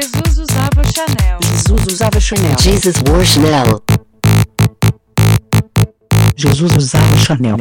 Jesus 0.00 0.38
usava 0.38 0.84
Chanel. 0.84 1.40
Jesus 1.42 1.86
usava 1.92 2.20
Chanel. 2.20 2.56
Jesus 2.60 3.02
wore 3.08 3.24
Chanel. 3.24 3.82
Jesus 6.36 6.76
usava 6.76 7.16
Chanel. 7.16 7.56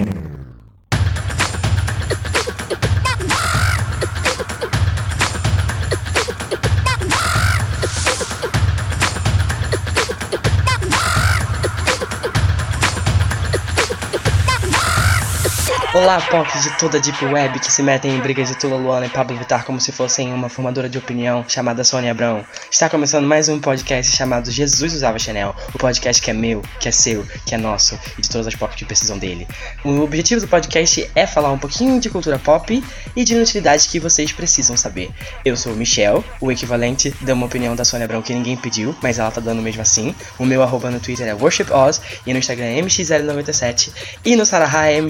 Olá, 15.97 16.21
POCs 16.21 16.61
de 16.61 16.77
toda 16.77 16.99
a 16.99 17.01
Deep 17.01 17.25
Web 17.25 17.59
que 17.59 17.71
se 17.71 17.81
metem 17.81 18.15
em 18.15 18.19
brigas 18.19 18.49
de 18.49 18.55
Tula 18.55 18.77
Luana 18.77 19.07
e 19.07 19.09
Pablo 19.09 19.35
Vittar 19.35 19.65
como 19.65 19.81
se 19.81 19.91
fossem 19.91 20.31
uma 20.31 20.47
formadora 20.47 20.87
de 20.87 20.95
opinião 20.95 21.43
chamada 21.47 21.83
Sônia 21.83 22.11
Abrão. 22.11 22.45
Está 22.69 22.87
começando 22.87 23.25
mais 23.25 23.49
um 23.49 23.59
podcast 23.59 24.15
chamado 24.15 24.51
Jesus 24.51 24.93
Usava 24.93 25.17
Chanel, 25.17 25.55
o 25.73 25.79
podcast 25.79 26.21
que 26.21 26.29
é 26.29 26.33
meu, 26.35 26.61
que 26.79 26.87
é 26.87 26.91
seu, 26.91 27.25
que 27.47 27.55
é 27.55 27.57
nosso 27.57 27.99
e 28.15 28.21
de 28.21 28.29
todas 28.29 28.45
as 28.45 28.53
POCs 28.53 28.75
que 28.75 28.85
precisam 28.85 29.17
dele. 29.17 29.47
O 29.83 30.01
objetivo 30.01 30.39
do 30.39 30.47
podcast 30.47 31.09
é 31.15 31.25
falar 31.25 31.51
um 31.51 31.57
pouquinho 31.57 31.99
de 31.99 32.11
cultura 32.11 32.37
pop 32.37 32.83
e 33.15 33.23
de 33.23 33.33
inutilidades 33.33 33.87
que 33.87 33.99
vocês 33.99 34.31
precisam 34.31 34.77
saber. 34.77 35.09
Eu 35.43 35.57
sou 35.57 35.73
o 35.73 35.75
Michel, 35.75 36.23
o 36.39 36.51
equivalente 36.51 37.09
de 37.09 37.31
uma 37.31 37.47
opinião 37.47 37.75
da 37.75 37.83
Sônia 37.83 38.05
Abrão 38.05 38.21
que 38.21 38.35
ninguém 38.35 38.55
pediu, 38.55 38.95
mas 39.01 39.17
ela 39.17 39.31
tá 39.31 39.41
dando 39.41 39.63
mesmo 39.63 39.81
assim. 39.81 40.13
O 40.37 40.45
meu 40.45 40.61
arroba 40.61 40.91
no 40.91 40.99
Twitter 40.99 41.27
é 41.27 41.33
WorshipOz 41.33 41.99
e 42.23 42.33
no 42.33 42.37
Instagram 42.37 42.65
é 42.65 42.81
MXL97 42.81 43.89
e 44.23 44.35
no 44.35 44.45
Sarahá 44.45 44.91
é 44.91 45.01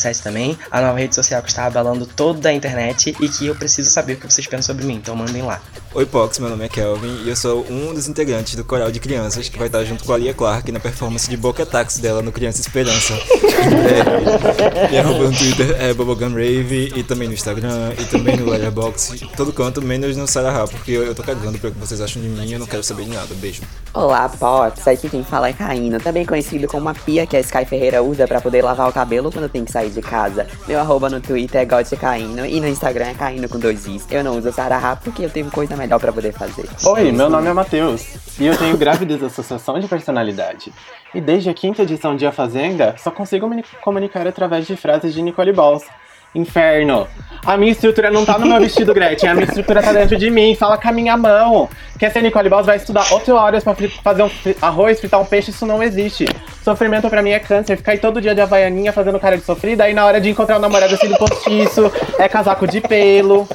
MXL97 0.00 0.22
também, 0.22 0.58
a 0.70 0.80
nova 0.80 0.98
rede 0.98 1.14
social 1.14 1.42
que 1.42 1.48
está 1.48 1.66
abalando 1.66 2.06
toda 2.06 2.48
a 2.48 2.52
internet 2.52 3.14
e 3.20 3.28
que 3.28 3.46
eu 3.46 3.54
preciso 3.54 3.90
saber 3.90 4.14
o 4.14 4.16
que 4.16 4.30
vocês 4.30 4.46
pensam 4.46 4.74
sobre 4.74 4.84
mim, 4.84 4.94
então 4.94 5.14
mandem 5.14 5.42
lá. 5.42 5.60
Oi 5.92 6.06
Pox, 6.06 6.38
meu 6.38 6.48
nome 6.48 6.64
é 6.64 6.68
Kelvin 6.68 7.24
e 7.24 7.28
eu 7.28 7.36
sou 7.36 7.66
um 7.68 7.92
dos 7.92 8.06
integrantes 8.08 8.54
do 8.54 8.64
coral 8.64 8.90
de 8.90 9.00
crianças 9.00 9.48
que 9.48 9.58
vai 9.58 9.66
estar 9.66 9.82
junto 9.84 10.04
com 10.04 10.12
a 10.12 10.18
Lia 10.18 10.32
Clark 10.32 10.70
na 10.70 10.78
performance 10.78 11.28
de 11.28 11.36
Boca 11.36 11.66
Táxi 11.66 12.00
dela 12.00 12.22
no 12.22 12.30
Criança 12.30 12.60
Esperança. 12.60 13.14
e 14.90 14.96
arroba 14.96 15.24
no 15.24 15.36
Twitter 15.36 15.76
é 15.80 15.92
Bubblegum 15.92 16.32
Rave 16.32 16.92
e 16.94 17.02
também 17.02 17.28
no 17.28 17.34
Instagram 17.34 17.92
e 17.98 18.04
também 18.04 18.36
no 18.36 18.48
Letterboxd, 18.48 19.30
todo 19.36 19.52
canto, 19.52 19.82
menos 19.82 20.16
no 20.16 20.26
Sarahá, 20.26 20.66
porque 20.66 20.92
eu, 20.92 21.04
eu 21.04 21.14
tô 21.14 21.22
cagando 21.22 21.58
pelo 21.58 21.72
que 21.72 21.80
vocês 21.80 22.00
acham 22.00 22.22
de 22.22 22.28
mim 22.28 22.46
e 22.46 22.52
eu 22.52 22.58
não 22.58 22.66
quero 22.66 22.84
saber 22.84 23.04
de 23.04 23.10
nada. 23.10 23.34
Beijo. 23.34 23.62
Olá, 23.92 24.28
Pops. 24.28 24.86
Aqui 24.86 25.08
quem 25.08 25.24
fala 25.24 25.48
é 25.48 25.52
Caína, 25.52 25.98
também 25.98 26.24
conhecido 26.24 26.68
como 26.68 26.88
a 26.88 26.94
pia 26.94 27.26
que 27.26 27.36
a 27.36 27.40
Sky 27.40 27.64
Ferreira 27.64 28.02
usa 28.02 28.28
pra 28.28 28.40
poder 28.40 28.62
lavar 28.62 28.88
o 28.88 28.92
cabelo 28.92 29.32
quando 29.32 29.48
tem 29.48 29.64
que 29.64 29.72
sair 29.72 29.89
de 29.94 30.02
casa. 30.02 30.46
Meu 30.66 30.80
arroba 30.80 31.08
no 31.08 31.20
Twitter 31.20 31.60
é 31.60 31.64
GodCaíno 31.64 32.44
e 32.46 32.60
no 32.60 32.68
Instagram 32.68 33.06
é 33.06 33.14
Caíno 33.14 33.48
com 33.48 33.58
dois 33.58 33.86
Is. 33.86 34.06
Eu 34.10 34.24
não 34.24 34.36
uso 34.38 34.52
Sarahá 34.52 34.96
porque 34.96 35.24
eu 35.24 35.30
tenho 35.30 35.50
coisa 35.50 35.76
melhor 35.76 35.98
pra 35.98 36.12
poder 36.12 36.32
fazer. 36.32 36.68
Oi, 36.84 37.12
meu 37.12 37.30
nome 37.30 37.48
é 37.48 37.52
Matheus 37.52 38.16
e 38.38 38.46
eu 38.46 38.56
tenho 38.56 38.76
grávida 38.76 39.18
associação 39.26 39.78
de 39.78 39.88
personalidade. 39.88 40.72
E 41.14 41.20
desde 41.20 41.50
a 41.50 41.54
quinta 41.54 41.82
edição 41.82 42.16
de 42.16 42.26
A 42.26 42.32
Fazenda, 42.32 42.94
só 42.98 43.10
consigo 43.10 43.48
me 43.48 43.64
comunicar 43.82 44.26
através 44.26 44.66
de 44.66 44.76
frases 44.76 45.12
de 45.12 45.22
Nicole 45.22 45.52
Balls. 45.52 45.84
Inferno. 46.34 47.08
A 47.44 47.56
minha 47.56 47.72
estrutura 47.72 48.10
não 48.10 48.24
tá 48.24 48.38
no 48.38 48.46
meu 48.46 48.60
vestido, 48.60 48.92
Gretchen. 48.92 49.30
A 49.30 49.34
minha 49.34 49.46
estrutura 49.46 49.82
tá 49.82 49.92
dentro 49.92 50.16
de 50.16 50.30
mim. 50.30 50.54
Fala 50.54 50.76
com 50.76 50.88
a 50.88 50.92
minha 50.92 51.16
mão. 51.16 51.68
Quer 51.98 52.12
ser 52.12 52.22
Nicole 52.22 52.48
Balls? 52.48 52.66
Vai 52.66 52.76
estudar 52.76 53.12
8 53.12 53.32
horas 53.34 53.64
pra 53.64 53.74
fazer 54.02 54.22
um 54.22 54.30
arroz, 54.60 55.00
fritar 55.00 55.20
um 55.20 55.24
peixe. 55.24 55.50
Isso 55.50 55.64
não 55.64 55.82
existe. 55.82 56.26
Sofrimento 56.62 57.08
pra 57.08 57.22
mim 57.22 57.30
é 57.30 57.38
câncer. 57.38 57.76
Ficar 57.76 57.92
aí 57.92 57.98
todo 57.98 58.20
dia 58.20 58.34
de 58.34 58.40
havaianinha 58.40 58.92
fazendo 58.92 59.18
cara 59.18 59.38
de 59.38 59.44
sofrida. 59.44 59.84
Aí 59.84 59.94
na 59.94 60.04
hora 60.04 60.20
de 60.20 60.28
encontrar 60.28 60.56
o 60.56 60.60
namorado 60.60 60.94
assim 60.94 61.08
do 61.08 61.16
postiço, 61.16 61.90
é 62.18 62.28
casaco 62.28 62.66
de 62.66 62.80
pelo. 62.80 63.48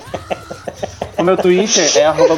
O 1.17 1.23
meu 1.23 1.37
Twitter 1.37 1.89
é 1.95 2.05
arroba 2.05 2.37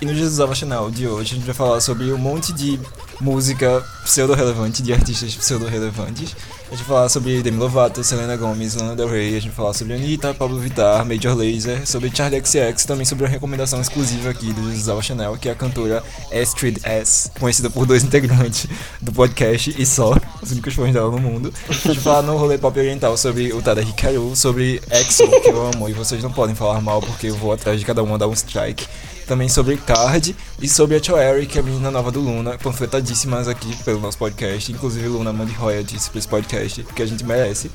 E 0.00 0.06
no 0.06 0.14
Jesus 0.14 0.38
Ava 0.38 0.54
Chanel 0.54 0.90
de 0.90 1.08
hoje 1.08 1.32
a 1.32 1.34
gente 1.36 1.46
vai 1.46 1.54
falar 1.54 1.80
sobre 1.80 2.12
um 2.12 2.18
monte 2.18 2.52
de 2.52 2.78
música 3.20 3.82
pseudo-relevante, 4.04 4.82
de 4.82 4.92
artistas 4.92 5.34
pseudo-relevantes. 5.34 6.36
A 6.72 6.74
gente 6.74 6.86
vai 6.86 6.96
falar 6.96 7.08
sobre 7.10 7.42
Demi 7.42 7.58
Lovato, 7.58 8.02
Selena 8.02 8.34
Gomez, 8.34 8.74
Lana 8.76 8.96
Del 8.96 9.06
Rey, 9.06 9.28
a 9.28 9.40
gente 9.40 9.48
vai 9.48 9.56
falar 9.56 9.74
sobre 9.74 9.92
Anitta, 9.92 10.32
Pablo 10.32 10.58
Vittar, 10.58 11.04
Major 11.04 11.36
Lazer, 11.36 11.86
sobre 11.86 12.10
Charlie 12.10 12.42
XX, 12.42 12.86
também 12.86 13.04
sobre 13.04 13.24
uma 13.24 13.30
recomendação 13.30 13.78
exclusiva 13.78 14.30
aqui 14.30 14.54
do 14.54 14.72
Gisela 14.72 15.02
Chanel, 15.02 15.36
que 15.36 15.50
é 15.50 15.52
a 15.52 15.54
cantora 15.54 16.02
Astrid 16.32 16.78
S, 16.82 17.30
conhecida 17.38 17.68
por 17.68 17.84
dois 17.84 18.02
integrantes 18.04 18.66
do 19.02 19.12
podcast 19.12 19.74
e 19.76 19.84
só, 19.84 20.16
os 20.40 20.50
únicos 20.50 20.72
fãs 20.72 20.94
dela 20.94 21.10
no 21.10 21.18
mundo. 21.18 21.52
A 21.68 21.72
gente 21.74 21.88
vai 21.88 21.96
falar 21.96 22.22
no 22.22 22.38
rolê 22.38 22.56
pop 22.56 22.80
oriental 22.80 23.18
sobre 23.18 23.52
o 23.52 23.60
Tada 23.60 23.82
Hikaru, 23.82 24.34
sobre 24.34 24.80
EXO, 24.90 25.28
que 25.42 25.50
eu 25.50 25.66
amo, 25.66 25.90
e 25.90 25.92
vocês 25.92 26.22
não 26.22 26.32
podem 26.32 26.54
falar 26.54 26.80
mal 26.80 27.02
porque 27.02 27.26
eu 27.26 27.36
vou 27.36 27.52
atrás 27.52 27.78
de 27.78 27.84
cada 27.84 28.02
uma 28.02 28.16
dar 28.16 28.28
um 28.28 28.32
strike 28.32 28.86
também 29.32 29.48
sobre 29.48 29.78
Card 29.78 30.36
e 30.60 30.68
sobre 30.68 30.94
a 30.94 31.02
Choeri, 31.02 31.46
que 31.46 31.56
é 31.56 31.62
a 31.62 31.64
menina 31.64 31.90
nova 31.90 32.10
do 32.10 32.20
Luna, 32.20 32.58
panfletadíssimas 32.58 33.48
aqui 33.48 33.74
pelo 33.82 33.98
nosso 33.98 34.18
podcast. 34.18 34.70
Inclusive, 34.70 35.08
Luna 35.08 35.32
mande 35.32 35.54
royalties 35.54 36.06
pra 36.06 36.18
esse 36.18 36.28
podcast, 36.28 36.82
porque 36.82 37.02
a 37.02 37.06
gente 37.06 37.24
merece. 37.24 37.70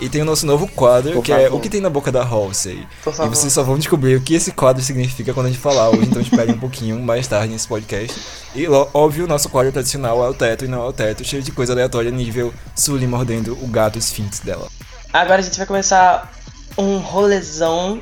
E 0.00 0.08
tem 0.08 0.22
o 0.22 0.24
nosso 0.24 0.46
novo 0.46 0.66
quadro, 0.66 1.12
Por 1.12 1.22
que 1.22 1.30
é. 1.30 1.50
O 1.50 1.60
que 1.60 1.68
tem 1.68 1.82
na 1.82 1.90
boca 1.90 2.10
da 2.10 2.24
Halsey. 2.24 2.88
E 3.06 3.28
vocês 3.28 3.52
só 3.52 3.62
vão 3.62 3.76
descobrir 3.76 4.16
o 4.16 4.20
que 4.22 4.32
esse 4.32 4.50
quadro 4.52 4.82
significa 4.82 5.34
quando 5.34 5.46
a 5.46 5.48
gente 5.50 5.60
falar 5.60 5.90
hoje, 5.90 6.06
então 6.06 6.22
esperem 6.22 6.54
um 6.54 6.58
pouquinho 6.58 6.98
mais 6.98 7.26
tarde 7.26 7.52
nesse 7.52 7.68
podcast. 7.68 8.18
E 8.54 8.66
óbvio, 8.66 9.26
o 9.26 9.28
nosso 9.28 9.50
quadro 9.50 9.70
tradicional 9.72 10.24
é 10.24 10.30
o 10.30 10.32
teto 10.32 10.64
e 10.64 10.68
não 10.68 10.86
é 10.86 10.88
o 10.88 10.92
teto, 10.92 11.22
cheio 11.22 11.42
de 11.42 11.52
coisa 11.52 11.74
aleatória 11.74 12.10
nível 12.10 12.52
Sully 12.74 13.06
mordendo 13.06 13.52
o 13.62 13.66
gato 13.66 13.98
esfinx 13.98 14.40
dela. 14.40 14.68
Agora 15.12 15.40
a 15.40 15.44
gente 15.44 15.58
vai 15.58 15.66
começar 15.66 16.32
um 16.78 16.96
rolezão 16.96 18.00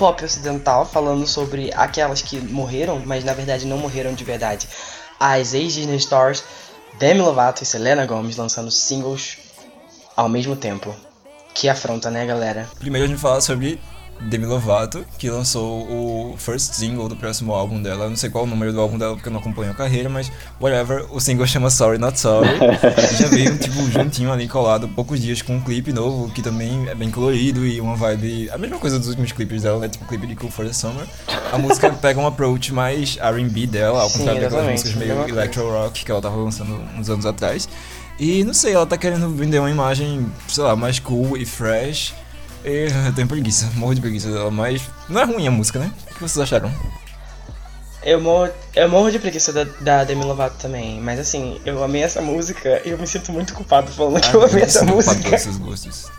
pop 0.00 0.24
ocidental 0.24 0.86
falando 0.86 1.26
sobre 1.26 1.70
aquelas 1.74 2.22
que 2.22 2.40
morreram, 2.40 3.02
mas 3.04 3.22
na 3.22 3.34
verdade 3.34 3.66
não 3.66 3.76
morreram 3.76 4.14
de 4.14 4.24
verdade. 4.24 4.66
As 5.20 5.52
ex-Disney 5.52 5.98
Stars, 5.98 6.42
Demi 6.98 7.20
Lovato 7.20 7.62
e 7.62 7.66
Selena 7.66 8.06
Gomez 8.06 8.38
lançando 8.38 8.70
singles 8.70 9.36
ao 10.16 10.26
mesmo 10.26 10.56
tempo. 10.56 10.96
Que 11.52 11.68
afronta, 11.68 12.10
né, 12.10 12.24
galera? 12.24 12.66
Primeiro 12.78 13.04
a 13.04 13.08
gente 13.10 13.20
fala 13.20 13.42
sobre 13.42 13.78
Demi 14.22 14.44
Lovato, 14.46 15.04
que 15.18 15.30
lançou 15.30 15.82
o 15.88 16.34
first 16.36 16.74
single 16.74 17.08
do 17.08 17.16
próximo 17.16 17.52
álbum 17.54 17.80
dela. 17.80 18.04
Eu 18.04 18.10
não 18.10 18.16
sei 18.16 18.28
qual 18.30 18.44
o 18.44 18.46
número 18.46 18.72
do 18.72 18.80
álbum 18.80 18.98
dela 18.98 19.14
porque 19.14 19.28
eu 19.28 19.32
não 19.32 19.40
acompanho 19.40 19.70
a 19.70 19.74
carreira, 19.74 20.08
mas 20.08 20.30
whatever, 20.60 21.06
o 21.10 21.20
single 21.20 21.46
chama 21.46 21.70
Sorry 21.70 21.98
Not 21.98 22.18
Sorry. 22.20 22.48
Já 23.18 23.28
veio 23.28 23.56
tipo 23.58 23.82
juntinho 23.90 24.30
ali 24.32 24.46
colado, 24.48 24.88
poucos 24.88 25.20
dias 25.20 25.40
com 25.42 25.56
um 25.56 25.60
clipe 25.60 25.92
novo 25.92 26.30
que 26.32 26.42
também 26.42 26.88
é 26.88 26.94
bem 26.94 27.10
colorido 27.10 27.66
e 27.66 27.80
uma 27.80 27.96
vibe, 27.96 28.50
a 28.50 28.58
mesma 28.58 28.78
coisa 28.78 28.98
dos 28.98 29.08
últimos 29.08 29.32
clipes 29.32 29.62
dela, 29.62 29.78
né? 29.78 29.88
Tipo 29.88 30.04
o 30.04 30.08
clipe 30.08 30.26
de 30.26 30.36
Cool 30.36 30.50
for 30.50 30.66
the 30.66 30.72
Summer. 30.72 31.06
A 31.52 31.58
música 31.58 31.90
pega 32.00 32.20
um 32.20 32.26
approach 32.26 32.72
mais 32.72 33.16
R&B 33.20 33.66
dela, 33.66 34.02
ao 34.02 34.08
Sim, 34.10 34.18
contrário 34.18 34.42
daquelas 34.42 34.70
músicas 34.70 34.94
meio 34.94 35.14
coisa. 35.16 35.30
electro 35.30 35.70
rock 35.70 36.04
que 36.04 36.10
ela 36.10 36.20
tava 36.20 36.36
lançando 36.36 36.78
uns 36.98 37.08
anos 37.08 37.24
atrás. 37.24 37.68
E 38.18 38.44
não 38.44 38.52
sei, 38.52 38.74
ela 38.74 38.84
tá 38.84 38.98
querendo 38.98 39.30
vender 39.30 39.58
uma 39.60 39.70
imagem, 39.70 40.26
sei 40.46 40.62
lá, 40.62 40.76
mais 40.76 40.98
cool 40.98 41.38
e 41.38 41.46
fresh. 41.46 42.14
E 42.64 42.88
eu 43.06 43.12
tenho 43.14 43.26
preguiça, 43.28 43.70
morro 43.74 43.94
de 43.94 44.00
preguiça 44.00 44.30
dela, 44.30 44.50
mas 44.50 44.82
não 45.08 45.20
é 45.20 45.24
ruim 45.24 45.46
a 45.46 45.50
música, 45.50 45.78
né? 45.78 45.90
O 46.10 46.14
que 46.14 46.20
vocês 46.20 46.38
acharam? 46.38 46.72
Eu 48.02 48.20
morro, 48.20 48.50
eu 48.74 48.88
morro 48.88 49.10
de 49.10 49.18
preguiça 49.18 49.52
da, 49.52 49.64
da 49.80 50.04
Demi 50.04 50.24
Lovato 50.24 50.56
também, 50.58 51.00
mas 51.00 51.18
assim, 51.20 51.60
eu 51.66 51.82
amei 51.84 52.02
essa 52.02 52.20
música 52.22 52.80
e 52.84 52.90
eu 52.90 52.98
me 52.98 53.06
sinto 53.06 53.30
muito 53.30 53.52
culpado 53.52 53.90
falando 53.90 54.20
que 54.20 54.34
eu 54.34 54.42
amei 54.42 54.62
essa 54.62 54.80
Sinto 54.80 54.92
culpado 54.92 55.18
música. 55.18 55.38
seus 55.38 55.56
gostos. 55.58 56.10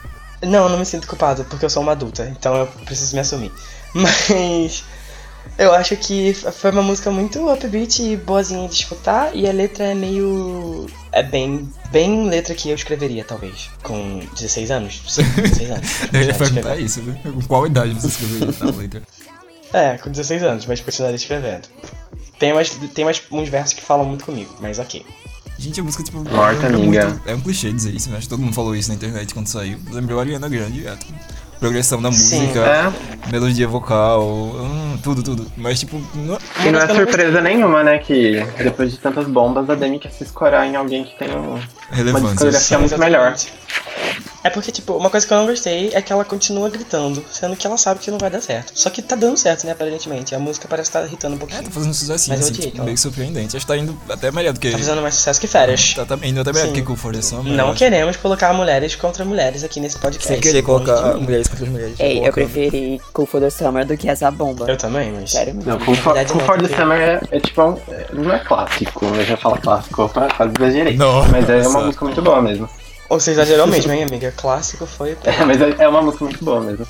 Não, 0.44 0.68
não 0.70 0.78
me 0.78 0.86
sinto 0.86 1.08
culpado, 1.08 1.44
porque 1.46 1.66
eu 1.66 1.70
sou 1.70 1.82
uma 1.84 1.92
adulta, 1.92 2.28
então 2.30 2.56
eu 2.56 2.68
preciso 2.86 3.14
me 3.16 3.22
assumir. 3.22 3.52
Mas 3.94 4.84
eu 5.64 5.74
acho 5.74 5.96
que 5.98 6.34
foi 6.34 6.72
uma 6.72 6.82
música 6.82 7.12
muito 7.12 7.50
upbeat 7.52 8.02
e 8.04 8.18
boazinha 8.18 8.68
de 8.68 8.74
escutar, 8.76 9.36
e 9.36 9.48
a 9.48 9.52
letra 9.54 9.86
é 9.86 9.94
meio. 9.96 10.88
É 11.12 11.22
bem. 11.24 11.70
Bem 11.92 12.28
letra 12.28 12.56
que 12.56 12.70
eu 12.70 12.76
escreveria, 12.76 13.24
talvez. 13.24 13.70
Com 13.84 14.20
16 14.36 14.72
anos. 14.72 15.02
Sim, 15.08 15.24
16 15.36 15.72
anos. 15.72 15.90
Eu 16.14 16.22
ia 16.22 16.34
perguntar 16.34 16.78
isso, 16.78 17.02
viu? 17.02 17.14
Com 17.34 17.42
qual 17.48 17.68
idade 17.68 17.94
você 17.94 18.08
escreveu 18.08 18.54
tal 18.54 18.72
letra? 18.76 19.02
É, 19.74 19.98
com 19.98 20.10
16 20.10 20.44
anos, 20.44 20.66
mas 20.66 20.82
continuaria 20.82 21.16
escrevendo. 21.16 21.68
Tem, 22.40 22.52
umas, 22.52 22.70
tem 22.94 23.06
umas, 23.06 23.22
uns 23.32 23.48
versos 23.50 23.74
que 23.74 23.82
falam 23.82 24.06
muito 24.06 24.26
comigo, 24.26 24.54
mas 24.60 24.80
ok. 24.80 25.06
Gente, 25.58 25.80
a 25.80 25.84
música, 25.84 26.04
tipo. 26.04 26.18
Morta, 26.30 26.70
muito- 26.70 27.22
É 27.30 27.36
um 27.36 27.40
clichê 27.42 27.72
dizer 27.72 27.94
isso, 27.94 28.10
né? 28.10 28.18
Acho 28.18 28.26
que 28.26 28.30
todo 28.30 28.42
mundo 28.42 28.54
falou 28.56 28.76
isso 28.76 28.90
na 28.90 28.96
internet 28.96 29.32
quando 29.34 29.48
saiu. 29.48 29.78
Lembrou 29.92 30.18
a 30.18 30.24
Ariana 30.24 30.50
Grande, 30.50 30.88
é, 30.88 30.98
progressão 31.62 32.02
da 32.02 32.12
Sim. 32.12 32.42
música, 32.42 32.60
É. 32.60 33.32
melodia 33.32 33.68
vocal, 33.68 34.24
hum, 34.28 34.98
tudo, 35.04 35.22
tudo. 35.22 35.46
Mas, 35.56 35.80
tipo, 35.80 36.02
não, 36.16 36.38
E 36.66 36.72
não 36.72 36.80
é 36.80 36.86
Mas 36.86 36.86
pelo 36.88 36.96
surpresa 36.96 37.40
nenhuma, 37.40 37.84
né, 37.84 38.00
que 38.00 38.44
depois 38.58 38.92
de 38.92 38.98
tantas 38.98 39.28
bombas, 39.28 39.70
a 39.70 39.76
Demi 39.76 40.00
quer 40.00 40.10
se 40.12 40.24
escorar 40.24 40.66
em 40.66 40.76
alguém 40.76 41.04
que 41.04 41.16
tem 41.20 41.30
um- 41.30 41.60
uma 42.10 42.20
discografia 42.32 42.80
muito 42.80 42.98
melhor. 42.98 43.36
É 44.44 44.50
porque, 44.50 44.72
tipo, 44.72 44.94
uma 44.94 45.10
coisa 45.10 45.26
que 45.26 45.34
eu 45.34 45.38
não 45.38 45.46
gostei 45.46 45.92
é 45.94 46.02
que 46.02 46.12
ela 46.12 46.24
continua 46.26 46.70
gritando, 46.70 47.24
sendo 47.32 47.56
que 47.56 47.66
ela 47.68 47.78
sabe 47.78 48.00
que 48.00 48.10
não 48.12 48.18
vai 48.18 48.30
dar 48.30 48.42
certo. 48.42 48.72
Só 48.76 48.90
que 48.90 49.02
tá 49.02 49.16
dando 49.16 49.38
certo, 49.38 49.66
né, 49.66 49.72
aparentemente. 49.74 50.34
A 50.36 50.40
música 50.40 50.68
parece 50.68 50.90
estar 50.90 51.04
irritando 51.06 51.34
um 51.34 51.38
É, 51.38 51.40
pouquinho. 51.40 51.64
tá 51.64 51.72
fazendo 51.72 51.94
sucesso 51.94 52.30
Mas 52.30 52.40
eu 52.42 52.46
assim, 52.46 52.54
tipo, 52.54 52.68
então. 52.74 52.86
meio 52.86 52.98
surpreendente. 52.98 53.56
Acho 53.58 53.66
que 53.66 53.72
tá 53.72 53.78
indo 53.78 53.98
até 54.10 54.32
melhor 54.32 54.54
do 54.54 54.60
que. 54.60 54.72
Tá 54.72 54.78
fazendo 54.78 55.02
mais 55.02 55.16
sucesso 55.16 55.40
que 55.42 55.48
férias. 55.48 55.94
Tá, 55.94 56.06
tá 56.06 56.18
indo 56.24 56.40
até 56.42 56.52
melhor 56.54 56.68
do 56.68 56.74
que 56.74 56.82
Cool 56.82 56.96
for 56.96 57.14
the 57.14 57.22
Summer. 57.22 57.54
Não 57.54 57.70
eu 57.70 57.76
queremos 57.76 58.16
colocar 58.18 58.54
mulheres 58.54 58.96
contra 58.96 59.24
mulheres 59.26 59.64
aqui 59.64 59.80
nesse 59.80 59.98
podcast. 59.98 60.28
Sem 60.28 60.40
querer 60.42 60.62
colocar 60.64 61.16
mulheres 61.18 61.48
contra 61.48 61.66
mulheres. 61.66 62.00
Ei, 62.00 62.18
eu 62.18 62.32
colocando. 62.32 62.34
preferi 62.34 63.02
Cool 63.14 63.26
for 63.26 63.40
the 63.42 63.50
Summer 63.50 63.86
do 63.86 63.96
que 63.98 64.10
essa 64.10 64.30
bomba. 64.32 64.66
Eu 64.70 64.78
também, 64.78 65.12
mas. 65.12 65.32
Sério 65.32 65.54
mesmo. 65.56 65.70
Não, 65.72 65.80
com 65.80 65.94
For, 65.96 66.14
verdade, 66.14 66.34
com 66.34 66.40
não, 66.40 66.46
For 66.46 66.58
the 66.58 66.68
porque- 66.68 66.82
Summer 66.82 67.00
é, 67.00 67.22
é 67.32 67.40
tipo 67.40 67.62
um, 67.64 67.78
é- 67.90 68.06
não 68.14 68.34
é 68.34 68.40
clássico, 68.40 69.06
eu 69.06 69.26
já 69.26 69.38
falo 69.38 69.58
clássico, 69.62 70.10
quase 70.10 70.52
exagerei. 70.60 70.98
Não, 70.98 71.28
mas 71.28 71.50
é 71.50 71.68
uma 71.68 71.82
música 71.86 72.06
muito 72.06 72.22
boa 72.22 72.42
mesmo. 72.42 72.68
Ou 73.12 73.20
você 73.20 73.32
exagerou 73.32 73.68
mesmo, 73.68 73.92
hein, 73.92 74.04
amiga? 74.04 74.34
Clássico 74.38 74.86
foi. 74.86 75.18
É, 75.26 75.44
mas 75.44 75.60
é, 75.62 75.76
é 75.84 75.88
uma 75.90 76.02
música 76.02 76.24
muito 76.24 76.44
boa 76.46 76.62
mesmo. 76.62 76.88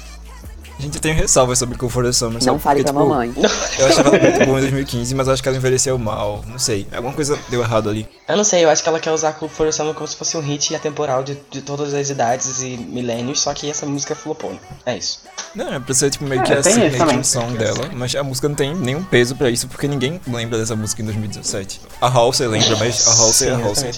Gente, 0.77 0.95
eu 0.95 1.01
tenho 1.01 1.15
ressalvas 1.15 1.59
sobre 1.59 1.77
Cool 1.77 1.89
for 1.89 2.03
the 2.03 2.11
Summer. 2.11 2.33
Não 2.33 2.41
sabe? 2.41 2.59
fale 2.59 2.83
Porque, 2.83 2.93
pra 2.93 3.01
tipo, 3.01 3.13
mamãe. 3.13 3.33
Eu 3.79 3.87
achava 3.87 4.15
ela 4.15 4.19
muito 4.31 4.45
boa 4.45 4.57
em 4.57 4.61
2015, 4.61 5.13
mas 5.15 5.27
eu 5.27 5.33
acho 5.33 5.41
que 5.43 5.49
ela 5.49 5.57
envelheceu 5.57 5.97
mal. 5.97 6.43
Não 6.47 6.57
sei. 6.57 6.87
Alguma 6.91 7.13
coisa 7.13 7.37
deu 7.49 7.61
errado 7.61 7.87
ali. 7.89 8.07
Eu 8.27 8.35
não 8.37 8.43
sei, 8.43 8.63
eu 8.65 8.69
acho 8.69 8.81
que 8.81 8.89
ela 8.89 8.99
quer 8.99 9.11
usar 9.11 9.33
Cool 9.33 9.49
for 9.49 9.65
the 9.65 9.71
Summer 9.71 9.93
como 9.95 10.07
se 10.07 10.15
fosse 10.15 10.35
um 10.37 10.41
hit 10.41 10.75
atemporal 10.75 11.23
de, 11.23 11.37
de 11.51 11.61
todas 11.61 11.93
as 11.93 12.09
idades 12.09 12.61
e 12.63 12.77
milênios, 12.77 13.41
só 13.41 13.53
que 13.53 13.69
essa 13.69 13.85
música 13.85 14.15
flopou. 14.15 14.59
É 14.85 14.97
isso. 14.97 15.19
Não, 15.55 15.73
é 15.73 15.79
pra 15.79 15.93
ser 15.93 16.09
tipo 16.11 16.23
meio 16.25 16.41
É, 16.41 16.45
que 16.45 16.53
a 16.53 16.61
tem 16.61 16.71
isso 16.71 16.81
signature 16.81 16.97
também. 16.97 17.23
song 17.23 17.57
dela, 17.57 17.89
mas 17.93 18.15
a 18.15 18.23
música 18.23 18.47
não 18.47 18.55
tem 18.55 18.75
nenhum 18.75 19.03
peso 19.03 19.35
pra 19.35 19.49
isso, 19.51 19.67
porque 19.67 19.87
ninguém 19.87 20.19
lembra 20.27 20.57
dessa 20.57 20.75
música 20.75 21.01
em 21.01 21.05
2017. 21.05 21.81
A 21.99 22.07
Halsey 22.07 22.47
lembra, 22.47 22.75
mas 22.77 23.07
a 23.07 23.11
Halsey 23.21 23.49
é 23.49 23.51
a 23.51 23.57
Halsey. 23.57 23.91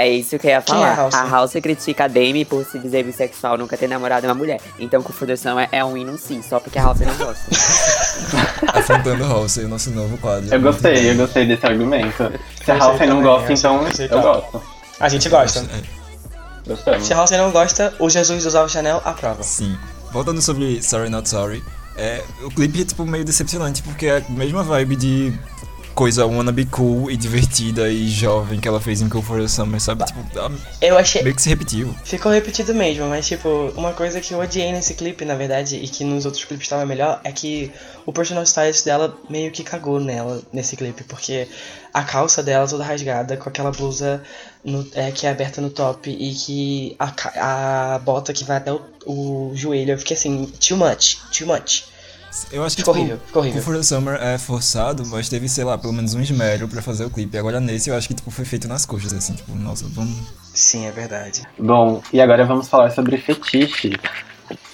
É 0.00 0.08
isso 0.08 0.38
que 0.38 0.46
eu 0.46 0.52
ia 0.52 0.56
é 0.56 0.60
falar. 0.62 0.92
a 0.92 0.94
Halsey? 0.94 1.20
a 1.20 1.22
Halsey 1.24 1.60
critica 1.60 2.04
a 2.04 2.08
Demi 2.08 2.46
por 2.46 2.64
se 2.64 2.78
dizer 2.78 3.04
bissexual, 3.04 3.58
nunca 3.58 3.76
ter 3.76 3.86
namorado 3.86 4.26
uma 4.26 4.34
mulher. 4.34 4.58
Então, 4.78 5.02
the 5.02 5.36
Summer 5.36 5.68
é 5.70 5.84
um 5.84 5.94
hino 5.94 6.16
sim, 6.16 6.40
só 6.40 6.58
porque 6.58 6.78
a 6.78 6.84
Halsey 6.84 7.06
não 7.06 7.14
gosta. 7.16 7.44
Afrontando 8.72 9.24
o 9.24 9.68
nosso 9.68 9.90
novo 9.90 10.16
quadro. 10.16 10.54
Eu 10.54 10.58
gostei, 10.58 11.10
eu 11.10 11.16
gostei 11.16 11.46
desse 11.46 11.66
argumento. 11.66 12.32
Se 12.64 12.72
a 12.72 12.96
sei 12.96 13.06
não 13.08 13.20
gosta, 13.20 13.52
então 13.52 13.84
eu 14.10 14.22
gosto. 14.22 14.62
A 14.98 15.08
gente 15.10 15.28
gosta. 15.28 15.60
É, 15.60 16.00
Gostamos. 16.66 17.06
Se 17.06 17.12
a 17.12 17.18
Halsey 17.18 17.36
não 17.36 17.50
gosta, 17.50 17.94
o 17.98 18.08
Jesus 18.08 18.46
usava 18.46 18.70
Chanel 18.70 19.02
aprova. 19.04 19.42
sim. 19.42 19.76
Voltando 20.10 20.40
sobre 20.40 20.82
Sorry 20.82 21.10
Not 21.10 21.28
Sorry, 21.28 21.62
é, 21.94 22.24
o 22.42 22.50
clipe 22.50 22.80
é 22.80 22.84
tipo 22.86 23.04
meio 23.04 23.24
decepcionante, 23.24 23.82
porque 23.82 24.06
é 24.06 24.16
a 24.16 24.30
mesma 24.32 24.62
vibe 24.62 24.96
de 24.96 25.38
coisa 25.94 26.24
wannabe 26.26 26.64
cool 26.66 27.10
e 27.10 27.16
divertida 27.16 27.88
e 27.90 28.08
jovem 28.08 28.58
que 28.60 28.66
ela 28.68 28.80
fez 28.80 29.02
em 29.02 29.08
Cool 29.08 29.22
for 29.22 29.40
the 29.40 29.48
Summer, 29.48 29.80
sabe? 29.80 30.04
Tipo, 30.04 30.20
ela 30.34 30.52
Eu 30.80 30.96
achei. 30.96 31.22
meio 31.22 31.34
que 31.34 31.42
se 31.42 31.48
repetiu. 31.48 31.94
Ficou 32.04 32.32
repetido 32.32 32.74
mesmo, 32.74 33.06
mas 33.08 33.26
tipo, 33.26 33.48
uma 33.76 33.92
coisa 33.92 34.20
que 34.20 34.32
eu 34.32 34.38
odiei 34.40 34.72
nesse 34.72 34.94
clipe, 34.94 35.24
na 35.24 35.34
verdade, 35.34 35.76
e 35.76 35.88
que 35.88 36.04
nos 36.04 36.24
outros 36.24 36.44
clipes 36.44 36.64
estava 36.66 36.86
melhor, 36.86 37.20
é 37.24 37.32
que 37.32 37.70
o 38.06 38.12
personal 38.12 38.42
stylist 38.44 38.84
dela 38.84 39.14
meio 39.28 39.50
que 39.50 39.62
cagou 39.62 40.00
nela 40.00 40.40
nesse 40.52 40.76
clipe, 40.76 41.04
porque 41.04 41.46
a 41.92 42.02
calça 42.02 42.42
dela 42.42 42.66
toda 42.66 42.84
rasgada, 42.84 43.36
com 43.36 43.48
aquela 43.48 43.70
blusa 43.70 44.22
no- 44.64 44.86
é, 44.94 45.10
que 45.10 45.26
é 45.26 45.30
aberta 45.30 45.60
no 45.60 45.70
top 45.70 46.08
e 46.10 46.34
que 46.34 46.96
a, 46.98 47.94
a 47.94 47.98
bota 47.98 48.32
que 48.32 48.44
vai 48.44 48.56
até 48.58 48.72
o, 48.72 48.80
o 49.06 49.52
joelho, 49.54 49.92
eu 49.92 49.98
fiquei 49.98 50.16
assim, 50.16 50.46
too 50.66 50.76
much, 50.78 51.16
too 51.36 51.46
much. 51.46 51.84
Eu 52.52 52.64
acho 52.64 52.76
que 52.76 52.82
Ficou 52.82 52.94
tipo, 52.94 53.04
horrível, 53.04 53.20
ficou 53.26 53.42
horrível. 53.42 53.62
For 53.62 53.76
the 53.76 53.82
Summer 53.82 54.14
é 54.22 54.38
forçado, 54.38 55.06
mas 55.06 55.28
teve, 55.28 55.48
sei 55.48 55.64
lá, 55.64 55.76
pelo 55.76 55.92
menos 55.92 56.14
um 56.14 56.20
esmero 56.20 56.68
pra 56.68 56.80
fazer 56.80 57.04
o 57.04 57.10
clipe. 57.10 57.36
Agora 57.36 57.60
nesse 57.60 57.90
eu 57.90 57.96
acho 57.96 58.08
que 58.08 58.14
tipo, 58.14 58.30
foi 58.30 58.44
feito 58.44 58.68
nas 58.68 58.86
coxas, 58.86 59.12
assim, 59.12 59.34
tipo, 59.34 59.54
nossa, 59.54 59.86
vamos. 59.88 60.16
Sim, 60.54 60.86
é 60.86 60.90
verdade. 60.90 61.42
Bom, 61.58 62.02
e 62.12 62.20
agora 62.20 62.44
vamos 62.44 62.68
falar 62.68 62.90
sobre 62.90 63.16
fetiche. 63.16 63.92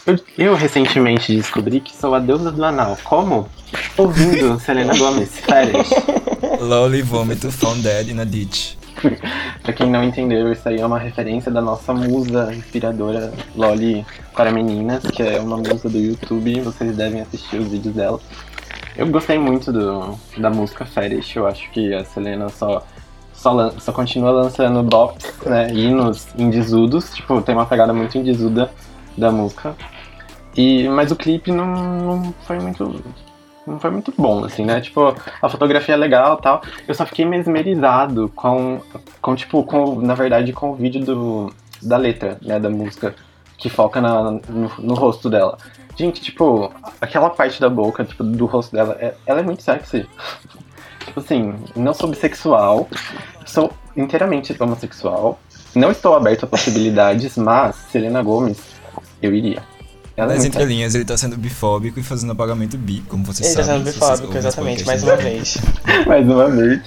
Eu, 0.07 0.19
eu 0.39 0.55
recentemente 0.55 1.35
descobri 1.35 1.81
que 1.81 1.95
sou 1.97 2.15
a 2.15 2.19
deusa 2.19 2.51
do 2.51 2.65
anal. 2.65 2.97
Como? 3.05 3.49
Ouvindo 3.97 4.59
Selena 4.61 4.97
Gomez, 4.97 5.31
férias. 5.41 5.89
Lolly 6.61 7.03
vômito 7.03 7.51
found 7.51 7.83
dead 7.83 8.09
in 8.09 8.21
a 8.21 8.25
ditch. 8.25 8.77
Pra 9.63 9.73
quem 9.73 9.91
não 9.91 10.05
entendeu, 10.05 10.53
isso 10.53 10.69
aí 10.69 10.81
é 10.81 10.87
uma 10.87 10.99
referência 10.99 11.51
da 11.51 11.61
nossa 11.61 11.93
musa 11.93 12.53
inspiradora 12.55 13.33
Loli 13.55 14.07
para 14.35 14.51
meninas, 14.51 15.03
que 15.05 15.23
é 15.23 15.41
uma 15.41 15.57
musa 15.57 15.89
do 15.89 15.99
YouTube, 15.99 16.61
vocês 16.61 16.97
devem 16.97 17.21
assistir 17.21 17.59
os 17.59 17.69
vídeos 17.69 17.95
dela. 17.95 18.21
Eu 18.97 19.07
gostei 19.09 19.39
muito 19.39 19.73
do, 19.73 20.19
da 20.39 20.51
música 20.51 20.85
Fetish, 20.85 21.37
eu 21.37 21.47
acho 21.47 21.71
que 21.71 21.95
a 21.95 22.05
Selena 22.05 22.49
só, 22.49 22.85
só, 23.33 23.71
só 23.79 23.93
continua 23.93 24.31
lançando 24.31 24.83
bops, 24.83 25.33
né, 25.45 25.71
hinos 25.73 26.27
indisudos, 26.39 27.15
tipo, 27.15 27.41
tem 27.43 27.55
uma 27.55 27.67
pegada 27.67 27.93
muito 27.93 28.17
indisuda 28.17 28.71
da 29.17 29.31
música. 29.31 29.75
E, 30.57 30.89
mas 30.89 31.13
o 31.13 31.17
clipe 31.17 31.53
não, 31.53 31.67
não 31.67 32.35
foi 32.47 32.59
muito 32.59 33.03
não 33.67 33.81
foi 33.81 33.91
muito 33.91 34.13
bom, 34.17 34.45
assim, 34.45 34.65
né? 34.65 34.81
Tipo, 34.81 35.15
a 35.43 35.49
fotografia 35.49 35.95
é 35.95 35.99
legal 35.99 36.37
tal. 36.37 36.63
Eu 36.87 36.95
só 36.95 37.05
fiquei 37.05 37.25
mesmerizado 37.25 38.31
com, 38.35 38.81
com 39.21 39.35
tipo, 39.35 39.63
com, 39.65 40.01
na 40.01 40.15
verdade, 40.15 40.53
com 40.53 40.71
o 40.71 40.75
vídeo 40.75 41.05
do, 41.05 41.53
da 41.83 41.97
letra, 41.97 42.39
né, 42.43 42.59
da 42.61 42.71
música, 42.71 43.15
que 43.59 43.69
foca 43.69 44.01
na, 44.01 44.31
no, 44.31 44.71
no 44.79 44.95
rosto 44.95 45.29
dela. 45.29 45.59
Gente, 45.97 46.21
tipo, 46.21 46.71
aquela 47.01 47.31
parte 47.31 47.61
da 47.61 47.69
boca, 47.71 48.05
tipo, 48.05 48.23
do 48.23 48.47
rosto 48.47 48.73
dela, 48.77 48.97
é- 49.01 49.15
ela 49.27 49.41
é 49.41 49.43
muito 49.43 49.63
sexy. 49.63 50.07
tipo 51.05 51.21
assim, 51.21 51.55
não 51.75 51.95
sou 51.95 52.09
bissexual, 52.09 52.89
sou 53.47 53.73
inteiramente 53.97 54.55
homossexual. 54.61 55.39
Não 55.75 55.91
estou 55.91 56.15
aberto 56.15 56.45
a 56.45 56.47
possibilidades, 56.47 57.37
mas 57.37 57.77
Selena 57.91 58.23
Gomes, 58.23 58.59
eu 59.23 59.35
iria. 59.35 59.63
Ela 60.17 60.33
é 60.33 60.37
Nas 60.37 60.45
entrelinhas 60.47 60.95
ele 60.95 61.05
tá 61.05 61.17
sendo 61.17 61.37
bifóbico 61.37 62.01
e 62.01 62.03
fazendo 62.03 62.33
apagamento 62.33 62.79
bi, 62.79 63.03
como 63.09 63.23
vocês 63.25 63.49
Ele 63.49 63.57
tá 63.57 63.65
sabem. 63.65 63.81
sendo 63.81 63.93
se 63.93 63.99
vocês 63.99 64.11
bifóbico, 64.21 64.39
exatamente, 64.39 64.85
mais 64.87 65.03
uma 65.03 65.17
vez. 65.17 65.59
Mais 66.07 66.27
uma 66.27 66.49
vez. 66.49 66.81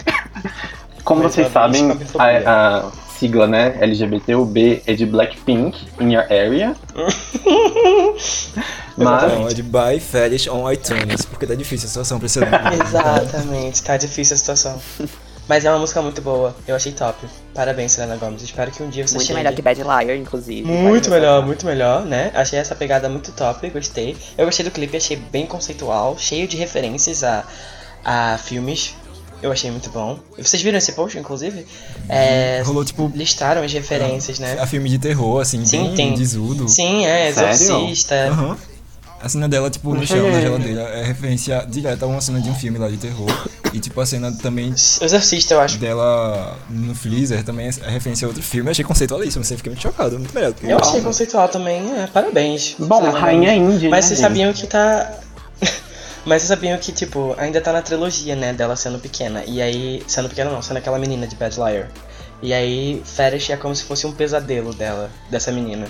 Como 1.03 1.21
Mais 1.21 1.33
vocês 1.33 1.51
sabem, 1.51 1.91
a, 2.17 2.77
a 2.79 2.91
sigla, 3.19 3.45
né, 3.47 3.77
LGBT, 3.81 4.35
o 4.35 4.45
B 4.45 4.81
é 4.85 4.93
de 4.93 5.05
Blackpink, 5.05 5.77
in 5.99 6.13
your 6.13 6.23
area. 6.23 6.75
Mas, 8.97 9.33
Não, 9.33 9.47
é 9.47 9.53
de 9.53 9.63
buy 9.63 9.99
fetish 9.99 10.47
on 10.47 10.69
iTunes, 10.71 11.25
porque 11.25 11.45
tá 11.45 11.55
difícil 11.55 11.85
a 11.85 11.89
situação 11.89 12.17
pra 12.19 12.25
esse. 12.25 12.39
Exatamente, 12.83 13.83
tá 13.83 13.95
difícil 13.95 14.33
a 14.33 14.37
situação. 14.37 14.81
Mas 15.49 15.65
é 15.65 15.71
uma 15.71 15.79
música 15.79 15.99
muito 15.99 16.21
boa, 16.21 16.55
eu 16.67 16.75
achei 16.75 16.91
top. 16.91 17.25
Parabéns, 17.55 17.93
Selena 17.93 18.15
Gomez. 18.17 18.43
Espero 18.43 18.69
que 18.69 18.83
um 18.83 18.89
dia 18.89 19.07
você 19.07 19.15
Muito 19.15 19.25
chegue. 19.25 19.39
melhor 19.39 19.55
que 19.55 19.63
Bad 19.63 19.81
Liar, 19.81 20.15
inclusive. 20.15 20.61
Muito 20.61 21.09
melhor, 21.09 21.25
ressaltar. 21.25 21.47
muito 21.47 21.65
melhor, 21.65 22.05
né? 22.05 22.29
Achei 22.35 22.59
essa 22.59 22.75
pegada 22.75 23.09
muito 23.09 23.31
top, 23.31 23.67
gostei. 23.71 24.15
Eu 24.37 24.45
gostei 24.45 24.63
do 24.63 24.69
clipe, 24.69 24.95
achei 24.95 25.17
bem 25.17 25.47
conceitual, 25.47 26.15
cheio 26.19 26.47
de 26.47 26.55
referências 26.55 27.23
a, 27.23 27.43
a 28.05 28.37
filmes. 28.37 28.93
Eu 29.41 29.51
achei 29.51 29.71
muito 29.71 29.89
bom. 29.89 30.19
Vocês 30.37 30.61
viram 30.61 30.77
esse 30.77 30.91
post, 30.91 31.17
inclusive? 31.17 31.65
É, 32.07 32.61
Rolou 32.63 32.85
tipo 32.85 33.11
listaram 33.15 33.63
as 33.63 33.73
referências, 33.73 34.37
né? 34.37 34.55
a 34.59 34.67
filme 34.67 34.87
de 34.87 34.99
terror, 34.99 35.41
assim, 35.41 35.65
Sim, 35.65 35.85
bem 35.85 35.95
tem. 35.95 36.13
desudo. 36.13 36.69
Sim, 36.69 37.07
é? 37.07 37.29
Exorcista. 37.29 38.27
Aham. 38.27 38.55
A 39.21 39.27
cena 39.27 39.49
dela, 39.49 39.69
tipo, 39.69 39.93
no 39.93 40.05
chão, 40.05 40.31
na 40.31 40.39
geladeira, 40.39 40.81
é 40.81 41.03
referência 41.03 41.65
direta 41.67 42.05
a 42.05 42.07
uma 42.07 42.21
cena 42.21 42.39
de 42.39 42.49
um 42.49 42.55
filme 42.55 42.77
lá 42.77 42.87
de 42.87 42.97
terror. 42.97 43.27
E, 43.73 43.79
tipo, 43.79 43.99
a 44.01 44.05
cena 44.05 44.31
também 44.31 44.69
Exorcista, 44.69 45.53
eu 45.53 45.61
acho. 45.61 45.77
dela 45.77 46.57
no 46.69 46.95
freezer 46.95 47.43
também 47.43 47.67
é 47.67 47.89
referência 47.89 48.25
a 48.25 48.29
outro 48.29 48.43
filme. 48.43 48.69
Eu 48.69 48.71
achei 48.71 48.83
conceitualíssimo, 48.83 49.43
você 49.43 49.57
fica 49.57 49.69
muito 49.69 49.81
chocado, 49.81 50.17
muito 50.17 50.33
melhor. 50.33 50.53
Eu 50.61 50.77
achei 50.79 51.01
conceitual 51.01 51.47
também, 51.49 51.91
é, 51.93 52.07
parabéns. 52.07 52.75
bom, 52.79 52.99
Selena 52.99 53.19
Rainha. 53.19 53.53
Indie, 53.53 53.89
Mas 53.89 54.05
né, 54.05 54.09
vocês 54.09 54.19
sabiam 54.19 54.51
que 54.53 54.65
tá. 54.65 55.11
Mas 56.25 56.41
vocês 56.41 56.47
sabiam 56.47 56.77
que, 56.77 56.91
tipo, 56.91 57.35
ainda 57.37 57.61
tá 57.61 57.71
na 57.71 57.81
trilogia, 57.81 58.35
né, 58.35 58.53
dela 58.53 58.75
sendo 58.75 58.99
pequena. 58.99 59.43
E 59.45 59.61
aí. 59.61 60.03
Sendo 60.07 60.29
pequena 60.29 60.49
não, 60.49 60.61
sendo 60.61 60.77
aquela 60.77 60.97
menina 60.97 61.27
de 61.27 61.35
Bad 61.35 61.55
Liar. 61.55 61.89
E 62.41 62.53
aí, 62.53 63.01
Fetish 63.05 63.49
é 63.49 63.57
como 63.57 63.75
se 63.75 63.83
fosse 63.83 64.07
um 64.07 64.11
pesadelo 64.11 64.73
dela, 64.73 65.09
dessa 65.29 65.51
menina. 65.51 65.87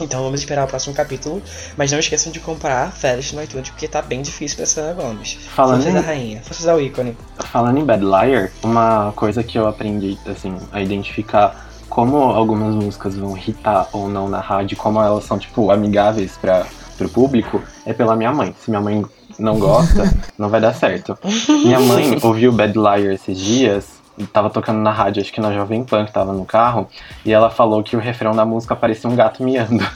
Então 0.00 0.22
vamos 0.22 0.40
esperar 0.40 0.64
o 0.64 0.68
próximo 0.68 0.94
capítulo. 0.94 1.42
Mas 1.76 1.90
não 1.92 1.98
esqueçam 1.98 2.30
de 2.32 2.40
comprar 2.40 2.92
Fetish 2.92 3.32
no 3.32 3.42
iTunes, 3.42 3.70
porque 3.70 3.88
tá 3.88 4.00
bem 4.02 4.22
difícil 4.22 4.56
pra 4.56 4.66
Selena 4.66 4.94
Gomes. 4.94 5.38
Falando 5.54 5.82
Forças 5.82 5.90
em- 5.90 5.94
da 5.94 6.00
rainha, 6.06 6.42
forças 6.42 6.64
da 6.64 6.80
ícone. 6.80 7.16
Falando 7.50 7.78
em 7.78 7.84
Bad 7.84 8.04
Liar, 8.04 8.50
uma 8.62 9.12
coisa 9.16 9.42
que 9.42 9.58
eu 9.58 9.66
aprendi, 9.66 10.18
assim, 10.26 10.56
a 10.72 10.80
identificar 10.80 11.66
como 11.88 12.16
algumas 12.18 12.74
músicas 12.74 13.16
vão 13.16 13.36
hitar 13.36 13.88
ou 13.92 14.08
não 14.08 14.28
na 14.28 14.40
rádio, 14.40 14.76
como 14.76 15.00
elas 15.02 15.24
são, 15.24 15.38
tipo, 15.38 15.70
amigáveis 15.70 16.32
para 16.40 16.66
pro 16.96 17.08
público, 17.08 17.62
é 17.86 17.92
pela 17.92 18.16
minha 18.16 18.32
mãe. 18.32 18.54
Se 18.62 18.70
minha 18.70 18.80
mãe 18.82 19.04
não 19.38 19.58
gosta, 19.58 20.02
não 20.36 20.48
vai 20.48 20.60
dar 20.60 20.74
certo. 20.74 21.16
Minha 21.48 21.78
mãe 21.80 22.18
ouviu 22.22 22.50
Bad 22.52 22.76
Liar 22.76 23.12
esses 23.14 23.38
dias, 23.38 23.84
tava 24.26 24.50
tocando 24.50 24.80
na 24.80 24.90
rádio, 24.90 25.22
acho 25.22 25.32
que 25.32 25.40
na 25.40 25.52
Jovem 25.52 25.84
Pan, 25.84 26.04
que 26.04 26.12
tava 26.12 26.32
no 26.32 26.44
carro, 26.44 26.88
e 27.24 27.32
ela 27.32 27.50
falou 27.50 27.82
que 27.82 27.96
o 27.96 28.00
refrão 28.00 28.34
da 28.34 28.44
música 28.44 28.74
parecia 28.76 29.08
um 29.08 29.16
gato 29.16 29.42
miando. 29.42 29.84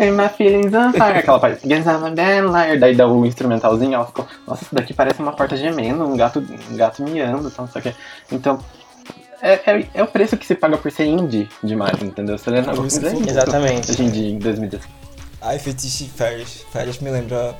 My 0.00 0.28
feelings 0.28 0.74
on 0.74 0.90
fire. 0.90 1.18
Aquela 1.18 1.38
parte. 1.38 1.66
Guess 1.66 1.86
I'm 1.86 2.04
a 2.04 2.10
bad 2.10 2.48
liar. 2.48 2.78
Daí 2.78 2.96
dá 2.96 3.06
o 3.06 3.24
instrumentalzinho. 3.24 3.94
Ela 3.94 4.04
ficou. 4.04 4.26
Nossa, 4.48 4.64
isso 4.64 4.74
daqui 4.74 4.92
parece 4.92 5.20
uma 5.20 5.32
porta 5.32 5.56
gemendo, 5.56 6.04
um 6.04 6.16
gato, 6.16 6.44
um 6.70 6.76
gato 6.76 7.04
miando, 7.04 7.46
então, 7.46 7.66
não 7.66 7.72
sei 7.72 7.80
o 7.80 7.84
quê. 7.84 7.94
Então, 8.32 8.58
é, 9.40 9.52
é, 9.66 9.86
é 9.94 10.02
o 10.02 10.06
preço 10.06 10.36
que 10.36 10.46
se 10.46 10.54
paga 10.54 10.76
por 10.76 10.90
ser 10.90 11.04
indie 11.04 11.48
demais, 11.62 12.02
entendeu? 12.02 12.34
É 12.34 12.38
que 12.38 13.16
indie. 13.16 13.30
Exatamente. 13.30 13.90
Hoje 13.92 14.02
em 14.02 14.10
dia, 14.10 14.30
em 14.30 14.38
2010. 14.38 14.82
Ai, 15.40 15.58
fetiche 15.58 16.08
férias. 16.08 16.64
Férias 16.72 16.98
me 16.98 17.10
lembra 17.10 17.54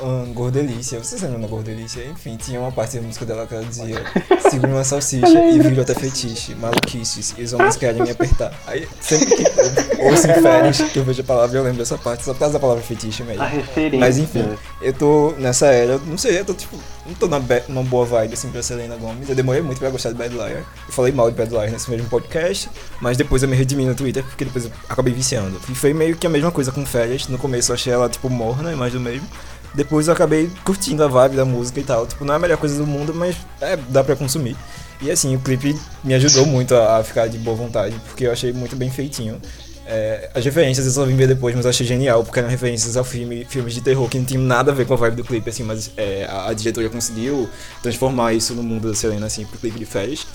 um, 0.00 0.32
Gordelícia. 0.32 0.98
Vocês 0.98 1.20
lembram 1.22 1.40
da 1.40 1.46
Gordelícia? 1.46 2.04
Enfim, 2.04 2.36
tinha 2.36 2.60
uma 2.60 2.72
parte 2.72 2.96
da 2.96 3.02
música 3.02 3.24
dela 3.24 3.46
que 3.46 3.54
ela 3.54 3.64
dizia 3.64 4.02
Segure 4.50 4.72
uma 4.72 4.84
salsicha 4.84 5.26
e 5.26 5.58
viro 5.58 5.80
até 5.80 5.94
fetiche, 5.94 6.54
maluquices, 6.54 7.34
e 7.36 7.42
os 7.42 7.52
homens 7.52 7.76
querem 7.76 8.02
me 8.02 8.10
apertar. 8.10 8.52
Aí, 8.66 8.88
sempre 9.00 9.26
que 9.26 9.42
eu 9.42 10.06
ouço 10.06 10.26
em 10.26 10.42
férias, 10.42 10.80
que 10.80 10.98
eu 10.98 11.04
vejo 11.04 11.20
a 11.20 11.24
palavra, 11.24 11.58
eu 11.58 11.62
lembro 11.62 11.78
dessa 11.78 11.98
parte, 11.98 12.24
só 12.24 12.32
por 12.32 12.40
causa 12.40 12.54
da 12.54 12.60
palavra 12.60 12.82
fetiche 12.82 13.22
mesmo. 13.22 13.42
A 13.42 13.46
referência. 13.46 13.98
Mas 13.98 14.18
enfim, 14.18 14.44
eu 14.80 14.92
tô 14.92 15.34
nessa 15.38 15.66
era, 15.66 15.98
não 15.98 16.16
sei, 16.16 16.40
eu 16.40 16.44
tô 16.44 16.54
tipo, 16.54 16.76
não 17.06 17.14
tô 17.14 17.26
na 17.26 17.38
numa 17.68 17.82
boa 17.82 18.04
vibe 18.04 18.34
assim 18.34 18.50
pra 18.50 18.62
Selena 18.62 18.96
Gomez. 18.96 19.28
Eu 19.28 19.34
demorei 19.34 19.62
muito 19.62 19.78
pra 19.78 19.90
gostar 19.90 20.10
de 20.10 20.16
Bad 20.16 20.34
Liar. 20.34 20.64
Eu 20.86 20.92
falei 20.92 21.12
mal 21.12 21.30
de 21.30 21.36
Bad 21.36 21.50
Liar 21.50 21.70
nesse 21.70 21.90
mesmo 21.90 22.08
podcast, 22.08 22.70
mas 23.00 23.16
depois 23.16 23.42
eu 23.42 23.48
me 23.48 23.56
redimi 23.56 23.84
no 23.84 23.94
Twitter 23.94 24.24
porque 24.24 24.44
depois 24.44 24.66
eu 24.66 24.72
acabei 24.88 25.12
viciando. 25.12 25.60
E 25.68 25.74
foi 25.74 25.92
meio 25.92 26.16
que 26.16 26.26
a 26.26 26.30
mesma 26.30 26.50
coisa 26.50 26.72
com 26.72 26.84
Férias. 26.86 27.28
No 27.28 27.38
começo 27.38 27.72
eu 27.72 27.74
achei 27.74 27.92
ela 27.92 28.08
tipo 28.08 28.28
morna, 28.30 28.74
mais 28.76 28.92
do 28.92 29.00
mesmo. 29.00 29.26
Depois 29.74 30.08
eu 30.08 30.12
acabei 30.12 30.50
curtindo 30.64 31.04
a 31.04 31.08
vibe 31.08 31.36
da 31.36 31.44
música 31.44 31.80
e 31.80 31.84
tal. 31.84 32.06
Tipo, 32.06 32.24
não 32.24 32.34
é 32.34 32.36
a 32.36 32.40
melhor 32.40 32.58
coisa 32.58 32.76
do 32.76 32.86
mundo, 32.86 33.14
mas 33.14 33.36
é, 33.60 33.76
dá 33.76 34.02
pra 34.02 34.16
consumir. 34.16 34.56
E 35.00 35.10
assim, 35.10 35.34
o 35.36 35.38
clipe 35.38 35.78
me 36.02 36.14
ajudou 36.14 36.44
muito 36.44 36.74
a, 36.74 36.98
a 36.98 37.04
ficar 37.04 37.28
de 37.28 37.38
boa 37.38 37.56
vontade, 37.56 37.94
porque 38.06 38.26
eu 38.26 38.32
achei 38.32 38.52
muito 38.52 38.74
bem 38.74 38.90
feitinho. 38.90 39.40
É, 39.86 40.28
as 40.34 40.44
referências 40.44 40.84
eu 40.84 40.92
só 40.92 41.04
vim 41.06 41.16
ver 41.16 41.26
depois, 41.26 41.54
mas 41.54 41.64
eu 41.64 41.70
achei 41.70 41.86
genial, 41.86 42.22
porque 42.22 42.38
eram 42.38 42.48
referências 42.48 42.94
ao 42.94 43.04
filme, 43.04 43.46
filmes 43.48 43.72
de 43.72 43.80
terror 43.80 44.06
que 44.08 44.18
não 44.18 44.24
tinham 44.24 44.42
nada 44.42 44.70
a 44.70 44.74
ver 44.74 44.86
com 44.86 44.92
a 44.92 44.96
vibe 44.96 45.16
do 45.16 45.24
clipe, 45.24 45.48
assim, 45.48 45.62
mas 45.62 45.90
é, 45.96 46.26
a, 46.28 46.48
a 46.48 46.52
diretora 46.52 46.90
conseguiu 46.90 47.48
transformar 47.82 48.34
isso 48.34 48.54
no 48.54 48.62
mundo 48.62 48.88
da 48.88 48.94
Selena, 48.94 49.26
assim, 49.26 49.46
pro 49.46 49.58
clipe 49.58 49.78
de 49.78 49.86
férias. 49.86 50.26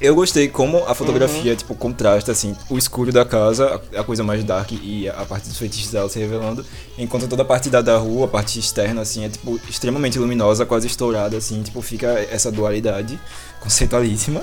Eu 0.00 0.14
gostei 0.14 0.48
como 0.48 0.78
a 0.86 0.94
fotografia, 0.94 1.54
tipo, 1.54 1.74
contrasta, 1.74 2.32
assim, 2.32 2.56
o 2.70 2.78
escuro 2.78 3.12
da 3.12 3.22
casa, 3.22 3.80
a, 3.94 4.02
coisa 4.02 4.24
mais 4.24 4.42
dark 4.42 4.72
e 4.72 5.06
a, 5.06 5.12
a 5.20 5.26
parte 5.26 5.46
dos 5.46 5.58
feitiços 5.58 5.90
dela 5.90 6.08
se 6.08 6.18
revelando, 6.18 6.64
enquanto 6.96 7.28
toda 7.28 7.42
a 7.42 7.44
parte 7.44 7.68
da, 7.68 7.82
da 7.82 7.98
rua, 7.98 8.24
a 8.24 8.28
parte 8.28 8.58
externa, 8.58 9.02
assim, 9.02 9.26
é, 9.26 9.28
tipo, 9.28 9.60
extremamente 9.68 10.18
luminosa, 10.18 10.64
quase 10.64 10.86
estourada, 10.86 11.36
assim, 11.36 11.62
tipo, 11.62 11.82
fica 11.82 12.06
essa 12.30 12.50
dualidade 12.50 13.20
conceitualíssima. 13.60 14.42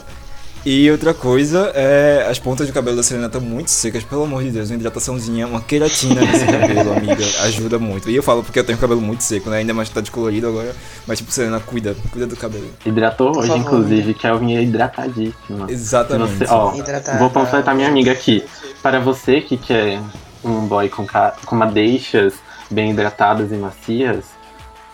E 0.70 0.92
outra 0.92 1.14
coisa 1.14 1.72
é 1.74 2.28
as 2.30 2.40
pontas 2.40 2.68
do 2.68 2.74
cabelo 2.74 2.98
da 2.98 3.02
Selena 3.02 3.28
estão 3.28 3.40
muito 3.40 3.72
secas, 3.72 4.04
pelo 4.04 4.24
amor 4.24 4.44
de 4.44 4.52
Deus, 4.52 4.70
uma 4.70 4.76
hidrataçãozinha, 4.76 5.48
uma 5.48 5.62
queratina 5.62 6.20
nesse 6.20 6.44
cabelo, 6.46 6.92
amiga, 6.92 7.24
ajuda 7.44 7.80
muito. 7.80 8.10
E 8.10 8.16
eu 8.18 8.22
falo 8.22 8.44
porque 8.44 8.60
eu 8.60 8.66
tenho 8.66 8.78
cabelo 8.78 9.00
muito 9.00 9.24
seco, 9.24 9.50
né? 9.50 9.60
Ainda 9.60 9.74
mais 9.74 9.88
que 9.88 9.96
tá 9.96 10.02
descolorido 10.02 10.46
agora, 10.46 10.76
mas 11.08 11.20
tipo, 11.20 11.32
Selena, 11.32 11.62
cuida, 11.62 11.96
cuida 12.12 12.28
do 12.28 12.36
cabelo. 12.36 12.68
Hidratou 12.86 13.30
hoje, 13.30 13.48
favor, 13.48 13.62
inclusive, 13.62 14.14
que 14.14 14.28
a 14.28 14.36
unha 14.36 14.60
é 14.60 14.64
hidratadíssima. 14.64 15.68
Exatamente. 15.70 16.40
Você, 16.40 16.46
ó, 16.50 16.76
Hidratada. 16.76 17.18
vou 17.18 17.30
panfletar 17.30 17.74
minha 17.74 17.88
amiga 17.88 18.12
aqui. 18.12 18.44
Para 18.84 19.00
você 19.00 19.40
que 19.40 19.56
quer 19.56 20.02
um 20.44 20.68
boy 20.68 20.90
com, 20.90 21.06
ca... 21.06 21.34
com 21.46 21.56
madeixas 21.56 22.34
bem 22.70 22.92
hidratadas 22.92 23.54
e 23.54 23.56
macias, 23.56 24.26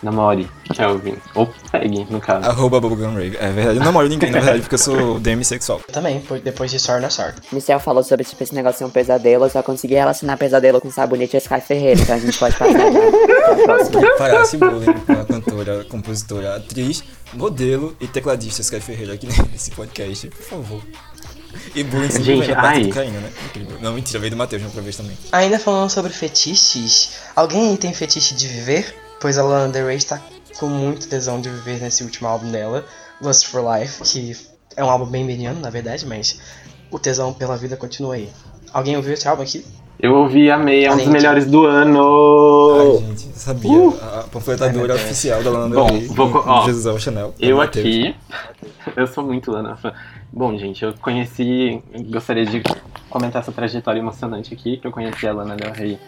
namore 0.04 0.48
Kelvin. 0.72 1.16
Ou 1.34 1.48
pegue, 1.70 2.06
no 2.10 2.20
caso. 2.20 2.48
Arroba 2.48 2.80
Bubblegum 2.80 3.14
Rave. 3.14 3.36
É 3.38 3.50
verdade, 3.50 3.76
eu 3.76 3.80
não 3.80 3.86
namoro 3.86 4.08
ninguém, 4.08 4.30
na 4.30 4.38
verdade, 4.40 4.60
porque 4.60 4.74
eu 4.74 4.78
sou 4.78 5.18
demissexual. 5.18 5.80
Eu 5.86 5.92
também, 5.92 6.22
depois 6.42 6.70
de 6.70 6.78
Sorry 6.78 7.00
na 7.00 7.10
Sorry. 7.10 7.34
Michel 7.52 7.80
falou 7.80 8.02
sobre 8.02 8.24
tipo, 8.24 8.42
esse 8.42 8.54
negócio 8.54 8.74
de 8.74 8.78
ser 8.78 8.84
um 8.84 8.90
pesadelo, 8.90 9.44
eu 9.44 9.50
só 9.50 9.62
consegui 9.62 9.94
relacionar 9.94 10.36
pesadelo 10.36 10.80
com 10.80 10.90
sabonete 10.90 11.36
e 11.36 11.38
Sky 11.38 11.60
Ferreira, 11.60 12.00
então 12.00 12.14
a 12.14 12.18
gente 12.18 12.38
pode 12.38 12.56
passar 12.56 12.90
pra 12.90 13.56
próxima. 13.64 14.16
Parasse 14.18 14.56
bullying 14.56 14.92
com 14.92 15.12
a 15.12 15.24
cantora, 15.24 15.84
compositora, 15.84 16.56
atriz, 16.56 17.02
modelo 17.32 17.96
e 18.00 18.06
tecladista 18.06 18.60
Sky 18.60 18.80
Ferreira 18.80 19.14
aqui 19.14 19.26
nesse 19.50 19.70
podcast, 19.70 20.28
por 20.28 20.42
favor. 20.42 20.82
E 21.74 21.84
bullying 21.84 22.10
sempre 22.10 22.24
Gente, 22.24 22.46
vem 22.46 22.54
da 22.54 22.60
parte 22.60 22.78
ai. 22.78 22.82
do 22.84 22.94
Caína, 22.94 23.20
né? 23.20 23.30
Incrível. 23.46 23.78
Não, 23.80 23.92
mentira, 23.92 24.18
veio 24.18 24.30
do 24.32 24.36
Matheus 24.36 24.62
na 24.62 24.68
outra 24.68 24.82
vez 24.82 24.96
também. 24.96 25.16
Ainda 25.32 25.58
falando 25.58 25.88
sobre 25.88 26.12
fetiches, 26.12 27.12
alguém 27.34 27.70
aí 27.70 27.76
tem 27.76 27.92
fetiche 27.94 28.34
de 28.34 28.48
viver? 28.48 28.94
Pois 29.24 29.38
a 29.38 29.42
Lana 29.42 29.72
Del 29.72 29.86
Rey 29.86 29.96
está 29.96 30.20
com 30.60 30.66
muito 30.66 31.08
tesão 31.08 31.40
de 31.40 31.48
viver 31.48 31.80
nesse 31.80 32.04
último 32.04 32.28
álbum 32.28 32.50
dela, 32.52 32.84
Lust 33.22 33.46
for 33.46 33.62
Life, 33.64 34.02
que 34.02 34.36
é 34.76 34.84
um 34.84 34.90
álbum 34.90 35.06
bem 35.06 35.24
mediano, 35.24 35.58
na 35.60 35.70
verdade, 35.70 36.04
mas 36.06 36.38
o 36.90 36.98
tesão 36.98 37.32
pela 37.32 37.56
vida 37.56 37.74
continua 37.74 38.16
aí. 38.16 38.28
Alguém 38.70 38.98
ouviu 38.98 39.14
esse 39.14 39.26
álbum 39.26 39.42
aqui? 39.42 39.64
Eu 39.98 40.14
ouvi, 40.14 40.50
amei, 40.50 40.84
é 40.84 40.92
um 40.92 40.98
dos 40.98 41.06
melhores 41.06 41.46
do 41.46 41.66
Ai, 41.66 41.74
ano. 41.74 42.98
gente, 43.00 43.30
sabia. 43.34 43.70
Uh! 43.72 43.98
A 44.02 44.24
panfletadora 44.24 44.72
Ai, 44.74 44.76
meu 44.76 44.86
Deus. 44.88 45.00
oficial 45.04 45.42
da 45.42 45.48
Lana 45.50 45.74
Del 45.74 45.84
Bom, 45.86 45.90
Rey, 45.90 46.06
vou 46.08 46.30
co- 46.30 46.42
do 46.42 46.50
ó, 46.50 46.64
Jesus 46.66 46.86
ao 46.86 46.98
Chanel. 46.98 47.34
Eu 47.40 47.62
aqui, 47.62 48.14
eu 48.94 49.06
sou 49.06 49.24
muito 49.24 49.50
Lana 49.50 49.74
fã. 49.74 49.90
Bom, 50.30 50.58
gente, 50.58 50.84
eu 50.84 50.92
conheci, 51.00 51.82
gostaria 52.10 52.44
de 52.44 52.62
comentar 53.08 53.40
essa 53.40 53.52
trajetória 53.52 54.00
emocionante 54.00 54.52
aqui, 54.52 54.76
que 54.76 54.86
eu 54.86 54.92
conheci 54.92 55.26
a 55.26 55.32
Lana 55.32 55.56
Del 55.56 55.72
Rey 55.72 55.98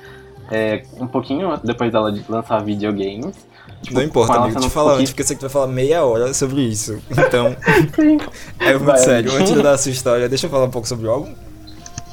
é, 0.51 0.83
um 0.99 1.07
pouquinho 1.07 1.57
depois 1.63 1.93
dela 1.93 2.13
de 2.13 2.25
lançar 2.29 2.63
videogames. 2.63 3.35
Tipo, 3.83 3.97
Não 3.97 4.03
importa, 4.03 4.35
amigo, 4.35 4.61
te 4.61 4.67
um 4.67 4.71
fala 4.71 4.95
antes, 4.95 5.11
porque 5.11 5.23
eu 5.23 5.27
sei 5.27 5.37
que 5.37 5.41
tu 5.41 5.43
vai 5.43 5.51
falar 5.51 5.67
meia 5.67 6.05
hora 6.05 6.33
sobre 6.33 6.63
isso. 6.63 6.99
Então, 7.11 7.55
é 8.61 8.73
muito 8.73 8.85
Vai. 8.85 8.99
sério. 8.99 9.33
Antes 9.33 9.53
de 9.53 9.63
dar 9.63 9.73
a 9.73 9.79
sua 9.79 9.93
história, 9.93 10.29
deixa 10.29 10.47
eu 10.47 10.51
falar 10.51 10.65
um 10.65 10.71
pouco 10.71 10.89
sobre 10.89 11.07
o 11.07 11.11
álbum. 11.11 11.35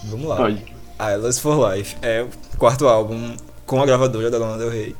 Vamos 0.06 0.28
lá. 0.28 0.36
pode. 0.36 0.74
Lust 1.20 1.42
for 1.42 1.74
Life 1.74 1.96
é 2.02 2.24
o 2.24 2.58
quarto 2.58 2.88
álbum 2.88 3.36
com 3.66 3.82
a 3.82 3.86
gravadora 3.86 4.30
da 4.30 4.38
Lana 4.38 4.58
Del 4.58 4.70
Rey. 4.70 4.96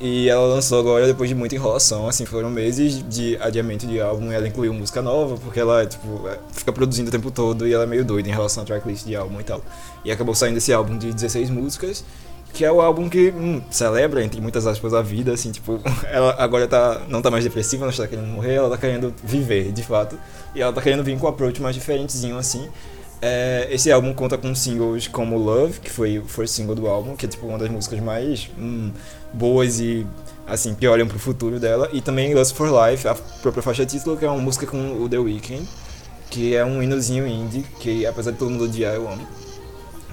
E 0.00 0.28
ela 0.28 0.46
lançou 0.46 0.78
agora 0.78 1.06
depois 1.06 1.28
de 1.28 1.34
muita 1.34 1.56
enrolação, 1.56 2.06
assim, 2.06 2.24
foram 2.24 2.48
meses 2.48 3.02
de 3.08 3.36
adiamento 3.40 3.84
de 3.84 4.00
álbum 4.00 4.30
e 4.30 4.34
ela 4.34 4.46
incluiu 4.46 4.72
música 4.72 5.02
nova, 5.02 5.36
porque 5.38 5.58
ela, 5.58 5.84
tipo, 5.86 6.28
é, 6.28 6.38
fica 6.52 6.72
produzindo 6.72 7.08
o 7.08 7.10
tempo 7.10 7.32
todo 7.32 7.66
e 7.66 7.72
ela 7.72 7.82
é 7.82 7.86
meio 7.86 8.04
doida 8.04 8.28
em 8.28 8.32
relação 8.32 8.62
à 8.62 8.66
tracklist 8.66 9.04
de 9.04 9.16
álbum 9.16 9.40
e 9.40 9.44
tal. 9.44 9.60
E 10.04 10.12
acabou 10.12 10.36
saindo 10.36 10.58
esse 10.58 10.72
álbum 10.72 10.96
de 10.96 11.12
16 11.12 11.50
músicas, 11.50 12.04
que 12.58 12.64
é 12.64 12.72
o 12.72 12.80
álbum 12.80 13.08
que 13.08 13.30
hum, 13.30 13.62
celebra, 13.70 14.20
entre 14.24 14.40
muitas 14.40 14.66
aspas, 14.66 14.92
a 14.92 15.00
vida, 15.00 15.32
assim, 15.32 15.52
tipo, 15.52 15.80
ela 16.10 16.34
agora 16.36 16.66
tá, 16.66 17.02
não 17.08 17.22
tá 17.22 17.30
mais 17.30 17.44
depressiva, 17.44 17.84
não 17.84 17.90
está 17.90 18.04
querendo 18.08 18.26
morrer, 18.26 18.54
ela 18.54 18.68
tá 18.68 18.76
querendo 18.76 19.14
viver, 19.22 19.70
de 19.70 19.84
fato. 19.84 20.18
E 20.56 20.60
ela 20.60 20.72
tá 20.72 20.82
querendo 20.82 21.04
vir 21.04 21.16
com 21.16 21.26
um 21.26 21.28
approach 21.28 21.62
mais 21.62 21.76
diferentezinho, 21.76 22.36
assim. 22.36 22.68
É, 23.22 23.68
esse 23.70 23.92
álbum 23.92 24.12
conta 24.12 24.36
com 24.36 24.52
singles 24.56 25.06
como 25.06 25.38
Love, 25.38 25.78
que 25.78 25.88
foi 25.88 26.18
o 26.18 26.24
first 26.24 26.52
single 26.52 26.74
do 26.74 26.88
álbum, 26.88 27.14
que 27.14 27.26
é 27.26 27.28
tipo 27.28 27.46
uma 27.46 27.58
das 27.58 27.68
músicas 27.68 28.00
mais 28.00 28.50
hum, 28.58 28.90
boas 29.32 29.78
e 29.78 30.04
assim 30.44 30.74
que 30.74 30.88
olham 30.88 31.06
pro 31.06 31.18
futuro 31.18 31.60
dela, 31.60 31.88
e 31.92 32.00
também 32.00 32.34
Lust 32.34 32.56
for 32.56 32.68
Life, 32.68 33.06
a 33.06 33.14
própria 33.14 33.62
faixa 33.62 33.86
título, 33.86 34.16
que 34.16 34.24
é 34.24 34.28
uma 34.28 34.40
música 34.40 34.66
com 34.66 35.00
o 35.00 35.08
The 35.08 35.18
Weeknd, 35.18 35.68
que 36.28 36.56
é 36.56 36.64
um 36.64 36.82
hinozinho 36.82 37.24
indie, 37.24 37.64
que 37.78 38.04
apesar 38.04 38.32
de 38.32 38.38
todo 38.38 38.50
mundo 38.50 38.64
odiar, 38.64 38.94
eu 38.94 39.08
amo. 39.08 39.47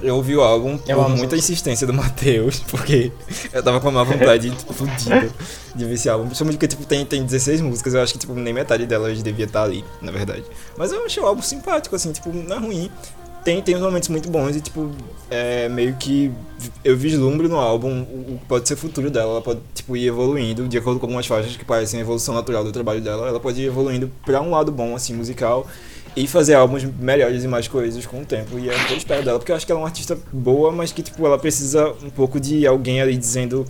Eu 0.01 0.15
ouvi 0.15 0.35
o 0.35 0.41
álbum 0.41 0.77
por 0.77 0.91
amo 0.91 1.17
muita 1.17 1.35
essa 1.35 1.51
insistência 1.51 1.87
do 1.87 1.93
Matheus, 1.93 2.59
porque 2.69 3.11
eu 3.51 3.63
tava 3.63 3.79
com 3.79 3.89
uma 3.89 4.03
vontade 4.03 4.51
tipo, 4.51 4.73
fodida 4.73 5.29
de 5.73 5.85
ver 5.85 5.93
esse 5.93 6.09
álbum. 6.09 6.25
Principalmente 6.25 6.57
porque 6.57 6.67
tipo, 6.67 6.85
tem, 6.85 7.05
tem 7.05 7.23
16 7.23 7.61
músicas, 7.61 7.93
eu 7.93 8.01
acho 8.01 8.13
que 8.13 8.19
tipo, 8.19 8.33
nem 8.33 8.53
metade 8.53 8.85
delas 8.85 9.21
devia 9.23 9.45
estar 9.45 9.63
ali, 9.63 9.83
na 10.01 10.11
verdade. 10.11 10.43
Mas 10.77 10.91
eu 10.91 11.05
achei 11.05 11.21
o 11.21 11.25
álbum 11.25 11.41
simpático, 11.41 11.95
assim, 11.95 12.11
tipo, 12.11 12.31
não 12.31 12.55
é 12.55 12.59
ruim. 12.59 12.91
Tem, 13.43 13.61
tem 13.61 13.75
uns 13.75 13.81
momentos 13.81 14.09
muito 14.09 14.27
bons 14.27 14.55
e, 14.55 14.61
tipo, 14.61 14.89
é 15.29 15.69
meio 15.69 15.95
que 15.97 16.31
eu 16.83 16.97
vislumbro 16.97 17.47
no 17.47 17.57
álbum 17.57 18.01
o 18.01 18.33
o 18.33 18.39
que 18.39 18.45
pode 18.45 18.67
ser 18.67 18.73
o 18.73 18.77
futuro 18.77 19.11
dela. 19.11 19.33
Ela 19.33 19.41
pode, 19.41 19.59
tipo, 19.75 19.95
ir 19.95 20.07
evoluindo 20.07 20.67
de 20.67 20.77
acordo 20.79 20.99
com 20.99 21.05
algumas 21.05 21.27
faixas 21.27 21.55
que 21.55 21.63
parecem 21.63 21.99
a 21.99 22.01
evolução 22.01 22.33
natural 22.33 22.63
do 22.63 22.71
trabalho 22.71 23.01
dela. 23.01 23.27
Ela 23.27 23.39
pode 23.39 23.61
ir 23.61 23.65
evoluindo 23.65 24.11
pra 24.25 24.41
um 24.41 24.49
lado 24.49 24.71
bom, 24.71 24.95
assim, 24.95 25.13
musical 25.13 25.67
e 26.15 26.27
fazer 26.27 26.53
álbuns 26.53 26.83
melhores 26.83 27.43
e 27.43 27.47
mais 27.47 27.67
coisas 27.67 28.05
com 28.05 28.21
o 28.21 28.25
tempo. 28.25 28.57
E 28.57 28.69
é 28.69 28.75
o 28.75 28.85
que 28.85 28.93
eu 28.93 28.97
espero 28.97 29.23
dela, 29.23 29.37
porque 29.37 29.51
eu 29.51 29.55
acho 29.55 29.65
que 29.65 29.71
ela 29.71 29.81
é 29.81 29.83
uma 29.83 29.87
artista 29.87 30.17
boa, 30.31 30.71
mas 30.71 30.91
que, 30.91 31.03
tipo, 31.03 31.25
ela 31.25 31.37
precisa 31.37 31.93
um 32.03 32.09
pouco 32.09 32.39
de 32.39 32.65
alguém 32.65 33.01
ali 33.01 33.17
dizendo 33.17 33.65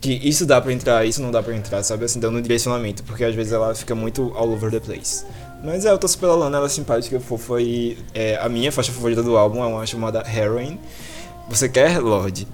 que 0.00 0.12
isso 0.12 0.46
dá 0.46 0.60
pra 0.60 0.72
entrar, 0.72 1.04
isso 1.04 1.20
não 1.20 1.30
dá 1.30 1.42
pra 1.42 1.54
entrar, 1.54 1.82
sabe? 1.82 2.04
Assim, 2.04 2.20
dando 2.20 2.38
um 2.38 2.42
direcionamento, 2.42 3.02
porque 3.02 3.24
às 3.24 3.34
vezes 3.34 3.52
ela 3.52 3.74
fica 3.74 3.94
muito 3.94 4.32
all 4.36 4.50
over 4.50 4.70
the 4.70 4.80
place. 4.80 5.24
Mas 5.64 5.84
é, 5.84 5.90
eu 5.90 5.98
tô 5.98 6.06
super 6.06 6.26
Lana, 6.28 6.58
ela 6.58 6.66
é 6.66 6.68
simpática, 6.68 7.18
fofa 7.18 7.60
e 7.60 7.98
é, 8.14 8.36
a 8.36 8.48
minha 8.48 8.70
faixa 8.70 8.92
favorita 8.92 9.22
do 9.22 9.36
álbum 9.36 9.62
é 9.62 9.66
uma 9.66 9.84
chamada 9.86 10.24
Heroin. 10.28 10.78
Você 11.48 11.68
quer, 11.68 11.98
Lorde? 11.98 12.46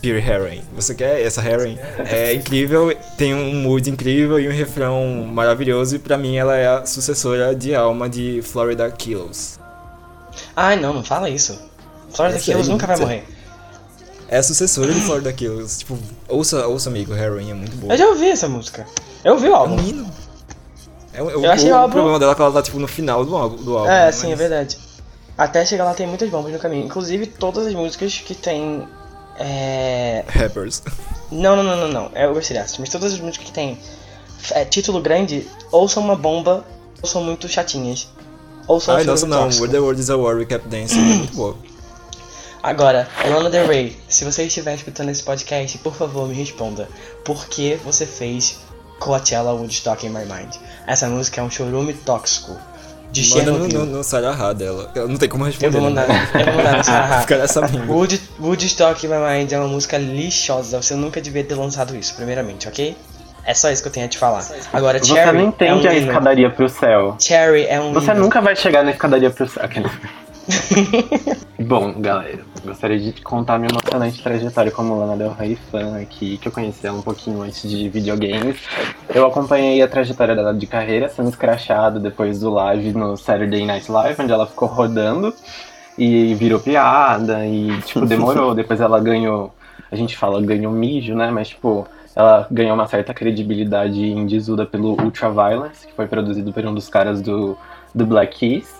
Pure 0.00 0.18
Heroin. 0.18 0.62
Você 0.76 0.94
quer 0.94 1.20
essa 1.22 1.42
Heroin? 1.46 1.76
É 1.98 2.32
incrível, 2.32 2.96
tem 3.16 3.34
um 3.34 3.54
mood 3.62 3.90
incrível 3.90 4.38
e 4.38 4.48
um 4.48 4.52
refrão 4.52 5.26
maravilhoso 5.26 5.96
e 5.96 5.98
pra 5.98 6.16
mim 6.16 6.36
ela 6.36 6.56
é 6.56 6.66
a 6.68 6.86
sucessora 6.86 7.54
de 7.54 7.74
alma 7.74 8.08
de 8.08 8.40
Florida 8.42 8.88
Kills. 8.90 9.58
Ai, 10.54 10.76
não, 10.76 10.92
não 10.92 11.02
fala 11.04 11.28
isso. 11.28 11.58
Florida 12.10 12.38
É 12.38 12.40
Killers 12.40 12.66
sério, 12.66 12.72
nunca 12.72 12.86
vai 12.86 12.96
sério. 12.96 13.10
morrer. 13.12 13.28
É 14.28 14.36
a 14.38 14.42
sucessora 14.42 14.92
de 14.92 15.00
Florida 15.00 15.32
Kills. 15.32 15.78
Tipo, 15.80 15.98
ouça, 16.28 16.66
ouça 16.68 16.88
amigo, 16.88 17.14
Heroin 17.14 17.50
é 17.50 17.54
muito 17.54 17.76
boa. 17.76 17.92
Eu 17.92 17.98
já 17.98 18.06
ouvi 18.06 18.28
essa 18.30 18.48
música. 18.48 18.86
Eu 19.24 19.32
ouvi 19.34 19.48
o 19.48 19.50
É 19.50 19.52
um 19.52 19.56
álbum. 19.56 20.06
É, 21.12 21.22
um- 21.22 21.30
Eu 21.30 21.50
achei 21.50 21.70
o, 21.72 21.74
o 21.74 21.78
álbum- 21.78 21.92
problema 21.94 22.18
dela 22.20 22.32
é 22.32 22.34
que 22.36 22.42
ela 22.42 22.52
tá 22.52 22.62
tipo 22.62 22.78
no 22.78 22.86
final 22.86 23.24
do 23.24 23.34
álbum. 23.36 23.56
Do 23.56 23.76
álbum 23.76 23.90
É, 23.90 24.06
né? 24.06 24.12
sim, 24.12 24.26
é 24.26 24.30
Mas- 24.30 24.38
verdade. 24.38 24.78
Até 25.36 25.64
chegar 25.64 25.84
lá 25.84 25.94
tem 25.94 26.06
muitas 26.06 26.28
bombas 26.30 26.52
no 26.52 26.58
caminho. 26.58 26.84
Inclusive 26.86 27.26
todas 27.26 27.66
as 27.66 27.74
músicas 27.74 28.16
que 28.18 28.34
tem. 28.34 28.86
É. 29.38 30.24
Rappers. 30.28 30.82
Não, 31.30 31.56
não, 31.56 31.62
não, 31.62 31.88
não, 31.88 32.10
não. 32.10 32.34
Gostei 32.34 32.56
dessas. 32.56 32.78
Mas 32.78 32.88
todas 32.88 33.12
as 33.12 33.20
músicas 33.20 33.46
que 33.46 33.52
tem 33.52 33.78
é, 34.52 34.64
título 34.64 35.00
grande 35.00 35.46
ou 35.70 35.88
são 35.88 36.02
uma 36.02 36.16
bomba 36.16 36.64
ou 37.02 37.08
são 37.08 37.22
muito 37.22 37.48
chatinhas. 37.48 38.08
Ouçam 38.66 38.96
Ai, 38.96 39.02
o 39.02 39.06
nossa, 39.06 39.26
não. 39.26 39.44
Tóxico. 39.44 39.62
Where 39.62 39.72
the 39.72 39.80
World 39.80 40.00
is 40.00 40.10
a 40.10 40.16
War 40.16 40.36
Recap 40.36 40.68
Dance 40.68 40.94
é 40.94 41.00
muito 41.00 41.34
boa. 41.34 41.56
Agora, 42.62 43.08
Lana 43.24 43.48
Del 43.48 43.68
Rey, 43.68 43.96
se 44.08 44.24
você 44.24 44.44
estiver 44.44 44.74
escutando 44.74 45.10
esse 45.10 45.22
podcast, 45.22 45.78
por 45.78 45.94
favor 45.94 46.26
me 46.28 46.34
responda. 46.34 46.88
Por 47.24 47.46
que 47.46 47.76
você 47.76 48.04
fez 48.04 48.58
Coachella 48.98 49.52
Woodstock 49.52 50.04
in 50.04 50.10
My 50.10 50.24
Mind? 50.24 50.54
Essa 50.86 51.08
música 51.08 51.40
é 51.40 51.44
um 51.44 51.50
chorume 51.50 51.94
tóxico. 51.94 52.56
De 53.10 53.22
Manda 53.30 53.52
no, 53.52 53.58
Chernobyl. 53.58 53.78
no, 53.86 53.86
no 53.96 54.04
Sarahá 54.04 54.52
dela. 54.52 54.90
Não 54.94 55.16
tem 55.16 55.28
como 55.28 55.44
responder. 55.44 55.66
Eu 55.68 55.72
vou 55.72 55.80
mandar, 55.82 56.06
né? 56.06 56.28
eu 56.34 56.44
vou 56.44 56.54
mandar 56.56 56.76
no 56.78 56.84
Sarah. 56.84 57.20
Fica 57.22 57.38
nessa 57.38 57.66
minha. 57.68 57.84
Wood, 57.84 58.20
Woodstock 58.38 59.06
My 59.08 59.14
Mind 59.16 59.52
é 59.52 59.58
uma 59.58 59.68
música 59.68 59.96
lixosa. 59.96 60.80
Você 60.82 60.94
nunca 60.94 61.20
devia 61.20 61.42
ter 61.42 61.54
lançado 61.54 61.96
isso, 61.96 62.14
primeiramente, 62.14 62.68
ok? 62.68 62.94
É 63.46 63.54
só 63.54 63.70
isso 63.70 63.80
que 63.80 63.88
eu 63.88 63.92
tenho 63.92 64.04
a 64.04 64.08
te 64.10 64.18
falar. 64.18 64.44
Agora, 64.74 64.98
Você 64.98 65.06
Cherry 65.06 65.32
não 65.32 65.40
é 65.40 65.44
um 65.44 65.48
entende 65.48 65.88
a 65.88 65.94
escadaria 65.94 66.50
pro 66.50 66.68
céu. 66.68 67.16
Cherry 67.18 67.64
é 67.64 67.80
um 67.80 67.94
Você 67.94 68.10
hino. 68.10 68.20
nunca 68.20 68.42
vai 68.42 68.54
chegar 68.54 68.84
na 68.84 68.90
escadaria 68.90 69.30
pro 69.30 69.48
céu. 69.48 69.64
Bom, 71.60 72.00
galera, 72.00 72.40
gostaria 72.64 72.98
de 72.98 73.12
contar 73.20 73.58
minha 73.58 73.70
emocionante 73.70 74.22
trajetória 74.22 74.70
como 74.70 74.98
Lana 74.98 75.16
Del 75.16 75.32
Rey 75.32 75.56
fã 75.70 76.00
aqui, 76.00 76.38
que 76.38 76.48
eu 76.48 76.52
conheci 76.52 76.86
ela 76.86 76.98
um 76.98 77.02
pouquinho 77.02 77.42
antes 77.42 77.68
de 77.68 77.88
videogames. 77.88 78.56
Eu 79.14 79.26
acompanhei 79.26 79.82
a 79.82 79.88
trajetória 79.88 80.34
dela 80.34 80.54
de 80.54 80.66
carreira, 80.66 81.08
sendo 81.08 81.28
escrachada 81.28 82.00
depois 82.00 82.40
do 82.40 82.50
live 82.50 82.92
no 82.92 83.16
Saturday 83.16 83.66
Night 83.66 83.90
Live, 83.90 84.22
onde 84.22 84.32
ela 84.32 84.46
ficou 84.46 84.68
rodando 84.68 85.34
e 85.98 86.34
virou 86.34 86.60
piada 86.60 87.44
e, 87.46 87.80
tipo, 87.82 88.06
demorou. 88.06 88.54
depois 88.56 88.80
ela 88.80 89.00
ganhou, 89.00 89.52
a 89.90 89.96
gente 89.96 90.16
fala 90.16 90.40
ganhou 90.40 90.72
mijo, 90.72 91.14
né, 91.14 91.30
mas, 91.30 91.48
tipo, 91.48 91.86
ela 92.14 92.46
ganhou 92.50 92.74
uma 92.74 92.86
certa 92.86 93.12
credibilidade 93.12 94.00
indisuda 94.00 94.64
pelo 94.64 95.00
Ultraviolence, 95.00 95.86
que 95.86 95.92
foi 95.92 96.06
produzido 96.06 96.52
por 96.52 96.64
um 96.64 96.74
dos 96.74 96.88
caras 96.88 97.20
do, 97.20 97.56
do 97.94 98.06
Black 98.06 98.38
Keys. 98.38 98.77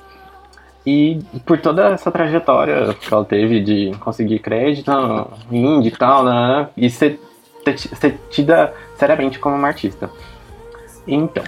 E 0.87 1.21
por 1.45 1.59
toda 1.59 1.89
essa 1.89 2.11
trajetória 2.11 2.95
que 2.95 3.13
ela 3.13 3.25
teve 3.25 3.61
de 3.61 3.93
conseguir 4.01 4.39
crédito, 4.39 4.91
indie 5.51 5.89
e 5.89 5.91
tal, 5.91 6.25
né? 6.25 6.69
E 6.77 6.89
ser, 6.89 7.21
ser 7.75 8.19
tida 8.31 8.73
seriamente 8.97 9.39
como 9.39 9.57
uma 9.57 9.69
artista. 9.69 10.11
Então, 11.07 11.45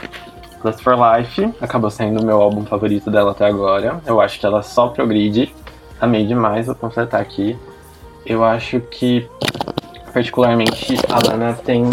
Lust 0.62 0.82
for 0.82 0.94
Life 0.94 1.54
acabou 1.60 1.90
sendo 1.90 2.20
o 2.20 2.24
meu 2.24 2.40
álbum 2.40 2.64
favorito 2.64 3.10
dela 3.10 3.30
até 3.30 3.46
agora. 3.46 4.00
Eu 4.06 4.20
acho 4.20 4.38
que 4.38 4.44
ela 4.44 4.62
só 4.62 4.88
progride. 4.88 5.54
Amei 6.00 6.26
demais, 6.26 6.66
vou 6.66 6.74
completar 6.74 7.20
aqui. 7.20 7.58
Eu 8.26 8.44
acho 8.44 8.80
que, 8.80 9.28
particularmente, 10.12 10.96
a 11.08 11.30
Lana 11.30 11.54
tem, 11.54 11.88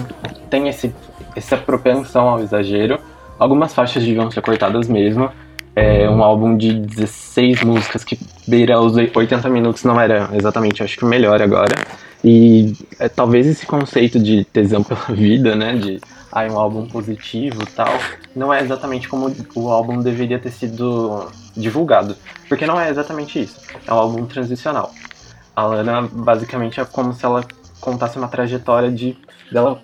tem 0.50 0.68
esse, 0.68 0.94
essa 1.36 1.58
propensão 1.58 2.28
ao 2.28 2.40
exagero. 2.40 3.00
Algumas 3.40 3.74
faixas 3.74 4.04
deviam 4.04 4.30
ser 4.30 4.42
cortadas 4.42 4.90
mesmo. 4.90 5.32
É 5.80 6.10
um 6.10 6.24
álbum 6.24 6.58
de 6.58 6.74
16 6.74 7.62
músicas 7.62 8.04
que 8.04 8.18
beira 8.48 8.80
os 8.82 8.96
80 8.96 9.48
minutos 9.48 9.84
não 9.84 10.02
era 10.02 10.28
exatamente, 10.34 10.82
acho 10.82 10.98
que 10.98 11.06
o 11.06 11.08
melhor 11.08 11.40
agora. 11.40 11.76
E 12.24 12.74
é, 12.98 13.08
talvez 13.08 13.46
esse 13.46 13.64
conceito 13.64 14.18
de 14.18 14.44
tesão 14.46 14.82
pela 14.84 15.06
vida, 15.16 15.56
né, 15.56 15.76
de 15.76 16.02
ah, 16.32 16.46
um 16.46 16.58
álbum 16.58 16.88
positivo 16.88 17.64
tal, 17.76 17.94
não 18.36 18.52
é 18.52 18.60
exatamente 18.64 19.08
como 19.08 19.32
o 19.54 19.70
álbum 19.70 20.02
deveria 20.02 20.40
ter 20.40 20.50
sido 20.50 21.28
divulgado. 21.56 22.16
Porque 22.50 22.66
não 22.66 22.82
é 22.82 22.90
exatamente 22.90 23.40
isso. 23.40 23.62
É 23.86 23.94
um 23.94 23.98
álbum 23.98 24.26
transicional. 24.26 24.92
A 25.56 25.64
Lana 25.64 26.10
basicamente 26.12 26.80
é 26.80 26.86
como 26.86 27.14
se 27.14 27.24
ela 27.24 27.46
contasse 27.80 28.18
uma 28.18 28.28
trajetória 28.28 28.90
de 28.92 29.16
dela 29.52 29.80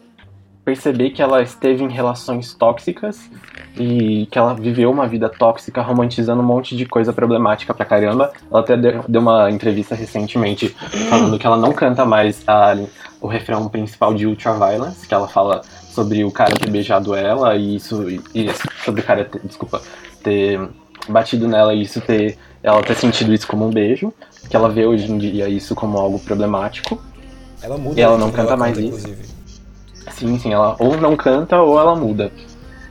perceber 0.64 1.10
que 1.10 1.22
ela 1.22 1.42
esteve 1.42 1.84
em 1.84 1.90
relações 1.90 2.54
tóxicas 2.54 3.30
e 3.78 4.28
que 4.32 4.38
ela 4.38 4.54
viveu 4.54 4.90
uma 4.90 5.08
vida 5.08 5.28
tóxica, 5.28 5.82
romantizando 5.82 6.42
um 6.42 6.46
monte 6.46 6.76
de 6.76 6.86
coisa 6.86 7.12
problemática 7.12 7.74
pra 7.74 7.86
caramba. 7.86 8.32
Ela 8.50 8.60
até 8.62 8.78
deu 8.78 9.22
uma 9.22 9.52
entrevista 9.52 9.94
recentemente 9.96 10.70
falando 11.10 11.38
que 11.38 11.46
ela 11.46 11.58
não 11.58 11.74
canta 11.74 12.06
mais 12.06 12.44
a, 12.48 12.78
o 13.20 13.28
refrão 13.28 13.68
principal 13.68 14.14
de 14.14 14.26
Ultraviolence, 14.26 15.08
que 15.08 15.14
ela 15.14 15.28
fala 15.28 15.62
sobre 15.90 16.24
o 16.24 16.32
cara 16.32 16.56
ter 16.56 16.70
beijado 16.70 17.14
ela 17.14 17.56
e 17.56 17.76
isso 17.76 18.08
e 18.34 18.50
sobre 18.84 19.02
o 19.02 19.04
cara 19.04 19.26
ter, 19.26 19.42
desculpa, 19.44 19.82
ter 20.24 20.60
batido 21.10 21.48
nela 21.48 21.74
e 21.74 21.82
isso 21.82 22.00
ter 22.00 22.38
ela 22.64 22.82
ter 22.82 22.96
sentido 22.96 23.34
isso 23.34 23.46
como 23.46 23.68
um 23.68 23.70
beijo, 23.70 24.14
que 24.50 24.56
ela 24.56 24.70
vê 24.70 24.86
hoje 24.86 25.12
em 25.12 25.18
dia 25.18 25.50
isso 25.50 25.76
como 25.76 25.98
algo 25.98 26.18
problemático. 26.18 27.02
Ela 27.62 27.78
muda. 27.78 28.00
E 28.00 28.04
ela 28.04 28.18
não 28.18 28.32
canta 28.32 28.56
mais 28.56 28.78
isso. 28.78 28.88
inclusive. 28.88 29.33
Sim, 30.12 30.38
sim, 30.40 30.54
ela 30.54 30.76
ou 30.80 30.98
não 30.98 31.16
canta 31.16 31.60
ou 31.60 31.80
ela 31.80 31.96
muda. 31.96 32.32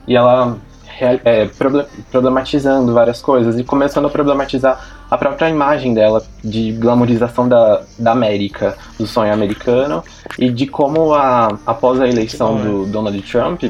E 0.07 0.15
ela 0.15 0.57
é, 0.99 1.45
proble- 1.47 1.85
problematizando 2.11 2.93
várias 2.93 3.21
coisas 3.21 3.57
e 3.57 3.63
começando 3.63 4.05
a 4.05 4.09
problematizar 4.09 4.79
a 5.09 5.17
própria 5.17 5.49
imagem 5.49 5.93
dela 5.93 6.23
de 6.43 6.71
glamorização 6.73 7.47
da, 7.47 7.81
da 7.99 8.11
América, 8.11 8.77
do 8.97 9.05
sonho 9.05 9.33
americano 9.33 10.03
e 10.37 10.49
de 10.49 10.65
como 10.67 11.13
a, 11.13 11.57
após 11.65 11.99
a 12.01 12.07
eleição 12.07 12.57
do 12.57 12.85
Donald 12.85 13.21
Trump, 13.21 13.63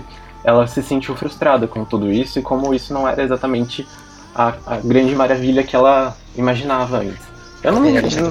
ela 0.44 0.68
se 0.68 0.82
sentiu 0.82 1.16
frustrada 1.16 1.68
com 1.68 1.86
tudo 1.86 2.12
isso 2.12 2.40
e 2.40 2.42
como 2.42 2.74
isso 2.74 2.94
não 2.94 3.08
era 3.08 3.24
exatamente 3.24 3.88
a, 4.36 4.54
a 4.66 4.78
grande 4.78 5.16
maravilha 5.16 5.64
que 5.64 5.76
ela 5.76 6.16
imaginava 6.36 6.98
antes. 6.98 7.22
Eu 7.64 7.72
não 7.72 7.82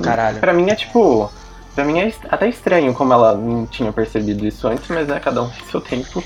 caralho. 0.00 0.38
Pra 0.40 0.52
mim 0.52 0.68
é 0.70 0.74
tipo. 0.74 1.30
Pra 1.74 1.85
mim 1.85 1.98
é 2.00 2.12
até 2.28 2.48
estranho 2.48 2.92
como 2.94 3.12
ela 3.12 3.35
não 3.35 3.66
tinha 3.66 3.92
percebido 3.92 4.46
isso 4.46 4.66
antes, 4.68 4.88
mas 4.88 5.08
é 5.08 5.18
cada 5.18 5.42
um 5.42 5.48
tem 5.48 5.64
seu 5.70 5.80
tempo 5.80 6.22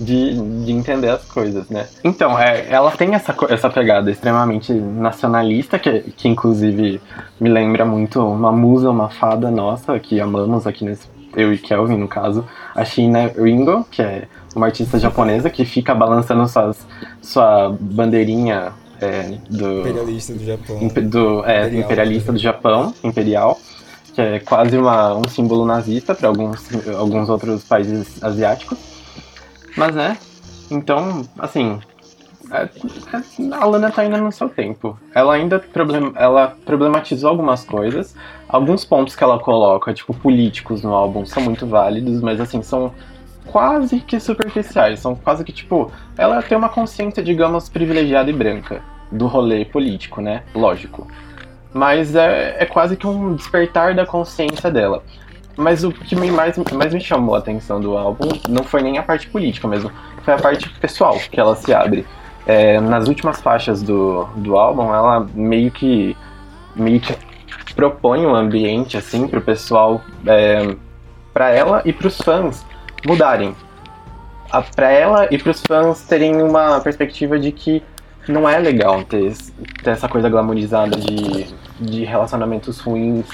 de, 0.00 0.34
de 0.64 0.72
entender 0.72 1.08
as 1.10 1.24
coisas, 1.24 1.68
né? 1.68 1.86
Então, 2.02 2.36
é, 2.38 2.66
ela 2.68 2.90
tem 2.90 3.14
essa, 3.14 3.34
essa 3.48 3.70
pegada 3.70 4.10
extremamente 4.10 4.72
nacionalista, 4.72 5.78
que, 5.78 6.00
que 6.16 6.28
inclusive 6.28 7.00
me 7.40 7.48
lembra 7.48 7.84
muito 7.84 8.20
uma 8.20 8.50
musa, 8.50 8.90
uma 8.90 9.08
fada 9.08 9.50
nossa, 9.50 9.98
que 10.00 10.20
amamos 10.20 10.66
aqui 10.66 10.84
nesse. 10.84 11.08
Eu 11.36 11.52
e 11.52 11.58
Kelvin, 11.58 11.96
no 11.96 12.06
caso, 12.06 12.44
a 12.74 12.84
China 12.84 13.28
Ringo, 13.36 13.84
que 13.90 14.00
é 14.00 14.28
uma 14.54 14.66
artista 14.66 14.98
japonesa 15.00 15.50
que 15.50 15.64
fica 15.64 15.92
balançando 15.92 16.46
suas, 16.48 16.86
sua 17.20 17.76
bandeirinha 17.80 18.72
é, 19.00 19.36
do, 19.50 19.80
Imperialista 19.80 20.32
do 20.32 20.44
Japão. 20.44 20.78
impe- 20.80 21.00
do, 21.00 21.44
é, 21.44 21.62
Imperial. 21.62 21.82
imperialista 21.84 22.32
do 22.32 22.38
Japão, 22.38 22.94
imperial, 23.02 23.58
que 24.14 24.20
é 24.20 24.38
quase 24.38 24.78
uma, 24.78 25.14
um 25.14 25.28
símbolo 25.28 25.66
nazista 25.66 26.14
para 26.14 26.28
alguns, 26.28 26.68
alguns 26.96 27.28
outros 27.28 27.64
países 27.64 28.22
asiáticos. 28.22 28.78
Mas 29.76 29.94
né, 29.94 30.16
então, 30.70 31.22
assim, 31.38 31.80
é- 32.50 32.62
é- 32.62 33.54
a 33.54 33.64
Lana 33.64 33.90
tá 33.90 34.02
ainda 34.02 34.16
no 34.18 34.30
seu 34.30 34.48
tempo. 34.48 34.98
Ela 35.14 35.34
ainda 35.34 35.58
problem, 35.58 36.12
ela 36.14 36.56
problematizou 36.64 37.28
algumas 37.30 37.64
coisas. 37.64 38.14
Alguns 38.48 38.84
pontos 38.84 39.16
que 39.16 39.24
ela 39.24 39.38
coloca, 39.38 39.92
tipo, 39.92 40.14
políticos 40.14 40.82
no 40.82 40.94
álbum, 40.94 41.26
são 41.26 41.42
muito 41.42 41.66
válidos, 41.66 42.20
mas 42.20 42.40
assim, 42.40 42.62
são 42.62 42.92
quase 43.46 44.00
que 44.00 44.20
superficiais. 44.20 45.00
São 45.00 45.16
quase 45.16 45.42
que, 45.42 45.52
tipo, 45.52 45.90
ela 46.16 46.40
tem 46.42 46.56
uma 46.56 46.68
consciência, 46.68 47.22
digamos, 47.22 47.68
privilegiada 47.68 48.30
e 48.30 48.32
branca 48.32 48.80
do 49.10 49.26
rolê 49.26 49.64
político, 49.64 50.20
né? 50.20 50.42
Lógico. 50.54 51.06
Mas 51.74 52.14
é, 52.14 52.56
é 52.60 52.64
quase 52.64 52.96
que 52.96 53.06
um 53.06 53.34
despertar 53.34 53.94
da 53.94 54.06
consciência 54.06 54.70
dela. 54.70 55.02
Mas 55.56 55.84
o 55.84 55.92
que 55.92 56.14
mais, 56.16 56.56
mais 56.72 56.94
me 56.94 57.00
chamou 57.00 57.34
a 57.34 57.38
atenção 57.38 57.80
do 57.80 57.96
álbum 57.96 58.28
não 58.48 58.64
foi 58.64 58.80
nem 58.80 58.96
a 58.96 59.02
parte 59.02 59.26
política 59.28 59.68
mesmo, 59.68 59.90
foi 60.22 60.34
a 60.34 60.38
parte 60.38 60.68
pessoal 60.80 61.18
que 61.30 61.38
ela 61.38 61.54
se 61.56 61.74
abre. 61.74 62.06
É, 62.46 62.80
nas 62.80 63.08
últimas 63.08 63.40
faixas 63.40 63.82
do, 63.82 64.24
do 64.36 64.56
álbum, 64.56 64.94
ela 64.94 65.26
meio 65.34 65.70
que 65.70 66.16
meio 66.76 67.00
que 67.00 67.16
propõe 67.74 68.26
um 68.26 68.34
ambiente 68.34 68.96
assim 68.96 69.26
pro 69.26 69.40
pessoal, 69.40 70.02
é, 70.26 70.74
para 71.32 71.50
ela 71.50 71.82
e 71.84 71.92
pros 71.92 72.18
fãs 72.18 72.64
mudarem. 73.06 73.54
A, 74.50 74.62
pra 74.62 74.90
ela 74.90 75.28
e 75.30 75.38
pros 75.38 75.62
fãs 75.66 76.02
terem 76.02 76.42
uma 76.42 76.80
perspectiva 76.80 77.38
de 77.38 77.50
que 77.50 77.82
não 78.28 78.48
é 78.48 78.58
legal 78.58 79.02
ter, 79.04 79.34
ter 79.82 79.90
essa 79.90 80.08
coisa 80.08 80.28
glamorizada 80.28 80.96
de, 80.96 81.46
de 81.80 82.04
relacionamentos 82.04 82.80
ruins, 82.80 83.26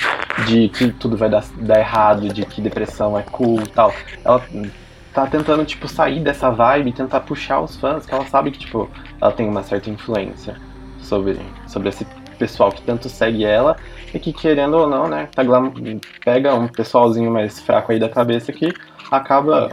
de 0.47 0.69
que 0.69 0.91
tudo 0.93 1.17
vai 1.17 1.29
dar, 1.29 1.45
dar 1.57 1.79
errado, 1.79 2.29
de 2.29 2.45
que 2.47 2.61
depressão 2.61 3.19
é 3.19 3.23
cool 3.23 3.61
e 3.63 3.67
tal. 3.69 3.93
Ela 4.25 4.43
tá 5.13 5.27
tentando, 5.27 5.65
tipo, 5.65 5.89
sair 5.89 6.21
dessa 6.21 6.51
vibe 6.51 6.91
e 6.91 6.93
tentar 6.93 7.21
puxar 7.21 7.61
os 7.61 7.77
fãs, 7.77 8.07
que 8.07 8.15
ela 8.15 8.25
sabe 8.27 8.51
que, 8.51 8.59
tipo, 8.59 8.89
ela 9.21 9.33
tem 9.33 9.49
uma 9.49 9.63
certa 9.63 9.91
influência 9.91 10.57
sobre, 11.01 11.39
sobre 11.67 11.89
esse 11.89 12.07
pessoal 12.39 12.73
que 12.73 12.83
tanto 12.83 13.09
segue 13.09 13.45
ela 13.45 13.77
e 14.15 14.19
que, 14.19 14.33
querendo 14.33 14.75
ou 14.75 14.89
não, 14.89 15.07
né, 15.09 15.29
tá 15.35 15.43
pega 16.25 16.55
um 16.55 16.67
pessoalzinho 16.67 17.31
mais 17.31 17.61
fraco 17.61 17.93
aí 17.93 17.99
da 17.99 18.09
cabeça 18.09 18.53
que 18.53 18.73
acaba 19.11 19.71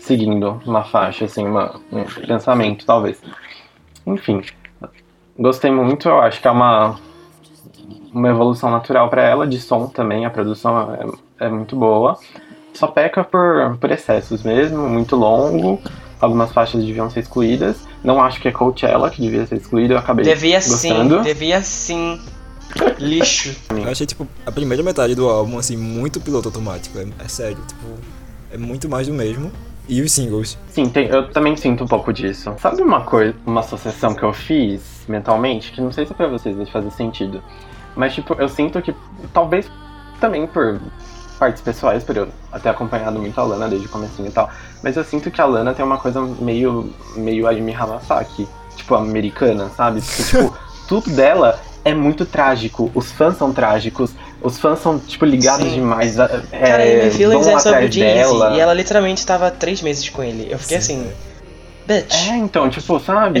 seguindo 0.00 0.60
uma 0.66 0.84
faixa, 0.84 1.24
assim, 1.24 1.46
uma, 1.46 1.80
um 1.90 2.04
pensamento, 2.26 2.84
talvez. 2.84 3.22
Enfim, 4.06 4.42
gostei 5.38 5.70
muito, 5.70 6.08
eu 6.08 6.20
acho 6.20 6.40
que 6.40 6.48
é 6.48 6.50
uma, 6.50 6.98
uma 8.12 8.28
evolução 8.28 8.70
natural 8.70 9.08
para 9.08 9.22
ela, 9.22 9.46
de 9.46 9.58
som 9.60 9.86
também, 9.86 10.24
a 10.26 10.30
produção 10.30 10.94
é, 11.38 11.46
é 11.46 11.48
muito 11.48 11.74
boa. 11.76 12.18
Só 12.74 12.86
peca 12.86 13.22
por, 13.24 13.76
por 13.78 13.90
excessos 13.90 14.42
mesmo, 14.42 14.88
muito 14.88 15.14
longo, 15.16 15.80
algumas 16.20 16.52
faixas 16.52 16.84
deviam 16.84 17.10
ser 17.10 17.20
excluídas. 17.20 17.76
Não 18.02 18.22
acho 18.22 18.40
que 18.40 18.48
é 18.48 18.52
Coachella 18.52 19.10
que 19.10 19.20
devia 19.20 19.46
ser 19.46 19.56
excluída, 19.56 19.94
eu 19.94 19.98
acabei 19.98 20.24
Devia 20.24 20.56
gostando. 20.56 21.16
sim, 21.18 21.22
devia 21.22 21.62
sim. 21.62 22.20
Lixo. 22.98 23.54
Eu 23.70 23.90
achei, 23.90 24.06
tipo, 24.06 24.26
a 24.46 24.50
primeira 24.50 24.82
metade 24.82 25.14
do 25.14 25.28
álbum, 25.28 25.58
assim, 25.58 25.76
muito 25.76 26.20
piloto 26.20 26.48
automático. 26.48 26.98
É, 26.98 27.06
é 27.22 27.28
sério, 27.28 27.58
tipo, 27.68 27.84
é 28.50 28.56
muito 28.56 28.88
mais 28.88 29.06
do 29.06 29.12
mesmo. 29.14 29.52
E 29.88 30.00
os 30.00 30.12
singles. 30.12 30.56
Sim, 30.68 30.88
tem- 30.88 31.08
eu 31.08 31.28
também 31.30 31.56
sinto 31.56 31.82
um 31.84 31.88
pouco 31.88 32.12
disso. 32.12 32.54
Sabe 32.60 32.80
uma 32.82 33.00
coisa, 33.00 33.34
uma 33.44 33.60
associação 33.60 34.14
que 34.14 34.22
eu 34.22 34.32
fiz 34.32 34.80
mentalmente, 35.08 35.72
que 35.72 35.80
não 35.80 35.90
sei 35.90 36.06
se 36.06 36.14
pra 36.14 36.28
vocês 36.28 36.56
vai 36.56 36.64
fazer 36.66 36.90
sentido. 36.92 37.42
Mas 37.96 38.14
tipo, 38.14 38.34
eu 38.34 38.48
sinto 38.48 38.80
que 38.80 38.94
talvez 39.32 39.70
também 40.20 40.46
por 40.46 40.80
partes 41.38 41.60
pessoais, 41.60 42.04
por 42.04 42.16
eu 42.16 42.28
ter 42.62 42.68
acompanhado 42.68 43.18
muito 43.18 43.38
a 43.40 43.42
Lana 43.42 43.68
desde 43.68 43.86
o 43.86 43.90
comecinho 43.90 44.28
e 44.28 44.30
tal. 44.30 44.48
Mas 44.82 44.96
eu 44.96 45.04
sinto 45.04 45.30
que 45.30 45.40
a 45.40 45.44
Lana 45.44 45.74
tem 45.74 45.84
uma 45.84 45.98
coisa 45.98 46.20
meio 46.20 46.92
meio 47.16 47.46
Ayumi 47.46 47.74
Hamasaki, 47.74 48.48
tipo 48.76 48.94
americana, 48.94 49.68
sabe? 49.76 50.00
Porque 50.00 50.22
tipo, 50.22 50.56
tudo 50.86 51.10
dela 51.10 51.58
é 51.84 51.94
muito 51.94 52.24
trágico. 52.24 52.90
Os 52.94 53.10
fãs 53.10 53.36
são 53.36 53.52
trágicos. 53.52 54.12
Os 54.40 54.58
fãs 54.58 54.78
são, 54.80 54.98
tipo, 54.98 55.24
ligados 55.24 55.68
Sim. 55.68 55.74
demais. 55.74 56.18
É, 56.18 56.28
Cara, 56.28 56.86
M 56.86 57.10
Feelings 57.10 57.46
é 57.46 57.58
sobre 57.58 57.86
o 57.86 57.92
Jay-Z. 57.92 58.54
E 58.54 58.60
ela 58.60 58.74
literalmente 58.74 59.24
tava 59.24 59.50
três 59.50 59.82
meses 59.82 60.08
com 60.08 60.22
ele. 60.22 60.48
Eu 60.50 60.58
fiquei 60.58 60.80
Sim, 60.80 61.02
assim. 61.02 61.12
Bitch. 61.92 62.28
É, 62.28 62.36
então, 62.36 62.70
tipo, 62.70 62.98
sabe? 62.98 63.40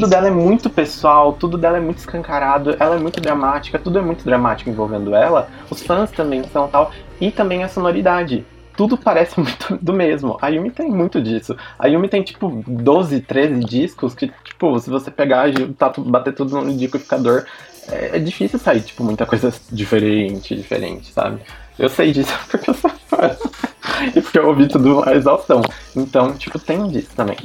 Tudo 0.00 0.08
dela 0.08 0.28
é 0.28 0.30
muito 0.30 0.68
pessoal, 0.68 1.32
tudo 1.32 1.56
dela 1.56 1.76
é 1.76 1.80
muito 1.80 1.98
escancarado, 1.98 2.76
ela 2.78 2.96
é 2.96 2.98
muito 2.98 3.20
dramática, 3.20 3.78
tudo 3.78 3.98
é 3.98 4.02
muito 4.02 4.24
dramático 4.24 4.68
envolvendo 4.70 5.14
ela. 5.14 5.48
Os 5.70 5.82
fãs 5.82 6.10
também 6.10 6.42
são 6.52 6.68
tal. 6.68 6.90
E 7.20 7.30
também 7.30 7.62
a 7.62 7.68
sonoridade. 7.68 8.44
Tudo 8.76 8.98
parece 8.98 9.38
muito 9.40 9.78
do 9.80 9.92
mesmo. 9.92 10.36
A 10.42 10.48
Yumi 10.48 10.70
tem 10.70 10.90
muito 10.90 11.22
disso. 11.22 11.56
A 11.78 11.86
Yumi 11.86 12.08
tem, 12.08 12.22
tipo, 12.22 12.62
12, 12.66 13.20
13 13.20 13.60
discos 13.60 14.14
que, 14.14 14.32
tipo, 14.42 14.78
se 14.80 14.90
você 14.90 15.10
pegar 15.10 15.48
e 15.48 15.74
bater 15.98 16.34
tudo 16.34 16.60
no 16.60 16.68
liquidificador, 16.68 17.44
é, 17.88 18.16
é 18.16 18.18
difícil 18.18 18.58
sair, 18.58 18.80
tipo, 18.80 19.04
muita 19.04 19.26
coisa 19.26 19.52
diferente, 19.70 20.56
diferente, 20.56 21.12
sabe? 21.12 21.40
Eu 21.78 21.88
sei 21.88 22.12
disso 22.12 22.32
porque 22.50 22.70
eu 22.70 22.74
sou 22.74 22.90
fã. 23.08 23.36
E 24.14 24.20
porque 24.20 24.38
eu 24.38 24.48
ouvi 24.48 24.68
tudo 24.68 25.02
a 25.08 25.14
exaustão. 25.14 25.62
Então, 25.94 26.32
tipo, 26.34 26.58
tem 26.58 26.86
disso 26.88 27.10
também. 27.16 27.36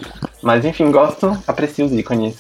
Mas 0.41 0.63
enfim, 0.65 0.91
gosto, 0.91 1.37
aprecio 1.47 1.85
os 1.85 1.91
ícones. 1.91 2.35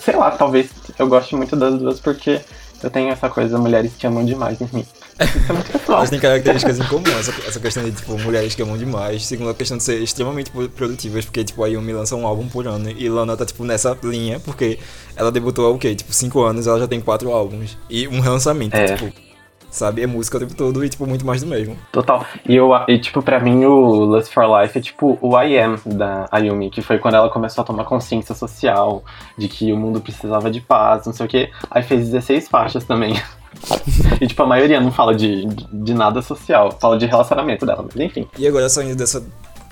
Sei 0.00 0.16
lá, 0.16 0.30
talvez 0.30 0.70
eu 0.98 1.06
goste 1.08 1.36
muito 1.36 1.54
das 1.56 1.78
duas 1.78 2.00
porque 2.00 2.40
eu 2.82 2.90
tenho 2.90 3.10
essa 3.10 3.28
coisa, 3.30 3.58
mulheres 3.58 3.92
que 3.98 4.06
amam 4.06 4.24
demais 4.24 4.60
em 4.60 4.68
mim. 4.72 4.86
Isso 5.20 5.50
é 5.50 5.52
muito 5.52 5.72
pessoal. 5.72 5.98
Elas 5.98 6.10
têm 6.10 6.20
características 6.20 6.78
em 6.78 6.84
comum, 6.84 7.02
essa, 7.18 7.30
essa 7.46 7.60
questão 7.60 7.84
de, 7.84 7.92
tipo, 7.92 8.18
mulheres 8.18 8.54
que 8.54 8.62
amam 8.62 8.76
demais. 8.76 9.24
Segundo 9.24 9.50
a 9.50 9.54
questão 9.54 9.76
de 9.78 9.82
ser 9.84 10.02
extremamente 10.02 10.50
pro- 10.50 10.68
produtivas, 10.68 11.24
porque, 11.24 11.42
tipo, 11.44 11.62
a 11.64 11.68
Yumi 11.68 11.92
lança 11.92 12.14
um 12.16 12.26
álbum 12.26 12.46
por 12.48 12.66
ano. 12.66 12.90
E 12.90 13.08
Lana 13.08 13.36
tá, 13.36 13.46
tipo, 13.46 13.64
nessa 13.64 13.96
linha, 14.02 14.38
porque 14.40 14.78
ela 15.16 15.32
debutou 15.32 15.66
há 15.66 15.70
o 15.70 15.78
quê? 15.78 15.94
Tipo, 15.94 16.12
5 16.12 16.42
anos, 16.42 16.66
ela 16.66 16.78
já 16.78 16.86
tem 16.88 17.00
4 17.00 17.30
álbuns. 17.32 17.78
E 17.88 18.06
um 18.08 18.20
relançamento, 18.20 18.76
É. 18.76 18.94
tipo, 18.94 19.10
sabe? 19.70 20.02
É 20.02 20.06
música 20.06 20.36
o 20.36 20.40
tempo 20.40 20.54
todo 20.54 20.84
e, 20.84 20.88
tipo, 20.88 21.06
muito 21.06 21.26
mais 21.26 21.42
do 21.42 21.46
mesmo. 21.46 21.76
Total. 21.92 22.24
E, 22.48 22.54
eu, 22.54 22.70
e, 22.88 22.98
tipo, 22.98 23.22
pra 23.22 23.40
mim, 23.40 23.64
o 23.64 24.04
Lust 24.04 24.32
for 24.32 24.44
Life 24.60 24.78
é 24.78 24.80
tipo 24.80 25.18
o 25.20 25.40
I 25.40 25.58
Am 25.58 25.76
da 25.84 26.28
Ayumi, 26.30 26.70
que 26.70 26.82
foi 26.82 26.98
quando 26.98 27.14
ela 27.14 27.28
começou 27.28 27.62
a 27.62 27.64
tomar 27.64 27.84
consciência 27.84 28.34
social 28.34 29.04
de 29.36 29.48
que 29.48 29.72
o 29.72 29.76
mundo 29.76 30.00
precisava 30.00 30.50
de 30.50 30.60
paz, 30.60 31.06
não 31.06 31.12
sei 31.12 31.26
o 31.26 31.28
quê. 31.28 31.50
Aí 31.70 31.82
fez 31.82 32.08
16 32.08 32.48
faixas 32.48 32.84
também. 32.84 33.14
e, 34.20 34.26
tipo, 34.26 34.42
a 34.42 34.46
maioria 34.46 34.80
não 34.80 34.92
fala 34.92 35.14
de, 35.14 35.46
de, 35.46 35.94
nada 35.94 36.22
social, 36.22 36.76
fala 36.80 36.98
de 36.98 37.06
relacionamento 37.06 37.64
dela, 37.64 37.82
mas 37.82 37.96
enfim. 37.96 38.28
E 38.38 38.46
agora, 38.46 38.68
saindo 38.68 38.96
dessa 38.96 39.22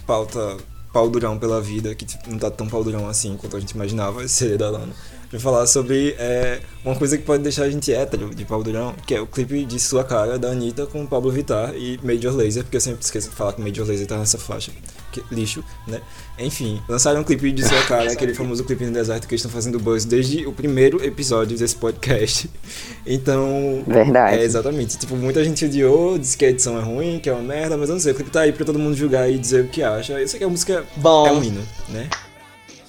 pauta 0.07 0.57
pau 0.93 1.11
durão 1.11 1.37
pela 1.37 1.61
vida, 1.61 1.93
que 1.93 2.05
tipo, 2.05 2.31
não 2.31 2.39
tá 2.39 2.49
tão 2.49 2.69
pau 2.69 2.85
durão 2.85 3.09
assim 3.09 3.37
quanto 3.37 3.57
a 3.57 3.61
gente 3.61 3.73
imaginava 3.73 4.29
ser 4.29 4.57
da 4.57 4.71
Lana, 4.71 4.93
pra 5.35 5.40
falar 5.40 5.66
sobre 5.66 6.14
é, 6.16 6.61
uma 6.85 6.94
coisa 6.94 7.18
que 7.18 7.25
pode 7.25 7.42
deixar 7.42 7.64
a 7.64 7.70
gente 7.70 7.92
hétero 7.92 8.33
de 8.33 8.44
pau 8.44 8.62
durão, 8.62 8.94
que 9.05 9.16
é 9.16 9.20
o 9.20 9.27
clipe 9.27 9.64
de 9.64 9.81
Sua 9.81 10.05
Cara, 10.05 10.38
da 10.38 10.51
Anitta 10.51 10.87
com 10.87 11.05
Pablo 11.05 11.29
Vittar 11.33 11.75
e 11.75 11.99
Major 12.05 12.37
Lazer, 12.37 12.62
porque 12.62 12.77
eu 12.77 12.81
sempre 12.81 13.03
esqueço 13.03 13.31
de 13.31 13.35
falar 13.35 13.53
que 13.53 13.61
Major 13.61 13.85
Lazer 13.85 14.07
tá 14.07 14.16
nessa 14.16 14.38
faixa. 14.38 14.70
Que, 15.11 15.23
lixo, 15.33 15.64
né? 15.88 16.01
Enfim, 16.38 16.81
lançaram 16.88 17.20
um 17.20 17.25
clipe 17.25 17.51
de 17.51 17.66
Sua 17.66 17.83
Cara, 17.83 18.12
aquele 18.12 18.33
famoso 18.33 18.62
clipe 18.62 18.85
no 18.85 18.92
deserto 18.92 19.27
que 19.27 19.35
eles 19.35 19.40
estão 19.40 19.51
fazendo 19.51 19.81
buzz 19.81 20.05
desde 20.05 20.47
o 20.47 20.53
primeiro 20.53 21.05
episódio 21.05 21.59
desse 21.59 21.75
podcast. 21.77 22.49
Então, 23.07 23.85
Verdade. 23.87 24.38
é, 24.38 24.44
exatamente. 24.44 24.97
Tipo, 24.97 25.14
muita 25.14 25.44
gente 25.44 25.66
odiou, 25.66 26.16
disse 26.16 26.38
que 26.38 26.44
a 26.47 26.49
edição 26.49 26.79
é 26.79 26.83
ruim, 26.83 27.20
que 27.23 27.29
é 27.29 27.33
uma 27.35 27.42
merda, 27.42 27.77
mas 27.77 27.90
eu 27.90 27.97
não 27.97 28.01
sei, 28.01 28.12
o 28.12 28.14
clipe 28.14 28.31
tá 28.31 28.40
aí 28.40 28.51
pra 28.51 28.64
todo 28.64 28.79
mundo 28.79 28.97
julgar 28.97 29.31
e 29.31 29.38
dizer 29.38 29.62
o 29.62 29.68
que 29.68 29.83
acha. 29.83 30.14
Eu 30.14 30.27
sei 30.27 30.38
que 30.38 30.44
a 30.44 30.49
música 30.49 30.85
Bom. 30.97 31.27
é 31.27 31.33
um 31.33 31.44
hino, 31.44 31.61
né? 31.90 32.09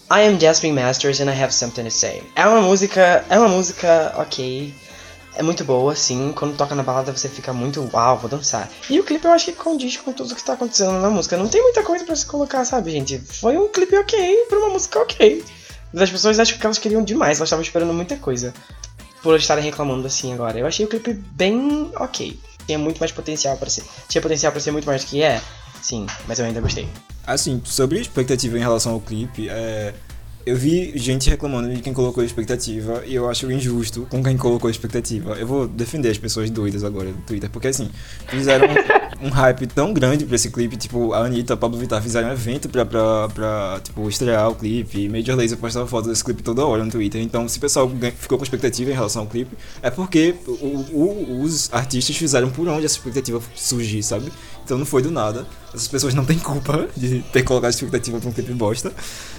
I 0.08 0.22
am 0.28 0.40
Jasmine 0.40 0.80
Masters 0.80 1.20
and 1.20 1.32
I 1.32 1.34
have 1.34 1.52
something 1.52 1.84
to 1.84 1.90
say. 1.90 2.22
É 2.36 2.46
uma 2.48 2.62
música. 2.62 3.26
É 3.28 3.40
uma 3.40 3.48
música 3.48 4.14
ok. 4.18 4.72
É 5.36 5.42
muito 5.42 5.66
boa, 5.66 5.96
sim. 5.96 6.32
Quando 6.36 6.56
toca 6.56 6.76
na 6.76 6.84
balada 6.84 7.12
você 7.12 7.28
fica 7.28 7.52
muito 7.52 7.90
uau, 7.92 8.20
vou 8.20 8.30
dançar. 8.30 8.70
E 8.88 9.00
o 9.00 9.04
clipe 9.04 9.26
eu 9.26 9.32
acho 9.32 9.46
que 9.46 9.54
condiz 9.54 9.98
com 9.98 10.14
tudo 10.14 10.36
que 10.36 10.40
está 10.40 10.54
acontecendo 10.54 10.94
na 11.00 11.10
música. 11.10 11.36
Não 11.36 11.48
tem 11.48 11.62
muita 11.62 11.82
coisa 11.82 12.06
pra 12.06 12.16
se 12.16 12.26
colocar, 12.26 12.64
sabe, 12.66 12.92
gente? 12.92 13.18
Foi 13.18 13.58
um 13.58 13.68
clipe 13.68 13.98
ok 13.98 14.46
pra 14.48 14.60
uma 14.60 14.70
música 14.70 15.00
ok. 15.00 15.44
Mas 15.92 16.04
as 16.04 16.12
pessoas 16.12 16.40
acham 16.40 16.58
que 16.58 16.66
elas 16.66 16.78
queriam 16.78 17.04
demais, 17.04 17.40
elas 17.40 17.48
estavam 17.48 17.64
esperando 17.64 17.92
muita 17.92 18.16
coisa. 18.16 18.54
Por 19.24 19.36
estarem 19.38 19.64
reclamando 19.64 20.06
assim 20.06 20.32
agora. 20.34 20.60
Eu 20.60 20.68
achei 20.68 20.86
o 20.86 20.90
clipe 20.90 21.14
bem 21.14 21.92
ok. 21.96 22.40
Tinha 22.68 22.78
muito 22.78 23.00
mais 23.00 23.12
potencial 23.12 23.58
pra 23.58 23.72
ser. 23.72 23.84
Tinha 24.08 24.22
potencial 24.22 24.52
pra 24.52 24.62
ser 24.62 24.70
muito 24.70 24.86
mais 24.86 25.04
do 25.04 25.08
que 25.08 25.24
é? 25.24 25.42
Sim, 25.82 26.06
mas 26.28 26.38
eu 26.38 26.46
ainda 26.46 26.62
gostei. 26.62 26.88
Assim, 27.26 27.62
sobre 27.66 28.00
expectativa 28.00 28.58
em 28.58 28.62
relação 28.62 28.94
ao 28.94 29.00
clipe, 29.02 29.50
é, 29.50 29.94
eu 30.46 30.56
vi 30.56 30.94
gente 30.96 31.28
reclamando 31.28 31.74
de 31.74 31.82
quem 31.82 31.92
colocou 31.92 32.24
expectativa 32.24 33.02
e 33.08 33.16
eu 33.16 33.28
acho 33.28 33.52
injusto 33.52 34.06
com 34.12 34.24
quem 34.24 34.38
colocou 34.38 34.70
expectativa. 34.70 35.34
Eu 35.34 35.48
vou 35.48 35.68
defender 35.68 36.10
as 36.12 36.20
pessoas 36.20 36.52
doidas 36.52 36.84
agora 36.84 37.10
no 37.10 37.18
Twitter, 37.24 37.50
porque 37.50 37.68
assim, 37.70 37.90
fizeram 38.28 38.68
um 39.24 39.30
hype 39.30 39.66
tão 39.66 39.92
grande 39.92 40.24
pra 40.24 40.36
esse 40.36 40.52
clipe, 40.52 40.78
tipo, 40.78 41.14
a 41.14 41.26
Anitta, 41.26 41.58
Pablo 41.58 41.80
Vittar 41.80 42.00
fizeram 42.00 42.28
um 42.30 42.34
evento 42.34 42.70
pra, 42.70 42.86
pra, 42.86 43.28
pra 43.30 43.80
tipo, 43.84 44.08
estrear 44.08 44.48
o 44.52 44.54
clipe, 44.54 45.00
e 45.06 45.10
Major 45.10 45.36
Lazer 45.36 45.58
postava 45.58 45.88
foto 45.88 46.10
desse 46.10 46.24
clipe 46.24 46.44
toda 46.44 46.64
hora 46.64 46.86
no 46.86 46.92
Twitter, 46.92 47.20
então 47.22 47.48
se 47.48 47.58
o 47.58 47.62
pessoal 47.62 47.90
ficou 48.20 48.38
com 48.38 48.44
expectativa 48.44 48.92
em 48.92 48.94
relação 48.94 49.24
ao 49.24 49.28
clipe, 49.28 49.58
é 49.82 49.90
porque 49.90 50.36
o- 50.46 50.52
o- 50.52 51.42
os 51.42 51.74
artistas 51.74 52.16
fizeram 52.18 52.52
por 52.52 52.68
onde 52.68 52.86
essa 52.86 52.98
expectativa 52.98 53.42
surgir, 53.56 54.04
sabe? 54.04 54.32
Então 54.66 54.80
não 54.80 54.86
foi 54.86 55.04
do 55.04 55.12
nada. 55.12 55.46
Essas 55.74 55.88
pessoas 55.88 56.16
não 56.16 56.26
têm 56.26 56.40
culpa 56.40 56.88
de 56.98 57.22
ter 57.32 57.44
colocado 57.44 57.70
expectativa 57.72 58.20
pra 58.20 58.28
um 58.30 58.32
clipe 58.34 58.52
bosta. 58.52 58.92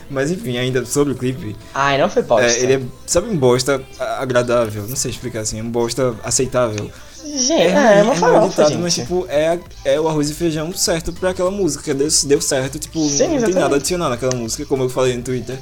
Mas 0.09 0.31
enfim, 0.31 0.57
ainda 0.57 0.87
sobre 0.87 1.13
o 1.13 1.17
clipe, 1.17 1.57
Ai, 1.75 1.99
não 1.99 2.09
foi 2.09 2.23
bosta. 2.23 2.47
é, 2.47 2.63
ele 2.63 2.75
é, 2.75 2.81
sabe, 3.05 3.29
um 3.29 3.37
bosta 3.37 3.83
agradável, 3.99 4.87
não 4.87 4.95
sei 4.95 5.11
explicar 5.11 5.41
assim, 5.41 5.59
é 5.59 5.63
um 5.65 5.69
bosta 5.69 6.15
aceitável. 6.23 6.89
Gente, 7.25 7.53
é, 7.55 7.99
é 7.99 8.03
uma 8.05 8.15
mal 8.15 8.17
farofa, 8.17 8.47
editado, 8.47 8.69
gente. 8.71 8.83
mas 8.83 8.95
tipo, 8.95 9.27
é, 9.29 9.59
é 9.85 10.01
o 10.01 10.07
arroz 10.09 10.31
e 10.31 10.35
feijão 10.35 10.73
certo 10.73 11.13
pra 11.13 11.31
aquela 11.31 11.51
música, 11.51 11.93
deu, 11.93 12.07
deu 12.25 12.41
certo, 12.41 12.79
tipo, 12.79 13.01
Sim, 13.01 13.09
não 13.09 13.17
tem 13.17 13.27
exatamente. 13.35 13.59
nada 13.59 13.75
a 13.75 13.79
adicionar 13.79 14.09
naquela 14.11 14.37
música, 14.37 14.65
como 14.65 14.85
eu 14.85 14.89
falei 14.89 15.17
no 15.17 15.25
Twitter. 15.25 15.59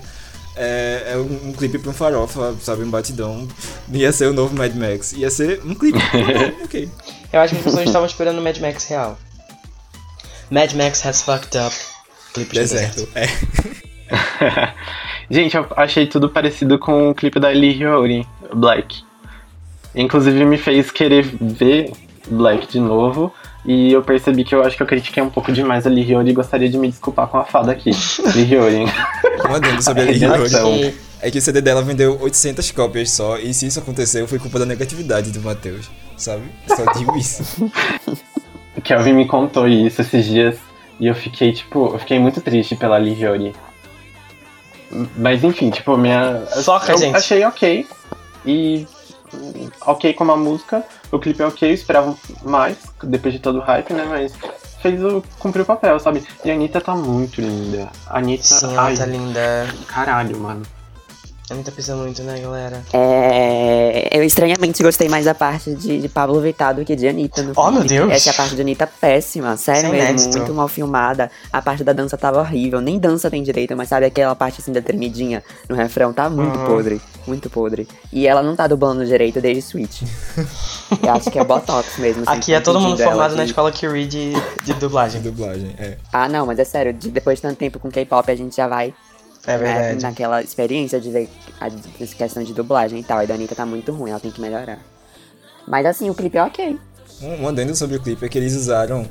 É, 0.57 1.13
é 1.15 1.17
um, 1.17 1.49
um 1.49 1.53
clipe 1.55 1.79
pra 1.79 1.91
um 1.91 1.95
farofa, 1.95 2.55
sabe, 2.61 2.85
um 2.85 2.91
batidão. 2.91 3.49
Ia 3.91 4.13
ser 4.13 4.27
o 4.27 4.35
novo 4.35 4.55
Mad 4.55 4.75
Max, 4.75 5.13
ia 5.15 5.31
ser 5.31 5.63
um 5.65 5.75
clipe, 5.75 5.99
ok. 6.63 6.87
Eu 7.33 7.41
acho 7.41 7.55
que 7.55 7.59
as 7.61 7.65
pessoas 7.65 7.87
estavam 7.87 8.07
esperando 8.07 8.39
o 8.39 8.43
Mad 8.43 8.59
Max 8.59 8.85
real. 8.85 9.19
Mad 10.51 10.73
Max 10.75 11.05
has 11.05 11.23
fucked 11.23 11.57
up. 11.59 11.75
Clipe 12.33 12.53
de 12.53 12.61
deserto. 12.61 13.07
Deserto, 13.07 13.19
é. 13.19 13.29
Gente, 15.31 15.57
eu 15.57 15.67
achei 15.77 16.07
tudo 16.07 16.29
parecido 16.29 16.79
com 16.79 17.11
o 17.11 17.15
clipe 17.15 17.41
da 17.41 17.49
Lee 17.49 17.73
Hyori, 17.73 18.27
Black. 18.55 19.03
Inclusive 19.95 20.45
me 20.45 20.59
fez 20.59 20.91
querer 20.91 21.23
ver 21.41 21.93
Black 22.29 22.67
de 22.69 22.79
novo. 22.81 23.33
E 23.65 23.91
eu 23.93 24.03
percebi 24.03 24.45
que 24.45 24.55
eu 24.55 24.63
acho 24.63 24.77
que 24.77 24.83
eu 24.83 24.87
critiquei 24.87 25.23
um 25.23 25.31
pouco 25.31 25.51
demais 25.51 25.87
a 25.87 25.91
Lee 25.91 26.05
Hyori 26.05 26.31
e 26.31 26.35
gostaria 26.35 26.69
de 26.69 26.77
me 26.77 26.89
desculpar 26.91 27.27
com 27.29 27.39
a 27.39 27.45
fada 27.45 27.73
aqui. 27.73 27.91
Lee 28.37 28.45
Hyori. 28.45 28.85
Um 29.49 29.55
adendo 29.55 29.83
sobre 29.83 30.03
a 30.03 30.05
Lee 30.11 30.19
Redenção. 30.19 30.75
Hyori. 30.77 30.93
Que- 30.93 30.99
É 31.23 31.31
que 31.31 31.39
o 31.39 31.41
CD 31.41 31.63
dela 31.63 31.81
vendeu 31.81 32.19
800 32.21 32.71
cópias 32.73 33.11
só, 33.11 33.39
e 33.39 33.55
se 33.55 33.67
isso 33.67 33.79
aconteceu, 33.79 34.29
foi 34.29 34.39
culpa 34.39 34.59
da 34.59 34.67
negatividade 34.67 35.31
do 35.31 35.41
Matheus, 35.41 35.91
sabe? 36.19 36.43
Só 36.69 36.85
digo 36.93 37.17
isso. 37.17 37.43
Kelvin 38.85 39.15
me 39.15 39.27
contou 39.27 39.67
isso 39.67 40.03
esses 40.03 40.25
dias. 40.25 40.59
E 41.01 41.07
eu 41.07 41.15
fiquei, 41.15 41.53
tipo, 41.53 41.89
eu 41.93 41.99
fiquei 41.99 42.19
muito 42.19 42.41
triste 42.41 42.77
pela 42.77 42.97
Lee 42.99 43.15
Hyori. 43.15 43.55
Mas 45.17 45.43
enfim, 45.43 45.71
tipo, 45.71 45.97
minha. 45.97 46.47
Soca, 46.47 46.93
eu 46.93 46.99
gente. 46.99 47.17
achei 47.17 47.45
ok. 47.45 47.87
E. 48.47 48.87
Ok 49.81 50.15
com 50.15 50.31
a 50.31 50.37
música. 50.37 50.85
O 51.11 51.19
clipe 51.19 51.43
é 51.43 51.47
ok, 51.47 51.69
eu 51.69 51.75
esperava 51.75 52.15
mais, 52.45 52.77
depois 53.03 53.35
de 53.35 53.41
todo 53.41 53.59
o 53.59 53.63
hype, 53.63 53.93
né? 53.93 54.05
Mas 54.09 54.33
fez 54.81 55.03
o. 55.03 55.25
cumpriu 55.41 55.65
o 55.65 55.67
papel, 55.67 55.99
sabe? 55.99 56.23
E 56.45 56.51
a 56.51 56.55
Anitta 56.55 56.81
tá 56.81 56.95
muito 56.95 57.41
linda. 57.41 57.91
A 58.07 58.19
Anitta. 58.19 58.45
Sim, 58.45 58.73
ela 58.73 58.83
ai, 58.83 58.97
tá 58.97 59.07
linda. 59.07 59.67
caralho, 59.89 60.39
mano. 60.39 60.63
A 61.55 61.57
Anitta 61.57 61.71
pisa 61.71 61.95
muito, 61.95 62.21
né, 62.25 62.41
galera? 62.41 62.83
É, 62.93 64.09
eu 64.11 64.25
estranhamente 64.25 64.83
gostei 64.83 65.09
mais 65.09 65.25
da 65.25 65.35
parte 65.37 65.73
de, 65.73 66.01
de 66.01 66.09
Pablo 66.09 66.41
Vittar 66.41 66.75
do 66.75 66.85
que 66.85 66.97
de 66.97 67.07
Anitta. 67.07 67.45
No 67.45 67.53
Oh, 67.55 67.71
meu 67.71 67.83
clipe. 67.83 67.95
Deus! 67.95 68.13
Essa 68.13 68.31
é 68.31 68.33
a 68.33 68.35
parte 68.35 68.57
de 68.57 68.61
Anitta 68.63 68.89
péssima, 68.89 69.57
sério 69.57 69.89
é 69.91 69.93
mesmo, 69.93 70.09
inédito. 70.09 70.37
muito 70.39 70.53
mal 70.53 70.67
filmada. 70.67 71.31
A 71.53 71.63
parte 71.63 71.85
da 71.85 71.93
dança 71.93 72.17
tava 72.19 72.41
horrível, 72.41 72.81
nem 72.81 72.99
dança 72.99 73.31
tem 73.31 73.41
direito, 73.41 73.77
mas 73.77 73.89
sabe 73.89 74.05
aquela 74.07 74.35
parte 74.35 74.61
assim 74.61 74.73
da 74.73 74.83
tremidinha 74.83 75.45
no 75.69 75.77
refrão? 75.77 76.13
Tá 76.13 76.29
muito 76.29 76.59
Uhum. 76.59 76.67
podre, 76.67 77.01
muito 77.25 77.49
podre. 77.49 77.87
E 78.13 78.27
ela 78.27 78.43
não 78.43 78.57
tá 78.57 78.67
dublando 78.67 79.07
direito 79.07 79.41
desde 79.41 79.63
Switch. 79.63 80.03
eu 81.03 81.13
acho 81.13 81.31
que 81.31 81.39
é 81.39 81.45
Botox 81.45 81.99
mesmo. 81.99 82.25
assim, 82.27 82.37
Aqui 82.37 82.53
é 82.53 82.59
todo 82.61 82.81
mundo 82.81 82.99
formado 83.01 83.37
na 83.37 83.45
que- 83.45 83.51
escola 83.51 83.71
Curie 83.71 84.07
de, 84.09 84.33
de 84.65 84.75
dublagem. 84.75 85.21
Dublagem, 85.23 85.73
é. 85.79 85.99
Ah, 86.13 86.29
não, 86.29 86.47
mas 86.47 86.59
é 86.59 86.65
sério, 86.65 86.93
de- 86.93 87.11
depois 87.11 87.39
de 87.39 87.43
tanto 87.43 87.57
tempo 87.59 87.79
com 87.79 87.89
K-pop 87.93 88.29
a 88.29 88.35
gente 88.35 88.57
já 88.57 88.67
vai 88.67 88.93
É 89.47 89.59
né, 89.59 89.59
verdade. 89.59 90.03
naquela 90.03 90.43
experiência 90.43 91.01
de 91.01 91.11
ver 91.11 91.29
a 91.61 91.67
essa 91.67 92.15
questão 92.15 92.43
de 92.43 92.53
dublagem 92.53 93.01
e 93.01 93.05
tal. 93.05 93.23
E 93.23 93.27
da 93.27 93.35
Anitta 93.35 93.55
tá 93.55 93.67
muito 93.67 93.93
ruim, 93.93 94.11
ela 94.11 94.21
tem 94.21 94.31
que 94.31 94.41
melhorar. 94.41 94.79
Mas 95.67 95.87
assim, 95.87 96.11
o 96.11 96.15
clipe 96.15 96.37
é 96.37 96.43
ok. 96.43 96.79
Um 97.23 97.49
adendo 97.49 97.75
sobre 97.75 97.97
o 97.97 98.01
clipe 98.01 98.25
é 98.25 98.29
que 98.29 98.37
eles 98.37 98.55
usaram 98.55 99.09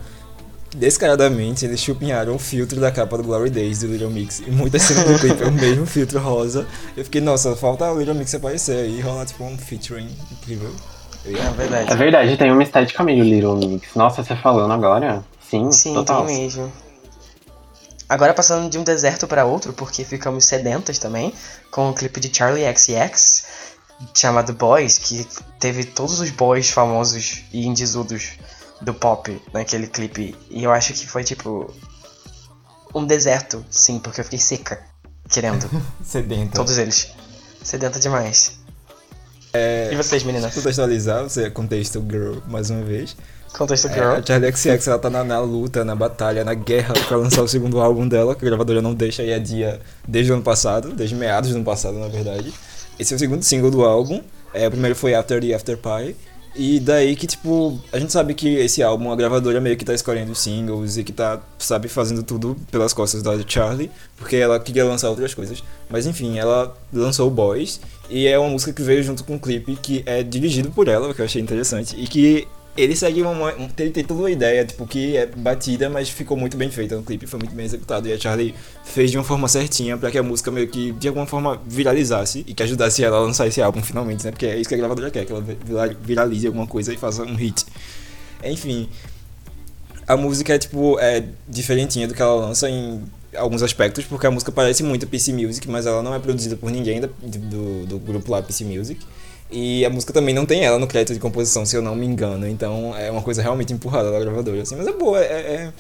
descaradamente, 0.76 1.66
eles 1.66 1.80
chupinharam 1.80 2.36
o 2.36 2.40
filtro 2.40 2.80
da 2.80 2.92
capa 2.92 3.18
do 3.18 3.24
Glory 3.24 3.50
Days 3.50 3.80
do 3.80 3.88
Little 3.88 4.10
Mix. 4.10 4.40
E 4.40 4.52
muitas 4.52 4.82
cenas 4.82 5.06
do 5.06 5.20
clipe 5.20 5.42
é 5.42 5.48
o 5.48 5.52
mesmo 5.52 5.86
filtro 5.86 6.20
rosa. 6.20 6.66
Eu 6.98 7.04
fiquei, 7.04 7.22
nossa, 7.22 7.56
falta 7.56 7.92
o 7.92 7.98
Little 7.98 8.16
Mix 8.16 8.34
aparecer 8.34 8.78
aí 8.78 8.98
e 8.98 9.02
rolar 9.02 9.26
tipo 9.26 9.44
um 9.44 9.58
featuring 9.58 10.10
incrível. 10.32 10.72
É 11.26 11.52
verdade. 11.52 11.92
É 11.92 11.96
verdade, 11.96 12.38
tem 12.38 12.52
uma 12.52 12.64
estética 12.64 13.04
meio 13.04 13.24
Little 13.24 13.56
Mix. 13.56 13.96
Nossa, 13.96 14.24
você 14.24 14.36
falando 14.36 14.74
agora? 14.74 15.24
Sim, 15.40 15.72
Sim, 15.72 15.94
total. 15.94 16.26
tem 16.26 16.44
mesmo. 16.44 16.72
Agora 18.14 18.32
passando 18.32 18.70
de 18.70 18.78
um 18.78 18.84
deserto 18.84 19.26
para 19.26 19.44
outro, 19.44 19.74
porque 19.74 20.06
ficamos 20.06 20.46
sedentas 20.46 21.00
também, 21.00 21.34
com 21.72 21.90
o 21.90 21.94
clipe 21.96 22.20
de 22.20 22.32
Charlie 22.32 22.64
XCX, 22.64 23.46
chamado 24.14 24.54
Boys, 24.54 25.00
que 25.00 25.28
teve 25.60 25.84
todos 25.84 26.20
os 26.20 26.30
boys 26.30 26.70
famosos 26.70 27.44
e 27.52 27.66
indisudos 27.66 28.34
do 28.80 28.94
pop 28.94 29.42
naquele 29.52 29.88
clipe. 29.88 30.36
E 30.52 30.64
eu 30.64 30.72
acho 30.72 30.94
que 30.94 31.08
foi 31.08 31.24
tipo. 31.24 31.74
Um 32.94 33.04
deserto, 33.04 33.66
sim, 33.72 33.98
porque 33.98 34.22
eu 34.22 34.26
fiquei 34.26 34.38
seca, 34.38 34.80
querendo. 35.28 35.68
Sedenta. 36.06 36.54
todos 36.54 36.78
eles. 36.78 37.08
Sedenta 37.64 38.00
demais. 38.00 38.60
E 39.92 39.96
vocês, 39.96 40.22
meninas? 40.22 40.54
Contextualizar, 40.54 41.24
você 41.24 41.46
é 41.46 41.50
contexto 41.50 42.00
girl 42.08 42.38
mais 42.46 42.70
uma 42.70 42.84
vez. 42.84 43.18
Contexto 43.58 43.88
É, 43.88 43.94
Girl. 43.94 44.06
a 44.14 44.26
Charlie 44.26 44.52
XX 44.56 44.88
ela 44.88 45.00
tá 45.00 45.10
na, 45.10 45.24
na 45.24 45.40
luta, 45.40 45.86
na 45.86 45.96
batalha, 45.96 46.44
na 46.44 46.54
guerra 46.54 46.94
pra 47.08 47.18
lançar 47.18 47.44
o 47.44 47.48
segundo 47.48 47.80
álbum 47.80 48.08
dela, 48.08 48.36
que 48.36 48.44
a 48.44 48.48
gravadora 48.48 48.82
não 48.82 48.94
deixa 48.94 49.24
e 49.24 49.34
adia 49.34 49.80
desde 50.08 50.32
o 50.32 50.36
ano 50.36 50.44
passado, 50.44 50.90
desde 50.94 51.16
meados 51.16 51.52
do 51.52 51.56
ano 51.58 51.66
passado, 51.66 51.98
na 52.00 52.08
verdade. 52.08 52.52
Esse 53.00 53.14
é 53.14 53.16
o 53.16 53.20
segundo 53.20 53.44
single 53.44 53.70
do 53.72 53.84
álbum. 53.84 54.22
É, 54.54 54.68
o 54.68 54.72
primeiro 54.72 54.96
foi 54.96 55.14
After 55.14 55.40
the 55.42 55.54
After 55.54 55.78
Pie. 55.78 56.16
E 56.56 56.80
daí 56.80 57.16
que, 57.16 57.26
tipo, 57.26 57.80
a 57.92 57.98
gente 57.98 58.12
sabe 58.14 58.36
que 58.36 58.48
esse 58.58 58.84
álbum, 58.84 59.12
a 59.12 59.16
gravadora 59.16 59.60
meio 59.60 59.76
que 59.76 59.84
tá 59.84 59.92
escolhendo 59.94 60.36
singles 60.36 60.98
e 60.98 61.04
que 61.04 61.12
tá, 61.12 61.40
sabe, 61.58 61.88
fazendo 61.88 62.22
tudo 62.22 62.56
pelas 62.70 62.94
costas 62.94 63.24
da 63.24 63.32
Charlie, 63.48 63.90
porque 64.18 64.36
ela 64.36 64.60
queria 64.60 64.86
lançar 64.86 65.10
outras 65.10 65.34
coisas. 65.34 65.64
Mas 65.90 66.06
enfim, 66.06 66.38
ela 66.38 66.76
lançou 66.94 67.28
o 67.28 67.32
Boys, 67.32 67.80
e 68.08 68.28
é 68.28 68.38
uma 68.38 68.50
música 68.50 68.72
que 68.72 68.84
veio 68.84 69.02
junto 69.02 69.24
com 69.24 69.34
um 69.34 69.40
clipe 69.40 69.76
que 69.76 70.04
é 70.06 70.22
dirigido 70.22 70.70
por 70.70 70.88
ela, 70.88 71.10
o 71.10 71.14
que 71.16 71.22
eu 71.22 71.26
achei 71.26 71.42
interessante, 71.42 71.96
e 71.98 72.06
que 72.08 72.48
ele 72.76 72.96
segue 72.96 73.22
uma, 73.22 73.52
ele 73.78 73.92
tem 73.92 74.04
toda 74.04 74.22
uma 74.22 74.32
ideia, 74.32 74.66
tipo, 74.66 74.88
que 74.88 75.16
é 75.16 75.26
batida, 75.28 75.90
mas 75.90 76.10
ficou 76.10 76.36
muito 76.36 76.58
bem 76.58 76.72
feita 76.72 76.96
no 76.96 77.04
clipe, 77.04 77.28
foi 77.28 77.40
muito 77.40 77.54
bem 77.54 77.66
executado. 77.66 78.08
E 78.08 78.14
a 78.14 78.20
Charlie 78.20 78.56
fez 78.84 79.12
de 79.12 79.18
uma 79.18 79.24
forma 79.24 79.48
certinha 79.48 79.96
pra 79.98 80.10
que 80.10 80.18
a 80.18 80.24
música 80.24 80.50
meio 80.50 80.68
que, 80.68 80.92
de 80.94 81.08
alguma 81.08 81.26
forma, 81.28 81.62
viralizasse 81.68 82.44
e 82.48 82.54
que 82.54 82.64
ajudasse 82.64 83.04
ela 83.04 83.18
a 83.18 83.20
lançar 83.20 83.46
esse 83.48 83.62
álbum 83.62 83.82
finalmente, 83.84 84.26
né? 84.26 84.32
Porque 84.32 84.46
é 84.48 84.58
isso 84.58 84.68
que 84.68 84.74
a 84.76 84.78
gravadora 84.78 85.12
quer, 85.12 85.26
que 85.26 85.32
ela 85.32 85.42
vira- 85.42 85.96
viralize 86.02 86.48
alguma 86.48 86.66
coisa 86.66 86.92
e 86.94 86.98
faça 86.98 87.22
um 87.24 87.36
hit. 87.36 87.64
Enfim, 88.44 88.90
a 90.08 90.18
música 90.18 90.54
é, 90.54 90.58
tipo, 90.60 91.00
é 91.00 91.24
diferentinha 91.48 92.08
do 92.08 92.14
que 92.14 92.22
ela 92.22 92.34
lança 92.48 92.70
em 92.70 93.02
alguns 93.36 93.64
aspectos, 93.64 94.04
porque 94.06 94.28
a 94.28 94.32
música 94.32 94.52
parece 94.52 94.84
muito 94.84 95.08
PC 95.08 95.32
Music, 95.34 95.68
mas 95.70 95.86
ela 95.86 96.04
não 96.04 96.14
é 96.14 96.20
produzida 96.20 96.56
por 96.56 96.70
ninguém 96.72 97.00
da- 97.02 97.10
do, 97.22 97.86
do 97.86 98.00
grupo 98.00 98.32
lá 98.32 98.42
PC 98.42 98.64
Music. 98.66 99.00
E 99.52 99.86
a 99.86 99.90
música 99.90 100.12
também 100.12 100.34
não 100.34 100.46
tem 100.46 100.66
ela 100.66 100.80
no 100.80 100.88
crédito 100.88 101.14
de 101.14 101.20
composição, 101.20 101.66
se 101.66 101.76
eu 101.76 101.82
não 101.82 101.96
me 101.96 102.06
engano. 102.06 102.48
Então 102.48 102.96
é 102.98 103.12
uma 103.12 103.22
coisa 103.22 103.42
realmente 103.42 103.72
empurrada 103.74 104.12
da 104.12 104.20
gravadora, 104.20 104.62
assim. 104.62 104.76
Mas 104.76 104.88
é 104.88 104.94
boa, 104.94 105.20
é... 105.24 105.72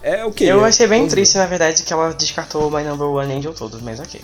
É, 0.00 0.20
é 0.20 0.24
o 0.24 0.30
que? 0.32 0.44
Eu 0.44 0.64
achei 0.64 0.86
bem 0.86 1.06
triste, 1.08 1.36
na 1.36 1.46
verdade, 1.46 1.82
que 1.82 1.92
ela 1.92 2.12
descartou 2.14 2.68
o 2.68 2.70
My 2.70 2.84
Number 2.84 3.08
One 3.08 3.34
Angel 3.34 3.52
todo, 3.52 3.80
mas 3.82 3.98
ok. 3.98 4.20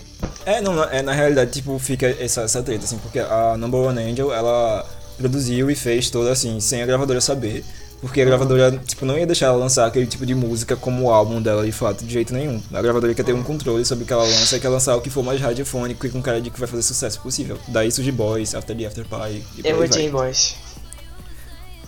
É, 0.47 0.61
não, 0.61 0.73
na- 0.75 0.89
é, 0.93 1.03
na 1.03 1.13
realidade, 1.13 1.51
tipo, 1.51 1.79
fica 1.79 2.07
essa, 2.21 2.43
essa 2.43 2.63
treta, 2.63 2.85
assim, 2.85 2.97
porque 2.99 3.19
a 3.19 3.57
Number 3.59 3.81
One 3.81 4.01
Angel, 4.01 4.33
ela 4.33 4.87
produziu 5.19 5.71
e 5.71 5.75
fez 5.75 6.11
toda, 6.11 6.31
assim, 6.31 6.61
sem 6.61 6.81
a 6.81 6.87
gravadora 6.87 7.21
saber, 7.21 7.65
porque 8.05 8.21
a 8.21 8.25
gravadora, 8.25 8.71
tipo, 8.87 9.05
não 9.07 9.19
ia 9.19 9.27
deixar 9.27 9.47
ela 9.47 9.57
lançar 9.57 9.87
aquele 9.87 10.07
tipo 10.07 10.25
de 10.27 10.35
música 10.35 10.77
como 10.77 11.05
o 11.05 11.11
álbum 11.11 11.41
dela, 11.41 11.65
de 11.65 11.73
fato, 11.73 12.05
de 12.05 12.13
jeito 12.13 12.33
nenhum. 12.35 12.61
A 12.73 12.81
gravadora 12.83 13.15
quer 13.15 13.23
ter 13.25 13.33
um 13.33 13.43
controle 13.43 13.85
sobre 13.85 14.05
o 14.05 14.07
que 14.07 14.13
ela 14.13 14.25
lança 14.25 14.57
e 14.57 14.61
quer 14.61 14.69
lançar 14.69 14.95
o 14.97 15.01
que 15.01 15.11
for 15.11 15.23
mais 15.25 15.41
radiofônico 15.41 16.07
e 16.07 16.11
com 16.11 16.21
cara 16.23 16.41
de 16.41 16.51
que 16.51 16.59
vai 16.59 16.69
fazer 16.69 16.83
sucesso 16.83 17.21
possível. 17.21 17.59
Daí 17.69 17.91
surge 17.91 18.13
Boys, 18.13 18.55
After 18.55 18.77
the 18.77 18.87
After 18.87 19.05
Pie 19.05 19.43
e 19.59 19.63
odiei 19.85 20.11
Boys. 20.11 20.55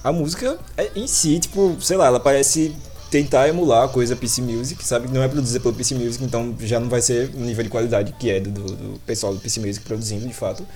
A 0.03 0.13
música 0.13 0.59
é- 0.77 0.91
em 0.95 1.07
si, 1.07 1.39
tipo, 1.41 1.77
sei 1.81 1.97
lá, 1.97 2.07
ela 2.07 2.21
parece 2.21 2.75
tentar 3.11 3.49
emular 3.49 3.85
a 3.85 3.89
coisa 3.89 4.15
PC 4.17 4.41
Music, 4.43 4.85
sabe? 4.85 5.09
Não 5.13 5.23
é 5.23 5.29
produzida 5.29 5.61
pelo 5.61 5.75
PC 5.75 5.95
Music, 5.95 6.23
então 6.25 6.55
já 6.61 6.79
não 6.81 6.89
vai 6.89 7.01
ser 7.01 7.31
o 7.35 7.41
nível 7.41 7.63
de 7.65 7.71
qualidade 7.71 8.13
que 8.19 8.31
é 8.31 8.41
do, 8.41 8.51
do- 8.51 8.63
do 8.75 9.01
pessoal 9.07 9.35
do 9.35 9.41
PC 9.41 9.61
Music 9.61 9.85
produzindo, 9.85 10.27
de 10.27 10.35
fato. 10.35 10.67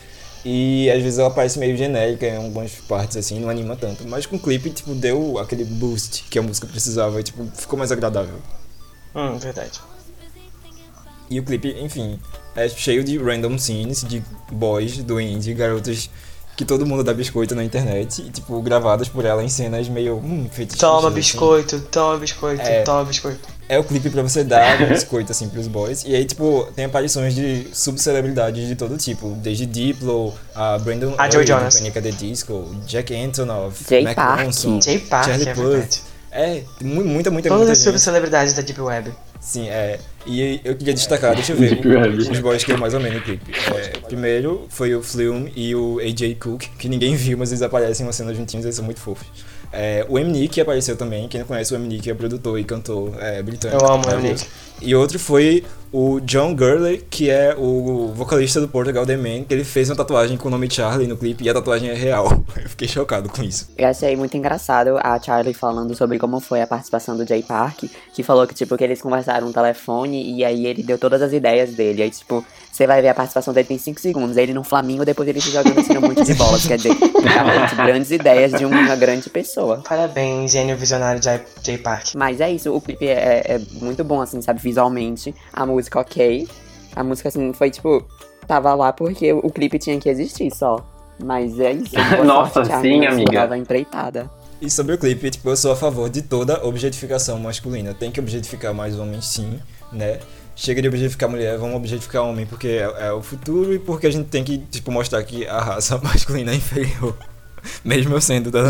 E 0.45 0.91
às 0.91 1.03
vezes 1.03 1.19
ela 1.19 1.31
parece 1.31 1.59
meio 1.59 1.77
genérica 1.77 2.27
em 2.27 2.37
algumas 2.37 2.73
partes, 2.73 3.17
assim, 3.17 3.39
não 3.41 3.51
anima 3.51 3.77
tanto. 3.77 4.07
Mas 4.09 4.25
com 4.25 4.37
o 4.37 4.39
clipe, 4.39 4.71
tipo, 4.71 4.95
deu 4.95 5.39
aquele 5.39 5.65
boost 5.65 6.25
que 6.31 6.39
a 6.39 6.43
música 6.43 6.67
precisava 6.67 7.21
e, 7.21 7.23
tipo, 7.23 7.47
ficou 7.55 7.79
mais 7.79 7.93
agradável. 7.93 8.37
Hum, 9.15 9.39
verdade. 9.39 9.81
E 11.29 11.39
o 11.39 11.45
clipe, 11.45 11.69
enfim, 11.81 12.19
é 12.57 12.69
cheio 12.69 13.05
de 13.05 13.19
random 13.19 13.59
scenes 13.59 14.03
de 14.03 14.23
boys 14.51 14.97
do 15.03 15.21
indie, 15.21 15.55
garotas 15.55 16.11
que 16.61 16.65
todo 16.67 16.85
mundo 16.85 17.03
dá 17.03 17.15
biscoito 17.15 17.55
na 17.55 17.65
internet, 17.65 18.21
e, 18.21 18.29
tipo, 18.29 18.61
gravadas 18.61 19.09
por 19.09 19.25
ela 19.25 19.43
em 19.43 19.49
cenas 19.49 19.89
meio 19.89 20.17
hum, 20.17 20.47
fetichistas. 20.53 20.79
Toma 20.79 21.09
assim. 21.09 21.15
biscoito, 21.15 21.81
toma 21.91 22.19
biscoito, 22.19 22.61
É. 22.61 22.83
toma 22.83 23.03
biscoito. 23.07 23.39
É 23.67 23.79
o 23.79 23.85
clipe 23.85 24.11
pra 24.11 24.21
você 24.23 24.45
dar 24.45 24.77
biscoito, 24.87 25.33
assim, 25.33 25.49
pros 25.49 25.67
boys. 25.67 26.05
E 26.05 26.15
aí, 26.15 26.27
tipo, 26.27 26.69
tem 26.77 26.85
aparições 26.85 27.35
de 27.35 27.69
subcelebridades 27.73 28.69
de 28.69 28.77
todo 28.77 28.99
tipo. 28.99 29.31
Desde 29.37 29.65
Diplo, 29.65 30.35
a 30.55 30.77
Brandon 30.79 31.15
A 31.17 31.31
Joe 31.31 31.47
Jonas. 31.47 31.77
Panic! 31.79 31.99
the 32.03 32.11
Disco, 32.11 32.69
Jack 32.87 33.15
Antonoff, 33.15 33.83
Jay 33.89 34.05
Mac 34.05 34.17
Park. 34.17 34.45
Ronson, 34.45 34.83
Jay 34.83 34.99
Park, 34.99 35.25
Charlie 35.29 35.49
é 35.49 35.55
Puth. 35.55 35.99
É, 36.31 36.63
mu- 36.83 37.05
muita, 37.05 37.31
muita, 37.31 37.49
Todas 37.49 37.67
muita 37.69 37.73
as 37.73 37.79
subcelebridades 37.79 38.53
da 38.53 38.61
Deep 38.61 38.81
Web. 38.81 39.13
Sim, 39.41 39.69
é. 39.71 39.99
E 40.27 40.61
eu 40.65 40.77
queria 40.77 40.93
destacar, 40.95 41.35
deixa 41.35 41.53
eu 41.53 41.57
ver, 41.57 41.81
os 42.31 42.41
boys 42.41 42.63
que 42.63 42.73
eu 42.73 42.79
mais 42.79 42.95
amei 42.95 43.13
no 43.13 43.21
clipe. 43.21 43.53
É, 43.75 43.99
primeiro 44.01 44.67
foi 44.69 44.95
o 44.95 45.03
Flume 45.03 45.53
e 45.57 45.75
o 45.75 45.99
AJ 45.99 46.37
Cook, 46.39 46.65
que 46.79 46.89
ninguém 46.89 47.17
viu, 47.17 47.39
mas 47.39 47.51
eles 47.51 47.63
aparecem 47.63 48.05
em 48.05 48.07
uma 48.07 48.13
cena 48.13 48.35
juntinhos, 48.35 48.65
eles 48.65 48.77
são 48.77 48.85
muito 48.85 49.01
fofos. 49.01 49.27
É, 49.73 50.05
o 50.09 50.19
M. 50.19 50.31
Nick 50.31 50.61
apareceu 50.61 50.97
também, 50.97 51.29
quem 51.29 51.41
não 51.41 51.47
conhece 51.47 51.73
o 51.73 51.77
M. 51.77 51.87
Nick 51.87 52.11
é 52.11 52.15
produtor 52.15 52.59
e 52.59 52.65
cantor 52.65 53.13
é, 53.21 53.43
britânico. 53.43 53.83
Eu 53.83 53.89
amo 53.89 53.99
o 53.99 54.07
M. 54.07 54.07
maravilhoso. 54.07 54.47
E 54.83 54.95
outro 54.95 55.19
foi 55.19 55.65
o 55.93 56.21
John 56.21 56.55
Gurley, 56.55 57.05
que 57.11 57.29
é 57.29 57.55
o 57.57 58.13
vocalista 58.15 58.61
do 58.61 58.69
Portugal 58.69 59.05
The 59.05 59.17
Man, 59.17 59.45
que 59.45 59.53
ele 59.53 59.65
fez 59.65 59.91
uma 59.91 59.97
tatuagem 59.97 60.37
com 60.37 60.49
o 60.49 60.51
nome 60.51 60.71
Charlie 60.71 61.07
no 61.07 61.17
clipe 61.17 61.45
e 61.45 61.51
a 61.51 61.55
tatuagem 61.55 61.91
é 61.91 61.95
real. 61.95 62.29
Eu 62.57 62.69
fiquei 62.69 62.89
chocado 62.89 63.29
com 63.29 63.43
isso. 63.43 63.69
Eu 63.77 63.89
achei 63.89 64.17
muito 64.17 64.37
engraçado 64.37 64.99
a 65.03 65.21
Charlie 65.21 65.53
falando 65.53 65.95
sobre 65.95 66.19
como 66.19 66.41
foi 66.41 66.63
a 66.63 66.67
participação 66.67 67.17
do 67.17 67.27
Jay 67.27 67.43
Park, 67.43 67.85
que 68.15 68.23
falou 68.23 68.47
que, 68.47 68.55
tipo, 68.55 68.77
que 68.77 68.85
eles 68.85 69.03
conversaram 69.03 69.47
no 69.47 69.53
telefone 69.53 70.35
e 70.35 70.45
aí 70.45 70.67
ele 70.67 70.83
deu 70.83 70.97
todas 70.97 71.21
as 71.21 71.33
ideias 71.33 71.75
dele. 71.75 72.03
Aí, 72.03 72.11
tipo, 72.11 72.45
você 72.81 72.87
vai 72.87 73.03
ver 73.03 73.09
a 73.09 73.15
participação 73.15 73.53
dele 73.53 73.69
tem 73.69 73.77
5 73.77 74.01
segundos, 74.01 74.39
ele 74.39 74.55
no 74.55 74.65
Flamingo, 74.65 75.05
depois 75.05 75.29
ele 75.29 75.39
se 75.39 75.51
jogando 75.51 75.79
assim 75.79 75.93
no 75.93 76.01
monte 76.01 76.25
de 76.25 76.33
bolas. 76.33 76.67
Quer 76.67 76.79
dizer, 76.79 76.97
realmente, 77.23 77.75
grandes 77.75 78.11
ideias 78.11 78.53
de 78.53 78.65
uma 78.65 78.97
grande 78.97 79.29
pessoa. 79.29 79.83
Parabéns, 79.87 80.53
gênio 80.53 80.79
visionário 80.79 81.23
Jay, 81.23 81.43
Jay 81.63 81.77
Park. 81.77 82.15
Mas 82.15 82.41
é 82.41 82.51
isso, 82.51 82.75
o 82.75 82.81
clipe 82.81 83.07
é, 83.07 83.43
é 83.47 83.61
muito 83.83 84.03
bom, 84.03 84.23
assim, 84.23 84.41
sabe, 84.41 84.61
visualmente. 84.61 85.35
A 85.53 85.67
música, 85.67 86.01
ok. 86.01 86.49
A 86.97 87.05
música, 87.05 87.29
assim, 87.29 87.53
foi 87.53 87.71
tipo. 87.71 88.03
Tava 88.47 88.75
lá 88.75 88.95
porque 88.95 89.31
o 89.31 89.51
clipe 89.51 89.79
tinha 89.79 90.01
que 90.01 90.09
existir 90.09 90.51
só. 90.51 90.83
Mas 91.23 91.61
é 91.61 91.73
isso. 91.73 91.95
Nossa, 92.25 92.65
sorte, 92.65 92.81
sim, 92.81 93.05
amiga. 93.05 93.43
nova 93.43 93.59
empreitada. 93.59 94.31
E 94.61 94.71
sobre 94.71 94.95
o 94.95 94.99
clipe, 94.99 95.31
tipo, 95.31 95.51
eu 95.51 95.57
sou 95.57 95.73
a 95.73 95.77
favor 95.77 96.09
de 96.09 96.23
toda 96.23 96.67
objetificação 96.67 97.39
masculina. 97.39 97.93
Tem 97.93 98.11
que 98.11 98.19
objetificar 98.19 98.73
mais 98.73 98.99
homens, 98.99 99.27
sim, 99.27 99.61
né? 99.93 100.19
Chega 100.61 100.83
de 100.83 100.89
objetificar 100.89 101.27
mulher, 101.27 101.57
vamos 101.57 101.75
objetificar 101.77 102.23
homem 102.23 102.45
porque 102.45 102.69
é, 102.69 103.07
é 103.07 103.13
o 103.13 103.23
futuro 103.23 103.73
e 103.73 103.79
porque 103.79 104.07
a 104.07 104.11
gente 104.13 104.29
tem 104.29 104.45
que, 104.45 104.59
tipo, 104.59 104.93
mostrar 104.93 105.23
que 105.23 105.47
a 105.47 105.59
raça 105.59 105.97
masculina 106.05 106.53
é 106.53 106.55
inferior. 106.55 107.17
Mesmo 107.83 108.15
eu 108.15 108.21
sendo 108.21 108.51
da. 108.51 108.65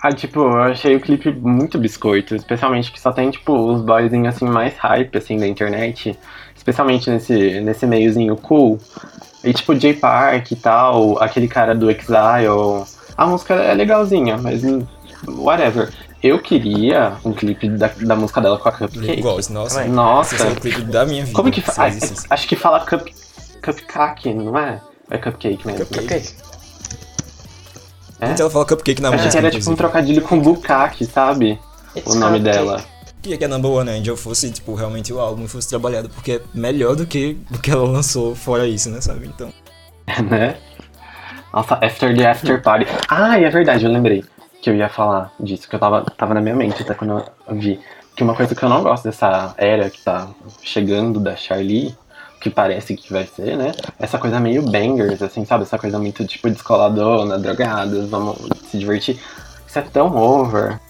Ah, 0.00 0.10
tipo, 0.10 0.40
eu 0.40 0.60
achei 0.60 0.96
o 0.96 1.00
clipe 1.00 1.30
muito 1.30 1.78
biscoito, 1.78 2.34
especialmente 2.34 2.90
que 2.90 3.00
só 3.00 3.12
tem, 3.12 3.30
tipo, 3.30 3.52
os 3.52 3.80
boyzinhos, 3.82 4.34
assim, 4.34 4.46
mais 4.46 4.76
hype, 4.76 5.16
assim, 5.16 5.38
da 5.38 5.46
internet. 5.46 6.18
especialmente 6.56 7.08
nesse, 7.08 7.60
nesse 7.60 7.86
meiozinho 7.86 8.36
cool. 8.36 8.80
E 9.44 9.52
tipo, 9.52 9.72
J 9.72 9.94
Park 9.94 10.50
e 10.50 10.56
tal, 10.56 11.22
aquele 11.22 11.46
cara 11.46 11.76
do 11.76 11.88
Exile. 11.88 12.84
A 13.16 13.24
música 13.24 13.54
é 13.54 13.72
legalzinha, 13.72 14.36
mas 14.36 14.64
hum, 14.64 14.84
whatever. 15.28 15.92
Eu 16.24 16.38
queria 16.38 17.18
um 17.22 17.34
clipe 17.34 17.68
da, 17.68 17.88
da 17.88 18.16
música 18.16 18.40
dela 18.40 18.58
com 18.58 18.66
a 18.66 18.72
Cupcake. 18.72 19.20
gosto, 19.20 19.52
nossa. 19.52 19.84
Nossa, 19.84 20.34
Esse 20.34 20.46
é 20.46 20.50
o 20.52 20.56
clipe 20.56 20.80
da 20.80 21.04
minha 21.04 21.22
vida. 21.26 21.36
como 21.36 21.50
que 21.52 21.60
faz? 21.60 21.98
existisse. 21.98 22.26
Acho 22.30 22.48
que 22.48 22.56
fala 22.56 22.80
cup, 22.80 23.06
cupcake, 23.62 24.32
não 24.32 24.58
é? 24.58 24.80
É 25.10 25.18
cupcake 25.18 25.66
mesmo. 25.66 25.84
Ok. 25.84 26.24
É? 28.20 28.28
Gente, 28.28 28.40
ela 28.40 28.48
fala 28.50 28.64
cupcake 28.64 29.02
na 29.02 29.10
Achei 29.10 29.18
música, 29.18 29.38
que 29.38 29.46
era 29.46 29.50
tipo 29.54 29.70
um 29.70 29.76
trocadilho 29.76 30.22
com 30.22 30.40
Bukake, 30.40 31.04
sabe? 31.04 31.60
It's 31.94 32.14
o 32.14 32.18
nome 32.18 32.38
cupcake. 32.38 32.56
dela. 32.58 32.84
Queria 33.20 33.36
que 33.36 33.44
a 33.44 33.48
Number 33.48 33.70
One 33.70 33.90
Angel 33.90 34.16
fosse, 34.16 34.50
tipo, 34.50 34.74
realmente 34.74 35.12
o 35.12 35.20
álbum 35.20 35.44
e 35.44 35.48
fosse 35.48 35.68
trabalhado, 35.68 36.08
porque 36.08 36.32
é 36.32 36.40
melhor 36.54 36.96
do 36.96 37.04
que 37.06 37.36
o 37.54 37.58
que 37.58 37.70
ela 37.70 37.86
lançou 37.86 38.34
fora 38.34 38.66
isso, 38.66 38.88
né, 38.88 39.02
sabe? 39.02 39.26
Então, 39.26 39.52
né? 40.30 40.56
Nossa, 41.52 41.74
After 41.82 42.16
the 42.16 42.26
After 42.26 42.62
Party. 42.62 42.86
Ah, 43.10 43.38
é 43.38 43.50
verdade, 43.50 43.84
eu 43.84 43.92
lembrei 43.92 44.24
que 44.64 44.70
eu 44.70 44.74
ia 44.76 44.88
falar 44.88 45.30
disso, 45.38 45.68
que 45.68 45.74
eu 45.74 45.78
tava, 45.78 46.02
tava 46.16 46.32
na 46.32 46.40
minha 46.40 46.54
mente 46.54 46.80
até 46.80 46.94
quando 46.94 47.22
eu 47.46 47.54
vi. 47.54 47.78
Que 48.16 48.22
uma 48.22 48.34
coisa 48.34 48.54
que 48.54 48.62
eu 48.64 48.68
não 48.70 48.82
gosto 48.82 49.04
dessa 49.04 49.54
era 49.58 49.90
que 49.90 50.00
tá 50.02 50.26
chegando 50.62 51.20
da 51.20 51.36
Charlie, 51.36 51.94
que 52.40 52.48
parece 52.48 52.96
que 52.96 53.12
vai 53.12 53.26
ser, 53.26 53.58
né? 53.58 53.72
Essa 53.98 54.16
coisa 54.16 54.40
meio 54.40 54.62
bangers, 54.62 55.20
assim, 55.20 55.44
sabe? 55.44 55.64
Essa 55.64 55.78
coisa 55.78 55.98
muito 55.98 56.24
tipo 56.26 56.48
descoladona, 56.48 57.38
drogadas, 57.38 58.08
vamos 58.08 58.38
se 58.70 58.78
divertir. 58.78 59.20
Isso 59.68 59.78
é 59.78 59.82
tão 59.82 60.16
over. 60.16 60.80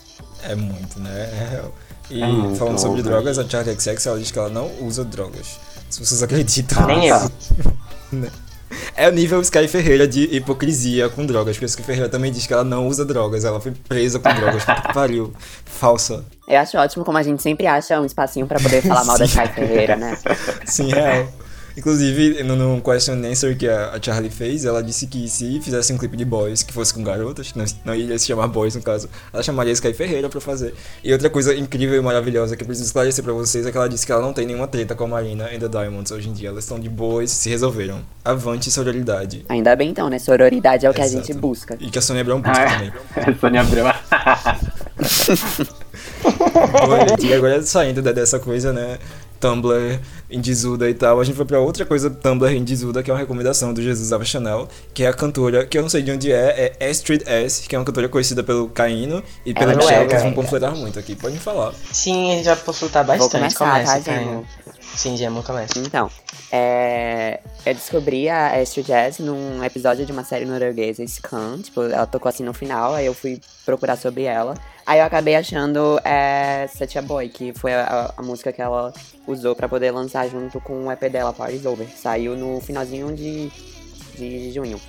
é 0.44 0.54
muito, 0.54 1.00
né? 1.00 1.28
É 1.32 1.48
real. 1.50 1.74
E 2.10 2.22
É 2.22 2.26
muito 2.28 2.56
falando 2.56 2.78
sobre 2.78 3.00
over. 3.00 3.10
drogas, 3.10 3.40
a 3.40 3.48
Charlie 3.48 3.74
XX, 3.74 4.06
ela 4.06 4.18
diz 4.20 4.30
que 4.30 4.38
ela 4.38 4.50
não 4.50 4.70
usa 4.82 5.04
drogas. 5.04 5.58
Se 5.90 5.98
vocês 5.98 6.22
acreditam. 6.22 6.86
Nem 6.86 7.08
eu. 7.08 7.18
É 8.96 9.08
o 9.08 9.12
nível 9.12 9.40
Sky 9.40 9.66
Ferreira 9.66 10.06
de 10.06 10.22
hipocrisia 10.36 11.08
com 11.08 11.26
drogas, 11.26 11.56
porque 11.56 11.64
a 11.64 11.66
Sky 11.66 11.82
Ferreira 11.82 12.08
também 12.08 12.30
diz 12.30 12.46
que 12.46 12.52
ela 12.52 12.64
não 12.64 12.86
usa 12.86 13.04
drogas, 13.04 13.44
ela 13.44 13.60
foi 13.60 13.72
presa 13.72 14.18
com 14.18 14.32
drogas. 14.32 14.64
Puta 14.64 14.80
que 14.80 14.94
pariu. 14.94 15.32
Falsa. 15.64 16.24
Eu 16.46 16.58
acho 16.58 16.76
ótimo 16.78 17.04
como 17.04 17.18
a 17.18 17.22
gente 17.22 17.42
sempre 17.42 17.66
acha 17.66 18.00
um 18.00 18.04
espacinho 18.04 18.46
pra 18.46 18.60
poder 18.60 18.82
falar 18.82 19.04
mal 19.04 19.18
da 19.18 19.26
Chay 19.28 19.48
Ferreira, 19.48 19.96
né? 19.96 20.16
Sim, 20.64 20.92
real. 20.92 21.26
Inclusive, 21.76 22.42
no, 22.44 22.54
no 22.54 22.80
question 22.80 23.14
and 23.14 23.26
answer 23.30 23.56
que 23.56 23.68
a, 23.68 23.90
a 23.90 24.00
Charlie 24.00 24.30
fez, 24.30 24.64
ela 24.64 24.82
disse 24.82 25.06
que 25.06 25.28
se 25.28 25.60
fizesse 25.60 25.92
um 25.92 25.98
clipe 25.98 26.16
de 26.16 26.24
boys 26.24 26.62
que 26.62 26.72
fosse 26.72 26.94
com 26.94 27.02
garotas, 27.02 27.50
que 27.52 27.58
não, 27.58 27.64
não 27.84 27.94
iria 27.94 28.16
se 28.18 28.26
chamar 28.26 28.46
boys 28.48 28.74
no 28.76 28.82
caso, 28.82 29.08
ela 29.32 29.42
chamaria 29.42 29.72
Sky 29.72 29.92
Ferreira 29.92 30.28
pra 30.28 30.40
fazer. 30.40 30.74
E 31.02 31.12
outra 31.12 31.28
coisa 31.28 31.54
incrível 31.54 31.96
e 31.96 32.00
maravilhosa 32.00 32.56
que 32.56 32.62
eu 32.62 32.66
preciso 32.66 32.86
esclarecer 32.86 33.24
pra 33.24 33.32
vocês 33.32 33.66
é 33.66 33.72
que 33.72 33.76
ela 33.76 33.88
disse 33.88 34.06
que 34.06 34.12
ela 34.12 34.22
não 34.22 34.32
tem 34.32 34.46
nenhuma 34.46 34.68
treta 34.68 34.94
com 34.94 35.04
a 35.04 35.08
Marina 35.08 35.52
e 35.52 35.58
The 35.58 35.68
Diamonds 35.68 36.12
hoje 36.12 36.28
em 36.28 36.32
dia. 36.32 36.50
Elas 36.50 36.64
estão 36.64 36.78
de 36.78 36.88
boas, 36.88 37.30
se 37.32 37.48
resolveram. 37.48 38.00
Avante 38.24 38.70
sororidade. 38.70 39.44
Ainda 39.48 39.74
bem 39.74 39.90
então, 39.90 40.08
né? 40.08 40.18
Sororidade 40.18 40.86
é 40.86 40.90
o 40.90 40.94
que 40.94 41.02
a 41.02 41.08
gente 41.08 41.34
busca. 41.34 41.76
E 41.80 41.90
que 41.90 41.98
a 41.98 42.02
Sônia 42.02 42.22
Abrão 42.22 42.40
busca 42.40 42.62
Ah, 42.62 42.70
também. 42.72 42.92
é. 43.16 43.34
Sônia 43.40 43.60
Abrão. 43.60 43.84
Bom, 46.24 47.08
gente, 47.08 47.26
e 47.26 47.34
agora 47.34 47.62
saindo 47.62 48.00
dessa 48.02 48.38
coisa, 48.38 48.72
né? 48.72 48.98
Tumblr, 49.40 50.00
Indizuda 50.34 50.88
e 50.90 50.94
tal, 50.94 51.20
a 51.20 51.24
gente 51.24 51.36
foi 51.36 51.44
pra 51.44 51.60
outra 51.60 51.84
coisa 51.86 52.10
Tumblr 52.10 52.52
Indizuda, 52.54 53.02
que 53.02 53.10
é 53.10 53.14
uma 53.14 53.20
recomendação 53.20 53.72
do 53.72 53.80
Jesus 53.82 54.12
Ava 54.12 54.24
Chanel, 54.24 54.68
que 54.92 55.04
é 55.04 55.06
a 55.08 55.12
cantora, 55.12 55.64
que 55.64 55.78
eu 55.78 55.82
não 55.82 55.88
sei 55.88 56.02
de 56.02 56.10
onde 56.10 56.32
é, 56.32 56.74
é 56.78 56.90
Astrid 56.90 57.22
S, 57.26 57.68
que 57.68 57.74
é 57.74 57.78
uma 57.78 57.84
cantora 57.84 58.08
conhecida 58.08 58.42
pelo 58.42 58.68
Caíno 58.68 59.22
e 59.46 59.54
pela 59.54 59.72
Ela 59.72 59.72
é 59.72 59.76
Michelle, 59.76 59.94
que 59.94 59.94
noruega. 59.94 60.12
eles 60.14 60.22
vão 60.24 60.32
panfletar 60.44 60.74
muito 60.76 60.98
aqui. 60.98 61.14
Podem 61.14 61.38
falar. 61.38 61.72
Sim, 61.92 62.32
a 62.32 62.36
gente 62.36 62.46
vai 62.46 62.56
consultar 62.56 63.04
Vou 63.04 63.16
bastante. 63.16 63.40
começar, 63.40 63.84
Começa, 63.84 64.00
tá. 64.00 64.12
Gemo? 64.18 64.46
Sim, 64.94 65.16
Gemo, 65.16 65.42
começa. 65.42 65.78
Então, 65.78 66.08
é, 66.52 67.40
eu 67.66 67.74
descobri 67.74 68.28
a 68.28 68.60
Astrid 68.60 68.86
Jazz 68.86 69.18
num 69.18 69.62
episódio 69.64 70.06
de 70.06 70.12
uma 70.12 70.22
série 70.24 70.44
norueguesa, 70.44 71.04
Scan. 71.06 71.58
Tipo, 71.62 71.82
ela 71.82 72.06
tocou 72.06 72.28
assim 72.28 72.44
no 72.44 72.52
final, 72.54 72.94
aí 72.94 73.06
eu 73.06 73.14
fui 73.14 73.40
procurar 73.66 73.96
sobre 73.96 74.22
ela. 74.24 74.54
Aí 74.86 75.00
eu 75.00 75.04
acabei 75.04 75.34
achando 75.34 75.98
é, 76.04 76.68
Such 76.76 76.98
a 76.98 77.02
Boy, 77.02 77.28
que 77.28 77.52
foi 77.54 77.72
a, 77.72 78.12
a 78.16 78.22
música 78.22 78.52
que 78.52 78.60
ela 78.60 78.92
usou 79.26 79.56
pra 79.56 79.68
poder 79.68 79.90
lançar 79.90 80.23
junto 80.28 80.60
com 80.60 80.86
o 80.86 80.92
EP 80.92 81.00
dela, 81.10 81.32
Party's 81.32 81.64
Over. 81.66 81.86
Saiu 81.96 82.36
no 82.36 82.60
finalzinho 82.60 83.14
de, 83.14 83.50
de 84.16 84.52
junho. 84.52 84.80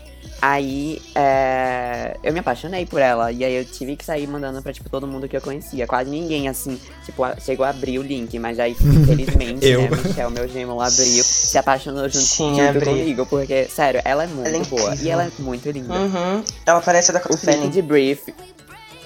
Aí 0.42 1.02
é, 1.14 2.18
eu 2.24 2.34
me 2.34 2.40
apaixonei 2.40 2.86
por 2.86 3.00
ela. 3.00 3.32
E 3.32 3.44
aí 3.44 3.54
eu 3.56 3.64
tive 3.66 3.96
que 3.96 4.04
sair 4.04 4.28
mandando 4.28 4.62
pra 4.62 4.74
tipo, 4.74 4.90
todo 4.90 5.08
mundo 5.08 5.28
que 5.30 5.38
eu 5.38 5.42
conhecia. 5.42 5.86
Quase 5.88 6.10
ninguém, 6.10 6.48
assim, 6.50 6.80
tipo, 7.06 7.24
a- 7.24 7.36
chegou 7.40 7.66
a 7.66 7.70
abrir 7.70 8.00
o 8.00 8.02
link, 8.02 8.38
mas 8.40 8.60
aí, 8.60 8.76
felizmente, 9.06 9.66
Eu. 9.66 9.82
né, 9.84 9.90
Michel, 10.04 10.30
meu 10.32 10.48
gêmeo, 10.48 10.82
abriu, 10.82 11.24
se 11.24 11.58
apaixonou 11.58 12.10
junto, 12.10 12.26
Sim, 12.26 12.56
junto 12.56 12.86
comigo. 12.86 13.26
Porque, 13.28 13.66
sério, 13.66 14.02
ela 14.04 14.24
é 14.24 14.28
muito 14.28 14.48
Ela 14.48 14.58
é 14.58 14.66
boa. 14.66 14.96
E 14.96 15.10
ela 15.10 15.24
é 15.26 15.32
muito 15.40 15.70
linda. 15.70 15.94
Uhum. 15.94 16.44
Ela 16.66 16.82
parece 16.82 17.12
a 17.12 17.14
da 17.14 17.20
O 17.20 17.38
clipe 17.38 17.68
de 17.70 17.82
Brief. 17.82 18.34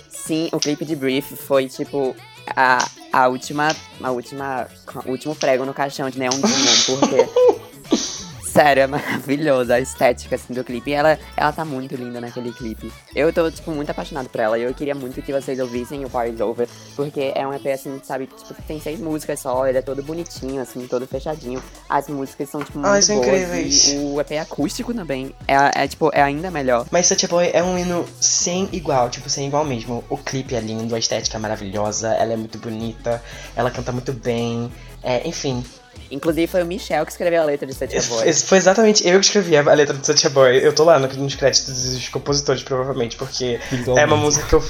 Sim, 0.10 0.50
o 0.52 0.60
clipe 0.60 0.86
de 0.86 0.96
Brief 0.96 1.36
foi 1.36 1.68
tipo 1.68 2.16
a, 2.56 2.88
a 3.12 3.28
última. 3.28 3.76
A 4.02 4.12
última. 4.12 4.68
O 5.06 5.12
último 5.12 5.36
prego 5.36 5.66
no 5.66 5.74
caixão 5.74 6.10
de 6.10 6.20
Neon 6.20 6.32
Demon, 6.32 7.00
porque. 7.00 8.20
Sério, 8.50 8.84
é 8.84 8.88
maravilhosa 8.88 9.76
a 9.76 9.80
estética 9.80 10.36
assim, 10.36 10.54
do 10.54 10.64
clipe. 10.64 10.92
Ela, 10.92 11.20
ela 11.38 11.52
tá 11.52 11.64
muito 11.64 11.96
linda 11.96 12.20
naquele 12.20 12.52
clipe. 12.52 12.92
Eu 13.16 13.32
tô, 13.32 13.50
tipo, 13.52 13.72
muito 13.72 13.90
apaixonado 13.92 14.28
por 14.28 14.40
ela. 14.40 14.58
E 14.58 14.64
eu 14.64 14.74
queria 14.74 14.96
muito 14.96 15.22
que 15.22 15.32
vocês 15.32 15.60
ouvissem 15.60 16.04
o 16.04 16.10
Party's 16.10 16.42
Over. 16.42 16.68
Porque 16.96 17.32
é 17.36 17.46
um 17.48 17.54
EP, 17.54 17.68
assim, 17.68 18.02
sabe? 18.04 18.28
Tipo, 18.28 18.60
tem 18.64 18.80
seis 18.80 19.00
músicas 19.00 19.40
só. 19.40 19.68
Ele 19.68 19.78
é 19.78 19.82
todo 19.82 20.02
bonitinho, 20.02 20.62
assim, 20.62 20.88
todo 20.88 21.06
fechadinho. 21.06 21.62
As 21.88 22.08
músicas 22.08 22.50
são, 22.50 22.64
tipo, 22.64 22.80
muito 22.80 22.90
Ai, 22.92 23.02
são 23.02 23.18
boas. 23.18 23.28
incríveis. 23.28 23.88
E 23.90 23.98
o 23.98 24.20
EP 24.20 24.32
acústico 24.42 24.94
também. 24.94 25.34
É, 25.48 25.84
é, 25.84 25.88
tipo, 25.88 26.10
é 26.12 26.22
ainda 26.22 26.50
melhor. 26.50 26.88
Mas 26.90 27.08
Such 27.08 27.26
a 27.26 27.28
Boy 27.28 27.52
é 27.54 27.64
um 27.64 27.78
hino 27.78 28.06
sem 28.20 28.68
igual, 28.72 29.10
tipo, 29.10 29.30
sem 29.30 29.48
igual 29.48 29.64
mesmo. 29.64 30.04
O 30.10 30.18
clipe 30.18 30.56
é 30.56 30.60
lindo, 30.60 30.96
a 30.96 31.00
estética 31.00 31.38
é 31.38 31.40
maravilhosa, 31.40 32.14
ela 32.16 32.34
é 32.34 32.38
muito 32.38 32.58
bonita, 32.58 33.22
ela 33.56 33.70
canta 33.70 33.92
muito 33.92 34.12
bem. 34.12 34.72
É, 35.04 35.26
enfim, 35.28 35.64
Inclusive, 36.12 36.48
foi 36.48 36.64
o 36.64 36.66
Michel 36.66 37.06
que 37.06 37.12
escreveu 37.12 37.42
a 37.42 37.46
letra 37.46 37.66
de 37.68 37.74
Such 37.74 37.94
a 37.94 37.98
esse- 37.98 38.10
Boy. 38.10 38.28
esse 38.28 38.46
foi 38.46 38.58
exatamente 38.58 39.08
eu 39.08 39.20
que 39.20 39.26
escrevi 39.26 39.56
a 39.58 39.62
a 39.62 39.74
letra 39.74 39.96
do 39.96 40.06
Such 40.06 40.28
a 40.28 40.30
Boy. 40.30 40.58
Eu 40.58 40.74
tô 40.74 40.84
lá 40.84 40.98
no- 41.00 41.08
nos 41.08 41.36
créditos 41.36 41.94
dos 41.94 42.10
compositores, 42.10 42.64
provavelmente, 42.64 43.16
porque 43.16 43.60
é 43.98 44.06
uma 44.06 44.18
música 44.18 44.46
que 44.48 44.54
eu. 44.54 44.64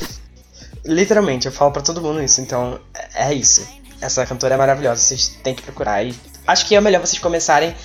Literalmente, 0.85 1.45
eu 1.45 1.51
falo 1.51 1.71
pra 1.71 1.81
todo 1.81 2.01
mundo 2.01 2.21
isso, 2.21 2.39
então 2.41 2.79
é 2.93 3.29
é 3.29 3.33
isso. 3.33 3.67
Essa 4.01 4.25
cantora 4.25 4.53
é 4.53 4.57
maravilhosa, 4.57 5.01
vocês 5.01 5.27
têm 5.43 5.53
que 5.53 5.61
procurar. 5.61 6.03
E 6.03 6.15
acho 6.47 6.65
que 6.65 6.75
é 6.75 6.79
melhor 6.81 7.05
vocês 7.05 7.19
começarem. 7.21 7.75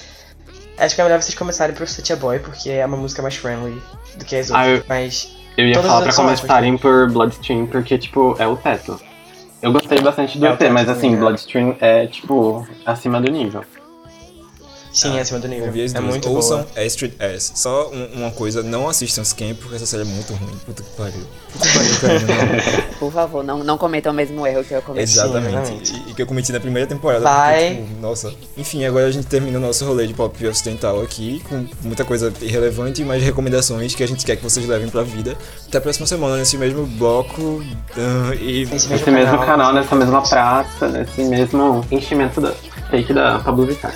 Acho 0.79 0.95
que 0.95 1.01
é 1.01 1.05
melhor 1.05 1.21
vocês 1.21 1.35
começarem 1.35 1.75
por 1.75 1.89
Such 1.89 2.13
a 2.13 2.17
Boy, 2.17 2.39
porque 2.39 2.71
é 2.71 2.85
uma 2.87 2.97
música 2.97 3.21
mais 3.23 3.35
friendly 3.37 3.81
do 4.17 4.25
que 4.25 4.37
as 4.37 4.51
Ah, 4.51 4.59
outras. 4.61 4.79
eu- 4.79 4.85
Mas. 4.89 5.29
Eu 5.57 5.67
ia 5.69 5.75
falar 5.83 6.03
pra 6.03 6.13
começarem 6.13 6.77
por 6.79 7.11
Bloodstream, 7.11 7.67
porque, 7.67 7.97
tipo, 7.99 8.35
é 8.41 8.47
o 8.47 8.57
teto. 8.57 9.01
Eu 9.65 9.73
gostei 9.73 9.99
bastante 9.99 10.39
do 10.39 10.47
É 10.47 10.53
EP, 10.53 10.71
mas 10.71 10.91
assim, 10.91 11.13
né? 11.13 11.17
Bloodstream 11.17 11.75
é, 11.81 12.07
tipo, 12.07 12.69
acima 12.85 13.19
do 13.19 13.33
nível. 13.33 13.65
Sim, 14.95 15.19
é 15.19 15.21
acima 15.21 15.41
do 15.41 15.49
nível. 15.49 15.73
É 15.95 16.01
muito 16.01 16.31
Ouçam 16.31 16.63
boa. 16.63 16.87
Astrid 16.87 17.15
S. 17.19 17.53
Só 17.57 17.91
um- 17.91 18.21
uma 18.21 18.31
coisa, 18.31 18.63
não 18.63 18.89
assistam 18.89 19.25
Scam, 19.25 19.55
porque 19.55 19.75
essa 19.75 19.85
série 19.87 20.03
é 20.03 20.07
muito 20.07 20.33
ruim. 20.35 20.55
Puta 20.65 20.83
que 20.85 20.91
pariu. 20.91 21.21
Puta 21.53 21.69
que 21.69 22.01
pariu, 22.01 22.27
cara. 22.29 22.83
Por 23.01 23.13
favor, 23.13 23.43
não, 23.43 23.65
não 23.65 23.77
cometam 23.77 24.13
o 24.13 24.15
mesmo 24.15 24.47
erro 24.47 24.63
que 24.63 24.73
eu 24.73 24.81
cometi. 24.81 25.03
Exatamente. 25.03 25.53
exatamente. 25.57 25.93
E, 26.07 26.11
e 26.11 26.15
que 26.15 26.23
eu 26.23 26.27
cometi 26.27 26.53
na 26.53 26.61
primeira 26.61 26.89
temporada. 26.89 27.25
Vai. 27.25 27.75
porque, 27.75 27.83
tipo, 27.83 28.01
nossa. 28.01 28.33
Enfim, 28.57 28.85
agora 28.85 29.07
a 29.07 29.11
gente 29.11 29.27
termina 29.27 29.59
o 29.59 29.61
nosso 29.61 29.85
rolê 29.85 30.07
de 30.07 30.15
pop 30.15 30.47
ocidental 30.47 31.03
aqui, 31.03 31.43
com 31.49 31.67
muita 31.83 32.05
coisa 32.05 32.33
irrelevante, 32.41 33.03
mas 33.05 33.21
recomendações 33.23 33.95
que 33.97 34.03
a 34.05 34.07
gente 34.09 34.25
quer 34.25 34.37
que 34.37 34.45
vocês 34.45 34.65
levem 34.67 34.89
pra 34.89 35.03
vida. 35.03 35.37
Até 35.67 35.79
a 35.79 35.81
próxima 35.81 36.07
semana, 36.07 36.37
nesse 36.37 36.57
mesmo 36.57 36.87
bloco. 36.87 37.65
ah, 37.97 38.35
e 38.41 38.63
Esse 38.63 38.89
Nesse 38.89 39.11
mesmo 39.11 39.39
canal, 39.39 39.73
nessa 39.73 39.97
mesma 39.97 40.23
praça, 40.23 40.89
nesse 40.89 41.23
mesmo 41.25 41.85
enchimento 41.91 42.41
da 42.41 42.53
fake 42.91 43.13
da 43.13 43.41
Pablo 43.41 43.67
Vittar. 43.67 43.95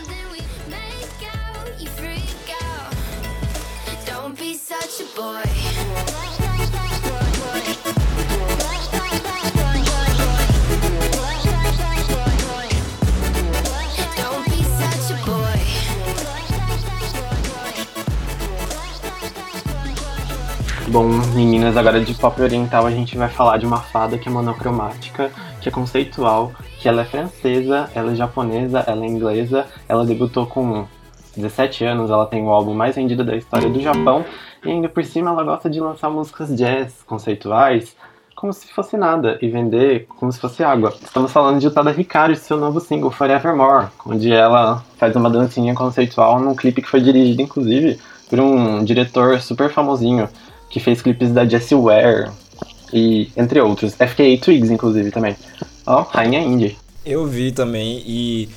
Bom, 20.91 21.07
meninas, 21.35 21.77
agora 21.77 22.01
de 22.01 22.15
pop 22.15 22.41
oriental 22.41 22.87
a 22.87 22.91
gente 22.91 23.15
vai 23.15 23.29
falar 23.29 23.59
de 23.59 23.67
uma 23.67 23.77
fada 23.77 24.17
que 24.17 24.27
é 24.27 24.33
monocromática, 24.33 25.31
que 25.61 25.69
é 25.69 25.73
conceitual, 25.73 26.51
que 26.81 26.89
ela 26.89 27.03
é 27.03 27.05
francesa, 27.05 27.91
ela 27.95 28.13
é 28.13 28.15
japonesa, 28.15 28.83
ela 28.87 29.05
é 29.05 29.07
inglesa, 29.07 29.67
ela 29.87 30.07
debutou 30.07 30.47
com 30.47 30.87
17 31.37 31.85
anos, 31.85 32.11
ela 32.11 32.25
tem 32.25 32.43
o 32.43 32.49
álbum 32.49 32.73
mais 32.73 32.97
vendido 32.97 33.23
da 33.23 33.37
história 33.37 33.69
do 33.69 33.83
Japão, 33.83 34.25
e 34.65 34.71
ainda 34.71 34.89
por 34.89 35.05
cima 35.05 35.31
ela 35.31 35.45
gosta 35.45 35.69
de 35.69 35.79
lançar 35.79 36.09
músicas 36.09 36.57
jazz 36.57 37.03
conceituais, 37.07 37.95
como 38.35 38.51
se 38.55 38.73
fosse 38.73 38.97
nada 38.97 39.39
e 39.43 39.49
vender 39.49 40.07
como 40.19 40.33
se 40.33 40.41
fosse 40.41 40.65
água. 40.65 40.95
Estamos 41.03 41.31
falando 41.31 41.61
de 41.61 41.67
Utada 41.67 41.91
Ricardo 41.91 42.33
e 42.33 42.37
seu 42.37 42.57
novo 42.57 42.81
single 42.81 43.11
Forevermore, 43.11 43.89
onde 44.07 44.33
ela 44.33 44.83
faz 44.97 45.15
uma 45.15 45.29
dancinha 45.29 45.75
conceitual 45.75 46.41
num 46.41 46.55
clipe 46.55 46.81
que 46.81 46.89
foi 46.89 47.03
dirigido, 47.03 47.43
inclusive, 47.43 48.01
por 48.31 48.41
um 48.41 48.83
diretor 48.85 49.39
super 49.41 49.71
famosinho 49.71 50.29
que 50.71 50.81
fez 50.81 51.03
clipes 51.03 51.31
da 51.31 51.45
Jessie 51.45 51.77
Ware 51.77 52.31
e 52.93 53.31
entre 53.37 53.61
outros. 53.61 53.95
FKA 53.95 54.39
Twigs, 54.41 54.71
inclusive, 54.71 55.11
também. 55.11 55.37
Ó, 55.87 56.03
Rainha 56.03 56.41
Indie. 56.41 56.77
Eu 57.05 57.27
vi 57.27 57.53
também 57.53 58.03
e 58.07 58.49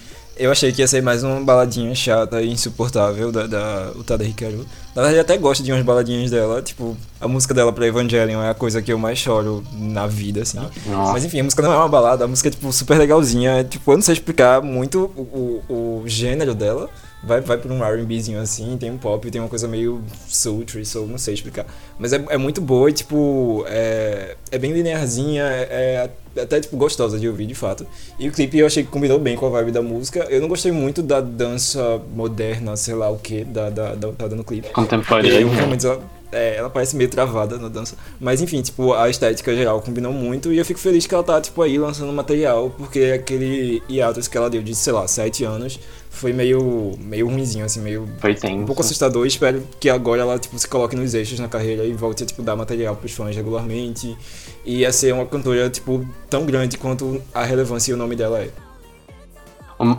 eu 0.42 0.52
achei 0.52 0.72
que 0.72 0.82
ia 0.82 0.88
ser 0.88 1.04
mais 1.04 1.24
uma 1.24 1.40
baladinha 1.42 1.94
chata 1.94 2.42
e 2.42 2.50
insuportável 2.50 3.32
da, 3.32 3.46
da 3.46 3.92
Utada 3.96 4.24
Hikaru. 4.24 4.66
Na 4.96 5.04
verdade, 5.04 5.18
eu 5.18 5.22
até 5.22 5.38
gosto 5.38 5.64
de 5.64 5.72
umas 5.72 5.84
baladinhas 5.84 6.32
dela, 6.32 6.62
tipo, 6.62 6.98
a 7.20 7.28
música 7.28 7.54
dela 7.54 7.72
pra 7.72 7.86
Evangelion 7.86 8.42
é 8.42 8.50
a 8.50 8.54
coisa 8.54 8.82
que 8.82 8.92
eu 8.92 8.98
mais 8.98 9.20
choro 9.20 9.64
na 9.74 10.08
vida, 10.08 10.42
assim. 10.42 10.60
Nossa. 10.88 11.14
Mas 11.14 11.26
enfim, 11.26 11.42
a 11.42 11.44
música 11.44 11.62
não 11.62 11.72
é 11.72 11.78
uma 11.78 11.88
balada, 11.88 12.26
a 12.26 12.28
música 12.28 12.50
é, 12.50 12.52
tipo, 12.52 12.72
super 12.74 12.98
legalzinha. 12.98 13.60
É, 13.60 13.64
tipo, 13.64 13.92
eu 13.92 13.96
não 13.96 14.02
sei 14.02 14.14
explicar 14.14 14.62
muito 14.62 15.12
o, 15.16 15.62
o, 15.70 16.02
o 16.02 16.08
gênero 16.08 16.56
dela. 16.56 16.90
Vai, 17.24 17.40
vai 17.40 17.58
por 17.58 17.72
um 17.72 17.84
R&Bzinho 17.84 18.40
assim, 18.40 18.78
tem 18.78 18.90
um 18.90 18.98
pop, 18.98 19.30
tem 19.30 19.40
uma 19.40 19.48
coisa 19.48 19.68
meio 19.68 20.02
sultry, 20.28 20.84
soul, 20.84 21.08
não 21.08 21.20
sei 21.20 21.36
explicar. 21.36 21.66
Mas 22.00 22.14
é, 22.14 22.26
é 22.30 22.38
muito 22.38 22.60
boa 22.60 22.90
e, 22.90 22.94
tipo, 22.94 23.64
é, 23.68 24.36
é 24.52 24.58
bem 24.58 24.72
linearzinha, 24.72 25.44
é, 25.44 26.10
é 26.36 26.42
até, 26.42 26.60
tipo, 26.62 26.78
gostosa 26.78 27.20
de 27.20 27.28
ouvir, 27.28 27.46
de 27.46 27.54
fato. 27.54 27.86
E 28.18 28.28
o 28.28 28.32
clipe 28.32 28.58
eu 28.58 28.66
achei 28.66 28.84
que 28.84 28.90
combinou 28.90 29.20
bem 29.20 29.36
com 29.36 29.46
a 29.46 29.50
vibe 29.50 29.72
da 29.72 29.82
música. 29.82 30.26
Eu 30.30 30.42
não 30.42 30.48
gostei 30.48 30.72
muito 30.72 31.04
da 31.04 31.22
dança 31.22 32.02
moderna, 32.16 32.76
sei 32.76 32.96
lá 32.96 33.10
o 33.10 33.18
que, 33.20 33.44
da, 33.44 33.70
da, 33.70 33.96
da 33.96 34.10
Utada 34.10 34.36
no 34.36 34.44
clipe. 34.44 34.70
Contemporânea. 34.70 36.21
É, 36.32 36.56
ela 36.58 36.70
parece 36.70 36.96
meio 36.96 37.10
travada 37.10 37.58
na 37.58 37.68
dança. 37.68 37.96
Mas 38.20 38.42
enfim, 38.42 38.62
tipo, 38.62 38.94
a 38.94 39.10
estética 39.10 39.56
geral 39.56 39.82
combinou 39.82 40.14
muito 40.14 40.52
e 40.52 40.58
eu 40.58 40.66
fico 40.66 40.80
feliz 40.80 41.06
que 41.06 41.14
ela 41.14 41.24
tá, 41.24 41.40
tipo, 41.42 41.62
aí 41.62 41.78
lançando 41.78 42.12
material, 42.14 42.72
porque 42.78 43.14
aquele 43.16 43.82
hiatus 43.90 44.28
que 44.28 44.38
ela 44.38 44.50
deu 44.50 44.62
de, 44.62 44.74
sei 44.76 44.94
lá, 44.94 45.08
7 45.08 45.44
anos 45.44 45.80
foi 46.10 46.34
meio, 46.34 46.94
meio 47.00 47.28
ruimzinho, 47.28 47.66
assim, 47.66 47.80
meio 47.80 48.08
Foi 48.20 48.32
um 48.32 48.36
tenso. 48.36 48.66
pouco 48.66 48.82
assustador. 48.82 49.26
Espero 49.26 49.64
que 49.80 49.90
agora 49.90 50.22
ela, 50.22 50.38
tipo, 50.38 50.58
se 50.60 50.68
coloque 50.68 50.96
nos 50.96 51.14
eixos 51.14 51.40
na 51.40 51.48
carreira 51.48 51.86
e 51.86 51.94
volte 51.94 52.24
a, 52.24 52.26
tipo, 52.26 52.42
dar 52.42 52.56
material 52.56 52.96
pros 52.96 53.14
fãs 53.14 53.36
regularmente. 53.36 54.18
E 54.66 54.86
a 54.86 54.92
ser 54.92 55.14
uma 55.14 55.26
cantora, 55.26 55.70
tipo, 55.70 56.06
tão 56.30 56.46
grande 56.46 56.78
quanto 56.78 57.22
a 57.34 57.44
relevância 57.44 57.92
e 57.92 57.94
o 57.94 57.98
nome 57.98 58.16
dela 58.16 58.40
é. 58.40 58.50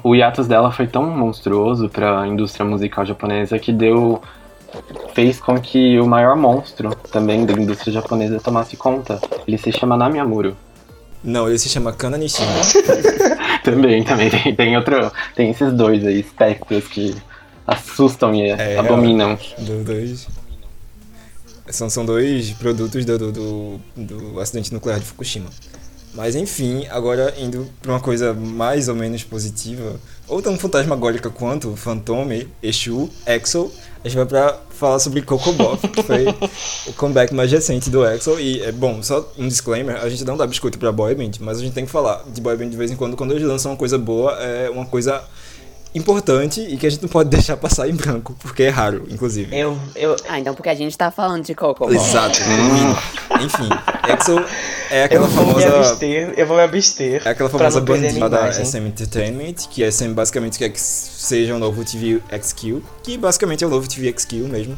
O, 0.04 0.14
hiatus 0.14 0.46
dela 0.46 0.70
foi 0.70 0.86
tão 0.86 1.04
monstruoso 1.10 1.88
pra 1.88 2.24
indústria 2.26 2.64
musical 2.64 3.04
japonesa 3.04 3.58
que 3.58 3.72
deu. 3.72 4.22
Fez 5.14 5.40
com 5.40 5.60
que 5.60 5.98
o 6.00 6.06
maior 6.06 6.36
monstro 6.36 6.94
também 7.10 7.44
da 7.44 7.52
indústria 7.52 7.92
japonesa 7.92 8.40
tomasse 8.40 8.76
conta. 8.76 9.20
Ele 9.46 9.58
se 9.58 9.72
chama 9.72 9.96
Namiamuro. 9.96 10.56
Não, 11.22 11.48
ele 11.48 11.58
se 11.58 11.68
chama 11.68 11.92
Kana 11.92 12.16
Nishina. 12.18 12.48
Também, 13.62 14.02
também 14.02 14.28
tem, 14.28 14.54
tem 14.56 14.76
outro. 14.76 15.12
Tem 15.36 15.50
esses 15.50 15.72
dois 15.72 16.04
aí, 16.04 16.18
espectros 16.18 16.84
que 16.88 17.14
assustam 17.64 18.34
e 18.34 18.50
É, 18.50 18.76
abominam. 18.76 19.38
Do- 19.56 19.84
dois. 19.84 20.26
São, 21.68 21.88
são 21.88 22.04
dois 22.04 22.50
produtos 22.50 23.04
do, 23.04 23.16
do, 23.18 23.32
do, 23.32 23.80
do 23.96 24.40
acidente 24.40 24.74
nuclear 24.74 24.98
de 24.98 25.04
Fukushima. 25.06 25.48
Mas 26.14 26.36
enfim, 26.36 26.86
agora 26.90 27.34
indo 27.38 27.66
pra 27.80 27.92
uma 27.92 28.00
coisa 28.00 28.34
mais 28.34 28.88
ou 28.88 28.94
menos 28.94 29.24
positiva, 29.24 29.98
ou 30.28 30.42
tão 30.42 30.58
fantasmagórica 30.58 31.30
quanto 31.30 31.74
Fantome, 31.74 32.48
Exu, 32.62 33.08
Exo, 33.26 33.72
a 34.04 34.08
gente 34.08 34.16
vai 34.16 34.26
pra 34.26 34.60
falar 34.70 34.98
sobre 34.98 35.22
Cocobop, 35.22 35.86
que 35.88 36.02
foi 36.02 36.26
o 36.86 36.92
comeback 36.94 37.32
mais 37.32 37.50
recente 37.50 37.88
do 37.88 38.04
Exo. 38.04 38.38
E, 38.38 38.62
é 38.62 38.72
bom, 38.72 39.02
só 39.02 39.32
um 39.38 39.48
disclaimer, 39.48 39.96
a 40.02 40.08
gente 40.08 40.24
não 40.24 40.36
dá 40.36 40.46
biscoito 40.46 40.78
pra 40.78 40.92
boyband, 40.92 41.32
mas 41.40 41.58
a 41.58 41.60
gente 41.60 41.72
tem 41.72 41.86
que 41.86 41.90
falar 41.90 42.24
de 42.28 42.40
boyband 42.40 42.68
de 42.68 42.76
vez 42.76 42.90
em 42.90 42.96
quando, 42.96 43.16
quando 43.16 43.32
eles 43.32 43.44
lançam 43.46 43.72
uma 43.72 43.78
coisa 43.78 43.96
boa, 43.96 44.32
é 44.32 44.68
uma 44.68 44.84
coisa 44.84 45.22
importante 45.94 46.60
e 46.60 46.76
que 46.76 46.86
a 46.86 46.90
gente 46.90 47.02
não 47.02 47.08
pode 47.08 47.28
deixar 47.30 47.56
passar 47.56 47.88
em 47.88 47.94
branco, 47.94 48.34
porque 48.40 48.62
é 48.64 48.68
raro, 48.68 49.04
inclusive. 49.10 49.56
Eu, 49.56 49.78
eu, 49.94 50.16
Ah, 50.28 50.38
então 50.38 50.54
porque 50.54 50.68
a 50.68 50.74
gente 50.74 50.96
tá 50.96 51.10
falando 51.10 51.44
de 51.44 51.54
Coco. 51.54 51.84
Ball. 51.86 51.94
Exato, 51.94 52.38
ruim. 52.42 53.44
Enfim, 53.44 53.68
Exo 54.08 54.44
é 54.90 55.04
aquela 55.04 55.26
eu 55.26 55.30
famosa. 55.30 55.76
abster, 55.78 56.34
eu 56.36 56.46
vou 56.46 56.56
me 56.56 56.62
abster. 56.62 57.22
É 57.24 57.30
aquela 57.30 57.48
famosa 57.48 57.80
bandida 57.80 58.28
da. 58.28 58.52
SM 58.52 58.86
Entertainment, 58.86 59.54
que 59.70 59.82
a 59.82 59.90
SM 59.90 60.12
basicamente 60.12 60.58
quer 60.58 60.68
que 60.68 60.80
seja 60.80 61.54
o 61.54 61.58
novo 61.58 61.84
TV 61.84 62.20
XQ, 62.30 62.82
que 63.02 63.16
basicamente 63.18 63.64
é 63.64 63.66
o 63.66 63.70
novo 63.70 63.88
TV 63.88 64.12
XQ 64.12 64.36
mesmo. 64.48 64.74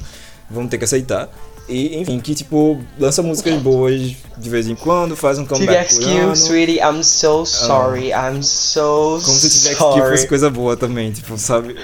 Vamos 0.49 0.71
ter 0.71 0.79
que 0.79 0.85
aceitar. 0.85 1.29
E, 1.69 1.97
enfim, 1.99 2.21
que 2.21 2.35
tipo, 2.35 2.79
lança 2.99 3.23
músicas 3.23 3.55
boas 3.63 4.15
de 4.37 4.51
vez 4.51 4.69
em 4.69 4.75
quando, 4.75 5.17
faz 5.17 5.39
um 5.39 5.47
comeback 5.47 5.95
por 5.95 6.01
TVXQ, 6.05 6.21
ano. 6.21 6.37
sweetie, 6.37 6.79
I'm 6.79 7.03
so 7.03 7.47
sorry, 7.47 8.11
I'm 8.11 8.43
so 8.43 9.21
Como 9.25 9.39
se 9.39 9.49
TVXQ 9.49 9.77
sorry. 9.79 10.11
fosse 10.11 10.29
coisa 10.29 10.51
boa 10.51 10.77
também, 10.77 11.11
tipo, 11.13 11.39
sabe? 11.39 11.75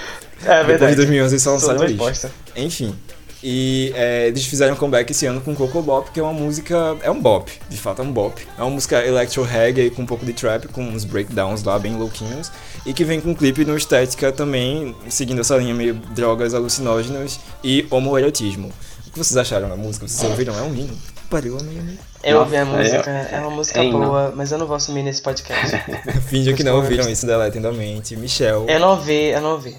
É 0.45 0.59
Depois 0.61 0.67
verdade. 0.67 0.91
de 0.93 0.97
2011 0.97 1.35
eles 1.35 1.43
só 1.43 1.51
lançaram 1.53 1.83
lixo. 1.85 1.97
bosta. 1.97 2.33
Enfim. 2.57 2.95
E 3.43 3.91
é, 3.95 4.27
eles 4.29 4.45
fizeram 4.45 4.75
um 4.75 4.77
comeback 4.77 5.11
esse 5.11 5.25
ano 5.25 5.41
com 5.41 5.55
Coco 5.55 5.81
Bop, 5.81 6.11
que 6.11 6.21
é 6.21 6.23
uma 6.23 6.33
música. 6.33 6.97
É 7.03 7.11
um 7.11 7.19
bop, 7.19 7.51
de 7.71 7.77
fato 7.79 8.03
é 8.03 8.05
um 8.05 8.13
bop. 8.13 8.47
É 8.59 8.63
uma 8.63 8.71
música 8.71 9.03
electro 9.03 9.43
reggae 9.43 9.89
com 9.89 10.03
um 10.03 10.07
pouco 10.07 10.27
de 10.27 10.35
trap, 10.35 10.69
com 10.69 10.83
uns 10.83 11.05
breakdowns 11.05 11.63
lá 11.63 11.79
bem 11.79 11.97
louquinhos. 11.97 12.53
E 12.85 12.93
que 12.93 13.03
vem 13.03 13.19
com 13.19 13.31
um 13.31 13.35
clipe 13.35 13.65
no 13.65 13.77
estética 13.77 14.31
também, 14.31 14.95
seguindo 15.09 15.41
essa 15.41 15.57
linha 15.57 15.75
meio 15.75 15.95
drogas 16.15 16.53
alucinógenas 16.53 17.41
e 17.65 17.87
homoerotismo. 17.91 18.71
O 19.11 19.13
que 19.13 19.19
vocês 19.19 19.37
acharam 19.37 19.69
da 19.69 19.77
música? 19.77 20.07
Vocês 20.07 20.31
ouviram? 20.31 20.57
É 20.57 20.63
um 20.63 20.73
hino. 20.75 20.97
Pariu, 21.29 21.59
amigo. 21.59 21.99
Eu 22.23 22.41
ouvi 22.41 22.57
a 22.57 22.65
música, 22.65 23.11
é- 23.11 23.37
é, 23.37 23.41
uma 23.41 23.51
música 23.51 23.83
é 23.83 23.91
boa, 23.91 24.33
mas 24.37 24.53
eu 24.53 24.59
não 24.59 24.67
vou 24.67 24.77
assumir 24.77 25.03
nesse 25.03 25.21
podcast. 25.23 25.77
Finge 26.29 26.55
que 26.55 26.63
não 26.63 26.77
ouviram 26.77 27.09
isso, 27.09 27.27
deletem 27.27 27.61
da 27.61 27.73
mente. 27.73 28.17
Michel. 28.17 28.67
eu 28.69 28.79
não 28.81 28.91
ouvi, 28.91 29.27
eu 29.31 29.41
não 29.41 29.53
ouvi. 29.53 29.77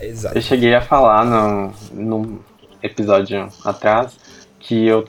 Exato. 0.00 0.36
Eu 0.36 0.42
cheguei 0.42 0.74
a 0.74 0.80
falar 0.80 1.24
no, 1.24 1.72
num 1.92 2.38
episódio 2.82 3.48
atrás 3.64 4.12
que 4.58 4.86
eu. 4.86 5.04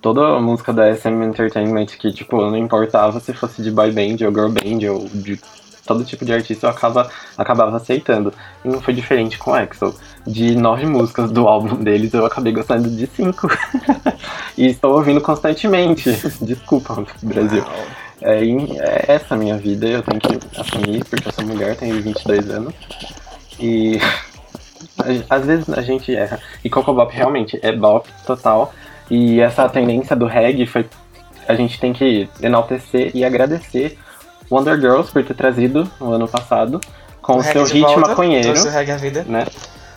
Toda 0.00 0.20
a 0.36 0.40
música 0.40 0.72
da 0.72 0.92
SM 0.94 1.22
Entertainment 1.24 1.86
que, 1.86 2.12
tipo, 2.12 2.36
não 2.36 2.56
importava 2.56 3.20
se 3.20 3.32
fosse 3.32 3.62
de 3.62 3.70
boy 3.70 3.92
band 3.92 4.24
ou 4.26 4.32
girl 4.32 4.48
band 4.48 4.90
ou 4.92 5.08
de 5.08 5.40
todo 5.92 6.04
tipo 6.04 6.24
de 6.24 6.32
artista, 6.32 6.66
eu 6.66 6.70
acaba, 6.70 7.10
acabava 7.36 7.76
aceitando. 7.76 8.32
E 8.64 8.68
não 8.68 8.80
foi 8.80 8.94
diferente 8.94 9.38
com 9.38 9.56
EXO. 9.56 9.94
De 10.26 10.56
nove 10.56 10.86
músicas 10.86 11.30
do 11.30 11.46
álbum 11.46 11.76
deles, 11.76 12.14
eu 12.14 12.24
acabei 12.24 12.52
gostando 12.52 12.88
de 12.88 13.06
cinco. 13.06 13.48
e 14.56 14.66
estou 14.66 14.94
ouvindo 14.94 15.20
constantemente. 15.20 16.10
Desculpa, 16.40 17.04
Brasil. 17.22 17.64
É, 18.22 18.40
é 18.40 19.04
essa 19.08 19.34
a 19.34 19.36
minha 19.36 19.56
vida, 19.56 19.86
eu 19.86 20.02
tenho 20.02 20.20
que 20.20 20.60
assumir, 20.60 21.04
porque 21.04 21.28
eu 21.28 21.32
sou 21.32 21.44
mulher, 21.44 21.76
tenho 21.76 22.00
22 22.00 22.50
anos. 22.50 22.74
E 23.58 23.98
às 25.28 25.44
vezes 25.44 25.68
a 25.70 25.82
gente 25.82 26.14
erra. 26.14 26.40
E 26.64 26.70
Coco 26.70 26.94
Bop 26.94 27.14
realmente 27.14 27.58
é 27.62 27.72
bop 27.72 28.08
total. 28.26 28.72
E 29.10 29.40
essa 29.40 29.68
tendência 29.68 30.16
do 30.16 30.26
reggae 30.26 30.66
foi. 30.66 30.88
A 31.48 31.54
gente 31.54 31.78
tem 31.80 31.92
que 31.92 32.28
enaltecer 32.40 33.10
e 33.14 33.24
agradecer 33.24 33.98
Wonder 34.52 34.78
Girls 34.80 35.10
por 35.10 35.24
ter 35.24 35.34
trazido 35.34 35.90
no 36.00 36.12
ano 36.12 36.28
passado 36.28 36.80
com 37.20 37.36
o, 37.38 37.42
seu 37.42 37.64
hit 37.64 37.80
volta, 37.80 38.00
maconheiro, 38.00 38.48
Trouxe 38.52 38.68
o 38.68 38.70
reggae 38.70 38.90
à 38.92 38.96
vida. 38.96 39.24
né? 39.28 39.46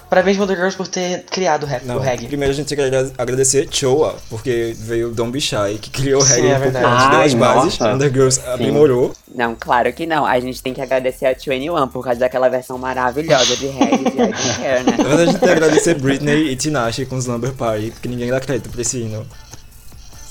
Parabéns, 0.07 0.37
Wonder 0.37 0.55
Girls, 0.55 0.77
por 0.77 0.87
ter 0.87 1.23
criado 1.23 1.63
o, 1.63 1.65
rap, 1.65 1.83
Não, 1.83 1.95
o 1.95 1.99
reggae. 1.99 2.27
primeiro 2.27 2.53
a 2.53 2.55
gente 2.55 2.67
tem 2.67 2.77
que 2.77 2.83
agra- 2.83 3.11
agradecer 3.17 3.67
Choa, 3.71 4.15
porque 4.29 4.73
veio 4.77 5.09
Be 5.31 5.41
Shy, 5.41 5.79
que 5.81 5.89
criou 5.89 6.21
o 6.21 6.25
Sim, 6.25 6.41
reggae 6.41 6.47
é 6.47 6.51
um 6.51 6.61
pouco 6.61 6.71
verdade. 6.71 6.85
antes, 6.95 7.09
deu 7.09 7.19
as 7.21 7.33
Ai, 7.33 7.39
bases. 7.39 7.79
Wonder 7.79 8.13
Girls 8.13 8.39
aprimorou. 8.47 9.13
Não, 9.33 9.55
claro 9.59 9.91
que 9.91 10.05
não. 10.05 10.23
A 10.23 10.39
gente 10.39 10.61
tem 10.61 10.73
que 10.75 10.79
agradecer 10.81 11.25
a 11.25 11.33
21 11.33 11.87
por 11.87 12.03
causa 12.03 12.19
daquela 12.19 12.47
versão 12.47 12.77
maravilhosa 12.77 13.57
de 13.57 13.65
reggae 13.65 13.97
de 14.11 14.15
né? 14.15 14.83
Na 14.95 15.03
verdade, 15.03 15.21
a 15.21 15.25
gente 15.25 15.39
tem 15.39 15.49
que 15.49 15.55
agradecer 15.55 15.95
Britney 15.95 16.51
e 16.51 16.55
Tinashe 16.55 17.05
com 17.07 17.15
os 17.15 17.25
Slumber 17.25 17.51
Party, 17.53 17.89
porque 17.91 18.07
ninguém 18.07 18.29
dá 18.29 18.39
crédito 18.39 18.69
pra 18.69 18.81
esse 18.81 18.99
hino. 18.99 19.25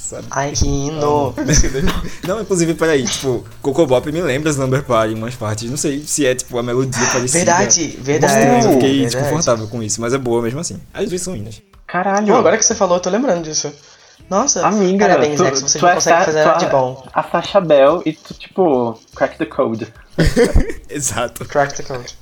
Sabe? 0.04 0.26
Ai, 0.30 0.52
que 0.52 0.66
hino. 0.66 1.34
Não, 2.28 2.42
inclusive, 2.42 2.74
peraí, 2.74 3.04
tipo, 3.04 3.42
Coco 3.62 3.86
Bop 3.86 4.12
me 4.12 4.20
lembra 4.20 4.50
Slumber 4.50 4.82
Party 4.84 5.14
em 5.14 5.16
umas 5.16 5.34
partes. 5.34 5.70
Não 5.70 5.78
sei 5.78 6.04
se 6.06 6.26
é, 6.26 6.34
tipo, 6.34 6.58
a 6.58 6.62
melodia 6.62 7.06
parecida. 7.06 7.38
verdade, 7.38 7.80
Estranho, 7.86 8.04
verdade. 8.04 8.66
eu 8.66 8.72
fiquei 8.74 8.98
verdade. 8.98 9.16
desconfortável 9.16 9.66
com 9.66 9.82
isso, 9.82 10.02
mas 10.02 10.12
é 10.12 10.18
boa 10.18 10.42
mesmo 10.42 10.60
assim. 10.60 10.78
As 10.92 11.08
duas 11.08 11.22
são 11.22 11.34
hinos. 11.34 11.62
Caralho! 11.86 12.26
Pô, 12.26 12.34
agora 12.34 12.58
que 12.58 12.64
você 12.66 12.74
falou, 12.74 12.98
eu 12.98 13.00
tô 13.00 13.08
lembrando 13.08 13.44
disso. 13.44 13.72
Nossa, 14.28 14.66
Amiga, 14.66 15.06
parabéns, 15.06 15.36
tu, 15.36 15.44
Ex, 15.46 15.60
você 15.62 15.78
tu 15.78 15.82
não 15.82 15.88
é 15.90 15.94
consegue 15.94 16.24
fazer 16.24 16.44
nada 16.44 16.58
de 16.58 16.64
é 16.66 16.70
bom. 16.70 17.06
A 17.12 17.22
Sasha 17.22 17.60
Bell 17.62 18.02
e 18.04 18.12
tu, 18.12 18.34
tipo, 18.34 19.00
crack 19.14 19.38
the 19.38 19.46
code. 19.46 19.90
Exato. 20.88 21.44
Crack 21.44 21.74
the 21.76 21.82
code. 21.82 22.16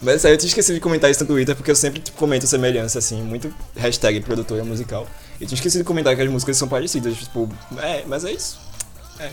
Mas 0.00 0.24
aí 0.24 0.32
eu 0.32 0.36
tinha 0.36 0.48
esquecido 0.48 0.74
de 0.74 0.80
comentar 0.80 1.10
isso 1.10 1.22
no 1.22 1.26
Twitter, 1.26 1.54
porque 1.54 1.70
eu 1.70 1.76
sempre 1.76 2.00
tipo, 2.00 2.16
comento 2.18 2.46
semelhança, 2.46 2.98
assim, 2.98 3.22
muito 3.22 3.52
hashtag 3.76 4.20
produtora 4.20 4.64
musical. 4.64 5.06
Eu 5.40 5.46
tinha 5.46 5.56
esquecido 5.56 5.82
de 5.82 5.86
comentar 5.86 6.14
que 6.14 6.22
as 6.22 6.30
músicas 6.30 6.56
são 6.56 6.68
parecidas, 6.68 7.16
tipo, 7.16 7.48
é, 7.78 8.04
mas 8.06 8.24
é 8.24 8.32
isso. 8.32 8.58
É. 9.18 9.30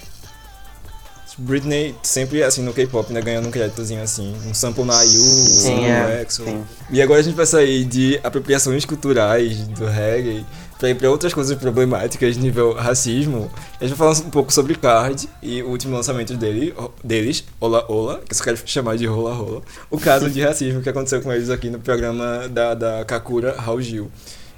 Britney 1.39 1.95
sempre, 2.03 2.43
assim, 2.43 2.61
no 2.61 2.73
K-pop, 2.73 3.11
né, 3.13 3.21
ganhando 3.21 3.47
um 3.47 3.51
créditozinho, 3.51 4.01
assim, 4.01 4.35
um 4.45 4.53
sample 4.53 4.83
na 4.83 5.01
IU, 5.03 5.21
um 5.21 5.45
sample 5.45 5.85
é. 5.85 6.03
no 6.03 6.21
EXO. 6.21 6.43
Sim. 6.43 6.65
E 6.91 7.01
agora 7.01 7.19
a 7.19 7.23
gente 7.23 7.35
vai 7.35 7.45
sair 7.45 7.85
de 7.85 8.19
apropriações 8.23 8.85
culturais 8.85 9.67
do 9.69 9.85
reggae 9.85 10.45
pra 10.79 10.89
ir 10.89 10.95
pra 10.95 11.11
outras 11.11 11.33
coisas 11.33 11.55
problemáticas 11.57 12.37
nível 12.37 12.73
racismo. 12.73 13.51
A 13.79 13.85
gente 13.85 13.95
vai 13.95 14.13
falar 14.13 14.25
um 14.25 14.31
pouco 14.31 14.51
sobre 14.51 14.73
Card 14.75 15.29
e 15.43 15.61
o 15.61 15.69
último 15.69 15.95
lançamento 15.95 16.35
dele, 16.35 16.73
deles, 17.03 17.43
Ola 17.59 17.85
Ola, 17.91 18.21
que 18.25 18.31
eu 18.31 18.37
só 18.37 18.43
quero 18.45 18.57
chamar 18.65 18.97
de 18.97 19.05
Rola 19.05 19.33
Rola. 19.33 19.61
O 19.91 19.99
caso 19.99 20.29
de 20.29 20.41
racismo 20.41 20.81
que 20.81 20.89
aconteceu 20.89 21.21
com 21.21 21.31
eles 21.33 21.49
aqui 21.49 21.69
no 21.69 21.79
programa 21.79 22.47
da, 22.47 22.73
da 22.73 23.05
Kakura 23.05 23.55
Raul 23.59 23.81
Gil. 23.81 24.09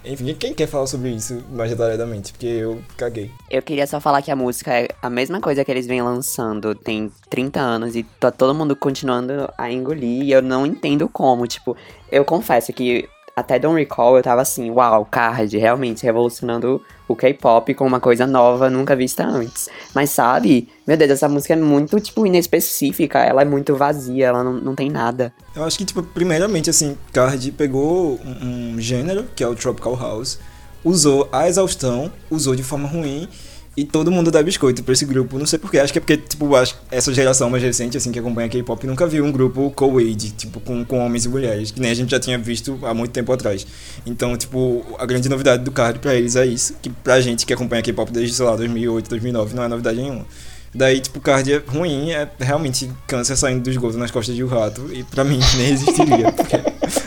Enfim, 0.04 0.34
quem 0.34 0.54
quer 0.54 0.68
falar 0.68 0.88
sobre 0.88 1.10
isso 1.10 1.44
mais 1.52 1.70
detalhadamente? 1.70 2.32
Porque 2.32 2.48
eu 2.48 2.82
caguei. 2.98 3.30
Eu 3.50 3.62
queria 3.62 3.86
só 3.86 4.00
falar 4.00 4.22
que 4.22 4.32
a 4.32 4.36
música 4.36 4.74
é 4.74 4.88
a 5.02 5.10
mesma 5.10 5.40
coisa 5.40 5.64
que 5.64 5.70
eles 5.70 5.86
vêm 5.86 6.02
lançando 6.02 6.74
tem 6.74 7.12
30 7.30 7.60
anos 7.60 7.96
e 7.96 8.04
tá 8.04 8.32
todo 8.32 8.56
mundo 8.56 8.76
continuando 8.76 9.48
a 9.58 9.72
engolir 9.72 10.24
e 10.24 10.32
eu 10.32 10.42
não 10.42 10.66
entendo 10.66 11.08
como. 11.08 11.46
Tipo, 11.46 11.78
eu 12.12 12.26
confesso 12.26 12.74
que 12.74 13.08
até 13.36 13.58
Don't 13.60 13.78
Recall 13.78 14.18
eu 14.18 14.24
tava 14.24 14.42
assim, 14.42 14.70
uau, 14.72 15.06
Card, 15.06 15.58
realmente 15.58 16.04
revolucionando 16.04 16.82
o 17.08 17.16
K-pop 17.16 17.74
com 17.74 17.86
uma 17.86 18.00
coisa 18.00 18.26
nova, 18.26 18.70
nunca 18.70 18.96
vista 18.96 19.26
antes. 19.26 19.70
Mas 19.94 20.10
sabe, 20.10 20.70
meu 20.88 20.96
Deus, 20.98 21.12
essa 21.12 21.28
música 21.28 21.54
é 21.54 21.58
muito, 21.58 22.00
tipo, 22.00 22.26
inespecífica, 22.26 23.20
ela 23.20 23.42
é 23.42 23.46
muito 23.46 23.76
vazia, 23.76 24.28
ela 24.28 24.44
não, 24.44 24.54
não 24.54 24.76
tem 24.76 24.90
nada. 24.90 25.34
Eu 25.56 25.64
acho 25.64 25.78
que, 25.78 25.86
tipo, 25.86 26.02
primeiramente, 26.02 26.70
assim, 26.70 26.98
Card 27.12 27.52
pegou 27.52 28.20
um, 28.24 28.74
um 28.76 28.82
gênero, 28.82 29.26
que 29.36 29.44
é 29.44 29.48
o 29.48 29.56
Tropical 29.56 29.96
House, 29.98 30.40
usou 30.84 31.28
a 31.32 31.48
exaustão, 31.48 32.12
usou 32.30 32.56
de 32.56 32.64
forma 32.64 32.88
ruim, 32.88 33.28
e 33.76 33.86
todo 33.86 34.12
mundo 34.12 34.30
dá 34.30 34.44
biscoito 34.44 34.84
pra 34.84 34.94
esse 34.94 35.06
grupo. 35.06 35.40
Não 35.40 35.46
sei 35.46 35.58
porquê, 35.58 35.80
acho 35.80 35.94
que 35.94 36.00
é 36.00 36.02
porque, 36.02 36.18
tipo, 36.18 36.56
acho 36.56 36.76
essa 36.92 37.14
geração 37.14 37.50
mais 37.50 37.64
recente, 37.64 37.96
assim, 37.96 38.12
que 38.12 38.20
acompanha 38.20 38.50
K-pop, 38.50 38.86
nunca 38.86 39.08
viu 39.08 39.24
um 39.24 39.32
grupo 39.32 39.72
co-ed, 39.72 40.32
tipo, 40.32 40.60
com, 40.60 40.84
com 40.84 41.00
homens 41.00 41.26
e 41.26 41.30
mulheres, 41.30 41.72
que 41.72 41.80
nem 41.80 41.92
a 41.92 41.94
gente 41.94 42.12
já 42.12 42.20
tinha 42.20 42.38
visto 42.38 42.78
há 42.84 42.94
muito 42.94 43.12
tempo 43.12 43.32
atrás. 43.32 43.66
Então, 44.06 44.36
tipo, 44.36 44.86
a 45.00 45.06
grande 45.06 45.30
novidade 45.30 45.64
do 45.64 45.72
Card 45.72 46.00
pra 46.00 46.16
eles 46.16 46.36
é 46.36 46.46
isso, 46.46 46.76
que 46.82 46.90
pra 46.90 47.22
gente 47.22 47.46
que 47.46 47.54
acompanha 47.54 47.82
K-pop 47.82 48.12
desde, 48.12 48.36
sei 48.36 48.46
lá, 48.46 48.56
2008, 48.56 49.10
2009, 49.10 49.56
não 49.56 49.64
é 49.64 49.68
novidade 49.68 49.98
nenhuma. 49.98 50.26
Daí, 50.74 51.02
tipo, 51.02 51.20
Card 51.20 51.52
é 51.52 51.58
ruim, 51.68 52.12
é 52.12 52.30
realmente 52.40 52.90
câncer 53.06 53.36
saindo 53.36 53.62
dos 53.62 53.76
gols 53.76 53.96
nas 53.96 54.10
costas 54.10 54.36
de 54.36 54.44
um 54.44 54.48
rato, 54.48 54.90
e 54.94 55.04
pra 55.04 55.24
mim 55.24 55.38
nem 55.58 55.70
existiria, 55.70 56.32
porque, 56.32 56.56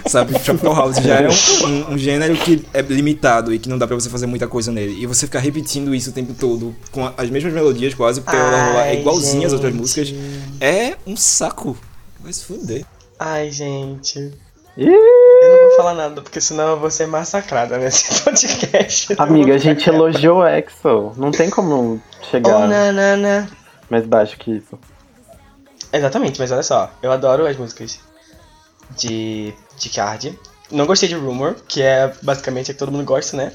sabe, 0.06 0.38
Tropical 0.38 0.74
House 0.74 0.96
já 0.96 1.20
é 1.20 1.28
um, 1.28 1.66
um, 1.66 1.94
um 1.94 1.98
gênero 1.98 2.36
que 2.36 2.62
é 2.74 2.82
limitado 2.82 3.54
e 3.54 3.58
que 3.58 3.68
não 3.68 3.78
dá 3.78 3.86
pra 3.86 3.94
você 3.94 4.10
fazer 4.10 4.26
muita 4.26 4.46
coisa 4.46 4.70
nele. 4.70 5.02
E 5.02 5.06
você 5.06 5.26
ficar 5.26 5.38
repetindo 5.38 5.94
isso 5.94 6.10
o 6.10 6.12
tempo 6.12 6.34
todo, 6.34 6.76
com 6.92 7.10
as 7.16 7.30
mesmas 7.30 7.54
melodias 7.54 7.94
quase, 7.94 8.20
porque 8.20 8.36
ela 8.36 8.86
é 8.86 9.00
igualzinha 9.00 9.46
às 9.46 9.52
outras 9.54 9.72
gente. 9.72 9.80
músicas, 9.80 10.14
é 10.60 10.96
um 11.06 11.16
saco. 11.16 11.76
Vai 12.20 12.32
se 12.32 12.44
fuder. 12.44 12.84
Ai, 13.18 13.50
gente. 13.50 14.30
Ih, 14.76 14.90
Eu 15.44 15.50
não 15.52 15.68
vou 15.68 15.76
falar 15.76 15.94
nada, 15.94 16.22
porque 16.22 16.40
senão 16.40 16.68
eu 16.70 16.80
vou 16.80 16.90
ser 16.90 17.06
massacrada 17.06 17.76
nesse 17.78 18.22
podcast. 18.24 19.14
Amiga, 19.18 19.54
a 19.54 19.58
gente 19.58 19.88
elogiou 19.88 20.38
o 20.38 20.46
EXO. 20.46 21.12
Não 21.16 21.30
tem 21.30 21.50
como 21.50 22.00
chegar 22.30 22.56
Oh, 22.56 22.66
na, 22.66 22.92
na, 22.92 23.16
na. 23.16 23.48
mais 23.90 24.06
baixo 24.06 24.36
que 24.38 24.52
isso. 24.56 24.78
Exatamente, 25.92 26.40
mas 26.40 26.50
olha 26.50 26.62
só, 26.62 26.90
eu 27.02 27.12
adoro 27.12 27.46
as 27.46 27.56
músicas 27.56 28.00
de, 28.96 29.54
de 29.78 29.88
Card. 29.90 30.38
Não 30.70 30.86
gostei 30.86 31.08
de 31.08 31.14
Rumor, 31.14 31.54
que 31.68 31.82
é 31.82 32.12
basicamente 32.22 32.70
a 32.70 32.74
que 32.74 32.80
todo 32.80 32.90
mundo 32.90 33.04
gosta, 33.04 33.36
né? 33.36 33.52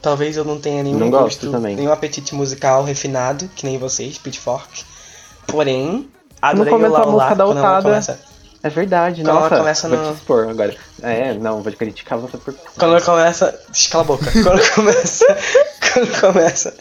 Talvez 0.00 0.36
eu 0.36 0.44
não 0.44 0.58
tenha 0.60 0.82
nenhum 0.82 0.98
Não 0.98 1.10
gosto 1.10 1.50
gosto, 1.50 1.60
nenhum 1.60 1.92
apetite 1.92 2.34
musical 2.34 2.82
refinado, 2.84 3.48
que 3.54 3.64
nem 3.66 3.78
vocês, 3.78 4.16
Pitchfork. 4.18 4.84
Porém, 5.46 6.08
adorei 6.40 6.72
começou 6.72 6.96
o 6.96 6.96
a 6.96 7.04
Laulá 7.04 7.24
música 7.24 7.34
da 7.36 7.46
Otada. 7.46 8.31
É 8.62 8.68
verdade, 8.68 9.22
Quando 9.22 9.28
ela 9.30 9.40
nossa. 9.40 9.56
começa 9.56 9.88
vou 9.88 9.98
no- 9.98 10.12
te 10.12 10.14
expor 10.18 10.48
agora. 10.48 10.76
É, 11.02 11.34
não, 11.34 11.62
vou 11.62 11.72
criticar 11.72 12.16
você 12.18 12.36
por. 12.38 12.54
Quando 12.78 13.02
começa. 13.04 13.58
Cala 13.90 14.04
a 14.04 14.06
boca. 14.06 14.24
Quando 14.30 14.74
começa. 14.74 15.36
quando 15.92 16.20
começa. 16.20 16.74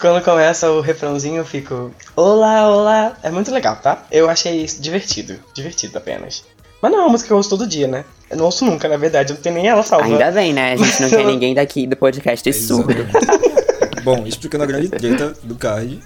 Quando 0.00 0.24
começa 0.24 0.70
o 0.70 0.80
refrãozinho, 0.80 1.36
eu 1.38 1.44
fico. 1.44 1.92
Olá, 2.16 2.68
olá. 2.68 3.16
É 3.22 3.30
muito 3.30 3.52
legal, 3.52 3.76
tá? 3.76 4.02
Eu 4.10 4.28
achei 4.28 4.62
isso 4.64 4.80
divertido. 4.82 5.38
Divertido 5.54 5.96
apenas. 5.96 6.44
Mas 6.82 6.90
não 6.90 6.98
é 6.98 7.02
uma 7.02 7.10
música 7.10 7.28
que 7.28 7.32
eu 7.32 7.36
ouço 7.36 7.50
todo 7.50 7.66
dia, 7.66 7.86
né? 7.86 8.04
Eu 8.30 8.38
não 8.38 8.46
ouço 8.46 8.64
nunca, 8.64 8.88
na 8.88 8.96
verdade. 8.96 9.30
Eu 9.32 9.34
não 9.36 9.42
tenho 9.42 9.54
nem 9.54 9.68
ela 9.68 9.82
salva. 9.82 10.06
Ainda 10.06 10.30
bem, 10.32 10.52
né? 10.52 10.72
A 10.72 10.76
gente 10.76 11.02
não 11.02 11.10
quer 11.10 11.24
ninguém 11.24 11.54
daqui 11.54 11.86
do 11.86 11.94
podcast 11.96 12.52
surdo. 12.52 12.90
Exatamente. 12.92 14.00
Bom, 14.02 14.26
explicando 14.26 14.64
a 14.64 14.66
grande 14.66 14.88
treta 14.88 15.34
do 15.42 15.54
Card, 15.56 16.00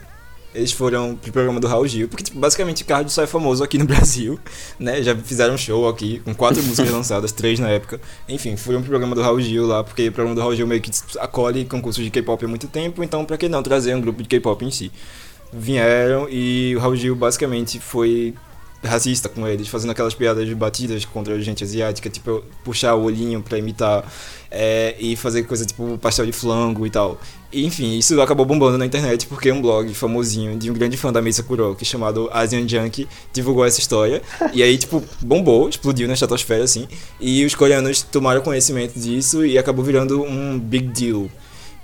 eles 0.55 0.73
foram 0.73 1.17
pro 1.17 1.33
programa 1.33 1.59
do 1.59 1.67
Raul 1.67 1.87
Gil, 1.87 2.09
porque 2.09 2.23
tipo, 2.25 2.39
basicamente 2.39 2.83
o 2.83 2.87
Card 2.87 3.11
só 3.13 3.23
é 3.23 3.27
famoso 3.27 3.63
aqui 3.65 3.77
no 3.77 3.85
Brasil, 3.87 4.39
né? 4.79 5.03
Já 5.03 5.15
fizeram 5.17 5.55
um 5.55 5.59
show 5.59 5.89
aqui 5.89 6.21
com 6.21 6.35
quatro 6.35 6.63
músicas 6.65 6.91
lançadas, 6.91 7.33
três 7.33 7.59
na 7.59 7.69
época. 7.69 8.01
Enfim, 8.29 8.57
foram 8.57 8.81
pro 8.81 8.91
programa 8.91 9.15
do 9.15 9.23
Raul 9.23 9.41
Gil 9.41 9.67
lá, 9.67 9.83
porque 9.83 10.09
o 10.09 10.13
programa 10.13 10.35
do 10.35 10.41
Raul 10.41 10.55
Gil 10.55 10.67
meio 10.67 10.81
que 10.81 10.91
acolhe 11.19 11.65
concursos 11.65 12.03
de 12.05 12.11
K-pop 12.11 12.45
há 12.45 12.49
muito 12.49 12.69
tempo, 12.69 13.03
então 13.03 13.25
pra 13.25 13.37
que 13.37 13.49
não 13.49 13.63
trazer 13.63 13.95
um 13.95 14.01
grupo 14.01 14.23
de 14.23 14.29
K-pop 14.29 14.65
em 14.65 14.71
si? 14.71 14.93
Vieram 15.53 16.29
e 16.31 16.75
o 16.77 16.81
Raul 16.81 16.97
Gil 16.97 17.15
basicamente 17.15 17.79
foi 17.81 18.35
racista 18.85 19.29
com 19.29 19.47
eles, 19.49 19.69
fazendo 19.69 19.91
aquelas 19.91 20.15
piadas 20.15 20.51
batidas 20.53 21.05
contra 21.05 21.35
a 21.35 21.41
gente 21.41 21.65
asiática, 21.65 22.09
tipo, 22.11 22.45
puxar 22.63 22.95
o 22.95 23.05
olhinho 23.05 23.43
pra 23.43 23.59
imitar 23.59 24.05
é, 24.51 24.95
e 24.99 25.17
fazer 25.17 25.45
coisa 25.45 25.65
tipo 25.65 25.99
pastel 25.99 26.27
de 26.27 26.33
flango 26.33 26.87
e 26.87 26.91
tal. 26.91 27.19
Enfim, 27.55 27.97
isso 27.97 28.21
acabou 28.21 28.45
bombando 28.45 28.77
na 28.77 28.87
internet 28.87 29.27
porque 29.27 29.53
um 29.53 29.63
blog 29.63 29.93
famosinho 29.95 30.59
de 30.59 30.71
um 30.71 30.75
grande 30.75 30.97
fã 30.97 31.13
da 31.13 31.23
Mesa 31.23 31.43
Kuroki 31.43 31.85
chamado 31.85 32.29
Asian 32.33 32.67
Junk 32.67 33.07
divulgou 33.33 33.65
essa 33.65 33.79
história. 33.79 34.21
e 34.53 34.63
aí, 34.63 34.77
tipo, 34.77 35.03
bombou, 35.21 35.69
explodiu 35.69 36.09
na 36.09 36.15
estratosfera, 36.15 36.65
assim. 36.65 36.89
E 37.21 37.45
os 37.45 37.55
coreanos 37.55 38.03
tomaram 38.03 38.41
conhecimento 38.41 38.99
disso 38.99 39.47
e 39.47 39.57
acabou 39.57 39.85
virando 39.85 40.23
um 40.23 40.59
big 40.59 40.89
deal. 40.89 41.29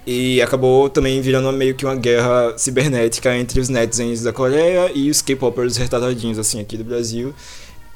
E 0.07 0.41
acabou 0.41 0.89
também 0.89 1.21
virando 1.21 1.53
meio 1.53 1.75
que 1.75 1.85
uma 1.85 1.95
guerra 1.95 2.57
cibernética 2.57 3.37
entre 3.37 3.61
os 3.61 3.69
netizens 3.69 4.23
da 4.23 4.33
Coreia 4.33 4.91
e 4.95 5.11
os 5.11 5.23
K-popers 5.23 5.77
retardadinhos, 5.77 6.39
assim, 6.39 6.61
aqui 6.61 6.77
do 6.77 6.85
Brasil. 6.85 7.35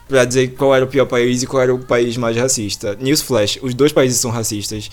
Pra 0.07 0.25
dizer 0.25 0.49
qual 0.49 0.75
era 0.75 0.85
o 0.85 0.89
pior 0.89 1.07
país 1.07 1.43
e 1.43 1.47
qual 1.47 1.62
era 1.62 1.75
o 1.75 1.79
país 1.79 2.16
mais 2.16 2.37
racista. 2.37 2.95
Newsflash, 3.01 3.59
os 3.62 3.75
dois 3.75 3.91
países 3.91 4.20
são 4.20 4.31
racistas. 4.31 4.91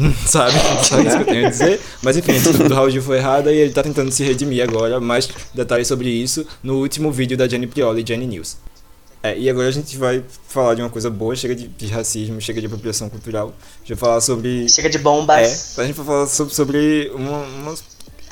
Sabe? 0.26 0.52
Só 0.84 1.00
isso 1.00 1.16
que 1.16 1.22
eu 1.22 1.26
tenho 1.26 1.46
a 1.46 1.50
dizer. 1.50 1.80
Mas 2.02 2.16
enfim, 2.16 2.32
a 2.32 2.36
atitude 2.36 2.64
do 2.68 2.74
Raul 2.74 2.90
Gil 2.90 3.02
foi 3.02 3.18
errada 3.18 3.52
e 3.52 3.58
ele 3.58 3.72
tá 3.72 3.82
tentando 3.82 4.10
se 4.10 4.22
redimir 4.24 4.62
agora. 4.62 5.00
Mais 5.00 5.28
detalhes 5.54 5.88
sobre 5.88 6.08
isso 6.08 6.46
no 6.62 6.78
último 6.80 7.10
vídeo 7.12 7.36
da 7.36 7.48
Jenny 7.48 7.66
Prioli, 7.66 8.04
Jenny 8.06 8.26
News. 8.26 8.56
É, 9.22 9.38
e 9.38 9.48
agora 9.48 9.68
a 9.68 9.70
gente 9.70 9.96
vai 9.96 10.24
falar 10.48 10.74
de 10.74 10.82
uma 10.82 10.90
coisa 10.90 11.08
boa, 11.08 11.36
chega 11.36 11.54
de, 11.54 11.68
de 11.68 11.86
racismo, 11.86 12.40
chega 12.40 12.60
de 12.60 12.66
apropriação 12.66 13.08
cultural. 13.08 13.54
A 13.76 13.78
gente 13.80 13.90
vai 13.90 13.96
falar 13.98 14.20
sobre 14.20 14.68
Chega 14.68 14.90
de 14.90 14.96
é, 14.96 15.00
bombas. 15.00 15.78
a 15.78 15.84
gente 15.84 15.94
vai 15.94 16.04
falar 16.06 16.26
sobre, 16.26 16.54
sobre 16.54 17.12
uma, 17.14 17.38
uma- 17.38 17.74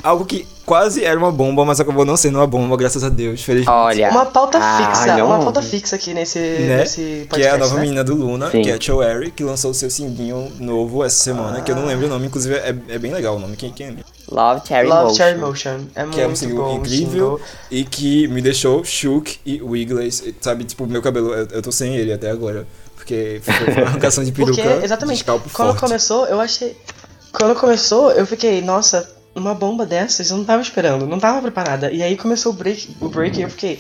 algo 0.03 0.25
que 0.25 0.47
quase 0.65 1.05
era 1.05 1.19
uma 1.19 1.33
bomba, 1.33 1.65
mas 1.65 1.81
acabou 1.81 2.05
não 2.05 2.17
sendo 2.17 2.37
uma 2.39 2.47
bomba, 2.47 2.77
graças 2.77 3.03
a 3.03 3.09
Deus, 3.09 3.43
felizmente. 3.43 3.71
Olha. 3.77 4.11
Uma 4.11 4.27
pauta 4.27 4.59
ah, 4.61 4.93
fixa, 4.95 5.17
não. 5.17 5.27
uma 5.27 5.39
pauta 5.41 5.61
fixa 5.63 5.97
aqui 5.97 6.15
nesse, 6.15 6.39
Né? 6.39 6.77
nesse 6.79 7.01
Que 7.01 7.23
é 7.23 7.27
podcast, 7.27 7.55
a 7.55 7.59
nova 7.59 7.75
né? 7.75 7.81
menina 7.83 8.05
do 8.05 8.15
Luna, 8.15 8.51
Sim. 8.51 8.63
que 8.63 8.71
é 8.71 8.75
a 8.75 8.81
Choeri, 8.81 9.31
que 9.33 9.43
lançou 9.43 9.73
o 9.73 9.75
seu 9.75 9.91
singlinho 9.91 10.51
novo 10.61 11.03
essa 11.05 11.17
semana, 11.23 11.61
que 11.61 11.71
eu 11.73 11.77
não 11.77 11.87
lembro 11.87 12.07
o 12.07 12.09
nome, 12.09 12.27
inclusive 12.27 12.55
é, 12.55 12.75
é 12.89 12.99
bem 12.99 13.13
legal 13.13 13.37
o 13.37 13.39
nome, 13.39 13.57
quem, 13.57 13.73
quem 13.73 13.89
lembra? 13.89 14.05
Love 14.31 14.61
Cherry 14.67 14.87
Love 14.89 15.03
Motion. 15.05 15.15
Cherry 15.17 15.39
Motion. 15.41 15.81
É 15.95 16.05
Que 16.07 16.21
é 16.21 16.25
um 16.25 16.27
muito 16.29 16.39
single 16.39 16.65
bom. 16.65 16.77
incrível 16.77 17.39
single. 17.39 17.41
e 17.71 17.85
que 17.85 18.29
me 18.29 18.41
deixou 18.41 18.85
shook 18.85 19.39
e 19.45 19.61
wiggles, 19.61 20.23
sabe, 20.41 20.65
tipo, 20.65 20.87
meu 20.87 21.03
cabelo, 21.03 21.35
eu, 21.35 21.47
eu 21.51 21.63
tô 21.63 21.73
sem 21.73 21.97
ele 21.97 22.13
até 22.13 22.31
agora, 22.31 22.65
porque 22.95 23.41
foi 23.43 23.75
uma 23.75 23.83
arrancação 23.91 24.23
de 24.23 24.31
peruca 24.31 24.63
Porque, 24.63 24.85
exatamente, 24.85 25.25
quando 25.25 25.49
forte. 25.49 25.81
começou, 25.81 26.27
eu 26.27 26.41
achei. 26.41 26.77
Quando 27.33 27.55
começou, 27.59 28.11
eu 28.13 28.27
fiquei, 28.27 28.61
nossa, 28.63 29.09
uma 29.35 29.55
bomba 29.55 29.87
dessas, 29.87 30.31
eu 30.31 30.37
não 30.37 30.45
tava 30.45 30.63
esperando, 30.63 31.07
não 31.07 31.19
tava 31.19 31.41
preparada. 31.41 31.91
E 31.91 32.03
aí 32.03 32.17
começou 32.17 32.53
o 32.53 32.55
break, 32.55 32.97
o 33.01 33.09
break 33.09 33.39
e 33.39 33.43
eu 33.43 33.51
fiquei. 33.51 33.79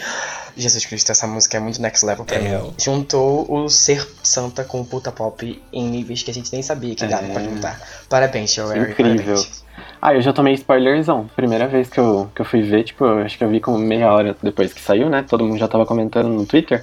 Jesus 0.56 0.84
Cristo, 0.84 1.12
essa 1.12 1.26
música 1.26 1.56
é 1.56 1.60
muito 1.60 1.80
next 1.80 2.04
level 2.04 2.24
pra 2.24 2.36
É 2.36 2.58
mim. 2.58 2.74
Juntou 2.78 3.46
o 3.50 3.68
ser 3.68 4.06
santa 4.22 4.64
com 4.64 4.80
o 4.80 4.84
puta 4.84 5.10
pop 5.12 5.62
em 5.72 5.88
níveis 5.88 6.22
que 6.22 6.30
a 6.30 6.34
gente 6.34 6.52
nem 6.52 6.60
sabia 6.62 6.94
que 6.94 7.06
dava 7.06 7.24
É. 7.26 7.32
pra 7.32 7.42
juntar. 7.42 7.80
Parabéns, 8.08 8.50
Show 8.52 8.68
Harry. 8.68 8.90
Incrível. 8.92 9.24
Parabéns. 9.36 9.64
Ah, 10.02 10.14
eu 10.14 10.20
já 10.22 10.32
tomei 10.32 10.54
spoilerzão. 10.54 11.30
Primeira 11.36 11.66
vez 11.68 11.88
que 11.88 12.00
eu, 12.00 12.30
que 12.34 12.40
eu 12.40 12.44
fui 12.44 12.62
ver, 12.62 12.84
tipo, 12.84 13.04
eu 13.04 13.18
acho 13.20 13.36
que 13.38 13.44
eu 13.44 13.48
vi 13.48 13.60
como 13.60 13.78
meia 13.78 14.12
hora 14.12 14.36
depois 14.42 14.72
que 14.72 14.80
saiu, 14.80 15.08
né? 15.08 15.24
Todo 15.28 15.44
mundo 15.44 15.58
já 15.58 15.68
tava 15.68 15.86
comentando 15.86 16.28
no 16.28 16.44
Twitter. 16.46 16.82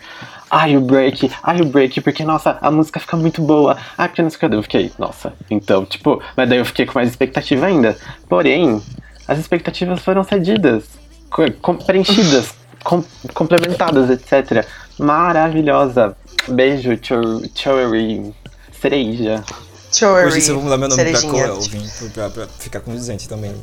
Ai, 0.49 0.77
o 0.77 0.81
break, 0.81 1.29
ai, 1.43 1.61
o 1.61 1.65
break, 1.65 1.99
porque, 2.01 2.23
nossa, 2.23 2.57
a 2.61 2.71
música 2.71 2.99
fica 2.99 3.17
muito 3.17 3.41
boa. 3.41 3.75
Ai, 3.97 4.07
porque 4.07 4.21
não 4.21 4.29
sei 4.29 4.37
o 4.37 4.49
que. 4.49 4.55
Eu 4.55 4.63
fiquei, 4.63 4.91
nossa. 4.97 5.33
Então, 5.49 5.85
tipo, 5.85 6.21
mas 6.37 6.47
daí 6.47 6.57
eu 6.59 6.65
fiquei 6.65 6.85
com 6.85 6.93
mais 6.97 7.09
expectativa 7.09 7.65
ainda. 7.65 7.97
Porém, 8.29 8.81
as 9.27 9.37
expectativas 9.39 9.99
foram 10.01 10.23
cedidas, 10.23 10.85
com- 11.29 11.75
preenchidas, 11.75 12.53
com- 12.83 13.03
complementadas, 13.33 14.09
etc. 14.09 14.65
Maravilhosa. 14.97 16.15
Beijo, 16.47 16.97
Cho- 17.01 17.43
Choeri. 17.53 18.33
Cereja. 18.79 19.43
Cherry, 19.91 20.27
Hoje 20.27 20.47
eu 20.49 20.55
vou 20.55 20.63
mudar 20.65 20.77
meu 20.77 20.87
nome 20.87 21.01
pra 21.01 21.13
cerejinha. 21.19 21.47
Coelvin, 21.47 21.89
pra, 22.13 22.29
pra 22.29 22.47
ficar 22.47 22.79
condizente 22.81 23.27
também. 23.27 23.53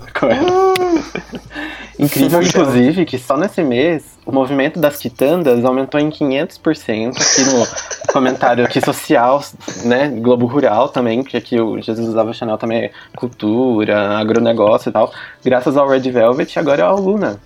Incrível, 1.99 2.43
Fofão. 2.43 2.63
inclusive, 2.63 3.05
que 3.05 3.19
só 3.19 3.37
nesse 3.37 3.63
mês 3.63 4.03
o 4.27 4.33
movimento 4.33 4.81
das 4.81 4.97
quitandas 4.99 5.65
aumentou 5.65 6.01
em 6.01 6.11
500% 6.11 7.17
aqui 7.17 7.43
no 7.51 7.67
comentário 8.13 8.65
aqui 8.65 8.81
social, 8.81 9.43
né? 9.85 10.09
Globo 10.09 10.47
Rural 10.47 10.89
também, 10.89 11.23
porque 11.23 11.37
aqui 11.37 11.61
o 11.61 11.81
Jesus 11.81 12.09
usava 12.09 12.33
Chanel 12.33 12.57
também 12.57 12.85
é 12.85 12.91
cultura, 13.17 14.19
agronegócio 14.19 14.89
e 14.89 14.93
tal. 14.93 15.13
Graças 15.45 15.77
ao 15.77 15.89
Red 15.89 16.11
Velvet 16.11 16.55
e 16.55 16.59
agora 16.59 16.83
é 16.83 16.85
ao 16.85 16.99
Luna, 16.99 17.39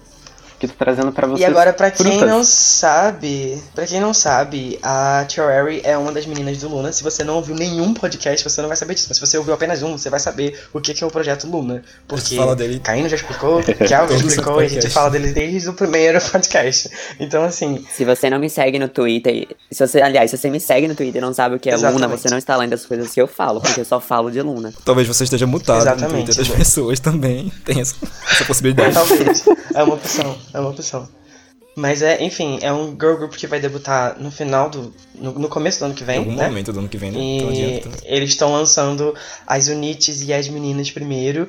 que 0.58 0.66
tá 0.68 0.74
trazendo 0.78 1.12
pra 1.12 1.26
vocês 1.26 1.40
E 1.40 1.44
agora, 1.44 1.72
pra 1.72 1.90
quem 1.90 2.18
não 2.18 2.42
sabe, 2.44 3.62
pra 3.74 3.86
quem 3.86 4.00
não 4.00 4.12
sabe, 4.12 4.78
a 4.82 5.24
Cherry 5.28 5.80
é 5.84 5.96
uma 5.96 6.12
das 6.12 6.26
meninas 6.26 6.58
do 6.58 6.68
Luna. 6.68 6.92
Se 6.92 7.02
você 7.02 7.22
não 7.24 7.36
ouviu 7.36 7.54
nenhum 7.54 7.94
podcast, 7.94 8.48
você 8.48 8.60
não 8.60 8.68
vai 8.68 8.76
saber 8.76 8.94
disso. 8.94 9.06
Mas 9.08 9.18
se 9.18 9.26
você 9.26 9.38
ouviu 9.38 9.54
apenas 9.54 9.82
um, 9.82 9.96
você 9.96 10.10
vai 10.10 10.20
saber 10.20 10.58
o 10.72 10.80
que 10.80 10.92
que 10.94 11.04
é 11.04 11.06
o 11.06 11.10
projeto 11.10 11.46
Luna. 11.46 11.82
Porque 12.06 12.36
fala 12.36 12.56
dele. 12.56 12.80
Caíno 12.80 13.08
já 13.08 13.16
explicou, 13.16 13.62
já 13.86 14.04
explicou, 14.06 14.62
e 14.62 14.66
a 14.66 14.68
gente 14.68 14.90
fala 14.90 15.10
dele 15.10 15.32
desde 15.32 15.68
o 15.68 15.72
primeiro 15.72 16.20
podcast. 16.30 16.90
Então, 17.20 17.44
assim, 17.44 17.84
Se 17.94 18.04
você 18.04 18.28
não 18.28 18.38
me 18.38 18.50
segue 18.50 18.78
no 18.78 18.88
Twitter, 18.88 19.48
se 19.70 19.86
você, 19.86 20.00
aliás, 20.00 20.30
se 20.30 20.36
você 20.36 20.50
me 20.50 20.60
segue 20.60 20.88
no 20.88 20.94
Twitter 20.94 21.22
e 21.22 21.24
não 21.24 21.32
sabe 21.32 21.56
o 21.56 21.58
que 21.58 21.68
é 21.70 21.76
Luna, 21.76 21.88
Exatamente. 21.88 22.20
você 22.20 22.30
não 22.30 22.38
está 22.38 22.56
lendo 22.56 22.72
as 22.72 22.84
coisas 22.84 23.12
que 23.12 23.20
eu 23.20 23.26
falo, 23.26 23.60
porque 23.60 23.80
eu 23.80 23.84
só 23.84 24.00
falo 24.00 24.30
de 24.30 24.40
Luna. 24.42 24.72
Talvez 24.84 25.06
você 25.06 25.24
esteja 25.24 25.46
mutado 25.46 25.76
no 25.76 25.82
Exatamente, 25.82 26.24
Twitter 26.26 26.34
das 26.36 26.48
pessoas 26.56 27.00
também. 27.00 27.52
Tem 27.64 27.80
essa, 27.80 27.94
essa 28.30 28.44
possibilidade. 28.44 28.94
talvez. 28.94 29.44
é 29.74 29.82
uma 29.82 29.94
opção, 29.94 30.36
é 30.52 30.60
uma 30.60 30.70
opção. 30.70 31.08
Mas 31.76 32.02
é, 32.02 32.22
enfim, 32.24 32.58
é 32.60 32.72
um 32.72 32.90
girl 32.90 33.14
group 33.16 33.34
que 33.36 33.46
vai 33.46 33.60
debutar 33.60 34.18
no 34.20 34.32
final 34.32 34.68
do. 34.68 34.92
no, 35.14 35.32
no 35.38 35.48
começo 35.48 35.78
do 35.78 35.84
ano 35.84 35.94
que 35.94 36.02
Em 36.02 36.06
vem, 36.06 36.18
algum 36.18 36.34
né? 36.34 36.48
momento 36.48 36.72
do 36.72 36.80
ano 36.80 36.88
que 36.88 36.96
vem, 36.98 37.12
né? 37.12 37.18
Então 37.20 37.52
E 37.52 37.80
eles 38.04 38.30
estão 38.30 38.52
lançando 38.52 39.14
as 39.46 39.68
unites 39.68 40.22
e 40.22 40.32
as 40.32 40.48
meninas 40.48 40.90
primeiro, 40.90 41.48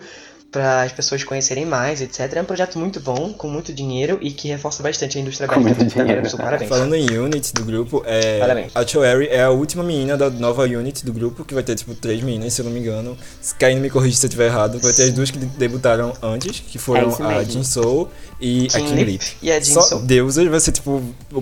para 0.51 0.81
as 0.83 0.91
pessoas 0.91 1.23
conhecerem 1.23 1.65
mais, 1.65 2.01
etc. 2.01 2.19
É 2.35 2.41
um 2.41 2.45
projeto 2.45 2.79
muito 2.79 2.99
bom, 2.99 3.31
com 3.33 3.47
muito 3.47 3.71
dinheiro 3.73 4.17
e 4.21 4.31
que 4.31 4.47
reforça 4.47 4.81
bastante 4.81 5.17
a 5.17 5.21
indústria 5.21 5.47
Com 5.47 5.59
muito 5.59 5.77
dinheiro. 5.85 6.07
Parabéns, 6.07 6.33
Parabéns. 6.35 6.69
Falando 6.69 6.95
em 6.95 7.17
unit 7.17 7.53
do 7.53 7.63
grupo, 7.63 8.03
é, 8.05 8.39
Parabéns. 8.39 8.71
a 8.73 8.85
Choeri 8.87 9.27
é 9.27 9.43
a 9.43 9.51
última 9.51 9.83
menina 9.83 10.17
da 10.17 10.29
nova 10.29 10.63
unit 10.63 11.05
do 11.05 11.13
grupo, 11.13 11.45
que 11.45 11.53
vai 11.53 11.61
ter 11.61 11.75
tipo 11.75 11.93
três 11.93 12.21
meninas, 12.23 12.53
se 12.53 12.61
eu 12.61 12.65
não 12.65 12.71
me 12.71 12.79
engano. 12.79 13.15
Se 13.41 13.53
Caíno 13.55 13.79
me 13.81 13.89
corrige 13.89 14.15
se 14.17 14.25
eu 14.25 14.29
estiver 14.29 14.47
errado. 14.47 14.79
Vai 14.79 14.91
ter 14.93 15.03
as 15.03 15.11
duas 15.13 15.29
que 15.29 15.37
debutaram 15.37 16.13
antes, 16.21 16.59
que 16.59 16.77
foram 16.79 17.15
É 17.29 17.35
a. 17.39 17.43
Jin 17.43 17.63
Soul 17.63 18.09
e 18.41 18.67
a 18.73 18.79
Kim 18.79 18.85
Kim 18.87 18.95
Lip 18.95 19.11
Lip. 19.11 19.25
e 19.41 19.51
a 19.51 19.59
Jin 19.59 19.73
Só 19.73 19.81
Soul. 19.81 20.01
deusas 20.01 20.47
vai 20.47 20.59
ser 20.59 20.71
tipo 20.71 21.01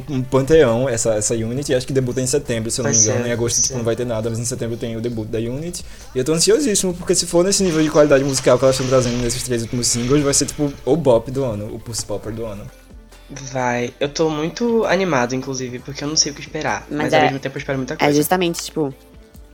um 0.10 0.22
panteão 0.24 0.90
essa, 0.90 1.14
essa 1.14 1.34
unit, 1.34 1.72
e 1.72 1.76
acho 1.76 1.88
que 1.88 1.94
debuta 1.94 2.20
em 2.20 2.28
setembro, 2.28 2.70
se 2.72 2.82
eu 2.82 2.84
não 2.84 2.92
Vai 2.92 3.00
me 3.00 3.06
engano. 3.06 3.24
ser, 3.24 3.30
em 3.30 3.32
agosto 3.32 3.62
tipo, 3.62 3.78
não 3.78 3.86
vai 3.86 3.96
ter 3.96 4.06
nada, 4.06 4.30
mas 4.30 4.38
em 4.40 4.46
setembro 4.46 4.76
tem 4.76 4.98
o 4.98 5.02
debut 5.02 5.28
da 5.28 5.38
unit. 5.40 5.84
E 6.14 6.18
eu 6.20 6.26
tô 6.26 6.34
ansiosíssimo, 6.34 6.94
porque 6.94 7.16
se 7.16 7.26
for 7.26 7.44
nesse 7.46 7.64
nível 7.64 7.82
de 7.82 7.90
qualidade 7.90 8.24
musical 8.24 8.58
que 8.58 8.66
elas 8.66 8.76
estão 8.76 8.88
trazendo 9.02 9.22
nesses 9.22 9.44
três 9.44 9.62
últimos 9.62 9.88
singles, 9.88 10.24
vai 10.24 10.34
ser 10.34 10.46
tipo 10.48 10.74
o 10.86 10.96
bop 10.98 11.30
do 11.30 11.44
ano, 11.46 11.74
o 11.74 11.80
Pulse 11.80 12.04
Popper 12.06 12.34
do 12.34 12.46
ano. 12.46 12.66
Vai. 13.30 13.94
Eu 14.00 14.10
tô 14.10 14.30
muito 14.30 14.86
animado, 14.86 15.36
inclusive, 15.36 15.80
porque 15.80 16.04
eu 16.04 16.08
não 16.08 16.16
sei 16.16 16.32
o 16.32 16.36
que 16.36 16.42
esperar. 16.42 16.86
Mas, 16.90 16.98
Mas 17.00 17.14
ao 17.14 17.20
é- 17.20 17.24
mesmo 17.24 17.40
tempo 17.40 17.56
eu 17.58 17.60
espero 17.60 17.78
muita 17.78 17.94
É 17.94 17.98
coisa. 17.98 18.14
justamente, 18.16 18.64
tipo, 18.64 18.94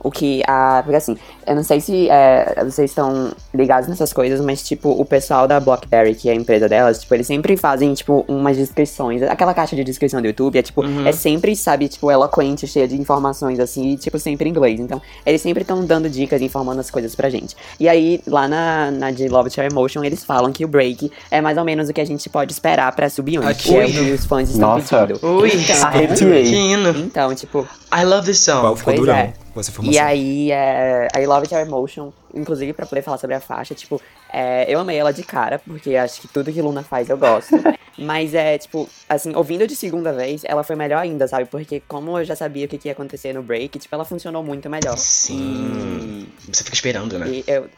o 0.04 0.10
que 0.10 0.40
a. 0.46 0.80
Porque 0.84 0.96
assim, 0.96 1.16
eu 1.46 1.56
não 1.56 1.64
sei 1.64 1.80
se 1.80 2.08
é, 2.08 2.62
vocês 2.64 2.90
estão 2.90 3.32
ligados 3.52 3.88
nessas 3.88 4.12
coisas, 4.12 4.40
mas, 4.40 4.62
tipo, 4.62 4.90
o 4.90 5.04
pessoal 5.04 5.48
da 5.48 5.58
Blockberry, 5.58 6.14
que 6.14 6.28
é 6.28 6.32
a 6.32 6.34
empresa 6.36 6.68
delas, 6.68 7.00
tipo, 7.00 7.12
eles 7.14 7.26
sempre 7.26 7.56
fazem, 7.56 7.92
tipo, 7.94 8.24
umas 8.28 8.56
descrições. 8.56 9.22
Aquela 9.22 9.52
caixa 9.52 9.74
de 9.74 9.82
descrição 9.82 10.20
do 10.20 10.26
YouTube 10.28 10.58
é, 10.58 10.62
tipo, 10.62 10.82
Uhum. 10.84 11.06
é 11.06 11.12
sempre, 11.12 11.56
sabe, 11.56 11.88
tipo, 11.88 12.10
eloquente, 12.10 12.66
cheia 12.68 12.86
de 12.86 12.94
informações, 13.00 13.58
assim, 13.58 13.92
e, 13.92 13.96
tipo, 13.96 14.18
sempre 14.18 14.48
em 14.48 14.52
inglês. 14.52 14.78
Então, 14.78 15.00
eles 15.24 15.40
sempre 15.42 15.62
estão 15.62 15.84
dando 15.84 16.08
dicas, 16.08 16.40
informando 16.42 16.78
as 16.80 16.90
coisas 16.90 17.14
pra 17.14 17.28
gente. 17.30 17.56
E 17.80 17.88
aí, 17.88 18.20
lá 18.26 18.46
na, 18.46 18.90
na 18.90 19.10
de 19.10 19.26
Love 19.28 19.50
Share 19.50 19.68
Emotion, 19.72 20.04
eles 20.04 20.22
falam 20.24 20.52
que 20.52 20.64
o 20.64 20.68
break 20.68 21.10
é 21.30 21.40
mais 21.40 21.56
ou 21.58 21.64
menos 21.64 21.88
o 21.88 21.92
que 21.94 22.00
a 22.00 22.04
gente 22.04 22.28
pode 22.28 22.52
esperar 22.52 22.94
pra 22.94 23.08
subunit, 23.08 23.46
Aqui, 23.46 23.68
que 23.68 23.74
é 23.74 23.78
o 23.80 23.84
ui. 23.86 23.92
que 23.92 24.10
os 24.12 24.26
fãs 24.26 24.50
estão 24.50 24.68
Nossa. 24.70 25.06
pedindo. 25.06 25.26
Ui, 25.26 25.50
Então, 25.54 25.86
Arrepiei. 25.86 26.72
então, 26.96 27.34
tipo, 27.34 27.66
I 27.96 28.04
love 28.04 28.26
this 28.26 28.44
Qual 28.44 28.62
song. 28.62 28.76
ficou 28.78 28.92
Pois 28.94 29.00
durão 29.06 29.14
é. 29.16 29.32
Com 29.54 29.60
essa 29.60 29.70
informação. 29.70 29.94
E 29.94 29.98
aí, 29.98 30.50
é, 30.50 31.08
I 31.16 31.26
Love 31.26 31.42
It 31.44 31.54
Your 31.54 31.62
Emotion, 31.62 32.12
inclusive 32.34 32.72
pra 32.72 32.84
poder 32.84 33.02
falar 33.02 33.16
sobre 33.16 33.36
a 33.36 33.40
faixa, 33.40 33.74
tipo, 33.74 34.02
é, 34.30 34.66
eu 34.68 34.80
amei 34.80 34.98
ela 34.98 35.12
de 35.12 35.22
cara, 35.22 35.60
porque 35.60 35.94
acho 35.96 36.20
que 36.20 36.28
tudo 36.28 36.52
que 36.52 36.60
Luna 36.60 36.82
faz 36.82 37.08
eu 37.08 37.16
gosto. 37.16 37.54
Mas 37.96 38.34
é, 38.34 38.58
tipo, 38.58 38.88
assim, 39.08 39.34
ouvindo 39.36 39.66
de 39.68 39.76
segunda 39.76 40.12
vez, 40.12 40.42
ela 40.44 40.64
foi 40.64 40.74
melhor 40.74 40.98
ainda, 40.98 41.28
sabe? 41.28 41.44
Porque 41.44 41.80
como 41.86 42.18
eu 42.18 42.24
já 42.24 42.34
sabia 42.34 42.66
o 42.66 42.68
que, 42.68 42.76
que 42.76 42.88
ia 42.88 42.92
acontecer 42.92 43.32
no 43.32 43.42
break, 43.42 43.78
tipo, 43.78 43.94
ela 43.94 44.04
funcionou 44.04 44.42
muito 44.42 44.68
melhor. 44.68 44.98
Sim. 44.98 46.26
Você 46.50 46.64
fica 46.64 46.74
esperando, 46.74 47.16
né? 47.18 47.28
E 47.28 47.44
eu. 47.46 47.68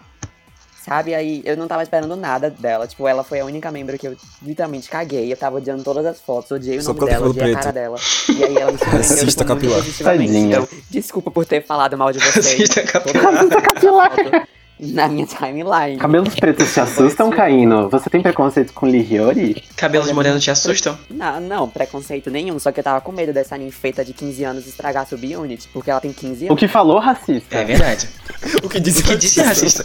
Sabe, 0.87 1.17
aí 1.17 1.43
eu 1.45 1.57
não 1.57 1.67
tava 1.67 1.83
esperando 1.83 2.15
nada 2.15 2.49
dela. 2.49 2.87
Tipo, 2.87 3.09
ela 3.09 3.25
foi 3.25 3.41
a 3.41 3.45
única 3.45 3.73
membro 3.73 3.99
que 3.99 4.07
eu 4.07 4.17
literalmente 4.41 4.89
caguei. 4.89 5.33
Eu 5.33 5.37
tava 5.37 5.57
odiando 5.57 5.83
todas 5.83 6.07
as 6.07 6.21
fotos, 6.21 6.53
odiei 6.53 6.79
o 6.79 6.83
Só 6.83 6.93
nome 6.95 7.07
dela, 7.07 7.27
odiei 7.29 7.53
a 7.53 7.57
cabelo 7.57 7.61
cara 7.61 7.73
dela. 7.73 7.97
E 8.29 8.45
aí 8.45 8.57
ela 8.57 8.71
me 8.71 8.79
surpreendeu 8.79 9.27
tipo, 9.27 9.45
capilar. 9.45 9.81
Então, 10.21 10.69
desculpa 10.89 11.31
por 11.33 11.45
ter 11.45 11.67
falado 11.67 11.99
mal 11.99 12.13
de 12.13 12.21
vocês. 12.21 12.47
Racista 12.47 12.83
capilar. 12.85 13.25
Todas 13.25 13.51
as 13.51 13.81
fotos 13.83 14.43
Na 14.79 15.09
minha 15.09 15.27
timeline. 15.27 15.99
Cabelos 15.99 16.37
pretos 16.37 16.73
te 16.73 16.79
assustam, 16.79 17.31
Caíno? 17.31 17.89
Você 17.89 18.09
tem 18.09 18.23
preconceito 18.23 18.73
com 18.73 18.87
Lihiori? 18.87 19.65
Cabelos 19.77 20.13
morenos 20.13 20.45
te 20.45 20.53
assustam? 20.53 20.97
Não, 21.11 21.41
não, 21.41 21.69
preconceito 21.69 22.31
nenhum. 22.31 22.61
Só 22.61 22.71
que 22.71 22.79
eu 22.79 22.85
tava 22.85 23.01
com 23.01 23.11
medo 23.11 23.33
dessa 23.33 23.59
ninfeta 23.59 24.05
de 24.05 24.13
15 24.13 24.45
anos 24.45 24.67
estragar 24.69 25.03
a 25.03 25.07
subunit, 25.07 25.67
porque 25.73 25.91
ela 25.91 26.01
tem 26.01 26.13
15 26.13 26.45
O 26.45 26.49
anos. 26.51 26.61
que 26.61 26.69
falou 26.69 27.01
racista? 27.01 27.57
É 27.57 27.65
verdade. 27.65 28.09
O 28.63 28.69
que 28.69 28.79
disse 28.79 29.01
O 29.01 29.05
que 29.05 29.17
disse 29.17 29.43
racista? 29.43 29.85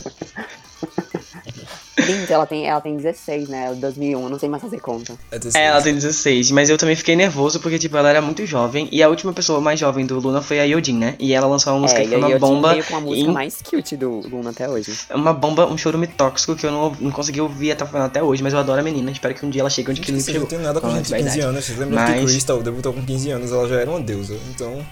Gente, 2.00 2.34
ela 2.34 2.46
tem, 2.48 2.68
ela 2.68 2.82
tem 2.82 2.96
16, 2.98 3.48
né? 3.48 3.74
2001, 3.76 4.24
eu 4.24 4.30
não 4.30 4.40
sei 4.40 4.50
mais 4.50 4.62
fazer 4.64 4.80
conta. 4.80 5.14
É, 5.32 5.38
É, 5.60 5.66
ela 5.66 5.82
tem 5.82 5.94
16, 5.94 6.50
mas 6.50 6.70
eu 6.70 6.78
também 6.78 6.96
fiquei 6.96 7.16
nervoso 7.16 7.60
porque, 7.60 7.78
tipo, 7.78 7.96
ela 7.96 8.10
era 8.10 8.22
muito 8.22 8.46
jovem. 8.46 8.90
E 8.92 9.04
a 9.04 9.10
última 9.10 9.32
pessoa 9.34 9.62
mais 9.62 9.80
jovem 9.80 10.06
do 10.06 10.20
Luna 10.20 10.42
foi 10.42 10.60
a 10.60 10.64
Yojin, 10.64 10.98
né? 10.98 11.16
E 11.20 11.34
ela 11.34 11.46
lançou 11.48 11.74
uma 11.74 11.82
música 11.82 12.00
é, 12.02 12.04
que 12.04 12.16
e 12.16 12.20
foi 12.20 12.30
uma 12.30 12.40
bomba. 12.40 12.72
veio 12.72 12.84
com 12.86 12.96
a 12.96 13.00
música 13.02 13.30
em- 13.30 13.34
mais 13.34 13.62
cute 13.62 13.96
do 13.96 14.22
Luna 14.28 14.50
até 14.50 14.68
hoje. 14.68 14.92
Uma 15.14 15.34
bomba, 15.34 15.68
um 15.68 15.78
chorume 15.78 16.08
tóxico 16.08 16.56
que 16.56 16.66
eu 16.66 16.72
não, 16.72 16.96
não 17.00 17.12
consegui 17.12 17.40
ouvir 17.42 17.72
até 17.74 17.86
até 18.00 18.24
hoje, 18.24 18.42
mas 18.42 18.54
eu 18.54 18.60
adoro 18.60 18.80
a 18.80 18.84
menina. 18.84 19.12
Espero 19.12 19.36
que 19.36 19.46
um 19.46 19.50
dia 19.50 19.62
ela 19.62 19.70
chegue 19.70 19.92
onde 19.92 20.02
que 20.02 20.12
Você 20.12 20.40
não 20.40 20.46
tem 20.48 20.60
nada 20.60 20.82
com 20.82 20.88
Ah, 20.88 20.92
gente 20.96 21.08
de 21.08 21.14
15 21.14 21.24
verdade. 21.24 21.42
anos. 21.42 21.66
Você 21.66 21.74
lembra 21.74 22.06
que 22.06 22.12
Mas- 22.14 22.32
Crystal 22.32 22.64
debutou 22.64 22.94
com 22.94 23.06
15 23.06 23.30
anos, 23.30 23.52
ela 23.52 23.68
já 23.68 23.76
era 23.76 23.90
uma 23.90 24.00
deusa. 24.00 24.36
Então, 24.50 24.84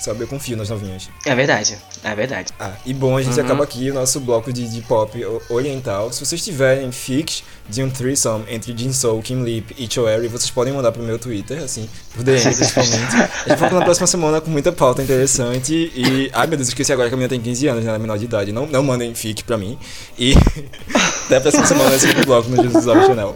sabe, 0.00 0.22
eu 0.22 0.26
confio 0.28 0.56
nas 0.56 0.68
novinhas. 0.70 1.08
É 1.24 1.34
verdade, 1.34 1.76
é 2.04 2.14
verdade. 2.14 2.52
Ah, 2.58 2.72
e 2.84 2.92
bom, 2.94 3.16
a 3.16 3.22
gente 3.22 3.38
Uhum. 3.38 3.44
acaba 3.44 3.64
aqui 3.64 3.90
o 3.90 3.94
nosso 3.94 4.20
bloco 4.20 4.52
de, 4.52 4.68
de 4.68 4.80
pop 4.82 5.18
oriental. 5.50 6.12
Se 6.12 6.24
vocês 6.24 6.42
tiverem 6.44 6.90
fics 6.92 7.42
de 7.68 7.82
um 7.82 7.90
threesome 7.90 8.44
entre 8.48 8.76
Jin 8.76 8.92
Soul, 8.92 9.20
Kim 9.22 9.42
Lip 9.42 9.74
e 9.78 9.92
Choeri, 9.92 10.28
vocês 10.28 10.50
podem 10.50 10.72
mandar 10.72 10.92
pro 10.92 11.02
meu 11.02 11.18
Twitter, 11.18 11.62
assim, 11.62 11.88
por 12.14 12.22
DM 12.22 12.40
principalmente. 12.54 13.16
a 13.16 13.48
gente 13.48 13.58
volta 13.58 13.74
na 13.74 13.82
próxima 13.84 14.06
semana 14.06 14.40
com 14.40 14.50
muita 14.50 14.70
pauta 14.72 15.02
interessante 15.02 15.74
e... 15.94 16.30
Ai 16.32 16.46
meu 16.46 16.56
Deus, 16.56 16.68
esqueci 16.68 16.92
agora 16.92 17.08
que 17.08 17.14
a 17.14 17.16
menina 17.16 17.28
tem 17.30 17.40
15 17.40 17.66
anos, 17.68 17.82
né, 17.84 17.88
ela 17.88 17.96
é 17.98 18.00
menor 18.00 18.18
de 18.18 18.24
idade. 18.26 18.52
Não, 18.52 18.66
não 18.66 18.82
mandem 18.82 19.14
fic 19.14 19.42
pra 19.44 19.56
mim. 19.56 19.78
E 20.18 20.34
até 21.26 21.36
a 21.36 21.40
próxima 21.40 21.66
semana 21.66 21.90
nesse 21.90 22.12
bloco 22.24 22.48
no 22.48 22.62
Jesus 22.62 22.84
Channel. 22.84 23.34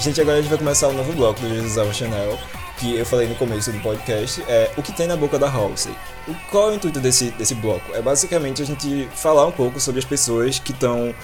Gente, 0.00 0.20
agora 0.20 0.38
a 0.38 0.40
gente 0.40 0.48
vai 0.48 0.58
começar 0.58 0.88
o 0.88 0.92
novo 0.92 1.12
bloco 1.12 1.40
do 1.40 1.48
Jesus 1.48 1.76
Love 1.76 1.92
Channel, 1.94 2.38
que 2.78 2.96
eu 2.96 3.04
falei 3.04 3.28
no 3.28 3.34
começo 3.34 3.70
do 3.70 3.78
podcast, 3.80 4.42
é 4.48 4.70
o 4.76 4.82
que 4.82 4.92
tem 4.92 5.06
na 5.06 5.14
boca 5.16 5.38
da 5.38 5.48
Halsey. 5.50 5.92
O- 6.26 6.34
Qual 6.50 6.70
é 6.70 6.72
o 6.72 6.74
intuito 6.76 6.98
desse, 7.00 7.30
desse 7.32 7.54
bloco? 7.54 7.94
É 7.94 8.00
basicamente 8.00 8.62
a 8.62 8.64
gente 8.66 9.06
falar 9.14 9.46
um 9.46 9.52
pouco 9.52 9.78
sobre 9.78 9.98
as 9.98 10.04
pessoas 10.04 10.58
que 10.58 10.72
estão 10.72 11.14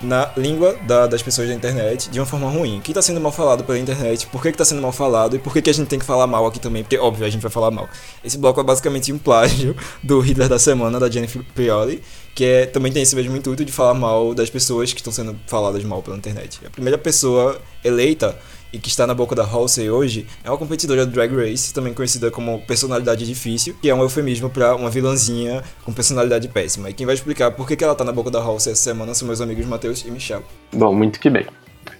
na 0.00 0.30
língua 0.36 0.76
da- 0.86 1.06
das 1.06 1.22
pessoas 1.22 1.46
da 1.48 1.54
internet 1.54 2.08
de 2.10 2.18
uma 2.18 2.26
forma 2.26 2.48
ruim. 2.50 2.78
O 2.78 2.80
que 2.80 2.90
está 2.90 3.02
sendo 3.02 3.20
mal 3.20 3.30
falado 3.30 3.62
pela 3.64 3.78
internet, 3.78 4.26
por 4.28 4.40
que 4.42 4.48
está 4.48 4.64
sendo 4.64 4.80
mal 4.82 4.90
falado 4.92 5.36
e 5.36 5.38
por 5.38 5.52
que, 5.52 5.60
que 5.62 5.70
a 5.70 5.74
gente 5.74 5.86
tem 5.88 5.98
que 5.98 6.04
falar 6.04 6.26
mal 6.26 6.44
aqui 6.46 6.58
também, 6.58 6.82
porque 6.82 6.98
óbvio 6.98 7.26
a 7.26 7.30
gente 7.30 7.42
vai 7.42 7.50
falar 7.52 7.70
mal. 7.70 7.88
Esse 8.24 8.38
bloco 8.38 8.58
é 8.60 8.64
basicamente 8.64 9.12
um 9.12 9.18
plágio 9.18 9.76
do 10.02 10.18
Hitler 10.20 10.48
da 10.48 10.58
Semana, 10.58 10.98
da 10.98 11.08
Jennifer 11.10 11.42
Prioli, 11.54 12.02
que 12.34 12.44
é, 12.44 12.66
também 12.66 12.90
tem 12.92 13.02
esse 13.02 13.14
mesmo 13.14 13.36
intuito 13.36 13.64
de 13.64 13.72
falar 13.72 13.94
mal 13.94 14.34
das 14.34 14.48
pessoas 14.48 14.92
que 14.92 15.00
estão 15.00 15.12
sendo 15.12 15.36
faladas 15.46 15.84
mal 15.84 16.02
pela 16.02 16.16
internet. 16.16 16.60
A 16.66 16.70
primeira 16.70 16.96
pessoa 16.96 17.60
eleita 17.84 18.38
e 18.72 18.78
que 18.78 18.88
está 18.88 19.06
na 19.06 19.12
boca 19.12 19.34
da 19.34 19.44
Halsey 19.44 19.90
hoje 19.90 20.26
é 20.42 20.50
uma 20.50 20.56
competidora 20.56 21.04
do 21.04 21.12
Drag 21.12 21.30
Race, 21.34 21.74
também 21.74 21.92
conhecida 21.92 22.30
como 22.30 22.64
personalidade 22.66 23.26
difícil, 23.26 23.76
que 23.82 23.90
é 23.90 23.94
um 23.94 24.00
eufemismo 24.00 24.48
para 24.48 24.74
uma 24.74 24.88
vilãzinha 24.88 25.62
com 25.84 25.92
personalidade 25.92 26.48
péssima. 26.48 26.88
E 26.88 26.94
quem 26.94 27.04
vai 27.04 27.14
explicar 27.14 27.50
por 27.50 27.68
que, 27.68 27.76
que 27.76 27.84
ela 27.84 27.94
tá 27.94 28.02
na 28.02 28.12
boca 28.12 28.30
da 28.30 28.40
Halsey 28.40 28.72
essa 28.72 28.82
semana 28.82 29.12
são 29.14 29.26
meus 29.26 29.40
amigos 29.42 29.66
Matheus 29.66 30.04
e 30.06 30.10
Michel. 30.10 30.42
Bom, 30.72 30.94
muito 30.94 31.20
que 31.20 31.28
bem. 31.28 31.46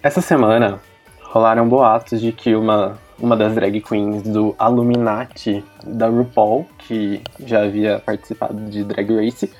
Essa 0.02 0.22
semana 0.22 0.80
rolaram 1.20 1.68
boatos 1.68 2.20
de 2.20 2.32
que 2.32 2.54
uma, 2.54 2.98
uma 3.18 3.36
das 3.36 3.54
drag 3.54 3.80
queens 3.82 4.22
do 4.22 4.56
Illuminati 4.60 5.62
da 5.84 6.08
RuPaul, 6.08 6.66
que 6.78 7.20
já 7.44 7.64
havia 7.64 7.98
participado 7.98 8.58
de 8.70 8.82
Drag 8.82 9.14
Race, 9.14 9.50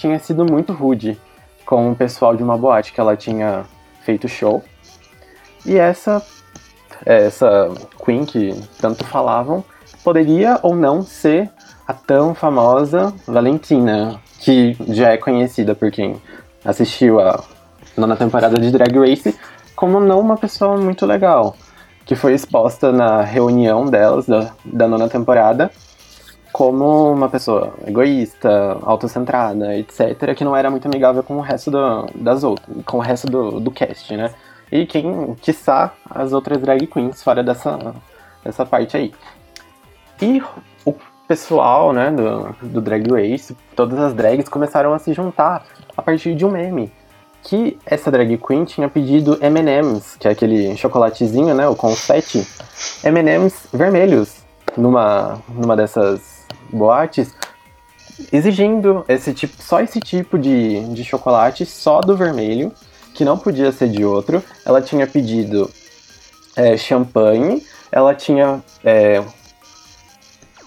tinha 0.00 0.18
sido 0.18 0.44
muito 0.44 0.72
rude 0.72 1.20
com 1.66 1.92
o 1.92 1.94
pessoal 1.94 2.34
de 2.34 2.42
uma 2.42 2.56
boate 2.56 2.92
que 2.92 3.00
ela 3.00 3.16
tinha 3.16 3.64
feito 4.02 4.26
show. 4.26 4.64
E 5.66 5.76
essa, 5.76 6.24
essa 7.04 7.70
queen 8.02 8.24
que 8.24 8.58
tanto 8.80 9.04
falavam 9.04 9.62
poderia 10.02 10.58
ou 10.62 10.74
não 10.74 11.02
ser 11.02 11.50
a 11.86 11.92
tão 11.92 12.34
famosa 12.34 13.12
Valentina, 13.26 14.18
que 14.38 14.74
já 14.88 15.10
é 15.10 15.18
conhecida 15.18 15.74
por 15.74 15.90
quem 15.90 16.20
assistiu 16.64 17.20
a 17.20 17.44
nona 17.94 18.16
temporada 18.16 18.58
de 18.58 18.70
Drag 18.70 18.98
Race 18.98 19.38
como 19.76 20.00
não 20.00 20.18
uma 20.18 20.36
pessoa 20.36 20.78
muito 20.78 21.04
legal, 21.04 21.54
que 22.06 22.14
foi 22.14 22.32
exposta 22.32 22.90
na 22.90 23.22
reunião 23.22 23.84
delas 23.84 24.26
da, 24.26 24.50
da 24.64 24.88
nona 24.88 25.08
temporada 25.08 25.70
como 26.52 27.12
uma 27.12 27.28
pessoa 27.28 27.74
egoísta, 27.86 28.78
autocentrada, 28.82 29.76
etc., 29.76 30.34
que 30.34 30.44
não 30.44 30.56
era 30.56 30.70
muito 30.70 30.86
amigável 30.86 31.22
com 31.22 31.36
o 31.36 31.40
resto 31.40 31.70
do, 31.70 32.06
das 32.14 32.42
outras, 32.42 32.84
com 32.84 32.98
o 32.98 33.00
resto 33.00 33.26
do, 33.26 33.60
do 33.60 33.70
cast, 33.70 34.16
né? 34.16 34.34
E 34.70 34.86
quem, 34.86 35.34
quiçá, 35.40 35.92
as 36.08 36.32
outras 36.32 36.58
drag 36.58 36.86
queens 36.86 37.22
fora 37.22 37.42
dessa, 37.42 37.94
dessa 38.44 38.64
parte 38.64 38.96
aí. 38.96 39.12
E 40.22 40.42
o 40.84 40.94
pessoal, 41.26 41.92
né, 41.92 42.10
do, 42.10 42.54
do 42.68 42.80
Drag 42.80 43.08
Race, 43.10 43.56
todas 43.74 43.98
as 43.98 44.12
drags 44.12 44.48
começaram 44.48 44.92
a 44.92 44.98
se 44.98 45.12
juntar 45.12 45.64
a 45.96 46.02
partir 46.02 46.34
de 46.34 46.44
um 46.44 46.50
meme. 46.50 46.92
Que 47.42 47.78
essa 47.86 48.10
drag 48.10 48.36
queen 48.36 48.64
tinha 48.64 48.88
pedido 48.88 49.38
M&M's, 49.40 50.16
que 50.16 50.28
é 50.28 50.30
aquele 50.30 50.76
chocolatezinho, 50.76 51.54
né, 51.54 51.66
o 51.66 51.74
confete, 51.74 52.46
M&M's 53.02 53.66
vermelhos, 53.72 54.44
numa, 54.76 55.38
numa 55.48 55.74
dessas 55.74 56.39
boates, 56.72 57.34
exigindo 58.32 59.04
esse 59.08 59.32
tipo, 59.32 59.62
só 59.62 59.80
esse 59.80 60.00
tipo 60.00 60.38
de, 60.38 60.84
de 60.94 61.04
chocolate, 61.04 61.64
só 61.64 62.00
do 62.00 62.16
vermelho, 62.16 62.72
que 63.14 63.24
não 63.24 63.38
podia 63.38 63.72
ser 63.72 63.88
de 63.88 64.04
outro. 64.04 64.42
Ela 64.64 64.80
tinha 64.80 65.06
pedido 65.06 65.70
é, 66.56 66.76
champanhe, 66.76 67.64
ela 67.90 68.14
tinha 68.14 68.62
é, 68.84 69.22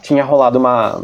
tinha 0.01 0.23
rolado 0.23 0.59
uma 0.59 1.01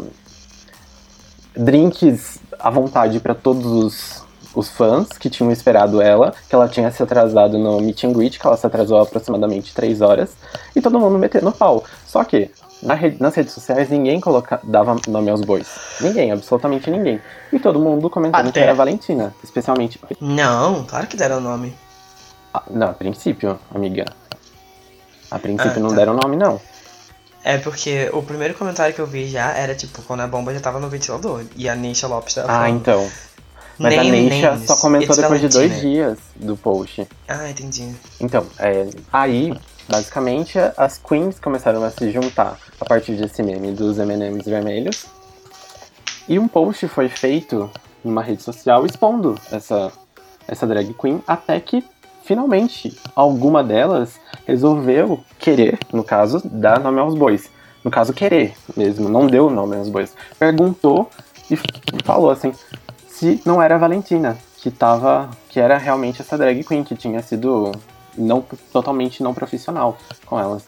drinks 1.56 2.38
à 2.58 2.70
vontade 2.70 3.18
para 3.18 3.34
todos 3.34 3.66
os, 3.66 4.24
os 4.54 4.68
fãs 4.68 5.08
que 5.08 5.30
tinham 5.30 5.50
esperado 5.50 6.00
ela, 6.02 6.34
que 6.48 6.54
ela 6.54 6.68
tinha 6.68 6.90
se 6.90 7.02
atrasado 7.02 7.58
no 7.58 7.80
meet 7.80 8.04
and 8.04 8.12
greet, 8.12 8.38
que 8.38 8.46
ela 8.46 8.56
se 8.56 8.66
atrasou 8.66 9.00
aproximadamente 9.00 9.74
3 9.74 10.00
horas, 10.00 10.36
e 10.76 10.80
todo 10.80 11.00
mundo 11.00 11.18
metendo 11.18 11.50
pau. 11.50 11.82
Só 12.06 12.22
que 12.24 12.50
na 12.82 12.94
rede- 12.94 13.20
nas 13.20 13.34
redes 13.34 13.52
sociais 13.52 13.88
ninguém 13.90 14.20
coloca, 14.20 14.60
dava 14.62 14.96
nome 15.08 15.30
aos 15.30 15.40
bois. 15.42 15.68
Ninguém, 16.00 16.32
absolutamente 16.32 16.90
ninguém. 16.90 17.20
E 17.52 17.58
todo 17.58 17.78
mundo 17.78 18.08
comentando 18.10 18.40
Até. 18.48 18.52
que 18.52 18.58
era 18.60 18.74
Valentina, 18.74 19.34
especialmente. 19.44 20.00
Não, 20.20 20.84
claro 20.84 21.06
que 21.06 21.16
deram 21.16 21.40
nome. 21.40 21.74
Ah, 22.52 22.62
Não, 22.70 22.88
a 22.88 22.92
princípio, 22.94 23.58
amiga. 23.74 24.04
A 25.30 25.38
princípio 25.38 25.76
Ah, 25.76 25.80
não 25.80 25.90
tá. 25.90 25.96
deram 25.96 26.14
nome, 26.14 26.36
não. 26.36 26.60
É 27.44 27.56
porque 27.58 28.10
o 28.12 28.22
primeiro 28.22 28.54
comentário 28.54 28.94
que 28.94 29.00
eu 29.00 29.06
vi 29.06 29.26
já 29.28 29.52
era 29.52 29.74
tipo 29.74 30.02
quando 30.02 30.20
a 30.20 30.26
bomba 30.26 30.52
já 30.52 30.60
tava 30.60 30.78
no 30.78 30.88
ventilador 30.88 31.42
e 31.56 31.68
a 31.68 31.74
Neisha 31.74 32.06
Lopes 32.06 32.34
tava 32.34 32.48
Ah, 32.52 32.54
falando. 32.62 32.76
então. 32.76 33.10
Mas 33.78 33.96
a 33.96 34.04
Neisha 34.04 34.58
só 34.66 34.76
comentou 34.76 35.16
depois 35.16 35.40
de 35.40 35.48
dois 35.48 35.70
Valentina. 35.70 35.90
dias 35.90 36.18
do 36.36 36.54
post. 36.56 37.08
Ah, 37.26 37.48
entendi. 37.48 37.94
Então, 38.20 38.44
é, 38.58 38.88
aí, 39.10 39.54
basicamente, 39.90 40.58
as 40.76 40.98
queens 40.98 41.38
começaram 41.40 41.82
a 41.82 41.90
se 41.90 42.10
juntar 42.10 42.56
a 42.80 42.84
partir 42.84 43.12
desse 43.16 43.42
meme 43.42 43.72
dos 43.72 43.98
M&M's 43.98 44.46
vermelhos. 44.46 45.06
E 46.28 46.38
um 46.38 46.46
post 46.46 46.86
foi 46.86 47.08
feito 47.08 47.68
numa 48.04 48.22
rede 48.22 48.42
social 48.42 48.86
expondo 48.86 49.34
essa, 49.50 49.92
essa 50.46 50.66
drag 50.66 50.94
queen, 50.94 51.22
até 51.26 51.58
que, 51.58 51.84
finalmente, 52.22 52.96
alguma 53.16 53.64
delas 53.64 54.18
resolveu 54.46 55.22
querer, 55.38 55.78
no 55.92 56.04
caso, 56.04 56.40
dar 56.44 56.78
nome 56.78 57.00
aos 57.00 57.14
bois. 57.14 57.50
No 57.82 57.90
caso, 57.90 58.12
querer 58.12 58.54
mesmo, 58.76 59.08
não 59.08 59.26
deu 59.26 59.50
nome 59.50 59.76
aos 59.76 59.88
bois. 59.88 60.14
Perguntou 60.38 61.10
e 61.50 61.58
falou 62.04 62.30
assim, 62.30 62.52
se 63.08 63.42
não 63.44 63.60
era 63.60 63.74
a 63.74 63.78
Valentina, 63.78 64.38
que 64.58 64.70
tava. 64.70 65.30
que 65.48 65.58
era 65.58 65.76
realmente 65.78 66.20
essa 66.20 66.38
drag 66.38 66.62
queen, 66.62 66.84
que 66.84 66.94
tinha 66.94 67.22
sido 67.22 67.72
não 68.20 68.44
totalmente 68.72 69.22
não 69.22 69.34
profissional 69.34 69.96
com 70.26 70.38
elas. 70.38 70.64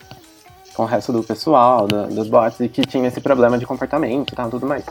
Com 0.74 0.84
o 0.84 0.86
resto 0.86 1.12
do 1.12 1.22
pessoal, 1.22 1.86
da, 1.86 2.07
das 2.07 2.28
boates, 2.28 2.61
e 2.61 2.68
que 2.68 2.82
tinha 2.82 3.07
esse 3.07 3.20
problema 3.20 3.59
de 3.59 3.66
comportamento 3.66 4.32
e 4.32 4.36
tal, 4.36 4.50
tudo 4.50 4.66
mais. 4.66 4.84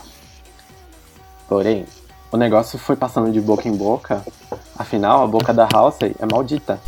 Porém, 1.50 1.86
o 2.32 2.38
negócio 2.38 2.80
foi 2.80 2.96
passando 2.96 3.32
de 3.32 3.42
boca 3.42 3.68
em 3.68 3.76
boca. 3.76 4.24
Afinal, 4.78 5.24
a 5.24 5.28
boca 5.28 5.54
da 5.54 5.68
Halsey 5.72 6.16
é 6.20 6.26
maldita. 6.26 6.80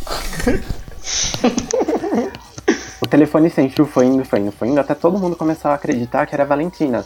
o 3.02 3.08
telefone 3.08 3.50
sem 3.50 3.70
fio 3.70 3.86
foi 3.86 4.06
indo, 4.06 4.24
foi 4.24 4.40
indo, 4.40 4.52
foi 4.52 4.70
indo, 4.70 4.80
até 4.80 4.96
todo 4.96 5.20
mundo 5.20 5.36
começou 5.36 5.72
a 5.72 5.74
acreditar 5.74 6.26
que 6.26 6.34
era 6.34 6.44
a 6.44 6.48
Valentina. 6.48 7.06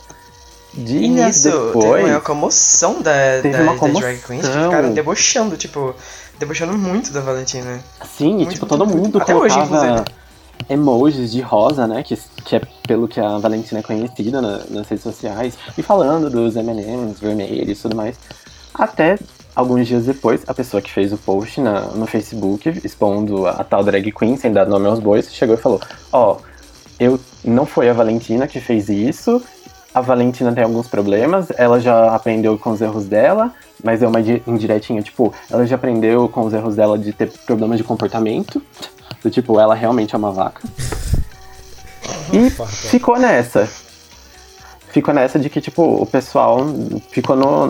E 0.75 0.81
Dias 0.81 1.09
nisso, 1.09 1.51
teve 1.51 1.65
depois, 1.67 2.05
uma 2.09 2.21
comoção 2.21 3.01
da, 3.01 3.11
Teve 3.41 3.57
da, 3.57 3.63
uma 3.63 3.71
das 3.73 3.79
drag 3.79 3.93
comoção. 3.93 4.17
queens 4.27 4.47
que 4.47 4.63
ficaram 4.63 4.93
debochando, 4.93 5.57
tipo, 5.57 5.95
debochando 6.39 6.73
muito 6.77 7.11
da 7.11 7.21
Valentina. 7.21 7.79
Sim, 8.17 8.29
e 8.29 8.33
Muito, 8.35 8.49
tipo, 8.51 8.65
muito, 8.65 8.67
todo 8.67 8.85
muito. 8.85 8.97
mundo 9.03 9.21
Até 9.21 9.35
hoje, 9.35 9.55
colocava 9.55 9.85
inclusive. 9.87 10.05
emojis 10.69 11.31
de 11.31 11.41
rosa, 11.41 11.87
né? 11.87 12.03
Que, 12.03 12.17
que 12.45 12.55
é 12.57 12.61
pelo 12.87 13.07
que 13.07 13.19
a 13.19 13.37
Valentina 13.37 13.79
é 13.79 13.83
conhecida 13.83 14.41
na- 14.41 14.61
nas 14.69 14.87
redes 14.87 15.03
sociais. 15.03 15.55
E 15.77 15.81
falando 15.81 16.29
dos 16.29 16.55
M&M's 16.55 17.19
vermelhos 17.19 17.79
e 17.79 17.81
tudo 17.81 17.95
mais. 17.95 18.15
Até 18.73 19.17
alguns 19.55 19.87
dias 19.87 20.05
depois, 20.05 20.41
a 20.45 20.53
pessoa 20.53 20.81
que 20.81 20.91
fez 20.91 21.11
o 21.11 21.17
post 21.17 21.59
na, 21.59 21.81
no 21.87 22.05
Facebook, 22.05 22.69
expondo 22.83 23.47
a, 23.47 23.63
tal 23.63 23.83
drag 23.83 24.11
queen, 24.11 24.37
sem 24.37 24.51
dar 24.53 24.67
nome 24.67 24.85
aos 24.87 24.99
bois, 24.99 25.33
chegou 25.33 25.55
e 25.55 25.57
falou, 25.57 25.81
ó, 26.11 26.37
eu 26.99 27.19
não 27.43 27.65
foi 27.65 27.89
a 27.89 27.93
Valentina 27.93 28.47
que 28.47 28.59
fez 28.59 28.89
isso, 28.89 29.41
a 29.97 30.01
Valentina 30.01 30.51
tem 30.51 30.63
alguns 30.63 30.87
problemas, 30.87 31.47
ela 31.57 31.79
já 31.79 32.13
aprendeu 32.13 32.57
com 32.57 32.71
os 32.71 32.81
erros 32.81 33.05
dela, 33.05 33.53
mas 33.83 34.01
é 34.01 34.07
uma 34.07 34.21
di- 34.21 34.41
indiretinha, 34.45 35.01
tipo, 35.01 35.33
ela 35.49 35.65
já 35.65 35.75
aprendeu 35.75 36.29
com 36.29 36.41
os 36.45 36.53
erros 36.53 36.75
dela 36.75 36.97
de 36.97 37.11
ter 37.11 37.31
problemas 37.45 37.77
de 37.77 37.83
comportamento, 37.83 38.61
do 39.23 39.29
tipo, 39.29 39.59
ela 39.59 39.73
realmente 39.73 40.13
é 40.13 40.17
uma 40.17 40.31
vaca. 40.31 40.61
E 42.31 42.49
ficou 42.89 43.17
nessa. 43.19 43.67
Ficou 44.89 45.13
nessa 45.13 45.37
de 45.39 45.49
que, 45.49 45.59
tipo, 45.61 45.83
o 45.83 46.05
pessoal 46.05 46.59
ficou 47.11 47.35
no, 47.35 47.67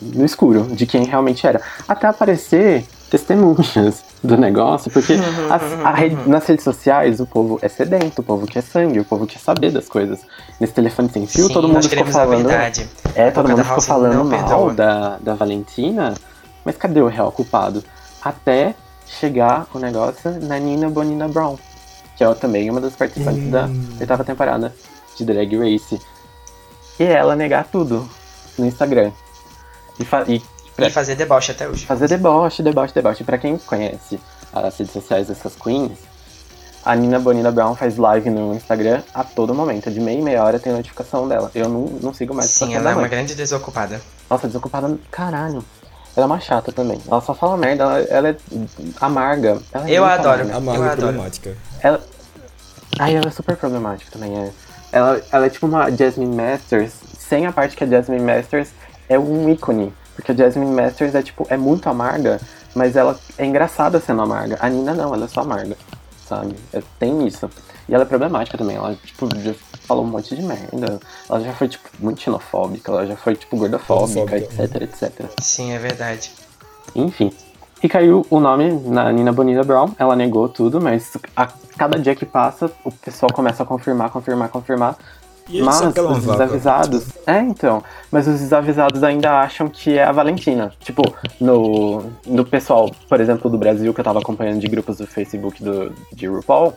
no 0.00 0.24
escuro 0.24 0.64
de 0.64 0.86
quem 0.86 1.04
realmente 1.04 1.46
era. 1.46 1.60
Até 1.88 2.06
aparecer 2.06 2.84
testemunhas 3.10 4.02
do 4.22 4.36
negócio, 4.36 4.90
porque 4.90 5.14
as- 5.50 5.84
a 5.84 5.90
rede- 5.92 6.28
nas 6.28 6.46
redes 6.46 6.64
sociais 6.64 7.18
o 7.20 7.26
povo 7.26 7.58
é 7.60 7.68
sedento, 7.68 8.20
o 8.20 8.24
povo 8.24 8.46
quer 8.46 8.62
sangue, 8.62 9.00
o 9.00 9.04
povo 9.04 9.26
quer 9.26 9.38
saber 9.40 9.70
das 9.72 9.88
coisas. 9.88 10.20
Nesse 10.60 10.72
telefone 10.72 11.08
sem 11.12 11.26
fio, 11.26 11.48
Sim, 11.48 11.52
todo 11.52 11.66
mundo 11.68 11.82
ficou 11.88 12.06
falando. 12.06 12.48
É, 13.14 13.30
todo 13.30 13.48
mundo 13.48 13.64
ficou 13.64 13.82
falando 13.82 14.24
mal 14.24 14.38
perdoa. 14.48 14.74
da, 14.74 15.16
da 15.18 15.34
Valentina, 15.34 16.14
mas 16.64 16.76
cadê 16.76 17.00
o 17.00 17.08
real 17.08 17.32
culpado? 17.32 17.82
Até 18.24 18.74
chegar 19.06 19.66
o 19.74 19.78
negócio 19.78 20.30
na 20.40 20.58
Nina 20.58 20.88
Bonina 20.88 21.26
Brown, 21.26 21.58
que 22.16 22.22
é 22.22 22.34
também 22.34 22.70
uma 22.70 22.80
das 22.80 22.94
participantes 22.94 23.50
da 23.50 23.68
oitava 24.00 24.22
temporada 24.24 24.72
de 25.16 25.24
Drag 25.24 25.56
Race. 25.58 26.00
E 27.00 27.02
ela 27.04 27.34
negar 27.34 27.64
tudo 27.70 28.08
no 28.56 28.66
Instagram. 28.66 29.10
E, 29.98 30.34
e 30.36 30.42
E 30.78 30.90
fazer 30.90 31.14
deboche 31.14 31.52
até 31.52 31.68
hoje. 31.68 31.84
fazer 31.86 32.08
deboche, 32.08 32.62
deboche, 32.62 32.94
deboche. 32.94 33.24
Pra 33.24 33.38
quem 33.38 33.58
conhece 33.58 34.18
as 34.52 34.76
redes 34.76 34.92
sociais 34.92 35.28
dessas 35.28 35.54
queens, 35.54 35.98
a 36.84 36.96
Nina 36.96 37.18
Bonina 37.18 37.52
Brown 37.52 37.74
faz 37.76 37.96
live 37.96 38.28
no 38.30 38.54
Instagram 38.54 39.02
a 39.14 39.22
todo 39.22 39.54
momento. 39.54 39.90
De 39.90 40.00
meia 40.00 40.18
e 40.18 40.22
meia 40.22 40.42
hora 40.44 40.58
tem 40.58 40.72
notificação 40.72 41.28
dela. 41.28 41.50
Eu 41.54 41.68
não, 41.68 41.82
não 42.02 42.14
sigo 42.14 42.34
mais 42.34 42.50
Sim, 42.50 42.74
ela 42.74 42.90
é 42.90 42.94
uma 42.94 43.08
grande 43.08 43.34
desocupada. 43.34 44.00
Nossa, 44.28 44.46
desocupada, 44.46 44.98
caralho. 45.10 45.64
Ela 46.16 46.24
é 46.24 46.26
uma 46.26 46.40
chata 46.40 46.72
também. 46.72 47.00
Ela 47.06 47.20
só 47.20 47.34
fala 47.34 47.56
merda, 47.56 47.84
ela, 47.84 47.98
ela 48.00 48.28
é 48.30 48.36
amarga. 49.00 49.58
Ela 49.72 49.88
é 49.88 49.92
Eu 49.92 50.04
adoro. 50.04 50.42
amarga. 50.42 50.56
Amarga 50.56 50.78
Eu 50.78 50.84
e 50.84 50.88
adoro. 50.88 51.00
problemática. 51.02 51.56
Ela... 51.80 52.00
Ai, 52.98 53.16
ela 53.16 53.28
é 53.28 53.30
super 53.30 53.56
problemática 53.56 54.10
também, 54.10 54.36
é. 54.36 54.50
Ela, 54.90 55.22
ela 55.32 55.46
é 55.46 55.48
tipo 55.50 55.66
uma 55.66 55.90
Jasmine 55.90 56.34
Masters, 56.36 56.92
sem 57.18 57.46
a 57.46 57.52
parte 57.52 57.74
que 57.74 57.84
a 57.84 57.86
Jasmine 57.86 58.22
Masters 58.22 58.68
é 59.08 59.18
um 59.18 59.48
ícone. 59.48 59.92
Porque 60.14 60.32
a 60.32 60.34
Jasmine 60.34 60.70
Masters 60.70 61.14
é 61.14 61.22
tipo, 61.22 61.46
é 61.48 61.56
muito 61.56 61.88
amarga, 61.88 62.40
mas 62.74 62.96
ela 62.96 63.18
é 63.38 63.44
engraçada 63.46 64.00
sendo 64.00 64.22
amarga. 64.22 64.56
A 64.60 64.68
Nina 64.68 64.94
não, 64.94 65.14
ela 65.14 65.24
é 65.24 65.28
só 65.28 65.40
amarga, 65.40 65.76
sabe? 66.26 66.54
É, 66.72 66.82
tem 66.98 67.26
isso. 67.26 67.48
E 67.88 67.94
ela 67.94 68.04
é 68.04 68.06
problemática 68.06 68.56
também, 68.56 68.76
ela, 68.76 68.94
tipo, 68.94 69.28
já 69.40 69.54
falou 69.86 70.04
um 70.04 70.08
monte 70.08 70.34
de 70.36 70.42
merda. 70.42 71.00
Ela 71.28 71.40
já 71.40 71.52
foi, 71.52 71.68
tipo, 71.68 71.88
muito 71.98 72.20
xenofóbica, 72.20 72.92
ela 72.92 73.06
já 73.06 73.16
foi, 73.16 73.34
tipo, 73.34 73.56
gordofóbica, 73.56 74.20
Gordofóbica. 74.20 74.64
etc, 74.64 74.82
etc. 74.82 75.30
Sim, 75.40 75.72
é 75.72 75.78
verdade. 75.78 76.32
Enfim. 76.94 77.32
E 77.82 77.88
caiu 77.88 78.24
o 78.30 78.38
nome 78.38 78.70
na 78.70 79.10
Nina 79.10 79.32
Bonita 79.32 79.64
Brown. 79.64 79.90
Ela 79.98 80.14
negou 80.14 80.48
tudo, 80.48 80.80
mas 80.80 81.10
a 81.36 81.48
cada 81.76 81.98
dia 81.98 82.14
que 82.14 82.24
passa, 82.24 82.70
o 82.84 82.92
pessoal 82.92 83.32
começa 83.32 83.64
a 83.64 83.66
confirmar, 83.66 84.08
confirmar, 84.10 84.48
confirmar. 84.50 84.96
E 85.48 85.60
a 85.60 85.64
Mas 85.64 85.80
os 85.80 85.94
vaca. 85.94 86.14
desavisados. 86.36 87.04
É, 87.26 87.38
então. 87.40 87.82
Mas 88.10 88.26
os 88.28 88.40
desavisados 88.40 89.02
ainda 89.02 89.40
acham 89.40 89.68
que 89.68 89.98
é 89.98 90.04
a 90.04 90.12
Valentina. 90.12 90.72
Tipo, 90.80 91.02
no, 91.40 92.04
no 92.26 92.44
pessoal, 92.44 92.90
por 93.08 93.20
exemplo, 93.20 93.50
do 93.50 93.58
Brasil, 93.58 93.92
que 93.92 94.00
eu 94.00 94.04
tava 94.04 94.20
acompanhando 94.20 94.60
de 94.60 94.68
grupos 94.68 94.98
do 94.98 95.06
Facebook 95.06 95.62
do, 95.62 95.92
de 96.12 96.26
RuPaul, 96.26 96.72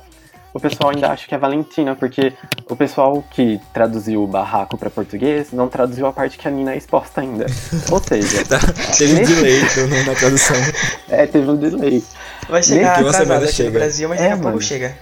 o 0.53 0.59
pessoal 0.59 0.91
ainda 0.91 1.09
acha 1.11 1.27
que 1.27 1.35
é 1.35 1.37
Valentina, 1.37 1.95
porque 1.95 2.31
o 2.69 2.75
pessoal 2.77 3.21
que 3.31 3.59
traduziu 3.73 4.23
o 4.23 4.27
barraco 4.27 4.77
pra 4.77 4.89
português 4.89 5.51
não 5.51 5.67
traduziu 5.67 6.07
a 6.07 6.13
parte 6.13 6.37
que 6.37 6.47
a 6.47 6.51
Nina 6.51 6.73
é 6.73 6.77
exposta 6.77 7.19
ainda. 7.21 7.45
Ou 7.91 8.01
seja, 8.01 8.43
Tá, 8.47 8.59
teve 8.97 9.13
um 9.15 9.17
Nesse- 9.17 9.35
delay 9.35 10.03
na 10.05 10.15
tradução. 10.15 10.55
é, 11.09 11.25
teve 11.27 11.51
um 11.51 11.55
delay. 11.57 12.01
Vai 12.49 12.63
chegar 12.63 12.99
uma 13.01 13.09
atrasado 13.09 13.43
aqui 13.43 13.53
chega. 13.53 13.69
no 13.69 13.75
Brasil, 13.75 14.07
mas 14.09 14.19
É, 14.19 14.23
daqui 14.23 14.31
a 14.33 14.35
pouco 14.37 14.49
mano. 14.49 14.61
chega. 14.61 14.95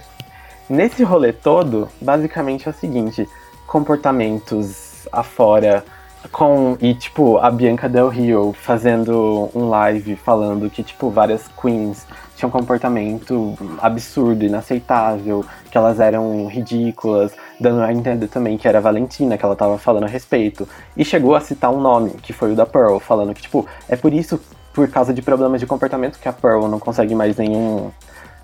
Nesse 0.68 1.04
rolê 1.04 1.32
todo, 1.32 1.88
basicamente 2.00 2.66
é 2.66 2.70
o 2.70 2.74
seguinte: 2.74 3.28
comportamentos 3.66 5.06
afora 5.12 5.84
com. 6.30 6.76
E, 6.80 6.94
tipo, 6.94 7.38
a 7.38 7.50
Bianca 7.50 7.88
Del 7.88 8.08
Rio 8.08 8.52
fazendo 8.52 9.50
um 9.54 9.68
live 9.68 10.16
falando 10.16 10.70
que, 10.70 10.82
tipo, 10.82 11.10
várias 11.10 11.48
queens 11.60 12.06
tinham 12.36 12.48
um 12.48 12.52
comportamento 12.52 13.54
absurdo, 13.80 14.44
inaceitável, 14.44 15.44
que 15.70 15.78
elas 15.78 16.00
eram 16.00 16.46
ridículas, 16.48 17.32
dando 17.60 17.82
a 17.82 17.92
entender 17.92 18.26
também 18.28 18.58
que 18.58 18.66
era 18.66 18.78
a 18.78 18.80
Valentina 18.80 19.38
que 19.38 19.44
ela 19.44 19.54
tava 19.54 19.78
falando 19.78 20.04
a 20.04 20.08
respeito. 20.08 20.68
E 20.96 21.04
chegou 21.04 21.34
a 21.34 21.40
citar 21.40 21.72
um 21.72 21.80
nome, 21.80 22.10
que 22.22 22.32
foi 22.32 22.52
o 22.52 22.56
da 22.56 22.66
Pearl, 22.66 22.98
falando 22.98 23.34
que, 23.34 23.42
tipo, 23.42 23.66
é 23.88 23.96
por 23.96 24.12
isso, 24.12 24.40
por 24.72 24.88
causa 24.88 25.14
de 25.14 25.22
problemas 25.22 25.60
de 25.60 25.66
comportamento, 25.66 26.18
que 26.18 26.28
a 26.28 26.32
Pearl 26.32 26.66
não 26.68 26.78
consegue 26.78 27.14
mais 27.14 27.36
nenhum 27.36 27.90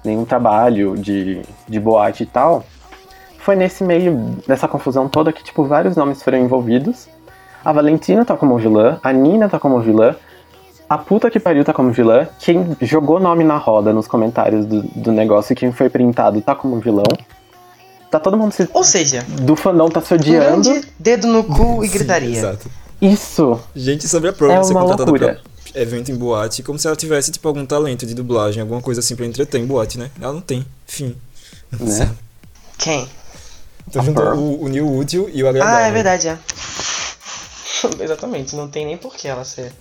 nenhum 0.03 0.25
trabalho 0.25 0.97
de, 0.97 1.43
de 1.69 1.79
boate 1.79 2.23
e 2.23 2.27
tal. 2.27 2.65
Foi 3.51 3.57
nesse 3.57 3.83
meio 3.83 4.37
dessa 4.47 4.69
confusão 4.69 5.09
toda 5.09 5.33
que, 5.33 5.43
tipo, 5.43 5.65
vários 5.65 5.97
nomes 5.97 6.23
foram 6.23 6.39
envolvidos. 6.39 7.09
A 7.65 7.73
Valentina 7.73 8.25
tá 8.25 8.37
como 8.37 8.57
vilã, 8.57 9.01
a 9.03 9.13
Nina 9.13 9.49
tá 9.49 9.59
como 9.59 9.81
vilã, 9.81 10.15
a 10.89 10.97
puta 10.97 11.29
que 11.29 11.41
pariu 11.41 11.65
tá 11.65 11.73
como 11.73 11.91
vilã, 11.91 12.29
quem 12.39 12.77
jogou 12.83 13.19
nome 13.19 13.43
na 13.43 13.57
roda 13.57 13.93
nos 13.93 14.07
comentários 14.07 14.65
do, 14.67 14.83
do 14.83 15.11
negócio 15.11 15.53
e 15.53 15.57
quem 15.57 15.73
foi 15.73 15.91
printado 15.91 16.41
tá 16.41 16.55
como 16.55 16.79
vilão. 16.79 17.03
Tá 18.09 18.21
todo 18.21 18.37
mundo 18.37 18.53
se. 18.53 18.69
Ou 18.73 18.85
seja, 18.85 19.27
Do 19.43 19.57
fandom 19.57 19.89
tá 19.89 20.01
se 20.01 20.15
odiando. 20.15 20.63
grande 20.63 20.87
dedo 20.97 21.27
no 21.27 21.43
cu 21.43 21.85
e 21.85 21.89
gritaria. 21.89 22.39
Exato. 22.39 22.71
Isso! 23.03 23.59
Gente 23.75 24.07
sobre 24.07 24.29
a 24.29 24.33
Pearl 24.33 24.53
É 24.53 24.63
ser 24.63 24.75
uma 24.75 24.83
contratada 24.83 25.11
loucura. 25.11 25.41
pra 25.73 25.83
evento 25.83 26.13
em 26.13 26.15
boate, 26.15 26.63
como 26.63 26.79
se 26.79 26.87
ela 26.87 26.95
tivesse, 26.95 27.33
tipo, 27.33 27.49
algum 27.49 27.67
talento 27.67 28.07
de 28.07 28.15
dublagem, 28.15 28.61
alguma 28.61 28.81
coisa 28.81 29.01
assim 29.01 29.17
pra 29.17 29.27
entreter 29.27 29.61
em 29.61 29.67
boate, 29.67 29.99
né? 29.99 30.09
Ela 30.21 30.35
não 30.35 30.41
tem. 30.41 30.65
Fim. 30.87 31.17
Né? 31.73 32.09
Quem? 32.79 33.09
Juntou 33.93 34.25
Pearl. 34.25 34.39
o, 34.39 34.65
o 34.65 34.69
New 34.69 34.97
útil 34.97 35.31
e 35.33 35.43
o 35.43 35.49
agradável. 35.49 35.77
Ah, 35.85 35.89
é 35.89 35.91
verdade, 35.93 36.29
é. 36.29 36.39
Exatamente, 38.01 38.55
não 38.57 38.69
tem 38.69 38.85
nem 38.87 38.97
por 38.97 39.15
que 39.15 39.27
ela 39.29 39.45
ser. 39.45 39.73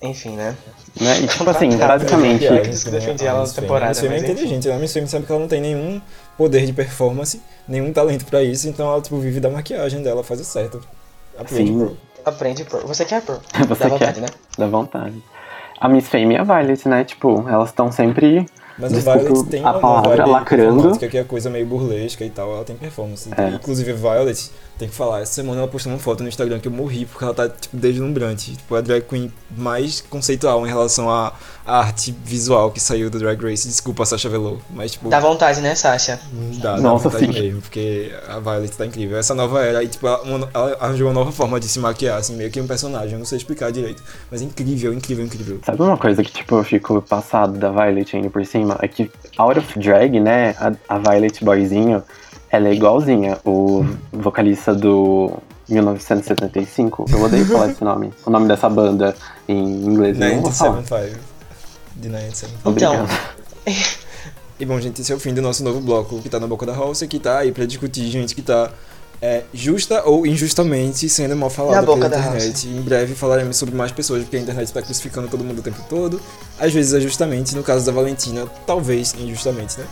Enfim, 0.00 0.36
né? 0.36 0.56
Né? 1.00 1.20
E 1.22 1.26
tipo 1.26 1.48
assim, 1.50 1.76
basicamente. 1.76 2.44
Isso 2.70 2.84
que 2.84 2.88
eu 2.94 3.00
defendi 3.00 3.24
A 3.26 3.30
ela 3.30 3.38
na 3.38 3.42
Miss 3.44 3.52
Fame. 3.54 3.66
temporada, 3.66 3.86
A 3.86 3.88
Miss 3.88 4.00
Fame 4.00 4.14
é 4.14 4.18
inteligente? 4.18 4.70
A 4.70 4.76
Miss 4.78 4.92
Fame 4.92 5.08
sabe 5.08 5.26
que 5.26 5.32
ela 5.32 5.40
não 5.40 5.48
tem 5.48 5.60
nenhum 5.60 6.00
poder 6.36 6.64
de 6.64 6.72
performance, 6.72 7.42
nenhum 7.66 7.92
talento 7.92 8.24
pra 8.26 8.42
isso, 8.42 8.68
então 8.68 8.88
ela, 8.92 9.00
tipo, 9.00 9.18
vive 9.18 9.40
da 9.40 9.50
maquiagem 9.50 10.00
dela, 10.02 10.22
faz 10.22 10.40
o 10.40 10.44
certo. 10.44 10.80
Aprende, 11.36 11.70
Sim. 11.70 11.78
Pearl. 11.78 11.92
Aprende 12.24 12.64
Pearl. 12.64 12.86
Você 12.86 13.04
quer 13.04 13.22
Pearl? 13.22 13.40
Você 13.68 13.82
Dá 13.84 13.88
vontade, 13.88 14.14
quer. 14.14 14.20
né? 14.20 14.28
Dá 14.56 14.66
vontade. 14.68 15.22
A 15.80 15.88
Miss 15.88 16.08
Fame 16.08 16.34
e 16.34 16.38
a 16.38 16.44
Violet, 16.44 16.88
né? 16.88 17.02
Tipo, 17.04 17.44
elas 17.48 17.70
estão 17.70 17.90
sempre. 17.90 18.46
Mas 18.78 18.92
Desculpa 18.92 19.18
a 19.18 19.22
Violet 19.22 19.48
tem 19.50 19.64
a 19.64 19.70
uma 19.72 19.80
palavra, 19.80 20.16
vibe 20.16 20.30
lacrando. 20.30 20.98
que 20.98 21.18
é 21.18 21.24
coisa 21.24 21.50
meio 21.50 21.66
burlesca 21.66 22.24
e 22.24 22.30
tal, 22.30 22.54
ela 22.54 22.64
tem 22.64 22.76
performance. 22.76 23.28
É. 23.36 23.48
Inclusive 23.50 23.92
Violet, 23.92 24.50
tem 24.78 24.88
que 24.88 24.94
falar, 24.94 25.20
essa 25.20 25.32
semana 25.32 25.60
ela 25.60 25.68
postou 25.68 25.92
uma 25.92 25.98
foto 25.98 26.22
no 26.22 26.28
Instagram 26.28 26.60
que 26.60 26.68
eu 26.68 26.72
morri 26.72 27.04
porque 27.06 27.24
ela 27.24 27.34
tá, 27.34 27.48
tipo, 27.48 27.76
deslumbrante. 27.76 28.56
Tipo, 28.56 28.76
a 28.76 28.80
drag 28.80 29.02
queen 29.02 29.32
mais 29.56 30.00
conceitual 30.00 30.64
em 30.66 30.68
relação 30.68 31.10
à 31.10 31.32
à 31.68 31.80
arte 31.80 32.16
visual 32.24 32.70
que 32.70 32.80
saiu 32.80 33.10
do 33.10 33.18
Drag 33.18 33.38
Race. 33.42 33.68
Desculpa, 33.68 34.06
Sasha 34.06 34.26
Velour, 34.30 34.56
mas 34.70 34.92
tipo... 34.92 35.10
Dá 35.10 35.20
vontade, 35.20 35.60
né, 35.60 35.74
Sasha? 35.74 36.18
Dá, 36.62 36.76
dá 36.76 36.80
Nossa, 36.80 37.10
vontade 37.10 37.30
sim. 37.30 37.40
mesmo, 37.42 37.60
porque 37.60 38.10
a 38.26 38.40
Violet 38.40 38.74
tá 38.74 38.86
incrível. 38.86 39.18
Essa 39.18 39.34
nova 39.34 39.62
era, 39.62 39.84
e 39.84 39.88
tipo, 39.88 40.06
ela, 40.06 40.22
uma- 40.22 40.48
ela 40.54 40.76
arranjou 40.80 41.08
uma 41.08 41.12
nova 41.12 41.30
forma 41.30 41.60
de 41.60 41.68
se 41.68 41.78
maquiar, 41.78 42.16
assim, 42.18 42.34
meio 42.36 42.50
que 42.50 42.58
um 42.58 42.66
personagem, 42.66 43.12
eu 43.12 43.18
não 43.18 43.26
sei 43.26 43.36
explicar 43.36 43.70
direito. 43.70 44.02
Mas 44.30 44.40
é 44.40 44.46
incrível, 44.46 44.94
incrível, 44.94 45.22
incrível. 45.26 45.60
Sabe 45.62 45.82
uma 45.82 45.98
coisa 45.98 46.24
que, 46.24 46.32
tipo, 46.32 46.54
eu 46.56 46.64
fico 46.64 47.02
passado 47.02 47.58
da 47.58 47.70
Violet 47.70 48.16
ainda 48.16 48.30
por 48.30 48.46
cima? 48.46 48.78
É 48.80 48.88
que 48.88 49.10
Out 49.36 49.58
of 49.58 49.78
Drag, 49.78 50.18
né? 50.20 50.54
A, 50.58 50.72
a 50.88 50.98
Violet 50.98 51.44
Boyzinho, 51.44 52.02
ela 52.50 52.68
é 52.68 52.74
igualzinha. 52.74 53.38
O 53.44 53.84
vocalista 54.12 54.74
do 54.74 55.32
1975. 55.68 57.06
Eu 57.10 57.22
odeio 57.22 57.46
falar 57.46 57.70
esse 57.70 57.84
nome. 57.84 58.12
O 58.24 58.30
nome 58.30 58.48
dessa 58.48 58.68
banda 58.68 59.14
em 59.46 59.62
inglês. 59.62 60.18
eu 60.20 60.36
não 60.36 60.42
vou 60.42 60.52
falar. 60.52 60.76
975. 60.76 61.20
De 61.96 62.08
975. 62.08 62.68
Obrigado. 62.68 63.08
E 64.60 64.64
bom, 64.64 64.80
gente, 64.80 65.00
esse 65.00 65.12
é 65.12 65.14
o 65.14 65.20
fim 65.20 65.32
do 65.32 65.40
nosso 65.40 65.62
novo 65.62 65.80
bloco 65.80 66.20
que 66.20 66.28
tá 66.28 66.40
na 66.40 66.46
boca 66.48 66.66
da 66.66 66.72
roça, 66.72 67.06
que 67.06 67.20
tá 67.20 67.38
aí 67.38 67.52
pra 67.52 67.64
discutir 67.64 68.10
gente 68.10 68.34
que 68.34 68.42
tá 68.42 68.72
é, 69.22 69.44
justa 69.54 70.02
ou 70.04 70.26
injustamente 70.26 71.08
sendo 71.08 71.36
mal 71.36 71.48
Na 71.48 71.54
falada 71.54 71.86
boca 71.86 72.08
pela 72.08 72.22
da 72.22 72.28
internet. 72.28 72.66
Em 72.66 72.80
breve 72.80 73.14
falaremos 73.14 73.56
sobre 73.56 73.76
mais 73.76 73.92
pessoas, 73.92 74.22
porque 74.22 74.36
a 74.36 74.40
internet 74.40 74.66
está 74.66 74.82
crucificando 74.82 75.28
todo 75.28 75.44
mundo 75.44 75.60
o 75.60 75.62
tempo 75.62 75.80
todo. 75.88 76.20
Às 76.58 76.72
vezes 76.72 76.92
é 76.92 76.98
justamente, 76.98 77.54
no 77.54 77.62
caso 77.62 77.86
da 77.86 77.92
Valentina, 77.92 78.46
talvez 78.66 79.14
injustamente, 79.14 79.78
né? 79.78 79.86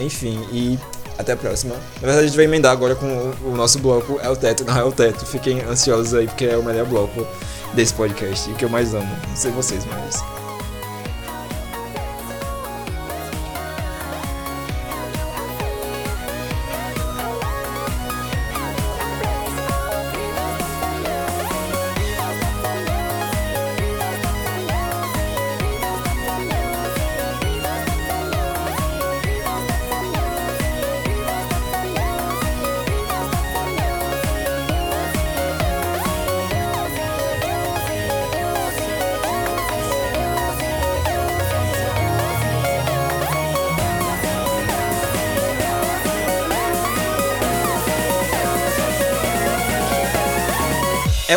Enfim, 0.00 0.40
e 0.52 0.78
até 1.22 1.32
a 1.32 1.36
próxima. 1.36 1.74
Na 1.74 2.00
verdade, 2.00 2.24
a 2.24 2.26
gente 2.26 2.36
vai 2.36 2.44
emendar 2.44 2.72
agora 2.72 2.94
com 2.94 3.32
o, 3.44 3.56
nosso 3.56 3.78
bloco 3.78 4.18
É 4.22 4.28
o 4.28 4.36
Teto, 4.36 4.64
não 4.64 4.76
é 4.76 4.84
o 4.84 4.92
Teto. 4.92 5.24
Fiquem 5.24 5.62
ansiosos 5.62 6.14
aí, 6.14 6.26
porque 6.26 6.44
é 6.44 6.56
o 6.56 6.62
melhor 6.62 6.86
bloco 6.86 7.26
desse 7.74 7.94
podcast 7.94 8.50
e 8.50 8.54
que 8.54 8.64
eu 8.64 8.68
mais 8.68 8.94
amo. 8.94 9.16
Não 9.28 9.36
sei 9.36 9.50
vocês, 9.50 9.84
mas. 9.86 10.41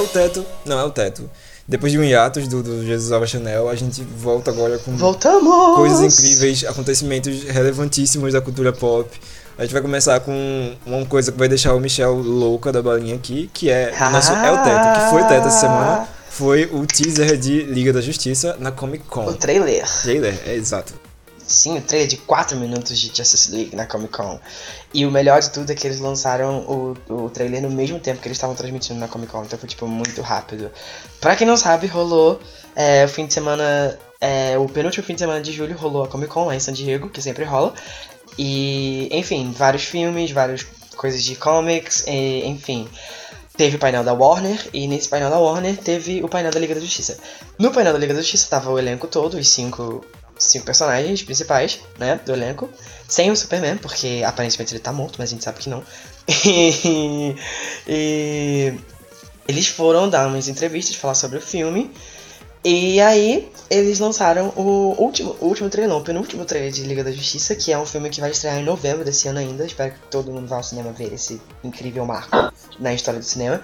O 0.06 0.08
teto, 0.08 0.46
não 0.66 0.80
é 0.80 0.84
o 0.84 0.90
teto. 0.90 1.30
Depois 1.68 1.92
de 1.92 1.98
um 1.98 2.04
hiatus 2.04 2.48
do, 2.48 2.62
do 2.62 2.86
Jesus 2.86 3.12
Ava 3.12 3.26
Chanel, 3.26 3.68
a 3.68 3.76
gente 3.76 4.04
volta 4.04 4.52
agora 4.52 4.78
com 4.78 4.96
Voltamos! 4.96 5.76
coisas 5.76 6.20
incríveis, 6.20 6.64
acontecimentos 6.64 7.44
relevantíssimos 7.44 8.34
da 8.34 8.40
cultura 8.42 8.72
pop. 8.72 9.10
A 9.58 9.64
gente 9.64 9.72
vai 9.74 9.82
começar 9.82 10.20
com 10.20 10.76
uma 10.86 11.06
coisa 11.06 11.32
que 11.32 11.40
vai 11.40 11.48
deixar 11.48 11.74
o 11.74 11.80
Michel 11.80 12.14
louca 12.16 12.72
da 12.72 12.82
balinha 12.84 13.16
aqui, 13.16 13.50
que 13.54 13.70
é 13.70 13.92
o 14.00 14.10
nosso 14.12 14.32
É 14.34 14.52
o 14.52 14.64
Teto. 14.64 14.88
O 14.90 14.94
que 14.94 15.10
foi 15.10 15.24
Teto 15.24 15.48
essa 15.48 15.60
semana? 15.62 16.08
Foi 16.30 16.70
o 16.72 16.86
teaser 16.86 17.38
de 17.38 17.64
Liga 17.64 17.94
da 17.94 18.02
Justiça 18.02 18.58
na 18.60 18.70
Comic 18.72 19.06
O 19.08 19.10
Con. 19.10 19.34
trailer. 19.34 19.86
Trailer, 20.04 20.38
é 20.46 20.54
exato. 20.54 20.94
Sim, 21.48 21.78
o 21.78 21.82
trailer 21.82 22.08
de 22.08 22.18
4 22.18 22.58
minutos 22.58 22.98
de 22.98 23.16
Justice 23.16 23.52
League 23.52 23.76
na 23.76 23.86
Comic 23.86 24.12
Con. 24.12 24.40
E 24.94 25.06
o 25.06 25.12
melhor 25.12 25.40
de 25.42 25.52
tudo 25.52 25.72
é 25.72 25.76
que 25.76 25.86
eles 25.86 26.00
lançaram 26.00 26.60
o, 26.60 26.98
o 27.08 27.30
trailer 27.30 27.62
no 27.62 27.70
mesmo 27.70 28.00
tempo 28.00 28.20
que 28.20 28.28
eles 28.28 28.38
estavam 28.38 28.56
transmitindo 28.56 29.00
na 29.00 29.08
Comic 29.08 29.32
Con. 29.32 29.44
Então 29.44 29.60
foi, 29.60 29.70
tipo, 29.70 29.88
muito 29.88 30.22
rápido. 30.22 30.72
Pra 31.22 31.36
quem 31.36 31.46
não 31.46 31.56
sabe, 31.56 31.86
rolou 31.86 32.40
é, 32.76 33.06
o 33.06 33.08
fim 33.08 33.28
de 33.28 33.34
semana. 33.34 33.98
é, 34.20 34.58
o 34.58 34.68
penúltimo 34.68 35.06
fim 35.06 35.14
de 35.14 35.20
semana 35.20 35.40
de 35.40 35.52
julho 35.52 35.78
rolou 35.78 36.04
a 36.04 36.08
Comic 36.08 36.32
Con 36.32 36.46
lá 36.46 36.56
em 36.56 36.60
San 36.60 36.74
Diego, 36.74 37.10
que 37.10 37.22
sempre 37.22 37.44
rola. 37.44 37.74
E, 38.38 39.08
enfim, 39.12 39.52
vários 39.56 39.84
filmes, 39.84 40.32
várias 40.32 40.66
coisas 40.96 41.24
de 41.24 41.36
comics, 41.36 42.06
e, 42.08 42.44
enfim. 42.46 42.88
Teve 43.56 43.78
o 43.78 43.80
painel 43.80 44.04
da 44.04 44.14
Warner, 44.14 44.60
e 44.74 44.86
nesse 44.88 45.08
painel 45.08 45.30
da 45.30 45.40
Warner 45.40 45.78
teve 45.78 46.22
o 46.24 46.28
painel 46.28 46.52
da 46.52 46.60
Liga 46.60 46.76
da 46.76 46.82
Justiça. 46.82 47.18
No 47.58 47.72
painel 47.72 47.94
da 47.94 48.00
Liga 48.00 48.14
da 48.14 48.20
Justiça 48.20 48.50
tava 48.50 48.70
o 48.70 48.78
elenco 48.78 49.08
todo, 49.08 49.38
os 49.38 49.48
cinco, 49.48 50.04
cinco 50.38 50.66
personagens 50.66 51.24
principais, 51.24 51.80
né, 51.98 52.20
do 52.26 52.34
elenco. 52.34 52.70
Sem 53.08 53.30
o 53.30 53.36
Superman, 53.36 53.78
porque 53.78 54.24
aparentemente 54.26 54.74
ele 54.74 54.80
tá 54.80 54.92
morto, 54.92 55.16
mas 55.20 55.30
a 55.30 55.32
gente 55.34 55.44
sabe 55.44 55.60
que 55.60 55.70
não. 55.70 55.84
E, 56.28 57.36
e 57.88 58.74
eles 59.48 59.68
foram 59.68 60.10
dar 60.10 60.28
umas 60.28 60.48
entrevistas, 60.48 60.96
falar 60.96 61.14
sobre 61.14 61.38
o 61.38 61.42
filme. 61.42 61.92
E 62.64 63.00
aí, 63.00 63.52
eles 63.70 64.00
lançaram 64.00 64.52
o 64.56 64.96
último, 64.98 65.36
o 65.40 65.46
último 65.46 65.70
trailer, 65.70 65.88
não, 65.88 66.02
o 66.02 66.04
penúltimo 66.04 66.46
trailer 66.46 66.72
de 66.72 66.82
Liga 66.82 67.04
da 67.04 67.12
Justiça, 67.12 67.56
que 67.56 67.72
é 67.72 67.78
um 67.78 67.86
filme 67.86 68.10
que 68.10 68.20
vai 68.20 68.32
estrear 68.32 68.58
em 68.58 68.64
novembro 68.64 69.06
desse 69.06 69.28
ano 69.28 69.38
ainda. 69.38 69.64
Espero 69.64 69.94
que 69.94 70.00
todo 70.10 70.32
mundo 70.32 70.48
vá 70.48 70.56
ao 70.56 70.64
cinema 70.64 70.92
ver 70.92 71.14
esse 71.14 71.40
incrível 71.64 72.08
marco 72.08 72.52
na 72.80 72.92
história 72.92 73.20
do 73.20 73.26
cinema. 73.26 73.62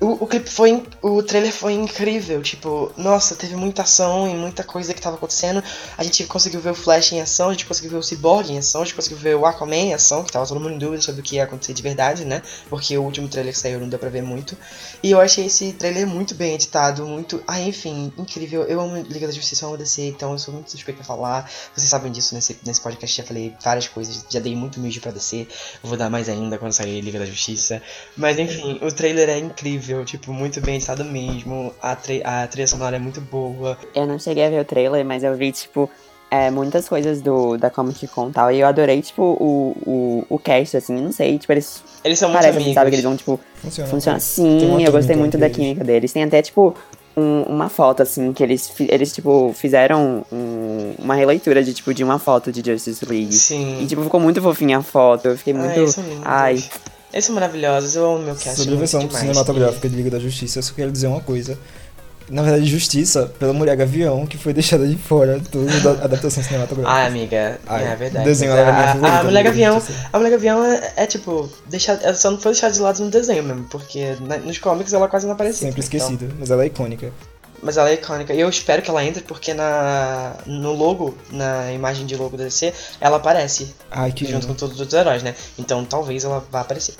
O, 0.00 0.24
o 0.24 0.26
clipe 0.26 0.50
foi. 0.50 0.82
O 1.02 1.22
trailer 1.22 1.52
foi 1.52 1.72
incrível. 1.72 2.42
Tipo, 2.42 2.92
nossa, 2.96 3.34
teve 3.34 3.56
muita 3.56 3.82
ação 3.82 4.28
e 4.28 4.34
muita 4.34 4.62
coisa 4.62 4.92
que 4.92 5.00
tava 5.00 5.16
acontecendo. 5.16 5.62
A 5.96 6.04
gente 6.04 6.24
conseguiu 6.26 6.60
ver 6.60 6.70
o 6.70 6.74
Flash 6.74 7.12
em 7.12 7.20
ação, 7.20 7.48
a 7.48 7.52
gente 7.52 7.66
conseguiu 7.66 7.90
ver 7.92 7.96
o 7.96 8.02
Cyborg 8.02 8.50
em 8.50 8.58
ação, 8.58 8.82
a 8.82 8.84
gente 8.84 8.94
conseguiu 8.94 9.18
ver 9.18 9.36
o 9.36 9.46
Aquaman 9.46 9.76
em 9.76 9.94
ação, 9.94 10.22
que 10.24 10.32
tava 10.32 10.46
todo 10.46 10.60
mundo 10.60 10.74
em 10.74 10.78
dúvida 10.78 11.02
sobre 11.02 11.20
o 11.20 11.24
que 11.24 11.36
ia 11.36 11.44
acontecer 11.44 11.72
de 11.72 11.82
verdade, 11.82 12.24
né? 12.24 12.42
Porque 12.68 12.96
o 12.96 13.02
último 13.02 13.28
trailer 13.28 13.52
que 13.52 13.58
saiu 13.58 13.80
não 13.80 13.88
deu 13.88 13.98
pra 13.98 14.08
ver 14.08 14.22
muito. 14.22 14.56
E 15.02 15.10
eu 15.10 15.20
achei 15.20 15.46
esse 15.46 15.72
trailer 15.72 16.06
muito 16.06 16.34
bem 16.34 16.54
editado, 16.54 17.06
muito. 17.06 17.42
Ah, 17.46 17.60
enfim, 17.60 18.12
incrível. 18.18 18.64
Eu 18.64 18.80
amo 18.80 18.96
Liga 19.02 19.26
da 19.26 19.32
Justiça, 19.32 19.64
eu 19.64 19.68
amo 19.68 19.78
DC, 19.78 20.02
então 20.08 20.32
eu 20.32 20.38
sou 20.38 20.52
muito 20.52 20.70
suspeito 20.70 20.98
pra 20.98 21.06
falar. 21.06 21.50
Vocês 21.74 21.88
sabem 21.88 22.12
disso 22.12 22.34
nesse, 22.34 22.58
nesse 22.64 22.80
podcast, 22.80 23.16
já 23.16 23.24
falei 23.24 23.54
várias 23.62 23.88
coisas, 23.88 24.24
já 24.28 24.40
dei 24.40 24.54
muito 24.54 24.80
mídia 24.80 25.00
pra 25.00 25.12
DC. 25.12 25.46
Vou 25.82 25.96
dar 25.96 26.10
mais 26.10 26.28
ainda 26.28 26.58
quando 26.58 26.72
sair 26.72 27.00
Liga 27.00 27.18
da 27.18 27.26
Justiça. 27.26 27.82
Mas 28.16 28.38
enfim, 28.38 28.78
o 28.82 28.92
trailer 28.92 29.28
é 29.28 29.38
incrível, 29.38 29.85
tipo, 30.04 30.32
muito 30.32 30.60
bem 30.60 30.76
editado 30.76 31.04
mesmo. 31.04 31.72
A, 31.82 31.92
a 32.24 32.46
trilha 32.46 32.66
sonora 32.66 32.96
é 32.96 32.98
muito 32.98 33.20
boa. 33.20 33.76
Eu 33.94 34.06
não 34.06 34.18
cheguei 34.18 34.44
a 34.46 34.50
ver 34.50 34.60
o 34.60 34.64
trailer, 34.64 35.04
mas 35.04 35.22
eu 35.24 35.34
vi, 35.36 35.52
tipo, 35.52 35.88
é, 36.30 36.50
muitas 36.50 36.88
coisas 36.88 37.20
do, 37.20 37.56
da 37.56 37.70
Comic 37.70 38.06
Con 38.08 38.28
e 38.28 38.32
tal. 38.32 38.50
E 38.52 38.60
eu 38.60 38.66
adorei, 38.66 39.00
tipo, 39.02 39.22
o, 39.22 39.76
o, 39.86 40.34
o 40.34 40.38
cast, 40.38 40.76
assim, 40.76 40.94
não 40.94 41.12
sei, 41.12 41.38
tipo, 41.38 41.52
eles 41.52 41.82
Eles 42.04 42.18
são 42.18 42.28
muito 42.28 42.40
parecem, 42.40 42.56
amigos. 42.60 42.74
sabe, 42.74 42.90
que 42.90 42.94
eles 42.96 43.04
vão, 43.04 43.16
tipo, 43.16 43.40
Funciona. 43.62 43.90
Funciona. 43.90 44.20
Sim, 44.20 44.84
eu 44.84 44.92
gostei 44.92 45.16
muito 45.16 45.38
da 45.38 45.46
entre 45.46 45.62
eles. 45.62 45.68
química 45.68 45.84
deles. 45.84 46.12
Tem 46.12 46.22
até, 46.24 46.42
tipo, 46.42 46.74
um- 47.16 47.42
uma 47.44 47.68
foto, 47.70 48.02
assim, 48.02 48.32
que 48.32 48.42
eles, 48.42 48.70
eles 48.80 49.12
tipo, 49.12 49.52
fizeram 49.54 50.24
um- 50.30 50.94
uma 50.98 51.14
releitura 51.14 51.62
de, 51.64 51.72
tipo, 51.72 51.94
de 51.94 52.04
uma 52.04 52.18
foto 52.18 52.52
de 52.52 52.62
Justice 52.70 53.04
League. 53.06 53.32
Sim. 53.32 53.80
E, 53.82 53.86
tipo, 53.86 54.02
ficou 54.02 54.20
muito 54.20 54.42
fofinha 54.42 54.78
a 54.78 54.82
foto. 54.82 55.26
Eu 55.28 55.38
fiquei 55.38 55.54
Ai, 55.54 55.60
muito. 55.60 55.78
eles 55.78 55.90
são 55.94 56.04
lindos. 56.04 56.22
Ai, 56.26 56.62
Eles 57.16 57.24
são 57.24 57.34
maravilhosos, 57.34 57.96
eu 57.96 58.04
amo 58.14 58.24
meu 58.26 58.34
cast. 58.34 58.56
Sobre 58.58 58.74
a 58.74 58.76
versão 58.76 59.10
cinematográfica 59.10 59.88
de 59.88 59.96
Liga 59.96 60.10
da 60.10 60.18
Justiça, 60.18 60.58
eu 60.58 60.62
só 60.62 60.74
quero 60.74 60.92
dizer 60.92 61.06
uma 61.06 61.22
coisa. 61.22 61.58
Na 62.28 62.42
verdade, 62.42 62.66
justiça 62.66 63.32
pela 63.38 63.54
Mulher 63.54 63.74
Gavião, 63.74 64.26
que 64.26 64.36
foi 64.36 64.52
deixada 64.52 64.86
de 64.86 64.96
fora 64.96 65.38
de 65.40 65.48
toda 65.48 65.70
a 65.72 66.04
adaptação 66.04 66.42
cinematográfica. 66.42 67.00
Ah, 67.02 67.06
amiga, 67.06 67.58
Ai, 67.66 67.86
é 67.90 67.96
verdade. 67.96 68.24
desenho 68.26 68.52
era 68.52 68.70
minha 68.70 68.86
favorita, 68.88 69.18
a 69.20 69.24
Mulher 69.24 69.42
Gavião, 69.44 69.82
a 70.12 70.18
Mulher 70.18 70.30
Gavião 70.32 70.64
é, 70.64 70.92
é, 70.96 71.06
tipo, 71.06 71.48
deixar, 71.70 71.98
ela 72.02 72.14
só 72.14 72.30
não 72.30 72.38
foi 72.38 72.52
deixada 72.52 72.74
de 72.74 72.80
lado 72.80 73.02
no 73.02 73.10
desenho 73.10 73.42
mesmo, 73.44 73.64
porque 73.70 74.14
na- 74.20 74.36
nos 74.38 74.58
cómics 74.58 74.92
ela 74.92 75.08
quase 75.08 75.24
não 75.24 75.32
aparecia. 75.32 75.68
Sempre 75.70 75.82
então- 75.82 75.98
esquecida, 75.98 76.34
mas 76.38 76.50
ela 76.50 76.64
é 76.64 76.66
icônica. 76.66 77.12
Mas 77.62 77.76
ela 77.76 77.90
é 77.90 77.94
icônica. 77.94 78.32
E 78.34 78.40
eu 78.40 78.48
espero 78.48 78.82
que 78.82 78.90
ela 78.90 79.04
entre, 79.04 79.22
porque 79.22 79.54
na, 79.54 80.34
no 80.46 80.72
logo, 80.72 81.16
na 81.30 81.72
imagem 81.72 82.06
de 82.06 82.16
logo 82.16 82.36
da 82.36 82.44
DC, 82.44 82.72
ela 83.00 83.16
aparece. 83.16 83.74
Ai, 83.90 84.12
que 84.12 84.24
junto 84.24 84.34
lindo. 84.34 84.46
com 84.48 84.54
todos 84.54 84.74
os 84.74 84.80
outros 84.80 84.98
heróis, 84.98 85.22
né? 85.22 85.34
Então 85.58 85.84
talvez 85.84 86.24
ela 86.24 86.44
vá 86.50 86.60
aparecer. 86.60 86.94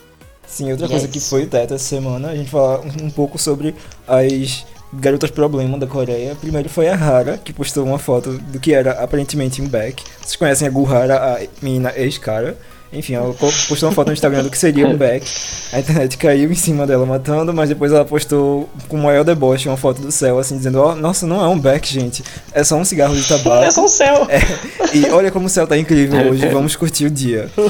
Sim, 0.47 0.71
outra 0.71 0.87
E 0.87 0.91
coisa 0.91 1.07
é 1.07 1.09
que 1.09 1.21
foi 1.21 1.43
o 1.43 1.47
teto 1.47 1.75
essa 1.75 1.85
semana, 1.85 2.31
a 2.31 2.37
gente 2.37 2.51
falar 2.51 2.81
um, 2.81 3.07
um 3.07 3.11
pouco 3.11 3.37
sobre 3.37 3.75
as 4.07 4.65
garotas 4.93 5.31
problema 5.31 5.77
da 5.79 5.87
Coreia. 5.87 6.37
Primeiro 6.37 6.69
foi 6.69 6.89
a 6.89 6.95
Hara, 6.95 7.37
que 7.37 7.53
postou 7.53 7.85
uma 7.85 7.99
foto 7.99 8.39
do 8.39 8.61
que 8.61 8.73
era 8.73 8.93
aparentemente 8.93 9.61
um 9.61 9.69
back. 9.69 10.03
Vocês 10.21 10.37
conhecem 10.37 10.69
a 10.69 10.71
Guhara, 10.71 11.35
a 11.35 11.47
menina 11.61 11.93
ex-cara. 11.97 12.57
Enfim, 12.93 13.15
ela 13.15 13.35
postou 13.35 13.89
uma 13.89 13.95
foto 13.95 14.09
no 14.09 14.13
Instagram 14.13 14.43
do 14.43 14.51
que 14.51 14.57
seria 14.57 14.87
um 14.87 14.97
back. 14.97 15.27
A 15.73 15.81
internet 15.81 16.17
caiu 16.17 16.51
em 16.51 16.55
cima 16.55 16.87
dela 16.87 17.05
matando, 17.05 17.53
mas 17.53 17.69
depois 17.69 17.93
ela 17.93 18.05
postou 18.05 18.69
com 18.89 18.97
o 18.97 19.03
maior 19.03 19.25
deboche 19.25 19.69
uma 19.69 19.77
foto 19.77 20.01
do 20.01 20.13
céu, 20.13 20.39
assim, 20.39 20.57
dizendo: 20.57 20.81
Ó, 20.81 20.95
nossa, 20.95 21.27
não 21.27 21.45
é 21.45 21.49
um 21.49 21.59
back, 21.59 21.93
gente. 21.93 22.23
É 22.53 22.63
só 22.63 22.77
um 22.77 22.85
cigarro 22.85 23.15
de 23.15 23.27
tabaco. 23.27 23.65
É 23.65 23.71
só 23.71 23.85
o 23.85 23.89
céu! 23.89 24.27
E 24.95 25.07
olha 25.11 25.31
como 25.31 25.47
o 25.47 25.49
céu 25.49 25.67
tá 25.67 25.77
incrível 25.77 26.31
hoje, 26.31 26.49
vamos 26.49 26.77
curtir 26.77 27.07
o 27.07 27.11
dia. 27.11 27.51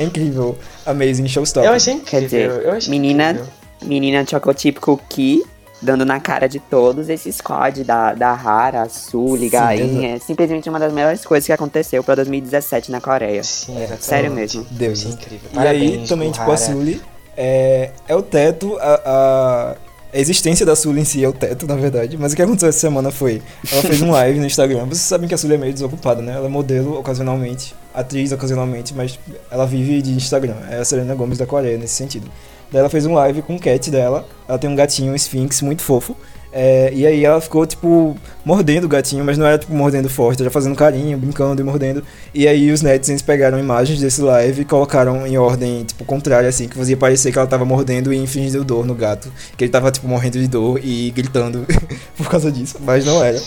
É 0.00 0.04
incrível. 0.04 0.58
Amazing 0.86 1.28
Showstopper. 1.28 1.68
Eu 1.68 1.74
achei 1.74 1.94
quer 2.00 2.22
incrível. 2.22 2.48
dizer, 2.56 2.66
eu 2.66 2.72
achei 2.72 2.90
menina, 2.90 3.30
incrível. 3.32 3.48
menina 3.84 4.26
Chocochip 4.26 4.80
Cookie. 4.80 5.42
Dando 5.82 6.04
na 6.04 6.20
cara 6.20 6.46
de 6.46 6.58
todos 6.58 7.08
esse 7.08 7.32
squad 7.32 7.84
da, 7.84 8.12
da 8.12 8.32
Hara, 8.32 8.88
Sully, 8.88 9.48
Sim, 9.48 9.50
Gain. 9.50 10.06
É 10.06 10.18
simplesmente 10.18 10.68
uma 10.68 10.78
das 10.78 10.92
melhores 10.92 11.24
coisas 11.24 11.46
que 11.46 11.52
aconteceu 11.52 12.04
pra 12.04 12.14
2017 12.14 12.90
na 12.90 13.00
Coreia. 13.00 13.42
Sim, 13.42 13.76
exatamente. 13.76 14.04
Sério 14.04 14.30
mesmo. 14.30 14.66
Deus. 14.70 15.00
Achei 15.00 15.12
incrível. 15.12 15.50
E 15.52 15.58
aí, 15.58 15.64
Parabéns, 15.64 16.08
também, 16.08 16.30
tipo, 16.30 16.42
a 16.42 16.44
Kuhara. 16.44 16.62
Sully 16.62 17.00
é, 17.42 17.90
é 18.06 18.14
o 18.14 18.20
teto, 18.20 18.76
a, 18.78 19.00
a, 19.04 19.76
a 20.12 20.18
existência 20.18 20.66
da 20.66 20.76
Sully 20.76 21.00
em 21.00 21.04
si 21.04 21.24
é 21.24 21.28
o 21.28 21.32
teto, 21.32 21.66
na 21.66 21.74
verdade. 21.74 22.18
Mas 22.18 22.34
o 22.34 22.36
que 22.36 22.42
aconteceu 22.42 22.68
essa 22.68 22.78
semana 22.78 23.10
foi, 23.10 23.40
ela 23.72 23.80
fez 23.80 24.02
um 24.02 24.10
live 24.10 24.38
no 24.38 24.44
Instagram. 24.44 24.84
Vocês 24.84 25.00
sabem 25.00 25.26
que 25.26 25.34
a 25.34 25.38
Sully 25.38 25.54
é 25.54 25.58
meio 25.58 25.72
desocupada, 25.72 26.20
né? 26.20 26.34
Ela 26.34 26.46
é 26.46 26.48
modelo 26.50 26.98
ocasionalmente, 26.98 27.74
atriz 27.94 28.30
ocasionalmente, 28.32 28.92
mas 28.94 29.18
ela 29.50 29.66
vive 29.66 30.02
de 30.02 30.12
Instagram. 30.12 30.56
É 30.68 30.78
a 30.80 30.84
Selena 30.84 31.14
Gomes 31.14 31.38
da 31.38 31.46
Coreia, 31.46 31.78
nesse 31.78 31.94
sentido. 31.94 32.30
Daí 32.70 32.80
ela 32.80 32.88
fez 32.88 33.06
um 33.06 33.14
live 33.14 33.42
com 33.42 33.56
o 33.56 33.60
cat 33.60 33.90
dela. 33.90 34.26
Ela 34.48 34.58
tem 34.58 34.68
um 34.68 34.76
gatinho, 34.76 35.12
um 35.12 35.16
Sphinx, 35.16 35.62
muito 35.62 35.82
fofo. 35.82 36.16
É, 36.52 36.90
e 36.92 37.06
aí 37.06 37.24
ela 37.24 37.40
ficou, 37.40 37.64
tipo, 37.64 38.16
mordendo 38.44 38.84
o 38.84 38.88
gatinho, 38.88 39.24
mas 39.24 39.38
não 39.38 39.46
era, 39.46 39.56
tipo, 39.56 39.72
mordendo 39.72 40.08
forte, 40.08 40.42
era 40.42 40.50
fazendo 40.50 40.74
carinho, 40.74 41.16
brincando 41.16 41.62
e 41.62 41.64
mordendo. 41.64 42.02
E 42.34 42.48
aí 42.48 42.72
os 42.72 42.82
netizens 42.82 43.22
pegaram 43.22 43.58
imagens 43.58 44.00
desse 44.00 44.20
live 44.20 44.62
e 44.62 44.64
colocaram 44.64 45.26
em 45.26 45.38
ordem, 45.38 45.84
tipo, 45.84 46.04
contrária, 46.04 46.48
assim, 46.48 46.68
que 46.68 46.76
fazia 46.76 46.96
parecer 46.96 47.30
que 47.30 47.38
ela 47.38 47.46
tava 47.46 47.64
mordendo 47.64 48.12
e 48.12 48.16
infligindo 48.16 48.64
dor 48.64 48.84
no 48.84 48.94
gato. 48.94 49.32
Que 49.56 49.64
ele 49.64 49.70
tava, 49.70 49.90
tipo, 49.92 50.08
morrendo 50.08 50.38
de 50.38 50.48
dor 50.48 50.80
e 50.82 51.10
gritando 51.12 51.64
por 52.16 52.28
causa 52.28 52.50
disso, 52.50 52.78
mas 52.80 53.04
não 53.04 53.22
era. 53.22 53.40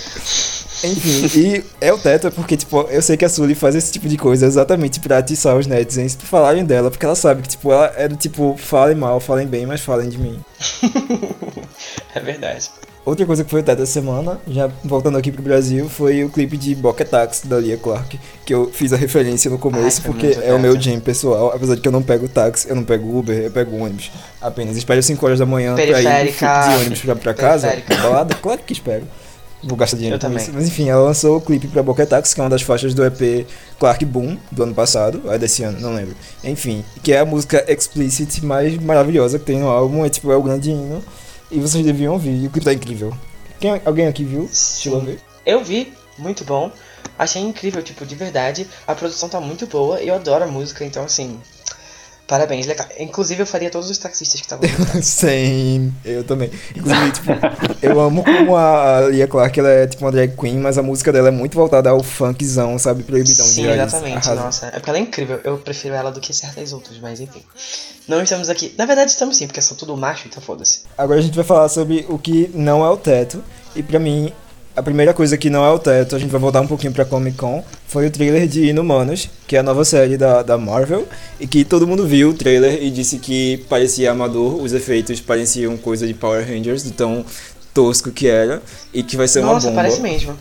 Enfim, 0.84 1.30
e 1.40 1.64
é 1.80 1.94
o 1.94 1.98
teto, 1.98 2.28
é 2.28 2.30
porque, 2.32 2.58
tipo, 2.58 2.82
eu 2.90 3.02
sei 3.02 3.16
que 3.18 3.24
a 3.26 3.30
Sully 3.30 3.56
faz 3.56 3.76
esse 3.76 3.92
tipo 3.92 4.08
de 4.08 4.18
coisa 4.18 4.46
exatamente 4.46 5.00
pra 5.00 5.18
atiçar 5.20 5.56
os 5.56 5.66
netizens 5.68 6.16
pra 6.16 6.28
falarem 6.28 6.66
dela, 6.66 6.92
porque 6.92 7.06
ela 7.06 7.16
sabe 7.16 7.42
que, 7.42 7.50
tipo, 7.50 7.72
ela 7.72 7.92
é 7.96 8.08
do 8.08 8.16
tipo, 8.16 8.56
falem 8.58 8.96
mal, 8.96 9.20
falem 9.20 9.48
bem, 9.48 9.66
mas 9.66 9.82
falem 9.82 10.10
de 10.10 10.18
mim. 10.18 10.40
É 12.16 12.20
verdade. 12.20 12.70
Outra 13.06 13.26
coisa 13.26 13.44
que 13.44 13.50
foi 13.50 13.60
o 13.60 13.64
teto 13.64 13.82
essa 13.82 13.92
semana, 13.92 14.40
já 14.48 14.70
voltando 14.84 15.18
aqui 15.18 15.30
pro 15.32 15.42
Brasil, 15.42 15.90
foi 15.90 16.24
o 16.24 16.30
clipe 16.30 16.56
de 16.56 16.74
Boca 16.74 17.04
Taxi 17.04 17.48
da 17.48 17.60
Lia 17.60 17.76
Clark, 17.76 18.18
que 18.46 18.54
eu 18.54 18.72
fiz 18.72 18.94
a 18.94 18.96
referência 18.96 19.52
no 19.52 19.58
começo, 19.58 20.02
Ai, 20.06 20.08
porque 20.12 20.38
é 20.42 20.54
o 20.54 20.60
meu 20.60 20.80
jam 20.80 21.00
pessoal, 21.02 21.52
apesar 21.54 21.76
de 21.76 21.82
que 21.82 21.88
eu 21.88 21.92
não 21.92 22.02
pego 22.02 22.30
táxi, 22.30 22.70
eu 22.70 22.76
não 22.76 22.84
pego 22.84 23.18
Uber, 23.18 23.36
eu 23.38 23.52
pego 23.52 23.76
ônibus. 23.76 24.10
Apenas 24.40 24.78
espero 24.78 25.04
5 25.04 25.26
horas 25.26 25.40
da 25.40 25.46
manhã 25.46 25.74
pra 25.76 25.84
ir 25.84 25.92
Periférica. 25.92 26.68
de 26.70 26.76
ônibus 26.76 27.02
pra, 27.02 27.16
pra 27.16 27.34
casa, 27.34 27.68
Periférica. 27.68 28.04
balada, 28.04 28.36
claro 28.36 28.62
que 28.66 28.72
espero. 28.72 29.04
Vou 29.64 29.78
gastar 29.78 29.96
dinheiro 29.98 30.16
Eu 30.16 30.20
com 30.20 30.28
também. 30.28 30.44
isso. 30.44 30.52
Mas 30.54 30.68
enfim, 30.68 30.90
ela 30.90 31.04
lançou 31.04 31.38
o 31.38 31.42
clipe 31.42 31.68
pra 31.68 31.82
Boca 31.82 32.06
Taxi, 32.06 32.36
que 32.36 32.42
é 32.42 32.44
uma 32.44 32.50
das 32.50 32.62
faixas 32.62 32.94
do 32.94 33.04
EP 33.06 33.48
Clark 33.80 34.04
Boom, 34.06 34.38
do 34.52 34.64
ano 34.64 34.74
passado, 34.74 35.22
ou 35.24 35.32
é 35.34 35.38
desse 35.38 35.64
ano, 35.64 35.80
não 35.80 35.94
lembro. 35.96 36.16
Enfim, 36.44 36.84
que 37.02 37.14
é 37.14 37.20
a 37.20 37.26
música 37.26 37.64
explicit 37.72 38.44
mais 38.46 38.78
maravilhosa 38.78 39.40
que 39.40 39.46
tem 39.46 39.60
no 39.60 39.70
álbum, 39.70 40.04
é 40.06 40.10
tipo, 40.10 40.32
é 40.32 40.36
o 40.36 40.44
grande 40.44 40.72
hino. 40.72 41.02
E 41.50 41.60
vocês 41.60 41.86
deviam 41.86 42.14
ouvir, 42.14 42.46
o 42.48 42.50
clipe 42.50 42.66
tá 42.66 42.74
incrível. 42.74 43.14
Quem, 43.60 43.82
alguém 43.86 44.08
aqui 44.08 44.24
viu? 44.26 44.50
Chegou 44.52 45.00
a 45.00 45.04
ver? 45.04 45.20
Eu 45.46 45.64
vi, 45.64 45.94
muito 46.18 46.44
bom. 46.44 46.72
Achei 47.18 47.42
incrível, 47.42 47.82
tipo, 47.84 48.06
de 48.06 48.16
verdade. 48.16 48.68
A 48.88 48.96
produção 48.96 49.30
tá 49.30 49.40
muito 49.40 49.68
boa. 49.68 50.02
Eu 50.02 50.16
adoro 50.16 50.44
a 50.44 50.48
música, 50.48 50.84
então 50.84 51.04
assim. 51.04 51.40
Parabéns, 52.28 52.66
legal. 52.66 52.88
Inclusive 53.00 53.42
eu 53.42 53.46
faria 53.46 53.70
todos 53.70 53.90
os 53.90 53.98
taxistas 53.98 54.40
que 54.40 54.46
estavam. 54.46 54.68
Sim, 55.04 55.94
eu 56.06 56.24
também. 56.24 56.50
Inclusive, 56.76 57.12
tipo, 57.12 57.32
eu 57.82 58.00
amo 58.00 58.24
como 58.24 58.56
a 58.56 59.02
Lia 59.10 59.28
Clark, 59.28 59.60
ela 59.60 59.70
é 59.70 59.88
tipo 59.88 60.06
uma 60.06 60.12
drag 60.12 60.36
queen, 60.36 60.58
mas 60.58 60.78
a 60.78 60.82
música 60.82 61.12
dela 61.12 61.28
é 61.28 61.32
muito 61.32 61.56
voltada 61.56 61.90
ao 61.90 62.02
funkzão, 62.02 62.80
sabe? 62.80 63.04
Proibidão 63.04 63.46
Sim, 63.46 63.64
de 63.64 63.68
raiz. 63.68 63.82
exatamente, 63.82 64.30
nossa. 64.30 64.68
É 64.68 64.72
porque 64.72 64.90
ela 64.90 65.00
é 65.00 65.02
incrível. 65.02 65.40
Eu 65.44 65.58
prefiro 65.58 65.94
ela 65.94 66.12
do 66.12 66.22
que 66.22 66.34
certas 66.34 66.72
outras, 66.72 66.98
mas 67.00 67.20
enfim. 67.20 67.42
Não 68.08 68.22
estamos 68.22 68.50
aqui. 68.50 68.74
Na 68.78 68.86
verdade, 68.86 69.12
estamos 69.12 69.38
sim, 69.38 69.46
porque 69.48 69.62
são 69.62 69.76
tudo 69.76 69.96
macho, 69.98 70.28
então 70.28 70.42
foda-se. 70.42 70.82
Agora 70.98 71.20
a 71.20 71.24
gente 71.24 71.36
vai 71.36 71.46
falar 71.46 71.68
sobre 71.70 72.06
o 72.10 72.18
que 72.18 72.50
não 72.54 72.86
é 72.86 72.90
o 72.90 72.98
teto. 72.98 73.44
E 73.76 73.82
pra 73.84 74.00
mim, 74.00 74.32
a 74.76 74.82
primeira 74.82 75.14
coisa 75.14 75.38
que 75.38 75.50
não 75.50 75.64
é 75.64 75.70
o 75.70 75.78
teto, 75.78 76.16
a 76.16 76.20
gente 76.20 76.32
vai 76.32 76.42
voltar 76.42 76.62
um 76.62 76.68
pouquinho 76.68 76.92
pra 76.92 77.06
Comic 77.06 77.38
Con, 77.38 77.64
foi 77.88 78.08
o 78.08 78.12
trailer 78.12 78.48
de 78.48 78.66
Inumanos, 78.66 79.30
que 79.48 79.56
é 79.56 79.60
a 79.60 79.64
nova 79.64 79.86
série 79.86 80.18
da, 80.18 80.42
da 80.42 80.58
Marvel, 80.58 81.08
e 81.40 81.46
que 81.46 81.64
todo 81.64 81.86
mundo 81.88 82.08
viu 82.08 82.30
o 82.30 82.34
trailer 82.34 82.82
e 82.82 82.90
disse 82.90 83.20
que 83.20 83.58
parecia 83.70 84.12
amador, 84.12 84.62
os 84.62 84.74
efeitos 84.74 85.20
pareciam 85.22 85.78
coisa 85.78 86.08
de 86.08 86.14
Power 86.14 86.48
Rangers, 86.48 86.84
de 86.84 86.92
tão 86.92 87.24
tosco 87.74 88.12
que 88.12 88.28
era, 88.28 88.62
e 88.94 89.04
que 89.04 89.16
vai 89.16 89.28
ser 89.28 89.40
uma 89.40 89.54
Nossa, 89.54 89.68
bomba. 89.68 89.82
parece 89.82 90.02
mesmo. 90.02 90.36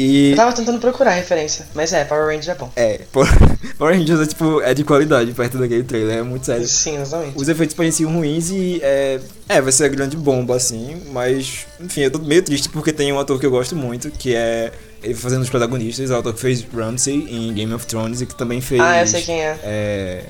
E 0.00 0.30
Eu 0.30 0.36
tava 0.36 0.52
tentando 0.52 0.78
procurar 0.78 1.10
a 1.10 1.14
referência, 1.14 1.66
mas 1.74 1.92
é, 1.92 2.04
Power 2.04 2.32
Ranger 2.32 2.54
é 2.54 2.54
bom. 2.54 2.70
é, 2.76 3.00
Power 3.76 3.98
Rangers 3.98 4.20
é, 4.20 4.26
tipo, 4.26 4.60
é 4.60 4.72
de 4.72 4.84
qualidade 4.84 5.32
perto 5.32 5.58
daquele 5.58 5.82
trailer, 5.82 6.18
é 6.18 6.22
muito 6.22 6.46
sério. 6.46 6.68
Sim, 6.68 7.00
exatamente. 7.00 7.36
Os 7.36 7.48
efeitos 7.48 7.74
pareciam 7.74 8.12
ruins 8.12 8.48
e 8.48 8.78
é, 8.80 9.18
é, 9.48 9.60
vai 9.60 9.72
ser 9.72 9.86
a 9.86 9.88
grande 9.88 10.16
bomba, 10.16 10.54
assim, 10.54 11.02
mas, 11.10 11.66
enfim, 11.80 12.02
eu 12.02 12.12
tô 12.12 12.20
meio 12.20 12.40
triste 12.44 12.68
porque 12.68 12.92
tem 12.92 13.12
um 13.12 13.18
ator 13.18 13.40
que 13.40 13.46
eu 13.46 13.50
gosto 13.50 13.74
muito, 13.74 14.08
que 14.08 14.36
é 14.36 14.70
ele 15.02 15.14
fazendo 15.14 15.42
os 15.42 15.50
protagonistas, 15.50 16.10
o 16.10 16.14
ator 16.14 16.32
que 16.32 16.40
fez 16.40 16.64
Ramsay 16.72 17.26
em 17.28 17.52
Game 17.52 17.74
of 17.74 17.84
Thrones 17.84 18.20
e 18.20 18.26
que 18.26 18.36
também 18.36 18.60
fez. 18.60 18.80
Ah, 18.80 19.00
eu 19.00 19.06
sei 19.08 19.22
quem 19.22 19.40
é. 19.40 19.58
é, 19.64 20.24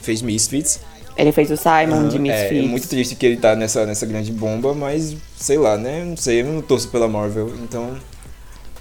fez 0.00 0.22
Misfits. 0.22 0.80
Ele 1.18 1.32
fez 1.32 1.50
o 1.50 1.56
Simon 1.58 2.08
de 2.08 2.16
é, 2.16 2.18
Misfits. 2.18 2.64
é 2.64 2.66
muito 2.66 2.88
triste 2.88 3.14
que 3.14 3.26
ele 3.26 3.36
tá 3.36 3.54
nessa, 3.54 3.84
nessa 3.84 4.06
grande 4.06 4.32
bomba, 4.32 4.72
mas 4.72 5.14
sei 5.36 5.58
lá, 5.58 5.76
né? 5.76 6.02
Não 6.02 6.16
sei, 6.16 6.40
eu 6.40 6.46
não 6.46 6.62
torço 6.62 6.88
pela 6.88 7.06
Marvel, 7.06 7.52
então. 7.62 7.94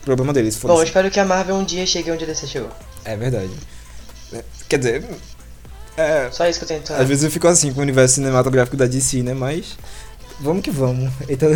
Problema 0.03 0.33
deles, 0.33 0.57
Bom, 0.57 0.77
eu 0.79 0.83
espero 0.83 1.11
que 1.11 1.19
a 1.19 1.25
Marvel 1.25 1.55
um 1.55 1.63
dia 1.63 1.85
chegue 1.85 2.11
onde 2.11 2.25
DC 2.25 2.47
chegou. 2.47 2.69
É 3.05 3.15
verdade. 3.15 3.51
Quer 4.67 4.77
dizer, 4.77 5.05
é, 5.97 6.29
Só 6.31 6.47
isso 6.47 6.59
que 6.59 6.65
eu 6.65 6.79
tento. 6.79 6.93
às 6.93 7.07
vezes 7.07 7.23
eu 7.23 7.31
fico 7.31 7.47
assim 7.47 7.71
com 7.73 7.79
o 7.79 7.83
universo 7.83 8.15
cinematográfico 8.15 8.77
da 8.77 8.85
DC, 8.85 9.21
né? 9.21 9.33
Mas 9.33 9.77
vamos 10.39 10.63
que 10.63 10.71
vamos. 10.71 11.11
Eita, 11.27 11.47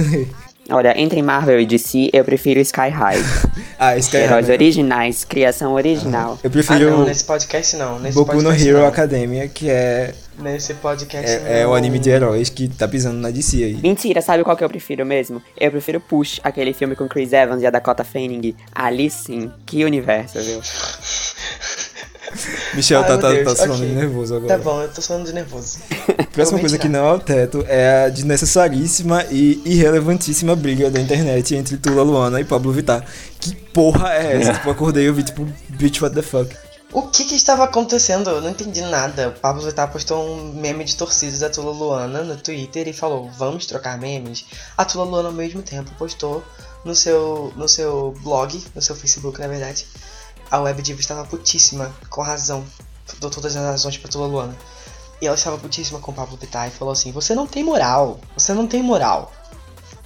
Olha, 0.69 0.99
entre 0.99 1.21
Marvel 1.21 1.59
e 1.59 1.65
DC, 1.65 2.09
eu 2.11 2.23
prefiro 2.25 2.59
Sky 2.59 2.89
High. 2.89 3.21
ah, 3.77 3.95
esse 3.97 4.09
cara. 4.09 4.23
Heróis 4.23 4.49
originais, 4.49 5.23
criação 5.23 5.73
original. 5.73 6.39
Eu 6.43 6.47
Ah, 6.47 6.51
prefiro 6.51 6.89
não, 6.89 7.05
nesse 7.05 7.23
podcast 7.23 7.75
não. 7.75 7.99
Nesse 7.99 8.15
Boku 8.15 8.35
no 8.37 8.43
podcast 8.43 8.67
Hero 8.67 8.79
não. 8.79 8.87
Academia, 8.87 9.47
que 9.47 9.69
é, 9.69 10.13
Nesse 10.39 10.73
podcast 10.73 11.31
é, 11.31 11.61
é 11.61 11.67
o 11.67 11.73
anime 11.73 11.99
de 11.99 12.09
heróis 12.09 12.49
que 12.49 12.67
tá 12.67 12.87
pisando 12.87 13.17
na 13.17 13.29
DC 13.29 13.63
aí. 13.63 13.75
Mentira, 13.75 14.21
sabe 14.21 14.43
qual 14.43 14.57
que 14.57 14.63
eu 14.63 14.69
prefiro 14.69 15.05
mesmo? 15.05 15.41
Eu 15.55 15.71
prefiro 15.71 16.01
Push, 16.01 16.41
aquele 16.43 16.73
filme 16.73 16.95
com 16.95 17.07
Chris 17.07 17.31
Evans 17.31 17.61
e 17.61 17.65
a 17.65 17.69
Dakota 17.69 18.03
Fanning. 18.03 18.55
Ali 18.73 19.09
sim, 19.09 19.51
que 19.65 19.85
universo, 19.85 20.39
viu? 20.41 20.61
Michel 22.73 23.01
Ai, 23.01 23.07
tá, 23.07 23.17
tá, 23.17 23.31
Deus, 23.31 23.45
tá 23.45 23.55
suando 23.55 23.73
ok. 23.73 23.87
de 23.87 23.95
nervoso 23.95 24.35
agora. 24.35 24.57
Tá 24.57 24.63
bom, 24.63 24.81
eu 24.81 24.89
tô 24.89 25.01
falando 25.01 25.25
de 25.25 25.33
nervoso. 25.33 25.77
Próxima 26.33 26.59
coisa 26.59 26.77
que 26.77 26.89
não 26.89 27.05
é 27.05 27.13
o 27.13 27.19
teto 27.19 27.65
é 27.67 28.05
a 28.05 28.09
desnecessaríssima 28.09 29.25
e 29.31 29.61
irrelevantíssima 29.65 30.55
briga 30.55 30.89
da 30.89 30.99
internet 30.99 31.55
entre 31.55 31.77
Tula 31.77 32.03
Luana 32.03 32.39
e 32.41 32.45
Pablo 32.45 32.71
Vittar. 32.71 33.05
Que 33.39 33.55
porra 33.55 34.13
é 34.13 34.41
essa? 34.41 34.53
tipo, 34.59 34.69
acordei 34.69 35.03
e 35.03 35.07
eu 35.07 35.13
vi, 35.13 35.23
tipo, 35.23 35.47
bitch, 35.69 36.01
what 36.01 36.13
the 36.13 36.21
fuck? 36.21 36.55
O 36.91 37.03
que 37.03 37.25
que 37.25 37.35
estava 37.35 37.65
acontecendo? 37.65 38.29
Eu 38.29 38.41
não 38.41 38.49
entendi 38.49 38.81
nada. 38.81 39.29
O 39.29 39.39
Pablo 39.39 39.61
Vittar 39.63 39.91
postou 39.91 40.25
um 40.25 40.53
meme 40.53 40.85
de 40.85 40.95
torcidas 40.95 41.39
da 41.39 41.49
Tula 41.49 41.71
Luana 41.71 42.23
no 42.23 42.37
Twitter 42.37 42.87
e 42.87 42.93
falou, 42.93 43.29
vamos 43.37 43.65
trocar 43.65 43.97
memes. 43.97 44.45
A 44.77 44.85
Tula 44.85 45.03
Luana 45.03 45.27
ao 45.29 45.33
mesmo 45.33 45.61
tempo 45.61 45.91
postou 45.97 46.41
no 46.85 46.95
seu, 46.95 47.51
no 47.57 47.67
seu 47.67 48.13
blog, 48.23 48.63
no 48.73 48.81
seu 48.81 48.95
Facebook, 48.95 49.41
na 49.41 49.47
verdade. 49.47 49.85
A 50.49 50.59
Web 50.59 50.81
Diva 50.81 50.99
estava 50.99 51.25
putíssima, 51.25 51.93
com 52.09 52.21
razão. 52.21 52.65
Dou 53.19 53.29
todas 53.29 53.55
as 53.55 53.63
razões 53.63 53.97
pra 53.97 54.09
Tula 54.09 54.27
Luana. 54.27 54.57
E 55.21 55.27
ela 55.27 55.35
estava 55.35 55.57
putíssima 55.57 55.99
com 55.99 56.11
o 56.11 56.13
Pablo 56.13 56.37
Vittar 56.37 56.67
e 56.67 56.71
falou 56.71 56.91
assim, 56.91 57.11
você 57.11 57.33
não 57.33 57.47
tem 57.47 57.63
moral, 57.63 58.19
você 58.35 58.53
não 58.53 58.67
tem 58.67 58.83
moral. 58.83 59.31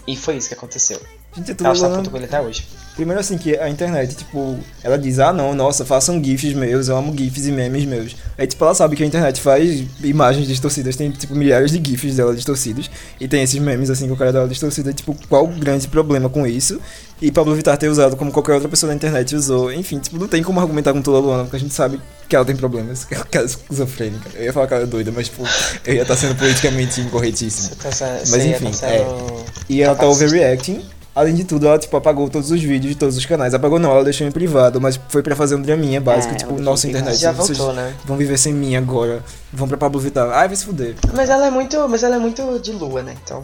E 0.07 0.15
foi 0.15 0.37
isso 0.37 0.47
que 0.47 0.53
aconteceu. 0.53 1.01
Gente, 1.35 1.51
a 1.51 1.55
Tula 1.55 1.69
Ela 1.69 1.99
está 1.99 2.09
com 2.11 2.17
ele 2.17 2.25
até 2.25 2.41
hoje. 2.41 2.67
Primeiro 2.95 3.21
assim, 3.21 3.37
que 3.37 3.57
a 3.57 3.69
internet, 3.69 4.13
tipo, 4.13 4.59
ela 4.83 4.97
diz, 4.97 5.19
ah 5.19 5.31
não, 5.31 5.55
nossa, 5.55 5.85
façam 5.85 6.21
gifs 6.21 6.53
meus, 6.53 6.89
eu 6.89 6.97
amo 6.97 7.15
gifs 7.17 7.45
e 7.45 7.51
memes 7.51 7.85
meus. 7.85 8.15
Aí, 8.37 8.45
tipo, 8.45 8.61
ela 8.65 8.73
sabe 8.73 8.97
que 8.97 9.03
a 9.03 9.05
internet 9.05 9.39
faz 9.39 9.85
imagens 10.03 10.45
distorcidas, 10.47 10.97
tem, 10.97 11.09
tipo, 11.09 11.33
milhares 11.33 11.71
de 11.71 11.81
gifs 11.91 12.15
dela 12.15 12.35
distorcidos, 12.35 12.91
e 13.17 13.25
tem 13.25 13.41
esses 13.41 13.57
memes, 13.57 13.89
assim, 13.89 14.07
com 14.07 14.15
o 14.15 14.17
cara 14.17 14.33
dela 14.33 14.49
distorcida, 14.49 14.91
tipo, 14.91 15.15
qual 15.29 15.45
o 15.45 15.47
grande 15.47 15.87
problema 15.87 16.27
com 16.27 16.45
isso? 16.45 16.81
E 17.21 17.31
Pablo 17.31 17.55
Vittar 17.55 17.77
ter 17.77 17.87
usado 17.87 18.17
como 18.17 18.33
qualquer 18.33 18.53
outra 18.55 18.67
pessoa 18.67 18.89
na 18.89 18.95
internet 18.95 19.33
usou, 19.33 19.71
enfim, 19.71 19.99
tipo, 19.99 20.17
não 20.17 20.27
tem 20.27 20.43
como 20.43 20.59
argumentar 20.59 20.91
com 20.91 21.01
Tula 21.01 21.19
Luana, 21.19 21.43
porque 21.43 21.55
a 21.55 21.59
gente 21.59 21.73
sabe 21.73 22.01
que 22.27 22.35
ela 22.35 22.43
tem 22.43 22.55
problemas, 22.55 23.05
que 23.05 23.13
ela 23.13 23.25
é 23.31 23.45
esquizofrênica. 23.45 24.29
Eu 24.35 24.43
ia 24.43 24.51
falar 24.51 24.67
que 24.67 24.73
ela 24.73 24.83
é 24.83 24.87
doida, 24.87 25.09
mas, 25.15 25.27
tipo, 25.29 25.43
eu 25.85 25.93
ia 25.93 26.01
estar 26.01 26.17
sendo 26.17 26.35
politicamente 26.35 26.99
incorretíssimo. 26.99 27.77
Tá, 27.77 27.89
Mas 28.27 28.45
enfim, 28.45 28.65
tá 28.65 28.73
sendo... 28.73 29.45
E 29.69 29.81
ela 29.81 29.95
tá 29.95 30.05
overreacting. 30.05 30.83
Além 31.19 31.35
de 31.35 31.43
tudo, 31.43 31.67
ela, 31.67 31.77
tipo, 31.77 31.97
apagou 31.97 32.29
todos 32.29 32.49
os 32.49 32.61
vídeos 32.61 32.93
de 32.93 32.97
todos 32.97 33.17
os 33.17 33.25
canais. 33.25 33.53
Apagou 33.53 33.77
não, 33.77 33.91
ela 33.91 34.05
deixou 34.05 34.25
em 34.25 34.31
privado, 34.31 34.79
mas 34.79 34.97
foi 35.09 35.21
pra 35.21 35.35
fazer 35.35 35.55
um 35.55 35.61
draminha 35.61 35.99
básico, 35.99 36.33
É, 36.33 36.37
tipo, 36.37 36.53
ela 36.53 36.61
nossa 36.61 36.87
internet. 36.87 37.17
Já 37.17 37.33
vocês 37.33 37.57
voltou, 37.57 37.75
né? 37.75 37.93
vão 38.05 38.15
viver 38.15 38.37
sem 38.37 38.53
mim 38.53 38.77
agora. 38.77 39.21
Vão 39.51 39.67
pra 39.67 39.75
Pablo 39.77 39.99
Vittar. 39.99 40.29
Ai, 40.31 40.47
vai 40.47 40.55
se 40.55 40.63
fuder. 40.65 40.95
Mas 41.13 41.29
ela 41.29 41.47
é 41.47 41.51
muito. 41.51 41.77
Mas 41.89 42.03
ela 42.03 42.15
é 42.15 42.19
muito 42.19 42.57
de 42.59 42.71
lua, 42.71 43.03
né? 43.03 43.15
Então. 43.21 43.41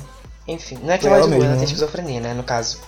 Enfim, 0.47 0.77
não 0.83 0.93
é 0.93 0.97
que 0.97 1.05
ela 1.05 1.17
é 1.17 1.19
Ela 1.19 1.27
de 1.29 1.35
lua, 1.35 1.45
ela 1.47 1.55
tem 1.55 1.63
esquizofrenia, 1.65 2.21
né? 2.21 2.33
No 2.33 2.43
caso. 2.43 2.77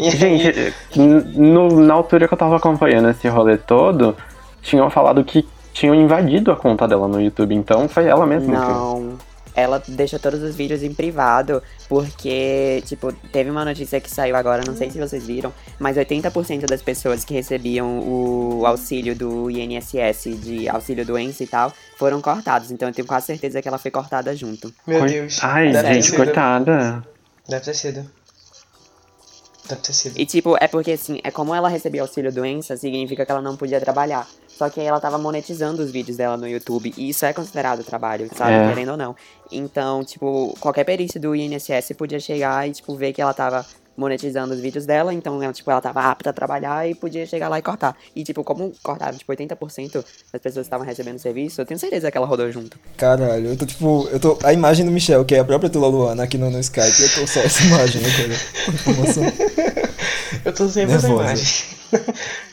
E 0.00 0.10
Gente, 0.12 0.72
no- 0.94 1.80
na 1.80 1.94
altura 1.94 2.28
que 2.28 2.34
eu 2.34 2.38
tava 2.38 2.56
acompanhando 2.56 3.10
esse 3.10 3.26
rolê 3.28 3.56
todo, 3.56 4.16
tinham 4.62 4.88
falado 4.90 5.24
que 5.24 5.44
tinham 5.72 5.92
invadido 5.92 6.52
a 6.52 6.56
conta 6.56 6.86
dela 6.86 7.08
no 7.08 7.20
YouTube, 7.20 7.52
então 7.54 7.88
foi 7.88 8.06
ela 8.06 8.24
mesma 8.24 8.54
que. 8.64 9.27
Ela 9.58 9.82
deixa 9.88 10.18
todos 10.18 10.42
os 10.42 10.54
vídeos 10.54 10.82
em 10.82 10.94
privado, 10.94 11.62
porque, 11.88 12.82
tipo, 12.86 13.12
teve 13.32 13.50
uma 13.50 13.64
notícia 13.64 14.00
que 14.00 14.10
saiu 14.10 14.36
agora, 14.36 14.62
não 14.66 14.76
sei 14.76 14.90
se 14.90 14.98
vocês 14.98 15.26
viram, 15.26 15.52
mas 15.78 15.96
80% 15.96 16.66
das 16.66 16.82
pessoas 16.82 17.24
que 17.24 17.34
recebiam 17.34 18.00
o 18.00 18.64
auxílio 18.66 19.14
do 19.14 19.50
INSS 19.50 20.40
de 20.40 20.68
auxílio 20.68 21.04
doença 21.04 21.42
e 21.42 21.46
tal, 21.46 21.72
foram 21.96 22.20
cortados. 22.20 22.70
Então 22.70 22.88
eu 22.88 22.94
tenho 22.94 23.06
quase 23.06 23.26
certeza 23.26 23.60
que 23.60 23.68
ela 23.68 23.78
foi 23.78 23.90
cortada 23.90 24.34
junto. 24.36 24.72
Meu 24.86 25.04
Deus. 25.04 25.38
Ai, 25.42 25.72
deve 25.72 25.94
gente, 25.94 26.12
coitada. 26.16 27.04
Deve 27.48 27.64
ter 27.64 27.74
sido. 27.74 28.17
Deve 29.68 29.80
ter 29.82 29.92
sido. 29.92 30.18
E, 30.18 30.24
tipo, 30.24 30.56
é 30.60 30.66
porque, 30.66 30.92
assim, 30.92 31.20
é 31.22 31.30
como 31.30 31.54
ela 31.54 31.68
recebia 31.68 32.02
auxílio 32.02 32.32
doença, 32.32 32.76
significa 32.76 33.24
que 33.26 33.30
ela 33.30 33.42
não 33.42 33.56
podia 33.56 33.80
trabalhar. 33.80 34.26
Só 34.48 34.68
que 34.68 34.80
aí 34.80 34.86
ela 34.86 35.00
tava 35.00 35.18
monetizando 35.18 35.82
os 35.82 35.90
vídeos 35.90 36.16
dela 36.16 36.36
no 36.36 36.48
YouTube, 36.48 36.92
e 36.96 37.10
isso 37.10 37.24
é 37.24 37.32
considerado 37.32 37.84
trabalho, 37.84 38.28
sabe? 38.34 38.52
É. 38.52 38.68
Querendo 38.68 38.92
ou 38.92 38.96
não. 38.96 39.14
Então, 39.52 40.02
tipo, 40.02 40.56
qualquer 40.58 40.84
perícia 40.84 41.20
do 41.20 41.36
INSS 41.36 41.92
podia 41.96 42.18
chegar 42.18 42.68
e, 42.68 42.72
tipo, 42.72 42.96
ver 42.96 43.12
que 43.12 43.22
ela 43.22 43.34
tava 43.34 43.64
monetizando 43.98 44.54
os 44.54 44.60
vídeos 44.60 44.86
dela, 44.86 45.12
então, 45.12 45.42
ela, 45.42 45.52
tipo, 45.52 45.68
ela 45.70 45.80
tava 45.80 46.00
apta 46.02 46.30
a 46.30 46.32
trabalhar 46.32 46.88
e 46.88 46.94
podia 46.94 47.26
chegar 47.26 47.48
lá 47.48 47.58
e 47.58 47.62
cortar. 47.62 47.96
E, 48.14 48.22
tipo, 48.22 48.44
como 48.44 48.72
cortaram, 48.82 49.18
tipo, 49.18 49.32
80% 49.32 49.92
das 50.32 50.40
pessoas 50.40 50.54
que 50.54 50.60
estavam 50.60 50.86
recebendo 50.86 51.18
serviço, 51.18 51.60
eu 51.60 51.66
tenho 51.66 51.80
certeza 51.80 52.10
que 52.10 52.16
ela 52.16 52.26
rodou 52.26 52.50
junto. 52.52 52.78
Caralho, 52.96 53.48
eu 53.48 53.56
tô 53.56 53.66
tipo. 53.66 54.08
Eu 54.12 54.20
tô. 54.20 54.38
A 54.44 54.52
imagem 54.52 54.86
do 54.86 54.92
Michel, 54.92 55.24
que 55.24 55.34
é 55.34 55.40
a 55.40 55.44
própria 55.44 55.68
Tula 55.68 55.88
Luana 55.88 56.22
aqui 56.22 56.38
no, 56.38 56.48
no 56.48 56.60
Skype, 56.60 57.02
eu 57.02 57.14
tô 57.14 57.26
só 57.26 57.40
essa 57.40 57.62
imagem, 57.64 58.00
né, 58.00 58.08
cara? 58.16 58.74
Informação. 58.74 59.24
Eu 60.44 60.52
tô 60.52 60.68
sempre 60.68 60.94
essa 60.94 61.08
imagem. 61.08 61.46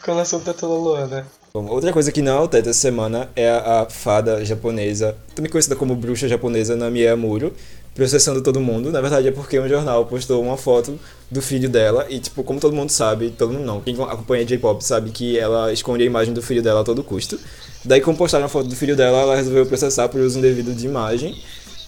Quando 0.04 0.18
o 0.18 0.22
assunto 0.22 0.50
é 0.50 0.54
toda 0.54 0.74
Luana. 0.74 1.28
Bom, 1.54 1.68
outra 1.68 1.94
coisa 1.94 2.12
que 2.12 2.22
não 2.22 2.38
é 2.38 2.42
o 2.42 2.48
teto 2.48 2.70
essa 2.70 2.80
semana 2.80 3.30
é 3.36 3.50
a, 3.50 3.82
a 3.82 3.90
fada 3.90 4.44
japonesa, 4.44 5.16
também 5.34 5.50
conhecida 5.50 5.76
como 5.76 5.96
bruxa 5.96 6.28
japonesa 6.28 6.76
Namie 6.76 7.08
Amuro, 7.08 7.54
processando 7.96 8.42
todo 8.42 8.60
mundo. 8.60 8.92
Na 8.92 9.02
verdade 9.02 9.30
é 9.30 9.32
porque 9.32 9.60
um 9.60 9.68
jornal 9.68 10.06
postou 10.06 10.44
uma 10.44 10.58
foto 10.58 11.00
do 11.32 11.42
filho 11.42 11.70
dela 11.70 12.06
e, 12.10 12.20
tipo, 12.20 12.44
como 12.44 12.60
todo 12.60 12.76
mundo 12.76 12.92
sabe, 12.92 13.32
todo 13.32 13.54
mundo 13.54 13.66
não, 13.66 13.82
quem 13.82 13.96
acompanha 13.96 14.46
J-pop 14.46 14.84
sabe 14.84 15.10
que 15.10 15.40
ela 15.40 15.72
esconde 15.74 16.04
a 16.04 16.06
imagem 16.06 16.34
do 16.34 16.42
filho 16.42 16.62
dela 16.62 16.82
a 16.82 16.84
todo 16.84 17.04
custo. 17.04 17.40
Daí, 17.84 18.02
como 18.02 18.18
postaram 18.18 18.46
a 18.46 18.50
foto 18.50 18.68
do 18.68 18.76
filho 18.76 18.96
dela, 18.96 19.22
ela 19.22 19.36
resolveu 19.36 19.66
processar 19.66 20.10
por 20.10 20.20
uso 20.20 20.38
indevido 20.38 20.74
de 20.74 20.86
imagem. 20.86 21.42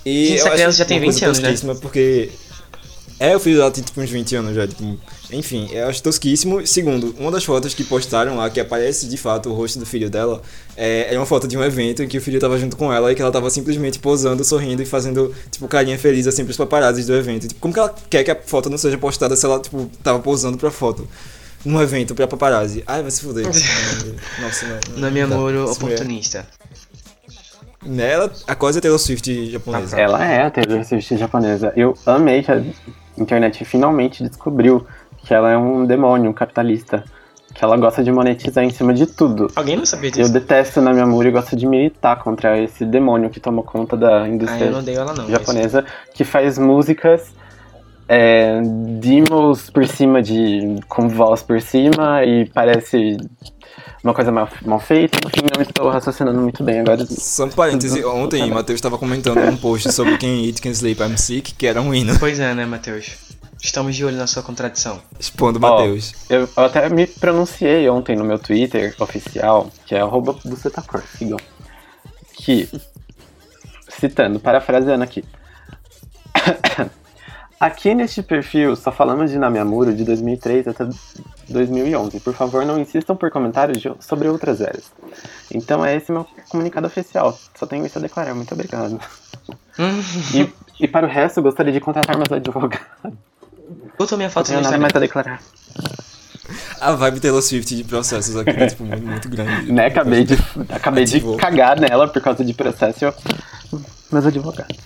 E 0.05 0.27
Gente, 0.27 0.39
essa 0.39 0.49
criança 0.51 0.77
já 0.77 0.85
tem 0.85 0.97
uma 0.97 1.03
coisa 1.03 1.31
20 1.31 1.45
anos, 1.45 1.63
né? 1.63 1.75
porque 1.81 2.29
é, 3.19 3.35
o 3.35 3.39
filho 3.39 3.57
dela 3.57 3.71
tem 3.71 3.83
tipo 3.83 3.99
uns 3.99 4.09
20 4.09 4.35
anos 4.35 4.55
já, 4.55 4.67
tipo. 4.67 4.97
Enfim, 5.31 5.67
eu 5.71 5.87
acho 5.87 6.03
tosquíssimo. 6.03 6.65
Segundo, 6.67 7.15
uma 7.17 7.31
das 7.31 7.43
fotos 7.43 7.73
que 7.73 7.83
postaram 7.83 8.37
lá, 8.37 8.49
que 8.49 8.59
aparece 8.59 9.07
de 9.07 9.17
fato 9.17 9.49
o 9.49 9.53
rosto 9.53 9.79
do 9.79 9.85
filho 9.85 10.07
dela, 10.09 10.41
é, 10.75 11.13
é 11.13 11.17
uma 11.17 11.25
foto 11.25 11.47
de 11.47 11.57
um 11.57 11.63
evento 11.63 12.03
em 12.03 12.07
que 12.07 12.17
o 12.17 12.21
filho 12.21 12.39
tava 12.39 12.59
junto 12.59 12.77
com 12.77 12.93
ela 12.93 13.11
e 13.11 13.15
que 13.15 13.21
ela 13.21 13.31
tava 13.31 13.49
simplesmente 13.49 13.97
posando, 13.97 14.43
sorrindo 14.43 14.83
e 14.83 14.85
fazendo, 14.85 15.33
tipo, 15.49 15.67
carinha 15.67 15.97
feliz 15.97 16.27
assim 16.27 16.45
pros 16.45 16.57
paparazzis 16.57 17.07
do 17.07 17.15
evento. 17.15 17.47
Tipo, 17.47 17.59
como 17.59 17.73
que 17.73 17.79
ela 17.79 17.95
quer 18.09 18.23
que 18.23 18.31
a 18.31 18.35
foto 18.35 18.69
não 18.69 18.77
seja 18.77 18.97
postada 18.99 19.35
se 19.35 19.45
ela, 19.45 19.59
tipo, 19.59 19.89
tava 20.03 20.19
posando 20.19 20.57
pra 20.57 20.69
foto? 20.69 21.07
Num 21.65 21.81
evento 21.81 22.13
pra 22.13 22.27
paparazzi. 22.27 22.83
Ai, 22.85 23.01
vai 23.01 23.09
se 23.09 23.21
fuder. 23.21 23.45
Nossa, 24.39 24.65
não. 24.67 24.79
não 24.93 24.99
Na 24.99 25.09
minha 25.09 25.25
dá. 25.27 25.35
amor 25.35 25.55
oportunista. 25.55 26.47
Nela, 27.83 28.31
a 28.45 28.55
quase 28.55 28.79
a 28.79 28.81
Taylor 28.81 28.99
Swift 28.99 29.51
japonesa. 29.51 29.99
Ela 29.99 30.25
é 30.25 30.43
a 30.43 30.51
Taylor 30.51 30.83
Swift 30.83 31.17
japonesa. 31.17 31.73
Eu 31.75 31.97
amei 32.05 32.43
que 32.43 32.51
a 32.51 32.63
internet 33.17 33.63
finalmente 33.65 34.23
descobriu 34.23 34.85
que 35.25 35.33
ela 35.33 35.51
é 35.51 35.57
um 35.57 35.85
demônio 35.85 36.33
capitalista. 36.33 37.03
Que 37.53 37.63
ela 37.63 37.75
gosta 37.77 38.03
de 38.03 38.11
monetizar 38.11 38.63
em 38.63 38.69
cima 38.69 38.93
de 38.93 39.07
tudo. 39.07 39.47
Alguém 39.55 39.75
não 39.77 39.85
sabia 39.85 40.09
Eu 40.09 40.13
disso? 40.13 40.33
detesto 40.33 40.79
na 40.79 40.93
minha 40.93 41.07
Mura 41.07 41.27
e 41.29 41.31
gosto 41.31 41.55
de 41.55 41.65
militar 41.65 42.21
contra 42.21 42.59
esse 42.59 42.85
demônio 42.85 43.29
que 43.31 43.39
tomou 43.39 43.63
conta 43.63 43.97
da 43.97 44.23
Ah, 44.23 44.27
indústria 44.27 44.65
eu 44.65 44.71
não 44.71 44.79
odeio 44.79 44.99
ela 44.99 45.13
não. 45.13 45.23
mas- 45.23 45.31
japonesa, 45.31 45.83
que 46.13 46.23
faz 46.23 46.57
músicas 46.59 47.33
é, 48.07 48.61
demos 48.99 49.69
por 49.69 49.87
cima 49.87 50.21
de. 50.21 50.75
com 50.87 51.07
voz 51.09 51.41
por 51.41 51.59
cima 51.59 52.23
e 52.23 52.47
parece 52.49 53.17
uma 54.07 54.13
coisa 54.13 54.31
mal, 54.31 54.49
mal 54.65 54.79
feita. 54.79 55.19
Enfim, 55.25 55.45
não 55.53 55.61
estou 55.61 55.89
raciocinando 55.89 56.39
muito 56.39 56.63
bem 56.63 56.79
agora. 56.79 57.05
Só 57.05 57.45
um 57.45 57.49
parêntese, 57.49 58.03
ontem 58.05 58.49
Matheus 58.49 58.77
estava 58.77 58.97
comentando 58.97 59.39
um 59.39 59.57
post 59.57 59.91
sobre 59.91 60.17
quem 60.17 60.45
eat, 60.45 60.61
can 60.61 60.71
sleep, 60.71 61.01
I'm 61.01 61.17
sick, 61.17 61.53
que 61.53 61.67
era 61.67 61.81
um 61.81 61.93
hino, 61.93 62.17
Pois 62.17 62.39
é, 62.39 62.53
né, 62.53 62.65
Matheus? 62.65 63.17
Estamos 63.61 63.95
de 63.95 64.05
olho 64.05 64.17
na 64.17 64.27
sua 64.27 64.43
contradição. 64.43 65.01
expondo 65.19 65.59
Matheus. 65.59 66.13
Eu, 66.29 66.47
eu 66.55 66.63
até 66.63 66.87
me 66.89 67.05
pronunciei 67.07 67.89
ontem 67.89 68.15
no 68.15 68.23
meu 68.23 68.39
Twitter 68.39 68.95
oficial, 68.99 69.69
que 69.85 69.95
é 69.95 69.99
arroba 69.99 70.35
bucetacor, 70.45 71.03
sigam. 71.17 71.39
Que, 72.33 72.69
citando, 73.89 74.39
parafraseando 74.39 75.03
aqui. 75.03 75.23
Aqui 77.59 77.95
neste 77.95 78.21
perfil 78.21 78.75
só 78.75 78.91
falamos 78.91 79.31
de 79.31 79.39
Namiamuro 79.39 79.91
de 79.91 80.03
2003 80.03 80.67
até 80.67 80.87
2011. 81.49 82.19
Por 82.19 82.33
favor, 82.33 82.65
não 82.65 82.79
insistam 82.79 83.15
por 83.15 83.29
comentários 83.31 83.81
de- 83.81 83.91
sobre 83.99 84.27
outras 84.27 84.61
eras. 84.61 84.91
Então 85.51 85.85
é 85.85 85.95
esse 85.95 86.11
meu 86.11 86.25
comunicado 86.49 86.87
oficial. 86.87 87.37
Só 87.57 87.65
tenho 87.65 87.85
isso 87.85 87.97
a 87.97 88.01
declarar. 88.01 88.33
Muito 88.35 88.53
obrigado. 88.53 88.99
E, 90.33 90.49
e 90.83 90.87
para 90.87 91.05
o 91.05 91.09
resto, 91.09 91.41
gostaria 91.41 91.71
de 91.71 91.79
contratar 91.79 92.17
meus 92.17 92.31
advogados. 92.31 92.79
Botou 93.97 94.17
minha 94.17 94.27
Não 94.27 94.33
foto 94.33 94.47
no 94.47 94.53
tenho 94.53 94.63
nada 94.63 94.77
mais 94.77 94.95
a 94.95 94.99
declarar. 94.99 95.41
A 96.79 96.93
vibe 96.93 97.19
Taylor 97.19 97.41
Swift 97.41 97.75
de 97.75 97.83
processos 97.83 98.35
aqui 98.37 98.51
é 98.51 98.67
tipo, 98.67 98.83
muito, 98.85 99.05
muito 99.05 99.29
grande. 99.29 99.71
Né? 99.71 99.87
Acabei 99.87 100.23
de, 100.23 100.35
acabei 100.69 101.03
de 101.05 101.19
cagar 101.37 101.79
nela 101.79 102.07
por 102.07 102.21
causa 102.21 102.43
de 102.45 102.53
processo. 102.53 103.03
e 103.03 103.07
Eu... 103.07 103.13
Meus 104.11 104.25
advogados. 104.25 104.77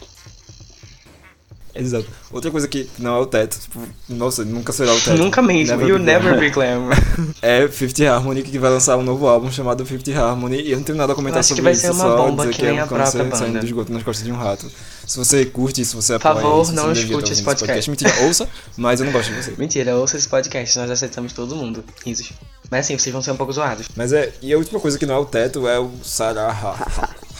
Exato. 1.73 2.06
Outra 2.31 2.52
coisa 2.52 2.68
que 2.68 2.89
não 2.99 3.15
é 3.15 3.19
o 3.19 3.26
teto, 3.26 3.60
tipo, 3.60 3.80
nossa, 4.10 4.43
nunca 4.43 4.72
será 4.73 4.93
o 4.93 4.99
teto. 4.99 5.18
Nunca 5.18 5.41
mesmo. 5.41 5.81
You 5.81 5.98
be 5.98 6.03
never 6.03 6.39
be 6.39 6.49
glam. 6.49 6.89
É 7.41 7.68
Fifth 7.68 7.99
Harmony 8.02 8.43
que 8.43 8.60
vai 8.60 8.69
lançar 8.69 8.98
um 8.98 9.03
novo 9.03 9.27
álbum 9.27 9.52
chamado 9.52 9.85
Fifth 9.85 10.10
Harmony 10.10 10.61
e 10.61 10.72
eu 10.72 10.77
não 10.77 10.84
tenho 10.84 10.98
nada 10.98 11.14
a 11.14 11.15
comentar 11.15 11.39
acho 11.39 11.49
que 11.49 11.56
sobre 11.56 11.64
vai 11.64 11.73
isso, 11.73 11.81
ser 11.81 11.91
uma 11.91 12.03
só 12.03 12.18
bomba 12.18 12.45
dizer 12.45 12.56
que 12.56 12.65
nem 12.65 12.77
é 12.77 12.84
um 12.84 12.88
câncer 12.88 13.23
banda. 13.23 13.35
saindo 13.35 13.60
do 13.60 13.65
esgoto 13.65 13.91
nas 13.91 14.03
costas 14.03 14.26
de 14.26 14.31
um 14.31 14.35
rato. 14.38 14.69
Se 15.07 15.18
você 15.18 15.45
curte, 15.45 15.84
se 15.84 15.95
você 15.95 16.19
Por 16.19 16.27
apoia 16.27 16.43
favor, 16.43 16.61
isso, 16.61 16.73
não 16.73 16.91
escute 16.91 17.07
estar 17.10 17.23
esse 17.23 17.31
ouvindo 17.31 17.45
podcast. 17.45 17.89
Mentira, 17.89 18.14
ouça, 18.22 18.49
mas 18.77 18.99
eu 18.99 19.06
não 19.06 19.14
gosto 19.14 19.31
de 19.31 19.41
você. 19.41 19.53
Mentira, 19.57 19.95
ouça 19.95 20.18
esse 20.18 20.27
podcast, 20.27 20.77
nós 20.80 20.91
aceitamos 20.91 21.34
todo 21.34 21.56
mundo. 21.56 21.84
Risos. 22.06 22.31
Mas 22.69 22.85
assim, 22.85 22.98
vocês 22.98 23.11
vão 23.11 23.22
ser 23.22 23.31
um 23.31 23.35
pouco 23.35 23.52
zoados. 23.52 23.88
Mas 23.95 24.14
é, 24.14 24.31
e 24.41 24.53
a 24.53 24.57
última 24.57 24.80
coisa 24.80 24.98
que 24.98 25.06
não 25.06 25.15
é 25.15 25.18
o 25.18 25.26
teto 25.26 25.68
é 25.68 25.80
o 25.80 25.91
Sarah. 26.03 26.76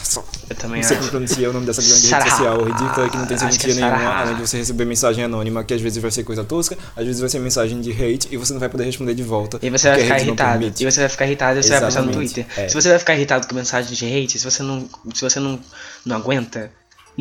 Eu 0.50 0.56
também 0.56 0.82
Não 0.82 0.88
sei 0.88 0.98
acho. 0.98 1.08
como 1.08 1.10
pronuncia 1.12 1.50
o 1.50 1.54
nome 1.54 1.66
dessa 1.66 1.82
grande 1.82 2.08
Sarah. 2.08 2.24
rede 2.24 2.36
social 2.36 2.64
ridícula 2.64 3.10
que 3.10 3.18
não 3.18 3.26
tem 3.26 3.38
Acho 3.38 3.60
que 3.60 3.72
é 3.72 3.74
Sarah. 3.74 4.20
além 4.22 4.36
de 4.36 4.42
você 4.48 4.58
receber 4.58 4.86
mensagem 4.86 5.24
anônima, 5.24 5.64
que 5.64 5.74
às 5.74 5.82
vezes 5.82 6.02
vai 6.02 6.12
ser 6.12 6.24
coisa 6.24 6.44
tosca, 6.44 6.78
às 6.96 7.06
vezes 7.06 7.20
vai 7.22 7.30
ser 7.30 7.40
mensagem 7.40 7.80
de 7.82 7.92
hate 7.92 8.28
e 8.32 8.38
você 8.38 8.54
não 8.54 8.60
vai 8.60 8.70
poder 8.70 8.84
responder 8.86 9.14
de 9.14 9.24
volta. 9.24 9.60
E 9.62 9.70
você 9.70 9.90
vai 9.90 10.02
ficar 10.02 10.20
irritado. 10.20 10.66
E 10.80 10.86
você 10.86 11.00
vai 11.00 11.10
ficar 11.10 11.26
irritado 11.26 11.60
e 11.60 11.64
você 11.64 11.70
vai 11.70 11.82
postar 11.82 12.02
no 12.02 12.10
Exatamente, 12.10 12.34
Twitter. 12.34 12.64
é. 12.64 12.68
Se 12.68 12.76
você 12.76 12.90
vai 12.90 13.00
ficar 13.00 13.16
irritado 13.16 13.48
com 13.48 13.56
mensagens 13.56 13.98
de 13.98 14.06
hate, 14.06 14.38
se 14.40 14.46
você 14.46 14.64
não. 14.64 14.88
Se 15.14 15.22
você 15.22 15.40
não, 15.40 15.60
não 16.06 16.16
aguenta, 16.18 16.72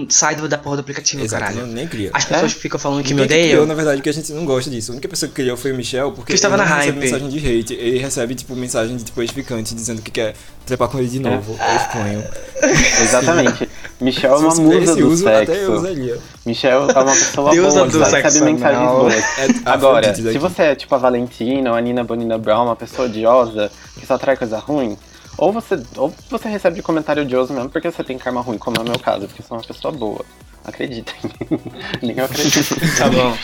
sai 0.09 0.37
do- 0.37 0.49
da 0.49 0.57
porra 0.57 0.77
do 0.77 0.81
aplicativo, 0.81 1.23
Exato, 1.25 1.43
caralho. 1.45 1.67
não- 1.67 1.75
nem 1.75 1.87
cria. 1.87 2.11
As 2.13 2.25
pessoas 2.25 2.53
ficam 2.53 2.79
falando 2.79 3.03
que 3.03 3.13
me 3.13 3.27
criou, 3.27 3.41
odeiam. 3.43 3.67
na 3.67 3.75
verdade, 3.75 4.01
que 4.01 4.09
a 4.09 4.13
gente 4.13 4.33
não 4.33 4.45
gosta 4.45 4.71
disso. 4.71 4.93
A 4.93 4.95
única 4.95 5.09
pessoa 5.09 5.29
que 5.29 5.35
criou 5.35 5.57
foi 5.57 5.73
o 5.73 5.75
Michel, 5.75 6.13
porque 6.13 6.33
Que 6.33 6.37
estava 6.37 6.55
ele 6.55 6.63
na 6.63 6.69
não 6.69 6.77
recebe 6.77 6.99
hype. 7.01 7.05
mensagem 7.13 7.29
de 7.29 7.39
hate. 7.61 7.75
Ele 7.75 7.99
recebe, 7.99 8.35
tipo, 8.35 8.55
mensagem 8.57 8.97
de 8.97 9.05
tipo 9.05 9.23
edificante 9.23 9.75
dizendo 9.75 10.01
que 10.01 10.11
quer 10.11 10.35
trepar 10.65 10.89
com 10.89 10.99
ele 10.99 11.09
de 11.09 11.19
novo. 11.19 11.59
Eu 11.61 11.77
exponho. 11.77 12.25
Exatamente. 13.03 13.69
Michel 14.01 14.35
é 14.35 14.39
uma 14.39 14.55
musa 14.55 14.97
do 14.97 15.09
uso, 15.09 15.29
até 15.29 15.43
eu 15.43 15.47
sexo. 15.47 15.73
usaria. 15.73 16.19
Michel 16.47 16.89
é 16.91 16.99
uma 17.01 17.13
pessoa 17.13 17.51
Deusa 17.51 17.71
boa, 17.81 17.87
do 17.89 17.99
sabe? 17.99 18.11
sexo 18.11 18.25
recebe 18.39 18.53
mensagens 18.53 18.81
anal. 18.81 19.01
boas. 19.01 19.15
É 19.15 19.47
Agora, 19.65 20.15
se 20.15 20.39
você 20.39 20.63
é 20.63 20.75
tipo 20.75 20.95
a 20.95 20.99
Valentina 20.99 21.71
ou 21.71 21.77
a 21.77 21.81
Nina 21.81 22.03
Bonina 22.05 22.39
Brown, 22.39 22.65
uma 22.67 22.77
pessoa 22.77 23.09
odiosa, 23.09 23.71
que 23.99 24.07
só 24.07 24.17
traz 24.17 24.39
coisa 24.39 24.59
ruim, 24.59 24.97
ou 25.41 25.53
você, 25.53 25.83
ou 25.97 26.15
você 26.29 26.49
recebe 26.49 26.77
de 26.77 26.83
comentário 26.83 27.23
odioso 27.23 27.53
mesmo 27.53 27.71
porque 27.71 27.91
você 27.91 28.05
tem 28.05 28.19
karma 28.19 28.43
ruim, 28.43 28.59
como 28.59 28.77
é 28.77 28.81
o 28.81 28.85
meu 28.85 28.99
caso, 28.99 29.27
porque 29.27 29.41
eu 29.41 29.47
sou 29.47 29.57
uma 29.57 29.65
pessoa 29.65 29.93
boa. 29.93 30.25
Acreditem. 30.63 31.15
Nem 32.03 32.19
eu 32.19 32.27
acredito. 32.27 32.77
Tá 32.99 33.09
bom. 33.09 33.37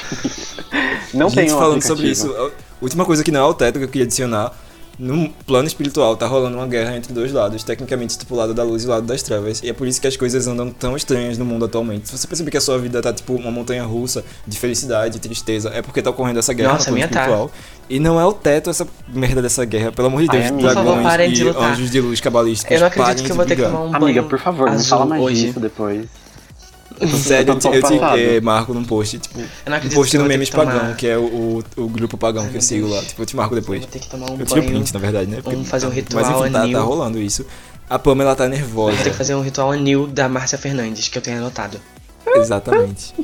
Não 1.15 1.31
Gente, 1.31 1.47
tem 1.47 1.55
um 1.55 1.59
falando 1.59 1.83
sobre 1.83 2.09
isso, 2.09 2.31
a 2.37 2.51
última 2.83 3.07
coisa 3.07 3.25
que 3.25 3.33
não 3.33 3.41
é 3.41 3.45
o 3.45 3.55
teto 3.55 3.79
que 3.79 3.85
eu 3.87 3.89
queria 3.89 4.05
adicionar. 4.05 4.53
No 4.99 5.29
plano 5.47 5.67
espiritual, 5.69 6.17
tá 6.17 6.27
rolando 6.27 6.57
uma 6.57 6.67
guerra 6.67 6.97
entre 6.97 7.13
dois 7.13 7.31
lados, 7.31 7.63
tecnicamente 7.63 8.17
tipo 8.17 8.35
o 8.35 8.37
lado 8.37 8.55
da 8.55 8.63
luz 8.63 8.85
e 8.85 8.87
o 8.87 8.91
lado 8.91 9.07
das 9.07 9.23
trevas. 9.23 9.63
E 9.63 9.69
é 9.69 9.73
por 9.75 9.87
isso 9.87 10.01
que 10.01 10.07
as 10.07 10.17
coisas 10.17 10.47
andam 10.47 10.71
tão 10.71 10.97
estranhas 10.97 11.37
no 11.37 11.45
mundo 11.45 11.67
atualmente. 11.67 12.09
Se 12.09 12.17
você 12.17 12.27
perceber 12.27 12.51
que 12.51 12.57
a 12.57 12.61
sua 12.63 12.79
vida 12.79 13.03
tá 13.03 13.13
tipo 13.13 13.35
uma 13.35 13.51
montanha 13.51 13.85
russa 13.85 14.25
de 14.47 14.59
felicidade 14.59 15.19
e 15.19 15.21
tristeza, 15.21 15.71
é 15.75 15.83
porque 15.83 16.01
tá 16.01 16.09
ocorrendo 16.09 16.39
essa 16.39 16.55
guerra 16.55 16.73
Nossa, 16.75 16.91
no 16.91 16.97
plano 16.97 17.13
tá. 17.13 17.21
espiritual. 17.21 17.51
E 17.91 18.01
não 18.01 18.19
é 18.19 18.25
o 18.25 18.33
teto 18.33 18.71
essa 18.71 18.87
merda 19.07 19.43
dessa 19.43 19.65
guerra, 19.67 19.93
pelo 19.93 20.09
amor 20.09 20.23
de 20.23 20.29
Ai, 20.31 20.39
Deus, 20.39 20.51
amiga. 20.51 20.69
Por 20.69 20.75
favor, 20.75 21.03
dragões 21.03 21.33
de 21.35 21.41
e 21.41 21.45
lutar. 21.45 21.71
anjos 21.73 21.91
de 21.91 22.01
luz 22.01 22.21
cabalísticos. 22.21 22.75
Eu 22.75 22.81
não 22.81 22.87
acredito 22.87 23.25
que 23.25 23.31
eu 23.33 23.37
vou 23.37 23.45
ter 23.45 23.57
que 23.57 23.63
tomar 23.63 23.81
um 23.83 23.91
banho 23.91 24.05
Amiga, 24.05 24.23
por 24.23 24.39
favor, 24.39 24.71
me 24.71 24.77
azul 24.77 24.89
fala 24.89 25.07
mais 25.07 25.23
hoje. 25.23 25.47
disso 25.47 25.61
depois. 25.61 26.07
Sério, 27.19 27.51
eu 27.51 27.55
tô 27.59 27.71
te, 27.71 27.77
eu 27.77 27.83
te 27.83 27.99
passado. 27.99 28.19
eh, 28.19 28.41
marco 28.41 28.73
num 28.75 28.85
post, 28.85 29.19
tipo, 29.19 29.39
Eu 29.41 29.47
um 29.75 29.89
post 29.91 30.15
eu 30.17 30.23
no 30.23 30.29
Memes 30.29 30.49
tomar- 30.51 30.67
Pagão, 30.67 30.95
que 30.95 31.07
é 31.07 31.17
o, 31.19 31.63
o, 31.77 31.83
o 31.83 31.89
grupo 31.89 32.17
pagão 32.17 32.49
que 32.49 32.57
eu 32.57 32.61
sigo 32.63 32.87
Deus. 32.89 32.97
lá. 32.99 33.03
Tipo, 33.09 33.23
eu 33.23 33.27
te 33.27 33.37
marco 33.37 33.55
depois. 33.55 33.81
Eu 33.83 33.89
vou 33.89 33.93
ter 33.93 33.99
que 33.99 34.09
tomar 34.09 34.31
um 34.31 34.39
Eu 34.39 34.47
tiro 34.47 34.61
banho. 34.63 34.73
print, 34.75 34.95
na 34.95 35.01
verdade, 35.01 35.31
né? 35.31 35.39
Vamos 35.45 35.69
fazer 35.69 35.87
um 35.87 35.91
Mas 35.91 35.97
ritual 35.99 36.43
enfim, 36.45 36.53
tá, 36.53 36.63
anil. 36.63 36.79
tá 36.79 36.85
rolando 36.85 37.21
isso. 37.21 37.45
A 37.89 37.99
Pamela 37.99 38.35
tá 38.35 38.49
nervosa. 38.49 38.93
Eu 38.93 38.95
vou 38.97 39.05
ter 39.05 39.11
que 39.11 39.17
fazer 39.17 39.35
um 39.35 39.43
ritual 39.43 39.71
anil 39.73 40.07
da 40.07 40.29
Márcia 40.29 40.59
Fernandes, 40.59 41.09
que 41.09 41.19
eu 41.19 41.23
tenho 41.23 41.39
anotado. 41.39 41.79
Exatamente. 42.35 43.15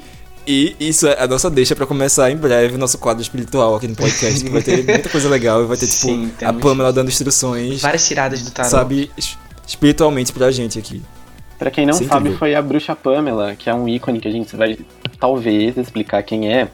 E 0.47 0.75
isso 0.81 1.07
é 1.07 1.23
a 1.23 1.27
nossa 1.29 1.49
deixa 1.49 1.75
pra 1.77 1.87
começar 1.87 2.31
em 2.31 2.37
breve 2.37 2.75
o 2.75 2.79
nosso 2.79 2.99
quadro 2.99 3.23
espiritual 3.23 3.77
aqui 3.77 3.87
no 3.87 3.95
podcast, 3.95 4.43
que 4.43 4.51
vai 4.51 4.61
ter 4.63 4.85
muita 4.85 5.09
coisa 5.09 5.29
legal 5.29 5.63
e 5.63 5.67
vai 5.67 5.77
ter, 5.77 5.87
tipo, 5.89 6.07
Sim, 6.07 6.33
a 6.45 6.53
Pamela 6.53 6.93
dando 6.93 7.09
instruções, 7.09 7.81
Várias 7.81 8.07
tiradas 8.07 8.43
do 8.43 8.51
tarot. 8.51 8.71
sabe, 8.71 9.11
es- 9.17 9.39
espiritualmente 9.67 10.33
pra 10.33 10.51
gente 10.51 10.79
aqui. 10.79 11.01
Pra 11.63 11.71
quem 11.71 11.87
não 11.87 11.95
sabe, 11.95 12.33
foi 12.33 12.55
a 12.55 12.61
bruxa 12.63 12.97
Pamela, 12.97 13.55
que 13.55 13.71
é 13.71 13.75
um 13.75 13.89
ícone 13.89 14.19
que 14.21 14.27
a 14.27 14.33
gente 14.33 14.57
vai 14.57 14.77
talvez 15.21 15.77
explicar 15.77 16.23
quem 16.25 16.53
é, 16.53 16.69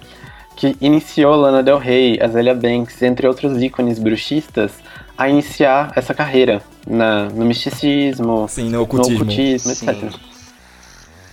que 0.57 0.77
iniciou 0.81 1.37
Lana 1.37 1.63
Del 1.63 1.77
Rey, 1.79 2.19
Azalea 2.21 2.55
Banks, 2.55 3.03
entre 3.03 3.29
outros 3.29 3.63
ícones 3.63 3.99
bruxistas, 3.99 4.73
a 5.17 5.29
iniciar 5.29 5.93
essa 5.95 6.15
carreira 6.15 6.63
na, 6.87 7.25
no 7.29 7.45
misticismo, 7.45 8.45
Assim, 8.45 8.65
no 8.65 8.71
no 8.79 8.83
ocultismo. 8.83 9.17
ocultismo, 9.23 9.75
Sim. 9.75 10.11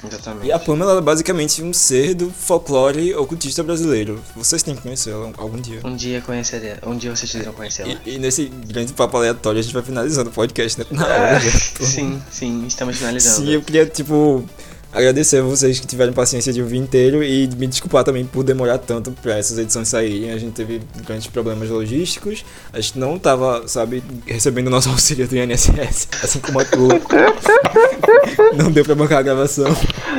Exatamente. 0.07 0.47
E 0.47 0.51
a 0.51 0.59
Pamela 0.59 0.97
é 0.97 1.01
basicamente 1.01 1.61
um 1.61 1.73
ser 1.73 2.13
do 2.13 2.29
folclore 2.29 3.13
ocultista 3.15 3.63
brasileiro. 3.63 4.21
Vocês 4.35 4.63
têm 4.63 4.75
que 4.75 4.81
conhecê-la 4.81 5.31
algum 5.37 5.59
dia. 5.59 5.79
Um 5.83 5.95
dia 5.95 6.21
conhecerei. 6.21 6.75
Um 6.85 6.97
dia 6.97 7.15
vocês 7.15 7.33
irão 7.33 7.53
conhecê-la. 7.53 7.95
E, 8.05 8.15
e 8.15 8.17
nesse 8.17 8.45
grande 8.67 8.93
papo 8.93 9.17
aleatório 9.17 9.59
a 9.59 9.61
gente 9.61 9.73
vai 9.73 9.83
finalizando 9.83 10.29
o 10.29 10.33
podcast, 10.33 10.79
né? 10.79 10.85
Na 10.91 11.05
hora 11.05 11.39
já. 11.39 11.51
Sim, 11.85 12.21
sim, 12.31 12.65
estamos 12.67 12.97
finalizando. 12.97 13.45
Sim, 13.45 13.53
eu 13.53 13.61
queria, 13.61 13.85
tipo, 13.85 14.43
agradecer 14.95 15.39
a 15.39 15.43
vocês 15.43 15.79
que 15.79 15.85
tiveram 15.85 16.13
paciência 16.13 16.53
de 16.53 16.61
ouvir 16.61 16.77
inteiro 16.77 17.23
e 17.23 17.47
me 17.55 17.67
desculpar 17.67 18.03
também 18.03 18.25
por 18.25 18.43
demorar 18.43 18.77
tanto 18.77 19.11
pra 19.11 19.37
essas 19.37 19.57
edições 19.57 19.87
saírem. 19.89 20.31
A 20.31 20.37
gente 20.37 20.53
teve 20.53 20.81
grandes 21.05 21.27
problemas 21.27 21.69
logísticos, 21.69 22.45
a 22.71 22.79
gente 22.79 22.97
não 22.97 23.19
tava, 23.19 23.67
sabe, 23.67 24.01
recebendo 24.25 24.69
nosso 24.69 24.89
auxílio 24.89 25.27
do 25.27 25.35
INSS, 25.35 26.07
assim 26.23 26.39
como 26.39 26.59
a 26.59 26.65
tua. 26.65 26.99
não 28.57 28.71
deu 28.71 28.83
pra 28.83 28.95
bancar 28.95 29.19
a 29.19 29.21
gravação. 29.21 29.65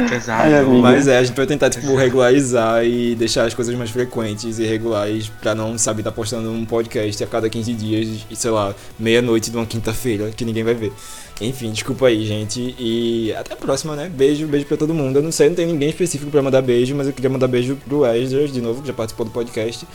Pesado. 0.09 0.43
Ai, 0.43 0.59
amiga. 0.59 0.79
Mas 0.83 1.09
é, 1.09 1.19
a 1.19 1.23
gente 1.23 1.37
vai 1.37 1.47
tentar, 1.47 1.71
tipo, 1.71 1.95
regularizar 1.95 2.85
e 2.85 3.15
deixar 3.15 3.45
as 3.45 3.55
coisas 3.55 3.75
mais 3.75 3.91
frequentes 3.91 4.59
e 4.59 4.65
regulares 4.65 5.29
pra 5.41 5.55
não, 5.55 5.77
sabe, 5.79 6.03
tá 6.03 6.13
postando 6.13 6.51
um 6.51 6.65
podcast 6.65 7.23
a 7.23 7.27
cada 7.27 7.49
15 7.49 7.73
dias 7.75 8.27
e, 8.31 8.37
sei 8.37 8.51
lá, 8.51 8.75
meia-noite 8.99 9.51
de 9.51 9.57
uma 9.57 9.67
quinta-feira, 9.67 10.31
que 10.31 10.45
ninguém 10.45 10.65
vai 10.65 10.75
ver. 10.75 10.93
Enfim, 11.41 11.71
desculpa 11.71 12.07
aí, 12.07 12.25
gente. 12.25 12.75
E 12.79 13.33
até 13.35 13.53
a 13.53 13.57
próxima, 13.57 13.95
né? 13.95 14.09
Beijo, 14.09 14.47
beijo 14.47 14.67
pra 14.67 14.77
todo 14.77 14.95
mundo. 14.95 15.17
Eu 15.17 15.23
não 15.23 15.33
sei, 15.33 15.49
não 15.49 15.57
tem 15.57 15.67
ninguém 15.67 15.91
específico 15.91 16.31
pra 16.31 16.43
mandar 16.43 16.63
beijo, 16.63 16.95
mas 16.95 17.07
eu 17.07 17.13
queria 17.13 17.29
mandar 17.29 17.47
beijo 17.47 17.77
pro 17.87 18.07
Esdras, 18.07 18.53
de 18.53 18.61
novo, 18.61 18.81
que 18.81 18.89
já 18.89 18.95
participou 18.95 19.27
do 19.27 19.33
podcast. 19.33 19.87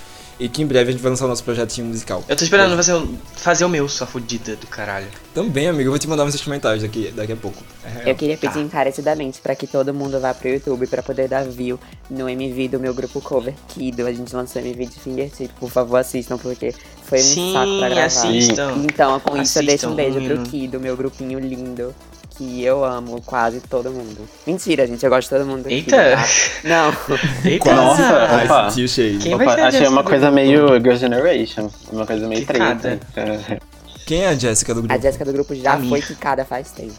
E 0.41 0.49
que 0.49 0.63
em 0.63 0.65
breve 0.65 0.89
a 0.89 0.91
gente 0.91 1.01
vai 1.03 1.11
lançar 1.11 1.25
o 1.25 1.27
nosso 1.27 1.43
projetinho 1.43 1.85
musical. 1.85 2.23
Eu 2.27 2.35
tô 2.35 2.43
esperando 2.43 2.75
fazer 2.75 2.95
o, 2.95 3.07
fazer 3.35 3.63
o 3.63 3.69
meu, 3.69 3.87
sua 3.87 4.07
fudida 4.07 4.55
do 4.55 4.65
caralho. 4.65 5.05
Também, 5.35 5.67
amigo, 5.67 5.83
eu 5.83 5.91
vou 5.91 5.99
te 5.99 6.07
mandar 6.09 6.23
uns 6.23 6.41
comentários 6.41 6.81
daqui, 6.81 7.11
daqui 7.15 7.33
a 7.33 7.35
pouco. 7.35 7.63
É. 7.85 8.09
Eu 8.09 8.15
queria 8.15 8.35
pedir 8.35 8.57
encarecidamente 8.57 9.39
pra 9.39 9.55
que 9.55 9.67
todo 9.67 9.93
mundo 9.93 10.19
vá 10.19 10.33
pro 10.33 10.49
YouTube 10.49 10.87
pra 10.87 11.03
poder 11.03 11.27
dar 11.27 11.43
view 11.45 11.79
no 12.09 12.27
MV 12.27 12.69
do 12.69 12.79
meu 12.79 12.91
grupo 12.91 13.21
cover 13.21 13.53
Kido. 13.67 14.07
A 14.07 14.11
gente 14.11 14.35
lançou 14.35 14.59
MV 14.63 14.87
de 14.87 14.99
Fingertip. 14.99 15.53
Por 15.59 15.69
favor, 15.69 15.97
assistam, 15.97 16.39
porque 16.39 16.73
foi 17.03 17.19
um 17.19 17.21
Sim, 17.21 17.53
saco 17.53 17.77
pra 17.77 17.89
gravar. 17.89 18.05
assistam. 18.07 18.73
Então, 18.77 19.19
com 19.19 19.37
isso 19.37 19.59
eu 19.59 19.63
deixo 19.63 19.89
um 19.89 19.93
beijo 19.95 20.19
menino. 20.19 20.41
pro 20.41 20.49
Kido, 20.49 20.79
meu 20.79 20.97
grupinho 20.97 21.37
lindo. 21.37 21.93
Que 22.41 22.63
eu 22.63 22.83
amo 22.83 23.21
quase 23.23 23.61
todo 23.61 23.91
mundo. 23.91 24.27
Mentira, 24.47 24.87
gente, 24.87 25.03
eu 25.03 25.11
gosto 25.11 25.29
de 25.29 25.35
todo 25.37 25.47
mundo. 25.47 25.61
do 25.61 25.69
Eita! 25.69 25.95
Tá? 25.95 26.27
Não. 26.63 26.91
Eita! 27.45 27.71
Nossa, 27.75 28.01
opa. 28.43 28.67
Quem 29.21 29.37
vai 29.37 29.45
Opa, 29.45 29.61
a 29.61 29.67
achei 29.67 29.87
uma 29.87 30.03
coisa 30.03 30.31
grupo? 30.31 30.35
meio 30.35 30.67
Girl 30.81 30.95
Generation, 30.95 31.69
uma 31.91 32.03
coisa 32.07 32.27
meio 32.27 32.43
treta. 32.43 32.99
Quem 34.07 34.23
é 34.23 34.29
a 34.29 34.33
Jéssica 34.33 34.73
do 34.73 34.81
grupo? 34.81 34.91
A 34.95 34.97
Jéssica 34.97 35.23
do 35.23 35.33
grupo 35.33 35.53
já 35.53 35.73
Amiga. 35.73 35.89
foi 35.89 36.01
quicada 36.01 36.43
faz 36.43 36.71
tempo. 36.71 36.95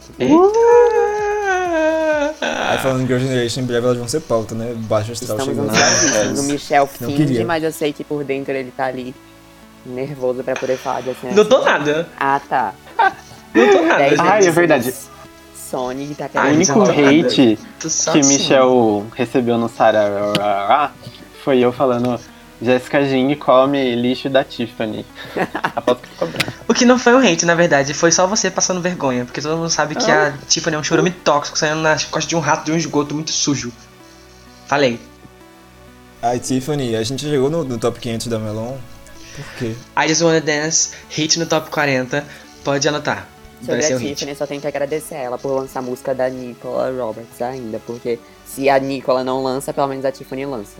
Aí 2.40 2.78
falando 2.78 3.02
em 3.02 3.06
Girl 3.08 3.18
Generation, 3.18 3.60
em 3.62 3.64
breve 3.64 3.84
elas 3.86 3.98
vão 3.98 4.06
ser 4.06 4.20
pauta, 4.20 4.54
né? 4.54 4.72
Baixo 4.76 5.10
astral 5.10 5.38
Estamos 5.38 5.56
chegando. 5.56 5.70
ansiosos. 5.76 6.38
O 6.38 6.42
Michel 6.44 6.88
Não 7.00 7.08
finge, 7.10 7.26
queria. 7.26 7.44
mas 7.44 7.64
eu 7.64 7.72
sei 7.72 7.92
que 7.92 8.04
por 8.04 8.22
dentro 8.22 8.52
ele 8.54 8.70
tá 8.70 8.86
ali 8.86 9.12
nervoso 9.84 10.44
pra 10.44 10.54
poder 10.54 10.76
falar 10.76 11.00
de 11.00 11.10
assim. 11.10 11.32
Não 11.32 11.44
tô 11.44 11.64
nada. 11.64 12.08
Ah, 12.16 12.40
tá. 12.48 12.72
Não 13.52 13.68
tô 13.72 13.82
nada. 13.82 14.04
Ai, 14.20 14.46
é 14.46 14.50
verdade. 14.52 14.94
Sonic 15.72 16.14
tá 16.14 16.28
O 16.34 16.48
único 16.48 16.82
hate 16.82 17.58
que. 17.80 18.26
Michel 18.26 19.06
recebeu 19.16 19.56
no 19.56 19.70
Sarará 19.70 20.92
foi 21.42 21.58
eu 21.58 21.72
falando 21.72 22.20
Jessica 22.60 23.04
Jing 23.04 23.34
come 23.34 23.96
lixo 23.96 24.28
da 24.30 24.44
Tiffany. 24.44 25.04
Aposto 25.74 26.02
que 26.02 26.08
ficou. 26.08 26.28
O 26.68 26.74
que 26.74 26.84
não 26.84 26.98
foi 26.98 27.14
um 27.14 27.18
hate, 27.18 27.44
na 27.44 27.56
verdade, 27.56 27.92
foi 27.92 28.12
só 28.12 28.26
você 28.26 28.50
passando 28.50 28.80
vergonha. 28.80 29.24
Porque 29.24 29.40
todo 29.40 29.56
mundo 29.56 29.70
sabe 29.70 29.96
que 29.96 30.08
a 30.08 30.32
Tiffany 30.46 30.76
é 30.76 30.78
um 30.78 30.84
chorume 30.84 31.10
tóxico 31.10 31.58
saindo 31.58 31.80
nas 31.80 32.04
costas 32.04 32.28
de 32.28 32.36
um 32.36 32.40
rato 32.40 32.66
de 32.66 32.72
um 32.72 32.76
esgoto 32.76 33.14
muito 33.14 33.32
sujo. 33.32 33.72
Falei. 34.68 35.00
Ai, 36.22 36.38
Tiffany, 36.38 36.94
a 36.94 37.02
gente 37.02 37.28
chegou 37.28 37.50
no, 37.50 37.64
no 37.64 37.78
top 37.78 37.98
500 37.98 38.28
da 38.28 38.38
Melon. 38.38 38.76
Por 39.34 39.44
quê? 39.58 39.74
I 39.96 40.06
Just 40.06 40.22
Wanna 40.22 40.40
Dance, 40.40 40.90
hit 41.08 41.40
no 41.40 41.46
top 41.46 41.68
40. 41.70 42.24
Pode 42.62 42.86
anotar. 42.86 43.31
Sobre 43.64 43.84
a 43.84 43.96
um 43.96 43.98
hit. 43.98 44.14
Tiffany, 44.16 44.36
só 44.36 44.46
tenho 44.46 44.60
que 44.60 44.66
agradecer 44.66 45.14
a 45.14 45.18
ela 45.18 45.38
por 45.38 45.52
lançar 45.52 45.78
a 45.78 45.82
música 45.82 46.14
da 46.14 46.28
Nicola 46.28 46.90
Roberts 46.90 47.40
ainda, 47.40 47.80
porque 47.86 48.18
se 48.44 48.68
a 48.68 48.78
Nicola 48.78 49.22
não 49.22 49.42
lança, 49.42 49.72
pelo 49.72 49.86
menos 49.86 50.04
a 50.04 50.12
Tiffany 50.12 50.44
lança. 50.44 50.76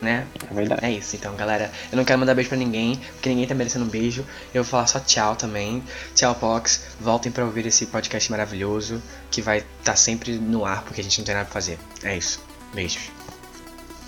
Né? 0.00 0.26
É 0.50 0.54
verdade. 0.54 0.86
É 0.86 0.90
isso, 0.90 1.16
então, 1.16 1.36
galera. 1.36 1.70
Eu 1.92 1.96
não 1.96 2.04
quero 2.04 2.18
mandar 2.18 2.34
beijo 2.34 2.48
pra 2.48 2.56
ninguém, 2.56 2.98
porque 3.12 3.28
ninguém 3.28 3.46
tá 3.46 3.54
merecendo 3.54 3.84
um 3.84 3.88
beijo. 3.88 4.24
Eu 4.54 4.64
vou 4.64 4.70
falar 4.70 4.86
só 4.86 4.98
tchau 4.98 5.36
também. 5.36 5.82
Tchau, 6.14 6.34
Pox. 6.34 6.86
Voltem 6.98 7.30
pra 7.30 7.44
ouvir 7.44 7.66
esse 7.66 7.84
podcast 7.84 8.30
maravilhoso, 8.30 9.02
que 9.30 9.42
vai 9.42 9.62
estar 9.80 9.94
sempre 9.96 10.32
no 10.38 10.64
ar, 10.64 10.82
porque 10.82 11.02
a 11.02 11.04
gente 11.04 11.18
não 11.18 11.26
tem 11.26 11.34
nada 11.34 11.44
pra 11.44 11.52
fazer. 11.52 11.78
É 12.02 12.16
isso. 12.16 12.40
Beijos. 12.74 13.10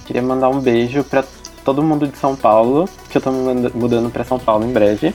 Queria 0.07 0.23
mandar 0.23 0.49
um 0.49 0.59
beijo 0.59 1.05
pra 1.05 1.23
todo 1.63 1.83
mundo 1.83 2.09
de 2.09 2.17
São 2.17 2.35
Paulo, 2.35 2.89
que 3.11 3.19
eu 3.19 3.21
tô 3.21 3.31
mudando 3.31 4.11
pra 4.11 4.25
São 4.25 4.39
Paulo 4.39 4.65
em 4.65 4.73
breve. 4.73 5.15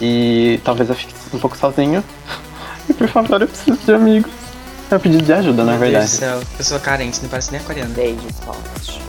E 0.00 0.60
talvez 0.64 0.88
eu 0.88 0.94
fique 0.94 1.14
um 1.32 1.38
pouco 1.38 1.56
sozinho. 1.56 2.02
E 2.88 2.94
por 2.94 3.08
favor, 3.08 3.42
eu 3.42 3.48
preciso 3.48 3.78
de 3.84 3.92
amigos. 3.92 4.30
É 4.90 4.96
um 4.96 4.98
pedido 4.98 5.22
de 5.22 5.32
ajuda, 5.32 5.64
na 5.64 5.72
Meu 5.72 5.80
Deus 5.80 5.90
verdade. 5.92 6.10
do 6.10 6.16
céu. 6.16 6.40
Eu 6.58 6.64
sou 6.64 6.80
carente, 6.80 7.20
não 7.22 7.28
parece 7.28 7.52
nem 7.52 7.60
aquariano. 7.60 7.92
Beijos 7.94 8.32
fortes. 8.44 8.86
Jesus 8.86 9.07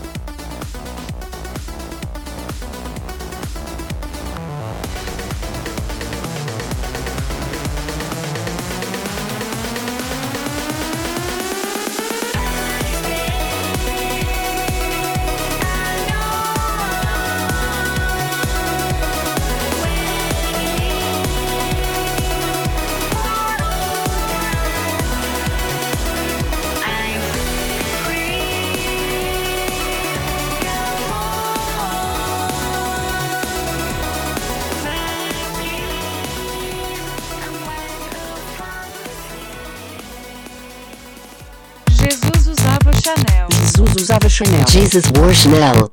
Chanel. 44.40 44.64
Jesus 44.64 45.10
wore 45.14 45.34
Chanel. 45.34 45.90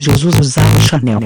Jesus 0.00 0.34
usava 0.40 0.80
Chanel. 0.80 1.20